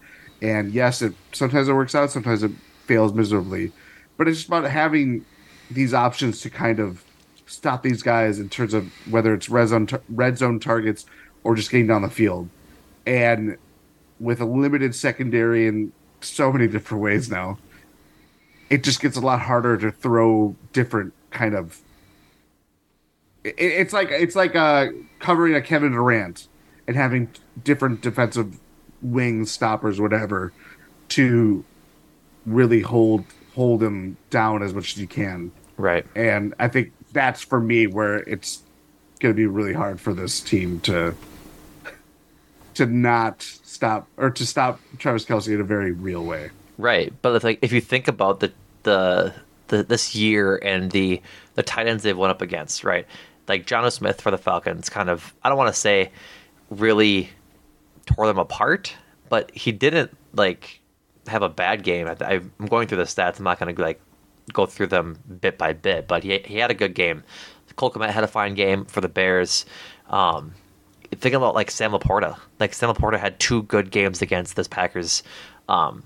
And 0.42 0.74
yes, 0.74 1.00
it 1.00 1.14
sometimes 1.32 1.68
it 1.68 1.72
works 1.72 1.94
out, 1.94 2.10
sometimes 2.10 2.42
it 2.42 2.50
fails 2.84 3.14
miserably. 3.14 3.72
But 4.18 4.28
it's 4.28 4.40
just 4.40 4.48
about 4.48 4.64
having 4.64 5.24
these 5.70 5.94
options 5.94 6.42
to 6.42 6.50
kind 6.50 6.78
of 6.78 7.02
stop 7.46 7.82
these 7.82 8.02
guys 8.02 8.38
in 8.38 8.50
terms 8.50 8.74
of 8.74 8.92
whether 9.08 9.32
it's 9.32 9.48
red 9.48 9.68
zone, 9.68 9.88
red 10.10 10.36
zone 10.36 10.60
targets 10.60 11.06
or 11.44 11.54
just 11.54 11.70
getting 11.70 11.86
down 11.86 12.02
the 12.02 12.10
field. 12.10 12.50
And 13.06 13.56
with 14.20 14.42
a 14.42 14.44
limited 14.44 14.94
secondary 14.94 15.66
in 15.66 15.94
so 16.20 16.52
many 16.52 16.68
different 16.68 17.02
ways 17.02 17.30
now, 17.30 17.56
it 18.70 18.82
just 18.82 19.00
gets 19.00 19.16
a 19.16 19.20
lot 19.20 19.40
harder 19.40 19.76
to 19.76 19.90
throw 19.90 20.56
different 20.72 21.12
kind 21.30 21.54
of. 21.54 21.80
It, 23.44 23.54
it's 23.58 23.92
like 23.92 24.08
it's 24.10 24.36
like 24.36 24.56
uh, 24.56 24.88
covering 25.18 25.54
a 25.54 25.60
Kevin 25.62 25.92
Durant 25.92 26.48
and 26.86 26.96
having 26.96 27.28
different 27.62 28.00
defensive 28.00 28.58
wings, 29.02 29.50
stoppers, 29.50 30.00
whatever, 30.00 30.52
to 31.10 31.64
really 32.44 32.80
hold 32.80 33.24
hold 33.54 33.82
him 33.82 34.16
down 34.30 34.62
as 34.62 34.74
much 34.74 34.92
as 34.92 35.00
you 35.00 35.06
can. 35.06 35.50
Right. 35.76 36.06
And 36.14 36.54
I 36.58 36.68
think 36.68 36.92
that's 37.12 37.42
for 37.42 37.60
me 37.60 37.86
where 37.86 38.16
it's 38.18 38.62
going 39.20 39.34
to 39.34 39.36
be 39.36 39.46
really 39.46 39.72
hard 39.72 40.00
for 40.00 40.12
this 40.12 40.40
team 40.40 40.80
to 40.80 41.14
to 42.74 42.86
not 42.86 43.42
stop 43.42 44.06
or 44.16 44.30
to 44.30 44.46
stop 44.46 44.80
Travis 44.98 45.24
Kelce 45.24 45.52
in 45.52 45.60
a 45.60 45.64
very 45.64 45.92
real 45.92 46.24
way. 46.24 46.50
Right, 46.78 47.12
but 47.22 47.42
like 47.42 47.58
if 47.62 47.72
you 47.72 47.80
think 47.80 48.08
about 48.08 48.40
the 48.40 48.52
the, 48.82 49.34
the 49.68 49.82
this 49.82 50.14
year 50.14 50.56
and 50.56 50.90
the 50.90 51.22
the 51.54 51.62
tight 51.62 51.88
ends 51.88 52.02
they've 52.02 52.16
went 52.16 52.30
up 52.30 52.42
against, 52.42 52.84
right? 52.84 53.06
Like 53.48 53.66
Jonnu 53.66 53.92
Smith 53.92 54.20
for 54.20 54.30
the 54.30 54.38
Falcons, 54.38 54.88
kind 54.88 55.08
of 55.08 55.34
I 55.42 55.48
don't 55.48 55.58
want 55.58 55.72
to 55.72 55.80
say 55.80 56.10
really 56.70 57.30
tore 58.06 58.26
them 58.26 58.38
apart, 58.38 58.94
but 59.28 59.50
he 59.52 59.72
didn't 59.72 60.16
like 60.34 60.80
have 61.26 61.42
a 61.42 61.48
bad 61.48 61.82
game. 61.82 62.06
I, 62.06 62.40
I'm 62.58 62.66
going 62.66 62.88
through 62.88 62.98
the 62.98 63.04
stats. 63.04 63.38
I'm 63.38 63.44
not 63.44 63.58
going 63.58 63.74
to 63.74 63.82
like 63.82 64.00
go 64.52 64.66
through 64.66 64.88
them 64.88 65.18
bit 65.40 65.58
by 65.58 65.72
bit, 65.72 66.06
but 66.06 66.22
he 66.22 66.38
he 66.44 66.58
had 66.58 66.70
a 66.70 66.74
good 66.74 66.94
game. 66.94 67.22
Cole 67.76 67.90
Kmet 67.90 68.10
had 68.10 68.24
a 68.24 68.28
fine 68.28 68.54
game 68.54 68.84
for 68.86 69.00
the 69.00 69.08
Bears. 69.08 69.66
Um, 70.08 70.54
think 71.12 71.34
about 71.34 71.54
like 71.54 71.70
Sam 71.70 71.92
LaPorta. 71.92 72.38
Like 72.58 72.74
Sam 72.74 72.92
LaPorta 72.92 73.18
had 73.18 73.38
two 73.38 73.62
good 73.64 73.90
games 73.90 74.22
against 74.22 74.56
this 74.56 74.68
Packers, 74.68 75.22
um, 75.68 76.02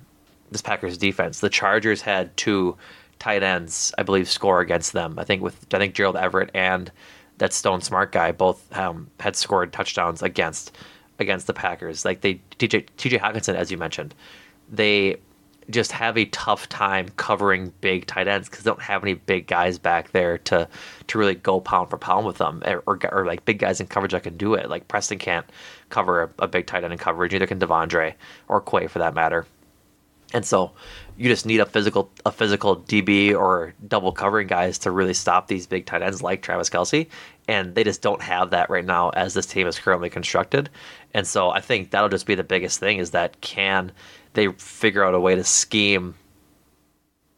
this 0.51 0.63
Packers 0.63 0.99
defense. 0.99 1.41
The 1.41 1.51
Chargers 1.51 2.03
had 2.03 2.37
two 2.37 2.77
tight 3.19 3.43
ends, 3.43 3.93
I 3.99 4.03
believe, 4.03 4.29
score 4.29 4.61
against 4.61 4.93
them. 4.93 5.19
I 5.19 5.25
think 5.25 5.43
with 5.43 5.67
I 5.73 5.79
think 5.79 5.95
Gerald 5.95 6.17
Everett 6.17 6.51
and 6.55 6.91
that 7.39 7.53
Stone 7.53 7.81
Smartt 7.81 8.13
guy 8.13 8.33
both 8.33 8.77
um, 8.77 9.09
had 9.19 9.37
scored 9.37 9.73
touchdowns 9.73 10.23
against 10.23 10.77
against 11.19 11.47
the 11.47 11.55
Packers. 11.55 12.05
Like 12.05 12.23
they 12.23 12.35
TJ 12.59 12.89
TJ 12.97 13.21
Hockenson, 13.21 13.55
as 13.55 13.71
you 13.71 13.79
mentioned, 13.79 14.15
they 14.71 15.17
just 15.71 15.93
have 15.93 16.19
a 16.19 16.25
tough 16.27 16.69
time 16.69 17.09
covering 17.17 17.73
big 17.81 18.07
tight 18.07 18.27
ends 18.27 18.49
because 18.49 18.65
they 18.65 18.71
don't 18.71 18.83
have 18.83 19.05
any 19.05 19.15
big 19.15 19.47
guys 19.47 19.79
back 19.79 20.11
there 20.13 20.39
to 20.39 20.69
to 21.07 21.19
really 21.19 21.35
go 21.35 21.61
pound 21.61 21.89
for 21.91 21.99
pound 21.99 22.27
with 22.27 22.39
them 22.39 22.63
or, 22.67 22.83
or, 22.87 22.99
or 23.13 23.27
like 23.27 23.45
big 23.45 23.59
guys 23.59 23.81
in 23.81 23.87
coverage 23.87 24.13
that 24.13 24.23
can 24.23 24.37
do 24.37 24.55
it. 24.55 24.69
Like 24.69 24.89
Preston 24.89 25.19
can't 25.19 25.47
cover 25.91 26.23
a, 26.23 26.31
a 26.41 26.49
big 26.49 26.67
tight 26.67 26.85
end 26.85 26.93
in 26.93 26.99
coverage, 26.99 27.33
neither 27.33 27.47
can 27.47 27.61
De'Vondre 27.61 28.15
or 28.49 28.61
Quay 28.61 28.87
for 28.89 28.99
that 28.99 29.15
matter. 29.15 29.47
And 30.33 30.45
so 30.45 30.73
you 31.17 31.29
just 31.29 31.45
need 31.45 31.61
a 31.61 31.67
physical 31.67 32.11
a 32.25 32.33
physical 32.33 32.77
DB 32.77 33.35
or 33.35 33.75
double 33.89 34.13
covering 34.13 34.47
guys 34.47 34.79
to 34.79 34.91
really 34.91 35.15
stop 35.15 35.49
these 35.49 35.67
big 35.67 35.87
tight 35.87 36.03
ends 36.03 36.23
like 36.23 36.43
Travis 36.43 36.71
Kelce. 36.71 37.09
And 37.49 37.75
they 37.75 37.85
just 37.85 38.01
don't 38.01 38.23
have 38.23 38.51
that 38.51 38.71
right 38.71 38.85
now 38.85 39.11
as 39.11 39.35
this 39.35 39.47
team 39.47 39.67
is 39.67 39.79
currently 39.79 40.09
constructed. 40.09 40.71
And 41.15 41.27
so 41.27 41.51
I 41.51 41.61
think 41.61 41.91
that'll 41.91 42.09
just 42.09 42.27
be 42.27 42.37
the 42.37 42.45
biggest 42.45 42.79
thing 42.79 42.99
is 42.99 43.11
that 43.11 43.41
can 43.41 43.93
they 44.35 44.49
figure 44.53 45.05
out 45.05 45.15
a 45.15 45.21
way 45.21 45.35
to 45.35 45.45
scheme 45.45 46.15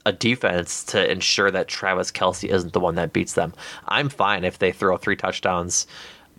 a 0.04 0.12
defense 0.12 0.84
to 0.84 1.10
ensure 1.10 1.50
that 1.50 1.68
Travis 1.68 2.10
Kelce 2.10 2.48
isn't 2.48 2.72
the 2.72 2.80
one 2.80 2.96
that 2.96 3.12
beats 3.12 3.34
them. 3.34 3.54
I'm 3.86 4.08
fine 4.08 4.44
if 4.44 4.58
they 4.58 4.72
throw 4.72 4.96
three 4.96 5.16
touchdowns 5.16 5.86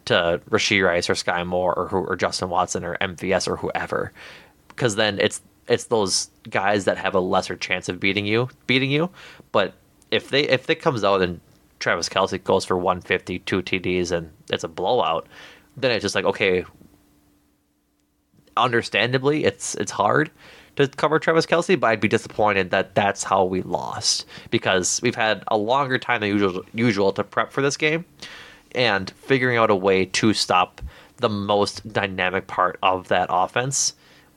to 0.05 0.41
Rashee 0.49 0.85
Rice 0.85 1.09
or 1.09 1.13
Skyy 1.13 1.47
Moore 1.47 1.73
or, 1.73 2.07
or 2.07 2.15
Justin 2.15 2.49
Watson 2.49 2.83
or 2.83 2.97
MVS 2.97 3.47
or 3.47 3.55
whoever, 3.55 4.11
because 4.67 4.95
then 4.95 5.19
it's 5.19 5.41
it's 5.67 5.85
those 5.85 6.29
guys 6.49 6.85
that 6.85 6.97
have 6.97 7.15
a 7.15 7.19
lesser 7.19 7.55
chance 7.55 7.89
of 7.89 7.99
beating 7.99 8.25
you 8.25 8.49
beating 8.67 8.91
you. 8.91 9.09
But 9.51 9.73
if 10.11 10.29
they 10.29 10.43
if 10.43 10.69
it 10.69 10.81
comes 10.81 11.03
out 11.03 11.21
and 11.21 11.39
Travis 11.79 12.09
Kelce 12.09 12.41
goes 12.43 12.63
for 12.63 12.77
150, 12.77 13.39
two 13.39 13.61
TDs, 13.61 14.11
and 14.11 14.31
it's 14.49 14.63
a 14.63 14.69
blowout, 14.69 15.27
then 15.75 15.91
it's 15.91 16.01
just 16.01 16.15
like 16.15 16.25
okay, 16.25 16.65
understandably, 18.57 19.45
it's 19.45 19.75
it's 19.75 19.91
hard 19.91 20.31
to 20.75 20.87
cover 20.87 21.19
Travis 21.19 21.45
Kelce, 21.45 21.79
but 21.79 21.87
I'd 21.87 21.99
be 21.99 22.07
disappointed 22.07 22.71
that 22.71 22.95
that's 22.95 23.23
how 23.23 23.43
we 23.43 23.61
lost 23.61 24.25
because 24.49 24.99
we've 25.03 25.15
had 25.15 25.43
a 25.49 25.57
longer 25.57 25.97
time 25.97 26.21
than 26.21 26.29
usual 26.29 26.63
usual 26.73 27.13
to 27.13 27.23
prep 27.23 27.51
for 27.51 27.61
this 27.61 27.77
game, 27.77 28.05
and 28.73 29.09
figuring 29.11 29.57
out 29.57 29.69
a 29.69 29.75
way 29.75 30.05
to 30.05 30.33
stop 30.33 30.81
the 31.17 31.29
most 31.29 31.91
dynamic 31.93 32.47
part 32.47 32.77
of 32.83 33.07
that 33.07 33.27
offense 33.29 33.93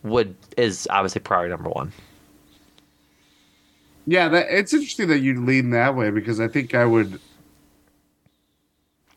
would 0.07 0.37
is 0.57 0.87
obviously 0.91 1.21
priority 1.21 1.51
number 1.51 1.71
one. 1.71 1.93
Yeah, 4.07 4.29
that, 4.29 4.47
it's 4.49 4.73
interesting 4.73 5.09
that 5.09 5.19
you 5.19 5.45
lean 5.45 5.71
that 5.71 5.97
way 5.97 6.11
because 6.11 6.41
I 6.41 6.49
think 6.49 6.75
I 6.75 6.85
would, 6.85 7.21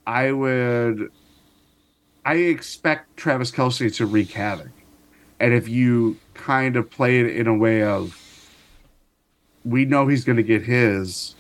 I 0.07 0.31
would, 0.31 1.11
I 2.25 2.35
expect 2.35 3.15
Travis 3.15 3.51
Kelce 3.51 3.95
to 3.97 4.05
wreak 4.05 4.31
havoc. 4.31 4.71
And 5.39 5.53
if 5.53 5.69
you 5.69 6.17
kind 6.33 6.75
of 6.75 6.89
play 6.89 7.19
it 7.19 7.27
in 7.35 7.47
a 7.47 7.55
way 7.55 7.83
of, 7.83 8.19
we 9.63 9.85
know 9.85 10.07
he's 10.07 10.25
going 10.25 10.37
to 10.37 10.43
get 10.43 10.63
his, 10.63 11.35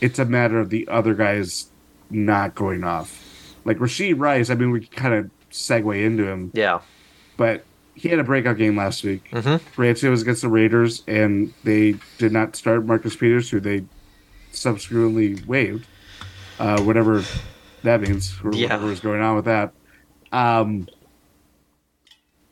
it's 0.00 0.18
a 0.18 0.24
matter 0.24 0.60
of 0.60 0.70
the 0.70 0.86
other 0.88 1.14
guys 1.14 1.70
not 2.10 2.54
going 2.54 2.84
off. 2.84 3.54
Like 3.64 3.78
Rashee 3.78 4.14
Rice, 4.16 4.50
I 4.50 4.54
mean, 4.54 4.70
we 4.70 4.86
kind 4.86 5.14
of 5.14 5.30
segue 5.50 6.04
into 6.04 6.28
him. 6.28 6.50
Yeah. 6.54 6.80
But 7.36 7.64
he 8.00 8.08
had 8.08 8.18
a 8.18 8.24
breakout 8.24 8.56
game 8.56 8.76
last 8.76 9.02
week. 9.04 9.28
Mm-hmm. 9.30 9.82
It 9.82 10.02
was 10.10 10.22
against 10.22 10.42
the 10.42 10.48
Raiders, 10.48 11.02
and 11.06 11.52
they 11.64 11.96
did 12.18 12.32
not 12.32 12.56
start 12.56 12.86
Marcus 12.86 13.16
Peters, 13.16 13.50
who 13.50 13.60
they 13.60 13.84
subsequently 14.52 15.42
waived. 15.46 15.86
Uh, 16.58 16.80
whatever 16.82 17.22
that 17.84 18.00
means, 18.00 18.34
or 18.42 18.52
Yeah. 18.52 18.64
whatever 18.66 18.86
was 18.86 19.00
going 19.00 19.20
on 19.20 19.36
with 19.36 19.44
that. 19.44 19.72
Um, 20.32 20.88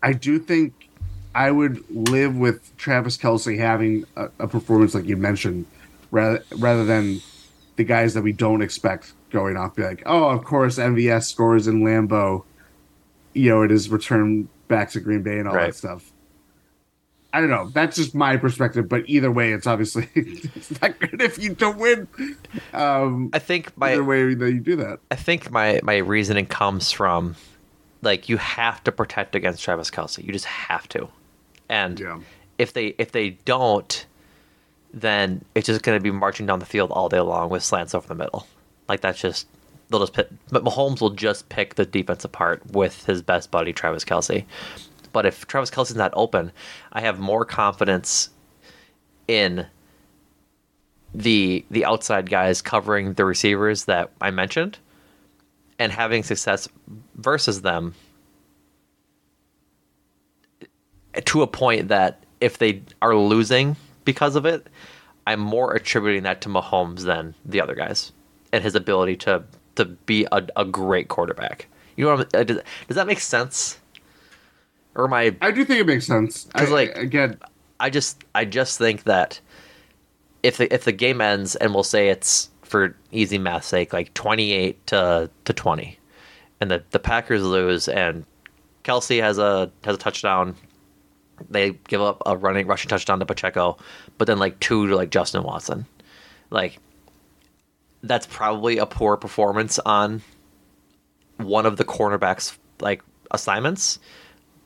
I 0.03 0.13
do 0.13 0.39
think 0.39 0.89
I 1.35 1.51
would 1.51 1.85
live 1.91 2.37
with 2.37 2.77
Travis 2.77 3.17
Kelce 3.17 3.59
having 3.59 4.05
a, 4.17 4.29
a 4.39 4.47
performance 4.49 4.95
like 4.95 5.05
you 5.07 5.17
mentioned, 5.17 5.67
rather 6.11 6.43
rather 6.59 6.85
than 6.85 7.21
the 7.77 7.85
guys 7.85 8.15
that 8.15 8.23
we 8.23 8.33
don't 8.33 8.63
expect 8.63 9.13
going 9.31 9.57
off. 9.57 9.75
Be 9.75 9.83
like, 9.83 10.03
oh, 10.07 10.29
of 10.31 10.45
course, 10.45 10.79
MVS 10.79 11.25
scores 11.25 11.67
in 11.67 11.83
Lambeau. 11.83 12.45
You 13.35 13.51
know, 13.51 13.63
it 13.63 13.71
is 13.73 13.91
return 13.91 14.49
back 14.69 14.91
to 14.93 15.01
Green 15.01 15.23
Bay 15.23 15.39
and 15.39 15.49
all 15.49 15.55
Right. 15.55 15.67
that 15.67 15.75
stuff. 15.75 16.13
I 17.33 17.41
don't 17.41 17.51
know. 17.51 17.69
That's 17.69 17.97
just 17.97 18.15
my 18.15 18.37
perspective, 18.39 18.89
but 18.89 19.03
either 19.09 19.31
way, 19.31 19.53
it's 19.53 19.67
obviously 19.67 20.09
it's 20.15 20.81
not 20.81 20.99
good 20.99 21.21
if 21.21 21.39
you 21.39 21.55
don't 21.55 21.77
win. 21.79 22.09
Um, 22.73 23.29
I 23.35 23.39
think 23.41 23.77
my 23.77 23.93
either 23.93 24.05
way 24.05 24.33
that 24.35 24.53
you 24.53 24.61
do 24.61 24.77
that. 24.77 25.01
I 25.11 25.17
think 25.17 25.51
my 25.51 25.81
my 25.83 25.97
reasoning 25.99 26.47
comes 26.47 26.93
from 26.93 27.37
like 28.01 28.29
you 28.31 28.39
have 28.39 28.83
to 28.85 28.93
protect 28.93 29.35
against 29.35 29.63
Travis 29.63 29.91
Kelce. 29.91 30.25
You 30.25 30.33
just 30.33 30.47
have 30.47 30.89
to, 30.91 31.09
and 31.69 32.01
Yeah. 32.01 32.21
if 32.57 32.73
they 32.73 32.95
if 32.97 33.13
they 33.13 33.31
don't, 33.45 34.07
then 34.95 35.45
it's 35.55 35.67
just 35.67 35.83
going 35.83 35.99
to 35.99 36.03
be 36.03 36.11
marching 36.11 36.47
down 36.47 36.59
the 36.59 36.65
field 36.67 36.91
all 36.91 37.11
day 37.11 37.21
long 37.21 37.51
with 37.51 37.63
slants 37.63 37.95
over 37.95 38.07
the 38.09 38.15
middle. 38.15 38.47
Like 38.89 39.01
that's 39.03 39.21
just 39.21 39.47
they'll 39.89 40.01
just 40.01 40.13
pick. 40.13 40.29
But 40.51 40.65
Mahomes 40.65 41.01
will 41.01 41.11
just 41.11 41.49
pick 41.49 41.75
the 41.75 41.87
defense 41.87 42.25
apart 42.25 42.63
with 42.73 43.05
his 43.07 43.23
best 43.23 43.51
buddy 43.51 43.73
Travis 43.73 44.05
Kelce. 44.05 44.45
But 45.13 45.27
if 45.27 45.47
Travis 45.47 45.71
Kelce's 45.71 45.97
not 45.97 46.13
open, 46.15 46.53
I 46.93 47.01
have 47.01 47.19
more 47.19 47.45
confidence 47.45 48.31
in 49.29 49.67
the 51.15 51.65
the 51.71 51.85
outside 51.85 52.29
guys 52.29 52.61
covering 52.61 53.15
the 53.15 53.25
receivers 53.25 53.87
that 53.87 54.11
I 54.21 54.31
mentioned 54.31 54.79
and 55.79 55.93
having 55.93 56.23
success 56.23 56.69
versus 57.15 57.63
them 57.63 57.95
to 61.25 61.43
a 61.43 61.47
point 61.47 61.89
that 61.89 62.23
if 62.41 62.59
they 62.59 62.83
are 63.01 63.17
losing 63.17 63.77
because 64.05 64.37
of 64.37 64.45
it, 64.45 64.67
I'm 65.27 65.41
more 65.41 65.75
attributing 65.75 66.25
that 66.25 66.43
to 66.43 66.49
Mahomes 66.49 67.01
than 67.01 67.35
the 67.45 67.61
other 67.61 67.75
guys 67.75 68.13
and 68.53 68.63
his 68.63 68.75
ability 68.75 69.17
to 69.17 69.45
to 69.77 69.85
be 69.85 70.27
a, 70.33 70.47
a 70.57 70.65
great 70.65 71.09
quarterback. 71.09 71.69
You 71.97 72.05
know 72.05 72.17
what 72.17 72.35
I'm, 72.35 72.41
uh, 72.41 72.45
does, 72.45 72.61
does 72.89 72.97
that 72.97 73.07
make 73.07 73.21
sense? 73.21 73.79
Or 74.95 75.07
am 75.07 75.13
I 75.13 75.37
I 75.41 75.51
do 75.51 75.65
think 75.65 75.81
it 75.81 75.87
makes 75.87 76.07
sense. 76.07 76.45
Because, 76.45 76.71
like- 76.71 76.97
again, 76.97 77.39
I 77.79 77.91
just 77.91 78.25
I 78.35 78.45
just 78.45 78.79
think 78.79 79.05
that 79.05 79.41
if 80.43 80.57
the 80.59 80.73
if 80.73 80.85
the 80.85 80.93
game 80.93 81.21
ends 81.21 81.57
and 81.57 81.75
we'll 81.75 81.83
say 81.83 82.09
it's 82.09 82.51
for 82.63 82.97
easy 83.13 83.39
math 83.39 83.65
sake 83.65 83.93
like 83.93 84.13
28 84.15 84.87
to 84.89 85.31
to 85.45 85.53
20 85.53 85.99
and 86.61 86.71
the 86.71 86.83
the 86.91 86.99
Packers 86.99 87.43
lose 87.45 87.89
and 87.89 88.25
Kelce 88.85 89.21
has 89.21 89.39
a 89.39 89.71
has 89.85 89.95
a 89.95 89.99
touchdown 89.99 90.57
they 91.51 91.73
give 91.89 92.01
up 92.01 92.23
a 92.27 92.37
running 92.37 92.67
rushing 92.67 92.89
touchdown 92.89 93.19
to 93.21 93.27
Pacheco 93.27 93.77
but 94.19 94.27
then 94.27 94.39
like 94.39 94.59
two 94.61 94.87
to 94.89 94.97
like 94.97 95.11
Justin 95.11 95.43
Watson 95.43 95.87
like 96.51 96.79
that's 98.03 98.27
probably 98.27 98.79
a 98.79 98.87
poor 98.87 99.17
performance 99.17 99.79
on 99.81 100.23
one 101.39 101.67
of 101.67 101.77
the 101.77 101.85
cornerbacks 101.85 102.57
like 102.81 103.03
assignments 103.31 103.99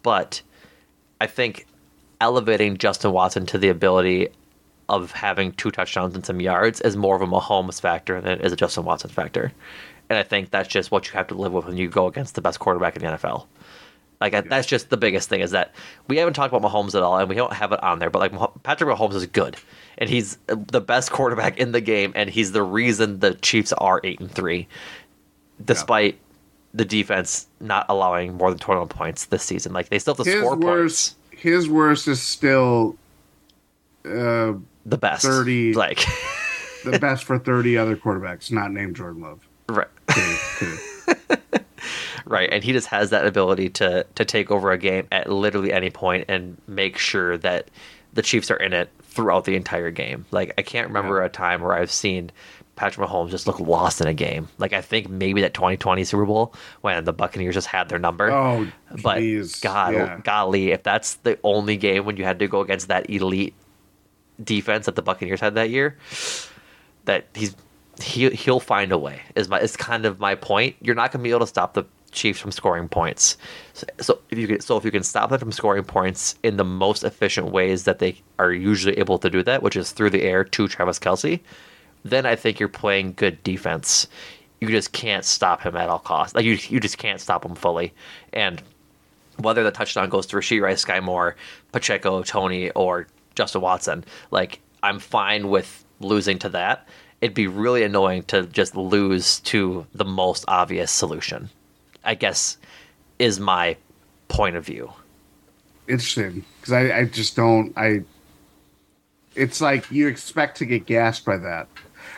but 0.02 0.42
I 1.20 1.26
think 1.26 1.66
elevating 2.20 2.76
Justin 2.76 3.12
Watson 3.12 3.46
to 3.46 3.58
the 3.58 3.68
ability 3.68 4.28
of 4.88 5.12
having 5.12 5.52
two 5.52 5.70
touchdowns 5.70 6.14
and 6.14 6.26
some 6.26 6.40
yards 6.40 6.80
is 6.80 6.96
more 6.96 7.14
of 7.14 7.22
a 7.22 7.26
Mahomes 7.26 7.80
factor 7.80 8.20
than 8.20 8.32
it 8.32 8.44
is 8.44 8.52
a 8.52 8.56
Justin 8.56 8.84
Watson 8.84 9.10
factor. 9.10 9.52
And 10.08 10.18
I 10.18 10.22
think 10.22 10.50
that's 10.50 10.68
just 10.68 10.90
what 10.90 11.06
you 11.06 11.12
have 11.12 11.28
to 11.28 11.34
live 11.34 11.52
with 11.52 11.66
when 11.66 11.76
you 11.76 11.88
go 11.88 12.06
against 12.06 12.34
the 12.34 12.40
best 12.40 12.58
quarterback 12.58 12.96
in 12.96 13.02
the 13.02 13.08
NFL. 13.08 13.46
Like 14.20 14.34
I 14.34 14.42
that's 14.42 14.66
just 14.66 14.90
the 14.90 14.96
biggest 14.96 15.28
thing 15.28 15.40
is 15.40 15.52
that 15.52 15.74
we 16.08 16.18
haven't 16.18 16.34
talked 16.34 16.52
about 16.54 16.68
Mahomes 16.70 16.94
at 16.94 17.02
all, 17.02 17.16
and 17.18 17.28
we 17.28 17.34
don't 17.34 17.52
have 17.54 17.72
it 17.72 17.82
on 17.82 17.98
there. 18.00 18.10
But 18.10 18.18
like 18.18 18.62
Patrick 18.62 18.94
Mahomes 18.94 19.14
is 19.14 19.24
good, 19.26 19.56
and 19.96 20.10
he's 20.10 20.36
the 20.46 20.80
best 20.80 21.10
quarterback 21.10 21.58
in 21.58 21.72
the 21.72 21.80
game, 21.80 22.12
and 22.14 22.28
he's 22.28 22.52
the 22.52 22.62
reason 22.62 23.20
the 23.20 23.34
Chiefs 23.34 23.72
are 23.72 24.00
eight 24.04 24.20
and 24.20 24.30
three, 24.30 24.68
despite 25.64 26.18
the 26.74 26.84
defense 26.84 27.46
not 27.60 27.86
allowing 27.88 28.34
more 28.34 28.50
than 28.50 28.58
twenty 28.58 28.78
one 28.80 28.88
points 28.88 29.24
this 29.26 29.42
season. 29.42 29.72
Like 29.72 29.88
they 29.88 29.98
still 29.98 30.14
have 30.14 30.24
to 30.26 30.30
his 30.30 30.40
score 30.40 30.56
worst, 30.56 31.16
points. 31.30 31.42
his 31.42 31.68
worst 31.68 32.06
is 32.06 32.20
still 32.20 32.96
uh, 34.04 34.52
The 34.84 34.98
best, 34.98 35.24
30 35.24 35.72
like 35.74 36.04
the 36.84 36.98
best 36.98 37.24
for 37.24 37.38
thirty 37.38 37.78
other 37.78 37.96
quarterbacks, 37.96 38.52
not 38.52 38.70
named 38.70 38.96
Jordan 38.96 39.22
Love. 39.22 39.40
right. 39.70 39.88
Kidding, 40.08 40.36
kidding. 40.58 41.64
Right, 42.30 42.48
and 42.52 42.62
he 42.62 42.72
just 42.72 42.86
has 42.86 43.10
that 43.10 43.26
ability 43.26 43.70
to 43.70 44.06
to 44.14 44.24
take 44.24 44.52
over 44.52 44.70
a 44.70 44.78
game 44.78 45.08
at 45.10 45.28
literally 45.28 45.72
any 45.72 45.90
point 45.90 46.26
and 46.28 46.56
make 46.68 46.96
sure 46.96 47.36
that 47.38 47.72
the 48.12 48.22
Chiefs 48.22 48.52
are 48.52 48.56
in 48.56 48.72
it 48.72 48.88
throughout 49.02 49.46
the 49.46 49.56
entire 49.56 49.90
game. 49.90 50.26
Like 50.30 50.54
I 50.56 50.62
can't 50.62 50.86
remember 50.86 51.22
a 51.22 51.28
time 51.28 51.60
where 51.60 51.72
I've 51.72 51.90
seen 51.90 52.30
Patrick 52.76 53.08
Mahomes 53.08 53.30
just 53.30 53.48
look 53.48 53.58
lost 53.58 54.00
in 54.00 54.06
a 54.06 54.14
game. 54.14 54.46
Like 54.58 54.72
I 54.72 54.80
think 54.80 55.08
maybe 55.10 55.40
that 55.40 55.54
2020 55.54 56.04
Super 56.04 56.24
Bowl 56.24 56.54
when 56.82 57.02
the 57.02 57.12
Buccaneers 57.12 57.56
just 57.56 57.66
had 57.66 57.88
their 57.88 57.98
number. 57.98 58.30
Oh, 58.30 58.64
but 59.02 59.20
God, 59.60 59.94
yeah. 59.94 60.20
golly, 60.22 60.70
if 60.70 60.84
that's 60.84 61.14
the 61.16 61.36
only 61.42 61.76
game 61.76 62.04
when 62.04 62.16
you 62.16 62.22
had 62.22 62.38
to 62.38 62.46
go 62.46 62.60
against 62.60 62.86
that 62.86 63.10
elite 63.10 63.54
defense 64.42 64.86
that 64.86 64.94
the 64.94 65.02
Buccaneers 65.02 65.40
had 65.40 65.56
that 65.56 65.70
year, 65.70 65.98
that 67.06 67.26
he's 67.34 67.56
he 68.00 68.30
he'll 68.30 68.60
find 68.60 68.92
a 68.92 68.98
way. 68.98 69.20
Is 69.34 69.48
my 69.48 69.58
is 69.58 69.76
kind 69.76 70.06
of 70.06 70.20
my 70.20 70.36
point. 70.36 70.76
You're 70.80 70.94
not 70.94 71.10
going 71.12 71.22
to 71.22 71.24
be 71.24 71.30
able 71.30 71.40
to 71.40 71.46
stop 71.48 71.74
the 71.74 71.84
Chiefs 72.12 72.40
from 72.40 72.52
scoring 72.52 72.88
points. 72.88 73.36
So, 73.72 73.86
so 74.00 74.18
if 74.30 74.38
you 74.38 74.46
can, 74.46 74.60
so 74.60 74.76
if 74.76 74.84
you 74.84 74.90
can 74.90 75.02
stop 75.02 75.30
them 75.30 75.38
from 75.38 75.52
scoring 75.52 75.84
points 75.84 76.34
in 76.42 76.56
the 76.56 76.64
most 76.64 77.04
efficient 77.04 77.50
ways 77.50 77.84
that 77.84 77.98
they 77.98 78.16
are 78.38 78.52
usually 78.52 78.98
able 78.98 79.18
to 79.18 79.30
do 79.30 79.42
that, 79.44 79.62
which 79.62 79.76
is 79.76 79.92
through 79.92 80.10
the 80.10 80.22
air 80.22 80.44
to 80.44 80.68
Travis 80.68 80.98
Kelce, 80.98 81.40
then 82.04 82.26
I 82.26 82.36
think 82.36 82.58
you're 82.58 82.68
playing 82.68 83.14
good 83.14 83.42
defense. 83.42 84.08
You 84.60 84.68
just 84.68 84.92
can't 84.92 85.24
stop 85.24 85.62
him 85.62 85.76
at 85.76 85.88
all 85.88 85.98
costs. 85.98 86.34
Like 86.34 86.44
you 86.44 86.58
you 86.68 86.80
just 86.80 86.98
can't 86.98 87.20
stop 87.20 87.44
him 87.44 87.54
fully. 87.54 87.92
And 88.32 88.62
whether 89.38 89.62
the 89.62 89.70
touchdown 89.70 90.08
goes 90.08 90.26
to 90.26 90.36
Rashee 90.36 90.60
Rice, 90.60 90.84
Skyy 90.84 91.02
Moore, 91.02 91.36
Pacheco, 91.72 92.22
Toney, 92.22 92.70
or 92.70 93.06
Justin 93.34 93.60
Watson, 93.60 94.04
like 94.30 94.60
I'm 94.82 94.98
fine 94.98 95.48
with 95.48 95.84
losing 96.00 96.38
to 96.40 96.48
that. 96.50 96.86
It'd 97.20 97.34
be 97.34 97.46
really 97.46 97.82
annoying 97.82 98.22
to 98.24 98.46
just 98.46 98.76
lose 98.76 99.40
to 99.40 99.86
the 99.94 100.04
most 100.04 100.44
obvious 100.48 100.90
solution. 100.90 101.50
I 102.04 102.14
guess 102.14 102.56
is 103.18 103.38
my 103.38 103.76
point 104.28 104.56
of 104.56 104.64
view. 104.64 104.92
Interesting, 105.88 106.44
because 106.60 106.72
I, 106.72 106.98
I 106.98 107.04
just 107.04 107.36
don't. 107.36 107.76
I. 107.76 108.02
It's 109.34 109.60
like 109.60 109.90
you 109.90 110.08
expect 110.08 110.58
to 110.58 110.64
get 110.64 110.86
gassed 110.86 111.24
by 111.24 111.36
that, 111.38 111.68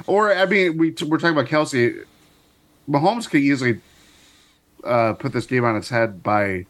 or 0.06 0.34
I 0.34 0.46
mean, 0.46 0.78
we 0.78 0.94
we're 1.06 1.18
talking 1.18 1.36
about 1.36 1.46
Kelce. 1.46 2.04
Mahomes 2.88 3.28
could 3.28 3.40
easily 3.40 3.80
uh, 4.84 5.14
put 5.14 5.32
this 5.32 5.46
game 5.46 5.64
on 5.64 5.76
its 5.76 5.88
head 5.88 6.22
by 6.22 6.66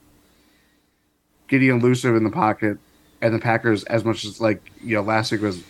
getting 1.48 1.68
elusive 1.68 2.14
in 2.16 2.24
the 2.24 2.30
pocket, 2.30 2.78
and 3.20 3.34
the 3.34 3.39
Packers, 3.39 3.84
as 3.84 4.05
much 4.05 4.24
as 4.24 4.40
like 4.40 4.62
you 4.82 4.94
know, 4.97 5.02
last 5.02 5.32
week 5.32 5.43
was 5.43 5.62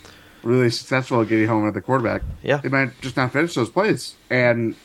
really 0.43 0.69
successful 0.69 1.21
at 1.21 1.29
getting 1.29 1.47
home 1.47 1.67
at 1.67 1.73
the 1.73 1.81
quarterback. 1.81 2.21
Yeah. 2.43 2.57
they 2.57 2.69
might 2.69 2.99
just 3.01 3.15
not 3.15 3.31
finish 3.31 3.55
those 3.55 3.69
plays, 3.69 4.15
and 4.29 4.75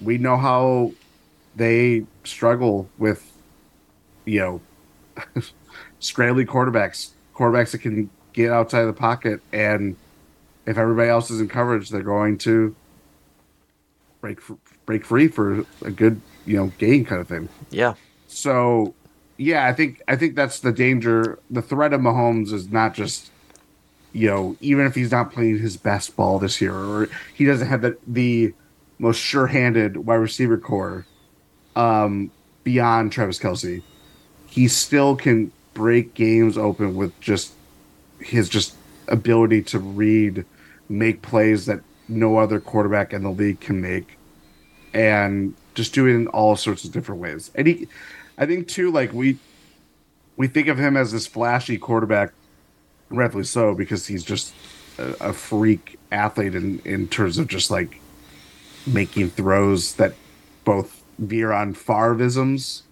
we 0.00 0.18
know 0.18 0.36
how 0.36 0.92
they 1.58 2.04
struggle 2.24 2.88
with 2.96 3.30
you 4.24 4.40
know 4.40 4.60
scraggly 5.98 6.46
quarterbacks, 6.46 7.10
quarterbacks 7.34 7.72
that 7.72 7.78
can 7.78 8.08
get 8.32 8.50
outside 8.50 8.80
of 8.80 8.86
the 8.86 8.92
pocket, 8.98 9.40
and 9.52 9.96
if 10.64 10.78
everybody 10.78 11.10
else 11.10 11.30
is 11.30 11.40
in 11.40 11.48
coverage, 11.48 11.90
they're 11.90 12.02
going 12.02 12.38
to 12.38 12.74
break 14.20 14.38
break 14.86 15.04
free 15.04 15.28
for 15.28 15.64
a 15.82 15.90
good 15.90 16.20
you 16.46 16.56
know 16.56 16.72
gain 16.78 17.04
kind 17.04 17.20
of 17.20 17.28
thing. 17.28 17.48
Yeah. 17.70 17.94
So, 18.28 18.94
yeah, 19.36 19.66
I 19.66 19.72
think 19.72 20.02
I 20.08 20.16
think 20.16 20.36
that's 20.36 20.60
the 20.60 20.72
danger. 20.72 21.38
The 21.50 21.62
threat 21.62 21.92
of 21.92 22.00
Mahomes 22.00 22.52
is 22.52 22.70
not 22.70 22.94
just 22.94 23.30
you 24.12 24.28
know 24.28 24.56
even 24.60 24.86
if 24.86 24.94
he's 24.94 25.10
not 25.10 25.32
playing 25.32 25.58
his 25.58 25.76
best 25.76 26.16
ball 26.16 26.38
this 26.38 26.60
year 26.60 26.74
or 26.74 27.08
he 27.34 27.44
doesn't 27.44 27.66
have 27.66 27.82
the 27.82 27.98
the 28.06 28.54
most 29.00 29.18
sure-handed 29.18 29.96
wide 29.96 30.16
receiver 30.16 30.58
corps 30.58 31.06
um, 31.78 32.30
beyond 32.64 33.12
Travis 33.12 33.38
Kelce, 33.38 33.82
he 34.46 34.68
still 34.68 35.16
can 35.16 35.52
break 35.72 36.12
games 36.12 36.58
open 36.58 36.96
with 36.96 37.18
just 37.20 37.54
his 38.20 38.48
just 38.48 38.74
ability 39.06 39.62
to 39.62 39.78
read, 39.78 40.44
make 40.88 41.22
plays 41.22 41.66
that 41.66 41.80
no 42.08 42.36
other 42.38 42.58
quarterback 42.58 43.12
in 43.12 43.22
the 43.22 43.30
league 43.30 43.60
can 43.60 43.80
make, 43.80 44.18
and 44.92 45.54
just 45.74 45.94
do 45.94 46.06
it 46.06 46.14
in 46.14 46.26
all 46.28 46.56
sorts 46.56 46.84
of 46.84 46.90
different 46.90 47.20
ways. 47.20 47.50
And 47.54 47.68
he, 47.68 47.88
I 48.36 48.44
think 48.44 48.66
too, 48.66 48.90
like 48.90 49.12
we, 49.12 49.38
we 50.36 50.48
think 50.48 50.66
of 50.66 50.78
him 50.78 50.96
as 50.96 51.12
this 51.12 51.28
flashy 51.28 51.78
quarterback, 51.78 52.32
rightfully 53.08 53.44
so, 53.44 53.74
because 53.74 54.08
he's 54.08 54.24
just 54.24 54.52
a, 54.98 55.28
a 55.28 55.32
freak 55.32 55.98
athlete 56.10 56.54
in 56.54 56.80
in 56.80 57.06
terms 57.06 57.38
of 57.38 57.46
just 57.46 57.70
like 57.70 58.00
making 58.86 59.30
throws 59.30 59.94
that 59.94 60.14
both 60.64 60.97
veer 61.18 61.52
on 61.52 61.74
Favreisms, 61.74 62.82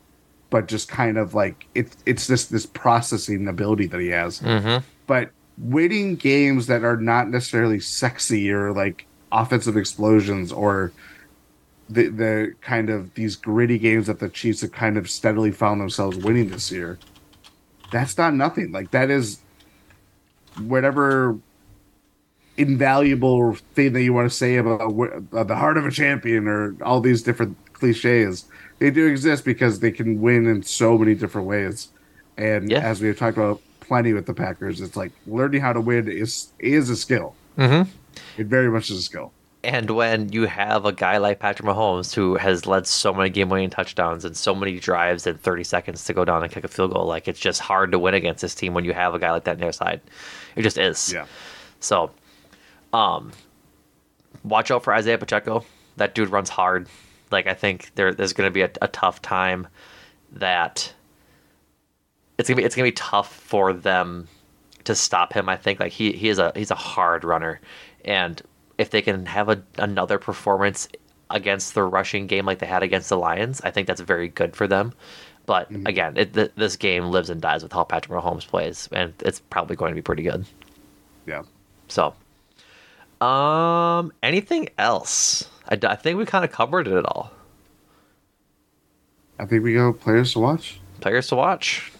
but 0.50 0.68
just 0.68 0.88
kind 0.88 1.16
of 1.18 1.34
like 1.34 1.66
it's 1.74 1.96
it's 2.06 2.26
this 2.26 2.46
this 2.46 2.66
processing 2.66 3.48
ability 3.48 3.86
that 3.86 4.00
he 4.00 4.08
has. 4.08 4.40
Mm-hmm. 4.40 4.84
But 5.06 5.30
winning 5.58 6.16
games 6.16 6.66
that 6.66 6.84
are 6.84 6.96
not 6.96 7.28
necessarily 7.28 7.80
sexy 7.80 8.50
or 8.50 8.72
like 8.72 9.06
offensive 9.32 9.76
explosions 9.76 10.52
or 10.52 10.92
the 11.88 12.08
the 12.08 12.54
kind 12.60 12.90
of 12.90 13.14
these 13.14 13.36
gritty 13.36 13.78
games 13.78 14.06
that 14.06 14.18
the 14.18 14.28
Chiefs 14.28 14.60
have 14.60 14.72
kind 14.72 14.96
of 14.96 15.08
steadily 15.08 15.52
found 15.52 15.80
themselves 15.80 16.16
winning 16.16 16.50
this 16.50 16.70
year. 16.70 16.98
that's 17.90 18.18
not 18.18 18.34
nothing. 18.34 18.72
Like 18.72 18.90
that 18.90 19.10
is 19.10 19.38
whatever 20.58 21.38
invaluable 22.56 23.54
thing 23.74 23.92
that 23.92 24.02
you 24.02 24.12
want 24.12 24.30
to 24.30 24.34
say 24.34 24.56
about 24.56 24.80
uh, 25.32 25.44
the 25.44 25.54
heart 25.54 25.76
of 25.76 25.84
a 25.84 25.90
champion 25.90 26.48
or 26.48 26.74
all 26.82 27.00
these 27.00 27.22
different 27.22 27.56
cliches. 27.78 28.44
They 28.78 28.90
do 28.90 29.06
exist 29.06 29.44
because 29.44 29.80
they 29.80 29.90
can 29.90 30.20
win 30.20 30.46
in 30.46 30.62
so 30.62 30.98
many 30.98 31.14
different 31.14 31.46
ways. 31.46 31.88
And 32.36 32.70
Yeah. 32.70 32.80
as 32.80 33.00
we 33.00 33.08
have 33.08 33.18
talked 33.18 33.36
about 33.38 33.60
plenty 33.80 34.12
with 34.12 34.26
the 34.26 34.34
Packers, 34.34 34.80
it's 34.80 34.96
like 34.96 35.12
learning 35.26 35.60
how 35.60 35.72
to 35.72 35.80
win 35.80 36.08
is 36.08 36.48
is 36.58 36.90
a 36.90 36.96
skill. 36.96 37.34
Mm-hmm. 37.58 37.88
It 38.38 38.46
very 38.46 38.70
much 38.70 38.90
is 38.90 38.98
a 38.98 39.02
skill. 39.02 39.32
And 39.64 39.90
when 39.90 40.28
you 40.32 40.46
have 40.46 40.84
a 40.84 40.92
guy 40.92 41.16
like 41.16 41.40
Patrick 41.40 41.66
Mahomes 41.68 42.14
who 42.14 42.36
has 42.36 42.66
led 42.66 42.86
so 42.86 43.12
many 43.12 43.30
game-winning 43.30 43.70
touchdowns 43.70 44.24
and 44.24 44.36
so 44.36 44.54
many 44.54 44.78
drives 44.78 45.26
in 45.26 45.38
30 45.38 45.64
seconds 45.64 46.04
to 46.04 46.12
go 46.12 46.24
down 46.24 46.42
and 46.44 46.52
kick 46.52 46.62
a 46.62 46.68
field 46.68 46.92
goal, 46.92 47.04
like 47.06 47.26
it's 47.26 47.40
just 47.40 47.60
hard 47.60 47.90
to 47.92 47.98
win 47.98 48.14
against 48.14 48.42
this 48.42 48.54
team 48.54 48.74
when 48.74 48.84
you 48.84 48.92
have 48.92 49.14
a 49.14 49.18
guy 49.18 49.32
like 49.32 49.42
that 49.44 49.52
on 49.56 49.60
their 49.60 49.72
side. 49.72 50.00
It 50.54 50.62
just 50.62 50.78
is. 50.78 51.12
Yeah. 51.12 51.26
So, 51.80 52.10
um, 52.92 53.32
watch 54.44 54.70
out 54.70 54.84
for 54.84 54.92
Isaiah 54.94 55.18
Pacheco. 55.18 55.64
That 55.96 56.14
dude 56.14 56.28
runs 56.30 56.48
hard. 56.48 56.88
Like 57.30 57.46
I 57.46 57.54
think 57.54 57.92
there, 57.94 58.14
there's 58.14 58.32
going 58.32 58.46
to 58.46 58.52
be 58.52 58.62
a, 58.62 58.70
a 58.82 58.88
tough 58.88 59.22
time 59.22 59.66
that 60.32 60.92
it's 62.38 62.48
gonna 62.48 62.56
be 62.56 62.64
it's 62.64 62.74
gonna 62.74 62.86
be 62.88 62.92
tough 62.92 63.32
for 63.32 63.72
them 63.72 64.28
to 64.84 64.94
stop 64.94 65.32
him. 65.32 65.48
I 65.48 65.56
think 65.56 65.80
like 65.80 65.92
he 65.92 66.12
he 66.12 66.28
is 66.28 66.38
a 66.38 66.52
he's 66.54 66.70
a 66.70 66.76
hard 66.76 67.24
runner, 67.24 67.60
and 68.04 68.40
if 68.78 68.90
they 68.90 69.02
can 69.02 69.26
have 69.26 69.48
a, 69.48 69.62
another 69.78 70.18
performance 70.18 70.88
against 71.30 71.74
the 71.74 71.82
rushing 71.82 72.26
game 72.26 72.46
like 72.46 72.58
they 72.58 72.66
had 72.66 72.82
against 72.82 73.08
the 73.08 73.16
Lions, 73.16 73.60
I 73.62 73.70
think 73.70 73.86
that's 73.86 74.00
very 74.00 74.28
good 74.28 74.54
for 74.54 74.66
them. 74.66 74.92
But 75.46 75.72
mm-hmm. 75.72 75.86
again, 75.86 76.16
it, 76.16 76.34
th- 76.34 76.52
this 76.56 76.76
game 76.76 77.06
lives 77.06 77.30
and 77.30 77.40
dies 77.40 77.62
with 77.62 77.72
how 77.72 77.84
Patrick 77.84 78.18
Mahomes 78.18 78.46
plays, 78.46 78.88
and 78.92 79.14
it's 79.20 79.40
probably 79.40 79.76
going 79.76 79.92
to 79.92 79.94
be 79.94 80.02
pretty 80.02 80.24
good. 80.24 80.44
Yeah. 81.26 81.42
So, 81.88 82.14
um, 83.20 84.12
anything 84.22 84.68
else? 84.78 85.48
I 85.68 85.96
think 85.96 86.18
we 86.18 86.26
kind 86.26 86.44
of 86.44 86.52
covered 86.52 86.86
it 86.86 87.04
all. 87.06 87.32
I 89.38 89.46
think 89.46 89.64
we 89.64 89.74
go 89.74 89.92
players 89.92 90.32
to 90.32 90.38
watch. 90.38 90.80
Players 91.00 91.28
to 91.28 91.36
watch. 91.36 91.92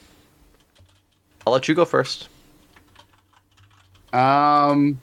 I'll 1.46 1.52
let 1.52 1.68
you 1.68 1.74
go 1.74 1.84
first. 1.84 2.28
Um, 4.12 5.00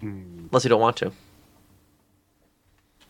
Unless 0.00 0.64
you 0.64 0.70
don't 0.70 0.80
want 0.80 0.96
to. 0.98 1.12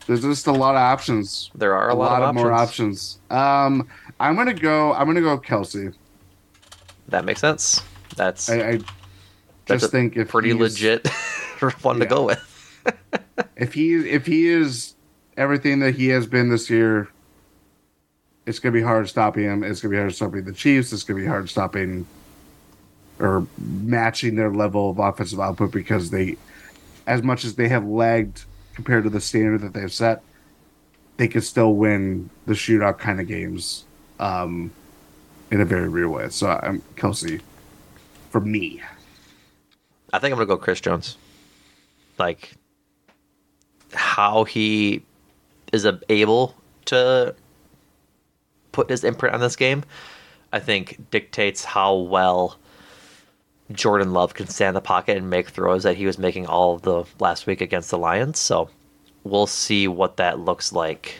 there's 0.07 0.23
just 0.23 0.47
a 0.47 0.53
lot 0.53 0.75
of 0.75 0.81
options. 0.81 1.51
There 1.55 1.75
are 1.75 1.91
a, 1.91 1.95
lot, 1.95 2.23
of, 2.23 2.35
more 2.35 2.53
options. 2.53 3.19
options. 3.31 3.37
Um, 3.39 3.89
I'm 4.19 4.37
gonna 4.37 4.55
go. 4.55 4.95
I'm 4.95 5.07
gonna 5.07 5.21
go 5.21 5.39
Kelce. 5.39 5.95
That 7.09 7.25
makes 7.25 7.41
sense. 7.41 7.83
That's 8.17 8.49
I, 8.49 8.71
I 8.71 8.81
that's 9.69 9.83
just 9.83 9.93
think 9.93 10.17
if 10.17 10.29
pretty 10.29 10.53
legit 10.55 11.07
one 11.83 11.97
to 11.99 12.05
Yeah. 12.05 12.09
go 12.11 12.25
with. 12.27 12.85
if 13.57 13.75
he 13.75 13.95
if 13.95 14.27
he 14.27 14.49
is 14.49 14.95
everything 15.37 15.81
that 15.81 15.95
he 15.95 16.09
has 16.09 16.27
been 16.27 16.49
this 16.49 16.69
year, 16.71 17.09
it's 18.47 18.59
gonna 18.59 18.73
be 18.73 18.83
hard 18.83 19.09
stopping 19.09 19.45
him. 19.45 19.63
It's 19.65 19.81
gonna 19.81 19.93
be 19.93 19.99
hard 19.99 20.15
stopping 20.15 20.45
the 20.45 20.53
Chiefs. 20.53 20.93
It's 20.93 21.05
gonna 21.05 21.21
be 21.21 21.27
hard 21.27 21.49
stopping 21.49 22.07
or 23.21 23.47
matching 23.59 24.37
their 24.37 24.51
level 24.51 24.91
of 24.91 24.99
offensive 24.99 25.41
output 25.41 25.73
because 25.73 26.11
they, 26.11 26.37
as 27.07 27.23
much 27.23 27.45
as 27.45 27.57
they 27.57 27.69
have 27.69 27.85
lagged 27.85 28.45
compared 28.75 29.05
to 29.05 29.11
the 29.11 29.21
standard 29.21 29.61
that 29.61 29.73
they've 29.75 29.93
set, 29.93 30.23
they 31.17 31.27
can 31.27 31.41
still 31.41 31.75
win 31.75 32.31
the 32.47 32.53
shootout 32.55 32.99
kind 32.99 33.21
of 33.21 33.27
games, 33.27 33.85
um, 34.21 34.71
in 35.51 35.61
a 35.61 35.65
very 35.65 35.89
real 35.89 36.11
way. 36.11 36.29
So 36.29 36.49
I'm 36.63 36.81
Kelce, 36.97 37.41
for 38.31 38.41
me. 38.41 38.81
I 40.13 40.19
think 40.19 40.33
I'm 40.33 40.39
gonna 40.39 40.47
go 40.47 40.57
Chris 40.57 40.81
Jones. 40.81 41.17
Like 42.19 42.55
how 43.93 44.45
he 44.45 45.03
is 45.73 45.87
able 46.09 46.55
to 46.87 47.35
put 48.73 48.91
his 48.91 49.05
imprint 49.05 49.35
on 49.35 49.41
this 49.41 49.57
game, 49.57 49.85
I 50.53 50.61
think 50.61 51.11
dictates 51.11 51.65
how 51.65 51.95
well 51.97 52.59
Jordan 53.73 54.13
Love 54.13 54.35
can 54.35 54.47
stand 54.47 54.77
the 54.77 54.81
pocket 54.81 55.17
and 55.17 55.29
make 55.29 55.51
throws 55.51 55.83
that 55.83 55.97
he 55.97 56.07
was 56.07 56.19
making 56.19 56.47
all 56.47 56.75
of 56.75 56.83
the 56.83 57.05
last 57.21 57.47
week 57.47 57.61
against 57.61 57.91
the 57.91 57.99
Lions. 57.99 58.39
So 58.39 58.71
we'll 59.25 59.47
see 59.47 59.89
what 59.89 60.17
that 60.17 60.39
looks 60.39 60.73
like 60.73 61.17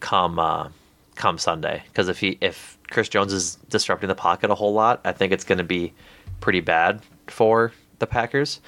come 0.00 0.38
uh, 0.38 0.68
come 1.14 1.38
Sunday. 1.38 1.82
Because 1.86 2.08
if 2.08 2.18
he 2.18 2.38
if 2.40 2.78
Chris 2.90 3.08
Jones 3.08 3.32
is 3.32 3.56
disrupting 3.68 4.08
the 4.08 4.14
pocket 4.14 4.50
a 4.50 4.54
whole 4.54 4.72
lot, 4.72 5.00
I 5.04 5.12
think 5.12 5.32
it's 5.32 5.44
going 5.44 5.58
to 5.58 5.64
be 5.64 5.92
pretty 6.40 6.60
bad 6.60 7.02
for 7.30 7.72
the 7.98 8.06
Packers. 8.06 8.60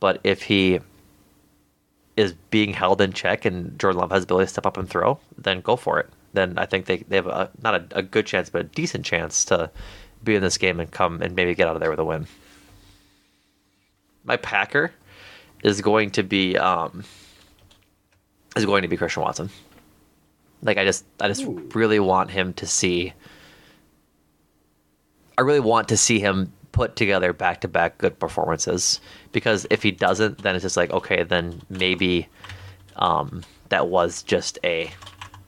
But 0.00 0.20
if 0.24 0.42
he 0.42 0.80
is 2.16 2.34
being 2.50 2.72
held 2.72 3.00
in 3.00 3.12
check 3.12 3.44
and 3.44 3.78
Jordan 3.78 4.00
Love 4.00 4.10
has 4.10 4.24
ability 4.24 4.46
to 4.46 4.50
step 4.52 4.66
up 4.66 4.76
and 4.76 4.88
throw, 4.88 5.18
then 5.38 5.60
go 5.60 5.76
for 5.76 5.98
it. 6.00 6.10
Then 6.34 6.58
I 6.58 6.66
think 6.66 6.86
they, 6.86 6.98
they 6.98 7.16
have 7.16 7.26
a, 7.26 7.50
not 7.62 7.74
a, 7.74 7.98
a 7.98 8.02
good 8.02 8.26
chance, 8.26 8.50
but 8.50 8.60
a 8.60 8.64
decent 8.64 9.04
chance 9.04 9.44
to 9.46 9.70
be 10.24 10.34
in 10.34 10.42
this 10.42 10.58
game 10.58 10.80
and 10.80 10.90
come 10.90 11.22
and 11.22 11.34
maybe 11.34 11.54
get 11.54 11.68
out 11.68 11.76
of 11.76 11.80
there 11.80 11.90
with 11.90 11.98
a 11.98 12.04
win. 12.04 12.26
My 14.24 14.36
Packer 14.36 14.92
is 15.62 15.80
going 15.80 16.10
to 16.12 16.22
be 16.22 16.56
um, 16.56 17.04
is 18.56 18.64
going 18.64 18.82
to 18.82 18.88
be 18.88 18.96
Christian 18.96 19.22
Watson. 19.22 19.50
Like 20.62 20.78
I 20.78 20.84
just 20.84 21.04
I 21.20 21.28
just 21.28 21.44
really 21.74 21.98
want 21.98 22.30
him 22.30 22.52
to 22.54 22.66
see 22.66 23.12
I 25.36 25.42
really 25.42 25.60
want 25.60 25.88
to 25.88 25.96
see 25.96 26.20
him 26.20 26.52
put 26.72 26.96
together 26.96 27.32
back 27.32 27.60
to 27.60 27.68
back 27.68 27.98
good 27.98 28.18
performances 28.18 29.00
because 29.30 29.66
if 29.70 29.82
he 29.82 29.90
doesn't 29.90 30.38
then 30.38 30.54
it's 30.54 30.62
just 30.62 30.76
like 30.76 30.90
okay 30.90 31.22
then 31.22 31.60
maybe 31.68 32.26
um, 32.96 33.42
that 33.68 33.88
was 33.88 34.22
just 34.22 34.58
a 34.64 34.90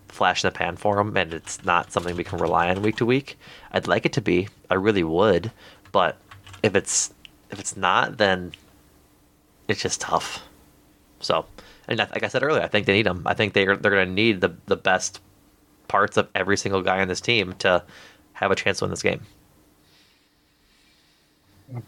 flash 0.09 0.45
in 0.45 0.49
the 0.49 0.57
pan 0.57 0.77
for 0.77 0.99
him 0.99 1.17
and 1.17 1.35
it's 1.35 1.65
not 1.65 1.93
something 1.93 2.17
we 2.17 2.25
can 2.25 2.39
rely 2.39 2.71
on 2.71 2.81
week 2.83 2.97
to 2.97 3.05
week. 3.05 3.37
I'd 3.73 3.89
like 3.89 4.07
it 4.07 4.13
to 4.15 4.21
be. 4.21 4.49
I 4.71 4.75
really 4.75 5.03
would, 5.03 5.51
but 5.93 6.17
if 6.63 6.75
it's 6.75 7.13
if 7.51 7.59
it's 7.59 7.77
not 7.77 8.17
then 8.17 8.53
it's 9.69 9.83
just 9.83 10.01
tough. 10.01 10.43
So, 11.21 11.47
and 11.89 11.99
like 11.99 12.23
I 12.23 12.29
said 12.29 12.43
earlier, 12.43 12.63
I 12.63 12.69
think 12.69 12.87
they 12.87 12.93
need 12.93 13.07
him. 13.07 13.23
I 13.27 13.35
think 13.35 13.53
they're 13.53 13.77
they're 13.77 13.91
going 13.91 14.09
to 14.09 14.15
need 14.15 14.41
the 14.41 14.55
the 14.67 14.77
best 14.77 15.21
parts 15.89 16.17
of 16.17 16.29
every 16.35 16.57
single 16.57 16.81
guy 16.81 17.01
on 17.01 17.09
this 17.09 17.21
team 17.21 17.53
to 17.59 17.83
have 18.35 18.51
a 18.51 18.57
chance 18.57 18.79
to 18.79 18.85
win 18.85 18.91
this 18.91 19.03
game. 19.03 19.21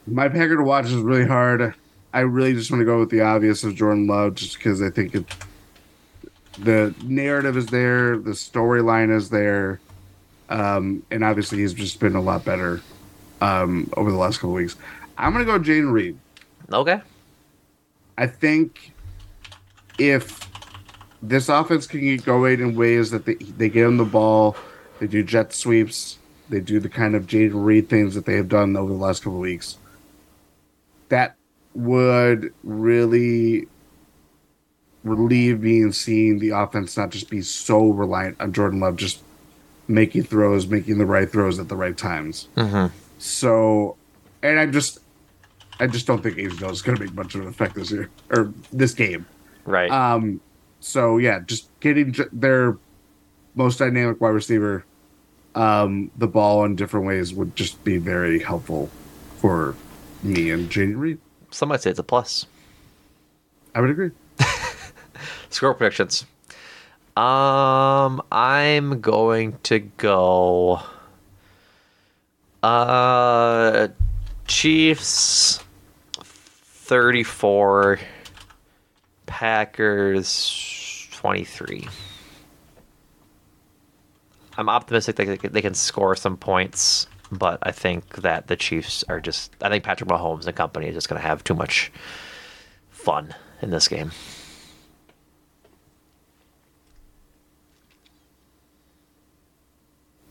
My 0.06 0.28
Packer 0.28 0.56
to 0.56 0.62
watch 0.62 0.86
is 0.86 0.94
really 0.94 1.26
hard. 1.26 1.74
I 2.12 2.20
really 2.20 2.54
just 2.54 2.70
want 2.70 2.80
to 2.80 2.84
go 2.84 2.98
with 2.98 3.10
the 3.10 3.20
obvious 3.20 3.62
of 3.64 3.74
Jordan 3.74 4.06
Love, 4.06 4.34
just 4.34 4.56
because 4.56 4.80
I 4.80 4.90
think 4.90 5.14
it, 5.14 5.24
the 6.58 6.94
narrative 7.04 7.56
is 7.56 7.66
there, 7.66 8.16
the 8.16 8.30
storyline 8.30 9.14
is 9.14 9.28
there, 9.28 9.80
um, 10.48 11.02
and 11.10 11.22
obviously 11.22 11.58
he's 11.58 11.74
just 11.74 12.00
been 12.00 12.14
a 12.14 12.20
lot 12.20 12.44
better 12.44 12.80
um, 13.40 13.90
over 13.96 14.10
the 14.10 14.16
last 14.16 14.38
couple 14.38 14.52
weeks. 14.52 14.76
I'm 15.18 15.32
gonna 15.32 15.44
go 15.44 15.58
Jayden 15.58 15.92
Reed. 15.92 16.16
Okay. 16.72 17.00
I 18.18 18.26
think 18.26 18.92
if 19.98 20.40
this 21.22 21.48
offense 21.48 21.86
can 21.86 22.00
get 22.00 22.24
going 22.24 22.60
in 22.60 22.76
ways 22.76 23.10
that 23.10 23.26
they, 23.26 23.34
they 23.34 23.68
get 23.68 23.86
him 23.86 23.96
the 23.96 24.04
ball, 24.04 24.56
they 25.00 25.06
do 25.06 25.22
jet 25.22 25.52
sweeps, 25.52 26.18
they 26.48 26.60
do 26.60 26.80
the 26.80 26.88
kind 26.88 27.14
of 27.14 27.26
Jayden 27.26 27.64
Reed 27.64 27.88
things 27.88 28.14
that 28.14 28.26
they 28.26 28.36
have 28.36 28.48
done 28.48 28.76
over 28.76 28.92
the 28.92 28.98
last 28.98 29.22
couple 29.22 29.38
of 29.38 29.42
weeks, 29.42 29.78
that 31.08 31.36
would 31.74 32.52
really 32.64 33.68
relieve 35.04 35.60
me 35.60 35.82
in 35.82 35.92
seeing 35.92 36.38
the 36.38 36.50
offense 36.50 36.96
not 36.96 37.10
just 37.10 37.30
be 37.30 37.42
so 37.42 37.90
reliant 37.90 38.40
on 38.40 38.52
Jordan 38.52 38.80
Love 38.80 38.96
just 38.96 39.22
making 39.88 40.24
throws, 40.24 40.66
making 40.66 40.98
the 40.98 41.06
right 41.06 41.30
throws 41.30 41.58
at 41.58 41.68
the 41.68 41.76
right 41.76 41.96
times. 41.96 42.48
Mm-hmm. 42.56 42.94
So, 43.18 43.96
and 44.42 44.58
I 44.58 44.66
just, 44.66 44.98
I 45.78 45.86
just 45.86 46.06
don't 46.06 46.22
think 46.22 46.36
Jones 46.36 46.78
is 46.78 46.82
going 46.82 46.96
to 46.98 47.04
make 47.04 47.14
much 47.14 47.34
of 47.34 47.42
an 47.42 47.48
effect 47.48 47.74
this 47.74 47.90
year 47.90 48.10
or 48.30 48.52
this 48.72 48.94
game. 48.94 49.26
Right. 49.64 49.90
Um, 49.90 50.40
so 50.80 51.18
yeah, 51.18 51.40
just 51.40 51.68
getting 51.80 52.14
their 52.32 52.76
most 53.54 53.78
dynamic 53.78 54.20
wide 54.20 54.30
receiver 54.30 54.84
um, 55.56 56.10
the 56.16 56.28
ball 56.28 56.64
in 56.64 56.76
different 56.76 57.06
ways 57.06 57.34
would 57.34 57.56
just 57.56 57.82
be 57.82 57.96
very 57.96 58.38
helpful 58.38 58.90
for 59.38 59.74
me 60.22 60.50
and 60.50 60.70
Jayden 60.70 60.98
Reed. 60.98 61.18
Some 61.50 61.70
might 61.70 61.80
say 61.82 61.90
it's 61.90 61.98
a 61.98 62.04
plus. 62.04 62.46
I 63.74 63.80
would 63.80 63.90
agree. 63.90 64.10
Score 65.50 65.74
predictions. 65.74 66.26
Um, 67.16 68.22
I'm 68.30 69.00
going 69.00 69.56
to 69.64 69.78
go. 69.78 70.80
Uh, 72.62 73.88
Chiefs, 74.46 75.60
thirty-four. 76.22 77.98
Packers, 79.24 81.08
twenty-three. 81.12 81.88
I'm 84.56 84.68
optimistic 84.68 85.16
that 85.16 85.26
they 85.26 85.36
can- 85.36 85.52
they 85.52 85.62
can 85.62 85.74
score 85.74 86.16
some 86.16 86.36
points, 86.36 87.06
but 87.30 87.58
I 87.62 87.72
think 87.72 88.16
that 88.16 88.46
the 88.46 88.56
Chiefs 88.56 89.04
are 89.08 89.20
just. 89.20 89.54
I 89.60 89.68
think 89.68 89.84
Patrick 89.84 90.08
Mahomes 90.08 90.46
and 90.46 90.56
company 90.56 90.88
is 90.88 90.94
just 90.94 91.08
going 91.08 91.20
to 91.20 91.26
have 91.26 91.44
too 91.44 91.54
much 91.54 91.92
fun 92.90 93.34
in 93.60 93.70
this 93.70 93.88
game. 93.88 94.12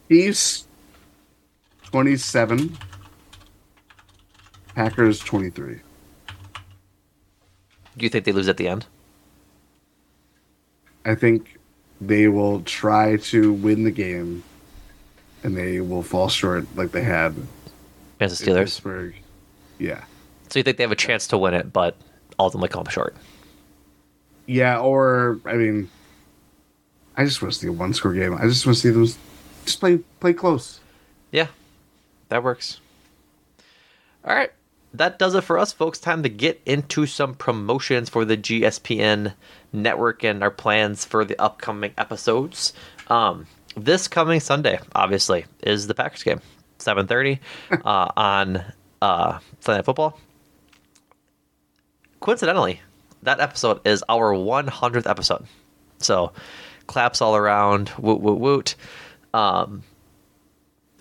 Chiefs 0.09 0.67
27, 1.85 2.77
Packers 4.75 5.19
23. 5.19 5.79
Do 7.97 8.03
you 8.03 8.09
think 8.09 8.25
they 8.25 8.31
lose 8.31 8.49
at 8.49 8.57
the 8.57 8.67
end? 8.67 8.85
I 11.05 11.15
think 11.15 11.54
they 12.01 12.27
will 12.27 12.61
try 12.61 13.17
to 13.17 13.53
win 13.53 13.83
the 13.83 13.91
game 13.91 14.43
and 15.43 15.55
they 15.55 15.79
will 15.81 16.03
fall 16.03 16.29
short 16.29 16.65
like 16.75 16.91
they 16.91 17.03
had 17.03 17.35
Against 18.19 18.43
the 18.43 18.51
Steelers? 18.51 18.63
Pittsburgh. 18.65 19.15
Yeah. 19.77 20.03
So 20.49 20.59
you 20.59 20.63
think 20.63 20.77
they 20.77 20.83
have 20.83 20.91
a 20.91 20.95
chance 20.95 21.27
to 21.27 21.37
win 21.37 21.53
it, 21.53 21.71
but 21.73 21.95
ultimately 22.39 22.69
come 22.69 22.85
short? 22.85 23.15
Yeah, 24.45 24.79
or 24.79 25.39
I 25.45 25.53
mean 25.53 25.89
I 27.17 27.25
just 27.25 27.41
want 27.41 27.53
to 27.53 27.59
see 27.59 27.67
a 27.67 27.71
one 27.71 27.93
score 27.93 28.13
game. 28.13 28.33
I 28.33 28.43
just 28.43 28.65
want 28.65 28.77
to 28.77 28.81
see 28.81 28.89
them 28.89 29.05
just 29.05 29.79
play 29.79 29.97
play 30.19 30.33
close. 30.33 30.79
Yeah, 31.31 31.47
that 32.29 32.43
works. 32.43 32.79
All 34.23 34.35
right. 34.35 34.51
That 34.93 35.19
does 35.19 35.35
it 35.35 35.41
for 35.41 35.57
us, 35.57 35.73
folks. 35.73 35.99
Time 35.99 36.23
to 36.23 36.29
get 36.29 36.61
into 36.65 37.05
some 37.05 37.35
promotions 37.35 38.09
for 38.09 38.23
the 38.23 38.37
GSPN 38.37 39.33
network 39.75 40.23
and 40.23 40.43
our 40.43 40.51
plans 40.51 41.05
for 41.05 41.25
the 41.25 41.39
upcoming 41.39 41.93
episodes. 41.97 42.73
Um, 43.07 43.47
this 43.75 44.07
coming 44.07 44.39
Sunday, 44.39 44.79
obviously, 44.93 45.45
is 45.61 45.87
the 45.87 45.93
Packers 45.93 46.23
game, 46.23 46.41
7.30 46.79 47.39
uh, 47.85 48.11
on 48.15 48.63
uh, 49.01 49.39
Sunday 49.59 49.79
Night 49.79 49.85
Football. 49.85 50.19
Coincidentally, 52.19 52.81
that 53.23 53.39
episode 53.39 53.85
is 53.85 54.03
our 54.09 54.33
100th 54.33 55.09
episode. 55.09 55.45
So, 55.99 56.31
claps 56.87 57.21
all 57.21 57.35
around, 57.35 57.91
woot, 57.97 58.21
woot, 58.21 58.39
woot. 58.39 58.75
Um, 59.33 59.83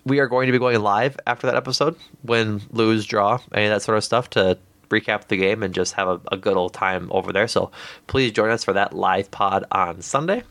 we 0.05 0.19
are 0.19 0.27
going 0.27 0.45
to 0.45 0.51
be 0.51 0.59
going 0.59 0.79
live 0.79 1.17
after 1.25 1.47
that 1.47 1.55
episode 1.55 1.95
when 2.21 2.61
lose 2.71 3.05
draw 3.05 3.39
any 3.53 3.65
of 3.65 3.71
that 3.71 3.81
sort 3.81 3.97
of 3.97 4.03
stuff 4.03 4.29
to 4.31 4.57
recap 4.89 5.27
the 5.27 5.37
game 5.37 5.63
and 5.63 5.73
just 5.73 5.93
have 5.93 6.07
a, 6.07 6.21
a 6.31 6.37
good 6.37 6.57
old 6.57 6.73
time 6.73 7.07
over 7.11 7.31
there. 7.31 7.47
So 7.47 7.71
please 8.07 8.31
join 8.31 8.49
us 8.49 8.63
for 8.63 8.73
that 8.73 8.93
live 8.93 9.31
pod 9.31 9.65
on 9.71 10.01
sunday. 10.01 10.43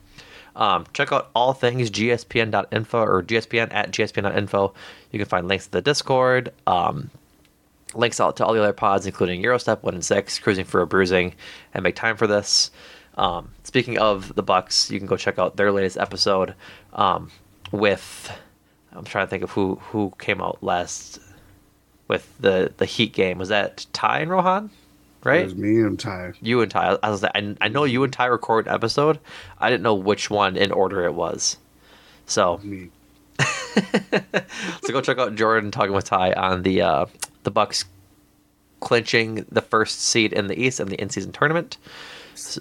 Um, 0.56 0.86
check 0.93 1.12
out 1.12 1.31
all 1.35 1.52
things 1.52 1.90
gspn.info 1.90 2.98
or 3.01 3.24
gspn 3.24 3.74
at 3.74 3.90
gspn.info 3.90 4.73
you 5.11 5.19
can 5.19 5.27
find 5.27 5.48
links 5.48 5.65
to 5.66 5.73
the 5.73 5.82
discord 5.82 6.52
um, 6.69 7.11
links 7.93 8.20
out 8.20 8.36
to 8.36 8.47
all 8.47 8.55
the 8.55 8.62
other 8.62 8.73
pods 8.73 9.05
including 9.05 9.43
eurostep 9.43 9.82
Win 9.82 9.97
In 9.97 10.02
6 10.02 10.39
cruising 10.39 10.65
for 10.65 10.81
a 10.81 10.86
bruising 10.86 11.35
and 11.73 11.82
make 11.82 11.97
time 11.97 12.16
for 12.16 12.28
this. 12.28 12.70
Um, 13.16 13.51
speaking 13.65 13.98
of 13.98 14.32
the 14.36 14.44
bucks 14.44 14.93
you 14.93 15.01
can 15.01 15.09
go 15.09 15.16
check 15.16 15.40
out 15.40 15.56
their 15.56 15.73
latest 15.73 15.97
episode 15.97 16.55
um, 16.93 17.32
with 17.73 18.31
I'm 18.93 19.05
trying 19.05 19.27
to 19.27 19.31
think 19.31 19.43
of 19.43 19.51
who 19.51 19.77
who 19.77 20.12
came 20.19 20.40
out 20.40 20.62
last 20.62 21.19
with 22.09 22.28
the 22.39 22.72
the 22.76 22.85
Heat 22.86 23.12
game. 23.12 23.39
Was 23.39 23.48
that 23.48 23.86
Ty 23.93 24.20
and 24.20 24.31
Rohan? 24.31 24.70
Right, 25.22 25.40
it 25.40 25.44
was 25.44 25.55
me 25.55 25.81
and 25.81 25.98
Ty. 25.98 26.35
You 26.43 26.60
and 26.60 26.70
Ty. 26.70 26.98
I 27.02 27.09
was 27.10 27.22
like, 27.22 27.32
I, 27.35 27.56
I 27.62 27.68
know 27.68 27.85
you 27.85 28.05
and 28.05 28.12
Ty 28.12 28.26
record 28.26 28.66
an 28.66 28.74
episode. 28.74 29.18
I 29.59 29.70
didn't 29.70 29.82
know 29.82 29.94
which 29.94 30.28
one 30.28 30.56
in 30.56 30.70
order 30.70 31.05
it 31.05 31.14
was. 31.14 31.56
So 32.26 32.60
Me. 32.62 32.90
so 34.82 34.93
go 34.93 35.01
check 35.01 35.18
out 35.18 35.35
Jordan 35.35 35.70
talking 35.70 35.94
with 35.94 36.05
Ty 36.05 36.32
on 36.35 36.62
the 36.62 36.82
uh, 36.82 37.06
the 37.44 37.51
Bucks 37.51 37.85
clinching 38.81 39.47
the 39.51 39.62
first 39.62 40.01
seed 40.02 40.32
in 40.35 40.47
the 40.47 40.60
East 40.62 40.78
in 40.78 40.89
the 40.89 41.01
in 41.01 41.09
season 41.09 41.32
tournament. 41.32 41.78
S- 42.35 42.59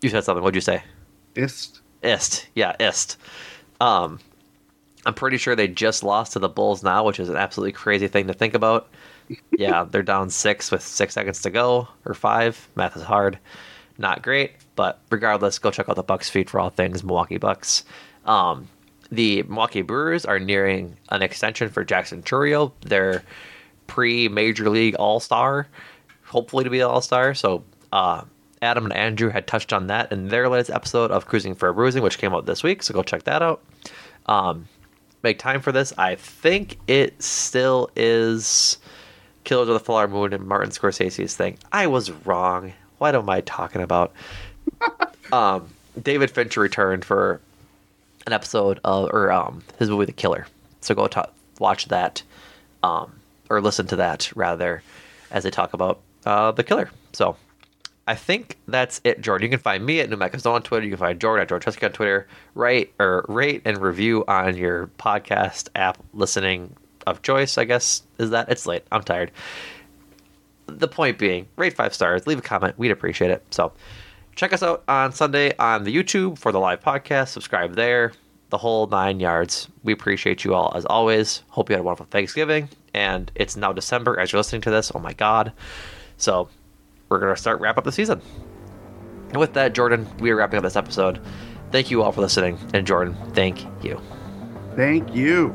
You 0.00 0.08
said 0.08 0.24
something. 0.24 0.42
What'd 0.42 0.54
you 0.54 0.60
say? 0.60 0.82
Ist. 1.34 1.80
Ist. 2.02 2.46
Yeah, 2.54 2.74
Ist. 2.80 3.16
Um, 3.80 4.18
I'm 5.08 5.14
pretty 5.14 5.38
sure 5.38 5.56
they 5.56 5.68
just 5.68 6.02
lost 6.02 6.34
to 6.34 6.38
the 6.38 6.50
Bulls 6.50 6.82
now, 6.82 7.02
which 7.02 7.18
is 7.18 7.30
an 7.30 7.36
absolutely 7.36 7.72
crazy 7.72 8.08
thing 8.08 8.26
to 8.26 8.34
think 8.34 8.52
about. 8.52 8.90
Yeah, 9.56 9.84
they're 9.90 10.02
down 10.02 10.28
six 10.28 10.70
with 10.70 10.82
six 10.82 11.14
seconds 11.14 11.40
to 11.40 11.50
go, 11.50 11.88
or 12.04 12.12
five. 12.12 12.68
Math 12.76 12.94
is 12.94 13.04
hard. 13.04 13.38
Not 13.96 14.20
great, 14.20 14.52
but 14.76 15.00
regardless, 15.10 15.58
go 15.58 15.70
check 15.70 15.88
out 15.88 15.96
the 15.96 16.02
Bucks 16.02 16.28
feed 16.28 16.50
for 16.50 16.60
all 16.60 16.68
things 16.68 17.02
Milwaukee 17.02 17.38
Bucks. 17.38 17.84
Um, 18.26 18.68
the 19.10 19.44
Milwaukee 19.44 19.80
Brewers 19.80 20.26
are 20.26 20.38
nearing 20.38 20.98
an 21.08 21.22
extension 21.22 21.70
for 21.70 21.84
Jackson 21.84 22.22
Chourio, 22.22 22.72
their 22.82 23.22
pre-major 23.86 24.68
league 24.68 24.94
All-Star, 24.96 25.68
hopefully 26.26 26.64
to 26.64 26.70
be 26.70 26.80
an 26.80 26.86
All-Star. 26.86 27.32
So 27.32 27.64
uh, 27.92 28.24
Adam 28.60 28.84
and 28.84 28.92
Andrew 28.92 29.30
had 29.30 29.46
touched 29.46 29.72
on 29.72 29.86
that 29.86 30.12
in 30.12 30.28
their 30.28 30.50
latest 30.50 30.68
episode 30.68 31.10
of 31.10 31.24
Cruising 31.24 31.54
for 31.54 31.70
a 31.70 31.74
Bruising, 31.74 32.02
which 32.02 32.18
came 32.18 32.34
out 32.34 32.44
this 32.44 32.62
week. 32.62 32.82
So 32.82 32.92
go 32.92 33.02
check 33.02 33.22
that 33.22 33.40
out. 33.40 33.64
Um, 34.26 34.68
make 35.22 35.38
time 35.38 35.60
for 35.60 35.72
this. 35.72 35.92
I 35.98 36.14
think 36.14 36.78
it 36.86 37.22
still 37.22 37.90
is 37.96 38.78
Killers 39.44 39.68
of 39.68 39.74
the 39.74 39.80
Flower 39.80 40.08
Moon 40.08 40.32
and 40.32 40.46
Martin 40.46 40.70
Scorsese's 40.70 41.36
thing. 41.36 41.58
I 41.72 41.86
was 41.86 42.10
wrong. 42.10 42.72
What 42.98 43.14
am 43.14 43.28
I 43.28 43.40
talking 43.42 43.82
about? 43.82 44.12
um, 45.32 45.68
David 46.00 46.30
Fincher 46.30 46.60
returned 46.60 47.04
for 47.04 47.40
an 48.26 48.32
episode 48.32 48.80
of 48.84 49.10
or 49.10 49.32
um 49.32 49.62
his 49.78 49.88
movie 49.88 50.04
The 50.04 50.12
Killer. 50.12 50.46
So 50.80 50.94
go 50.94 51.06
ta 51.06 51.26
watch 51.58 51.86
that, 51.86 52.22
um, 52.82 53.12
or 53.50 53.60
listen 53.60 53.86
to 53.88 53.96
that 53.96 54.30
rather, 54.36 54.82
as 55.30 55.44
they 55.44 55.50
talk 55.50 55.72
about 55.72 56.00
uh, 56.26 56.52
The 56.52 56.62
Killer. 56.62 56.90
So 57.12 57.36
I 58.08 58.14
think 58.14 58.56
that's 58.66 59.02
it, 59.04 59.20
Jordan. 59.20 59.44
You 59.44 59.50
can 59.50 59.58
find 59.58 59.84
me 59.84 60.00
at 60.00 60.08
Mexico 60.08 60.52
on 60.52 60.62
Twitter. 60.62 60.86
You 60.86 60.92
can 60.92 60.98
find 60.98 61.20
Jordan 61.20 61.42
at 61.42 61.48
George 61.50 61.66
Husky 61.66 61.84
on 61.84 61.92
Twitter. 61.92 62.26
Rate 62.54 62.94
or 62.98 63.26
rate 63.28 63.60
and 63.66 63.76
review 63.76 64.24
on 64.26 64.56
your 64.56 64.86
podcast 64.98 65.68
app 65.74 65.98
listening 66.14 66.74
of 67.06 67.20
choice. 67.20 67.58
I 67.58 67.64
guess 67.64 68.02
is 68.16 68.30
that 68.30 68.48
it's 68.48 68.66
late. 68.66 68.84
I'm 68.90 69.02
tired. 69.02 69.30
The 70.68 70.88
point 70.88 71.18
being, 71.18 71.48
rate 71.56 71.74
five 71.74 71.92
stars, 71.92 72.26
leave 72.26 72.38
a 72.38 72.42
comment. 72.42 72.78
We'd 72.78 72.92
appreciate 72.92 73.30
it. 73.30 73.44
So 73.50 73.72
check 74.36 74.54
us 74.54 74.62
out 74.62 74.84
on 74.88 75.12
Sunday 75.12 75.54
on 75.58 75.84
the 75.84 75.94
YouTube 75.94 76.38
for 76.38 76.50
the 76.50 76.58
live 76.58 76.80
podcast. 76.80 77.28
Subscribe 77.28 77.74
there. 77.74 78.12
The 78.48 78.56
whole 78.56 78.86
nine 78.86 79.20
yards. 79.20 79.68
We 79.82 79.92
appreciate 79.92 80.44
you 80.44 80.54
all 80.54 80.72
as 80.74 80.86
always. 80.86 81.42
Hope 81.48 81.68
you 81.68 81.74
had 81.74 81.80
a 81.80 81.82
wonderful 81.82 82.06
Thanksgiving. 82.06 82.70
And 82.94 83.30
it's 83.34 83.54
now 83.54 83.74
December 83.74 84.18
as 84.18 84.32
you're 84.32 84.38
listening 84.38 84.62
to 84.62 84.70
this. 84.70 84.90
Oh 84.94 84.98
my 84.98 85.12
God. 85.12 85.52
So 86.16 86.48
we're 87.08 87.18
going 87.18 87.34
to 87.34 87.40
start 87.40 87.60
wrap 87.60 87.78
up 87.78 87.84
the 87.84 87.92
season. 87.92 88.20
And 89.30 89.36
with 89.36 89.54
that, 89.54 89.74
Jordan, 89.74 90.06
we 90.20 90.30
are 90.30 90.36
wrapping 90.36 90.58
up 90.58 90.64
this 90.64 90.76
episode. 90.76 91.20
Thank 91.70 91.90
you 91.90 92.02
all 92.02 92.12
for 92.12 92.20
listening. 92.20 92.58
And 92.72 92.86
Jordan, 92.86 93.16
thank 93.34 93.66
you. 93.84 94.00
Thank 94.74 95.14
you. 95.14 95.54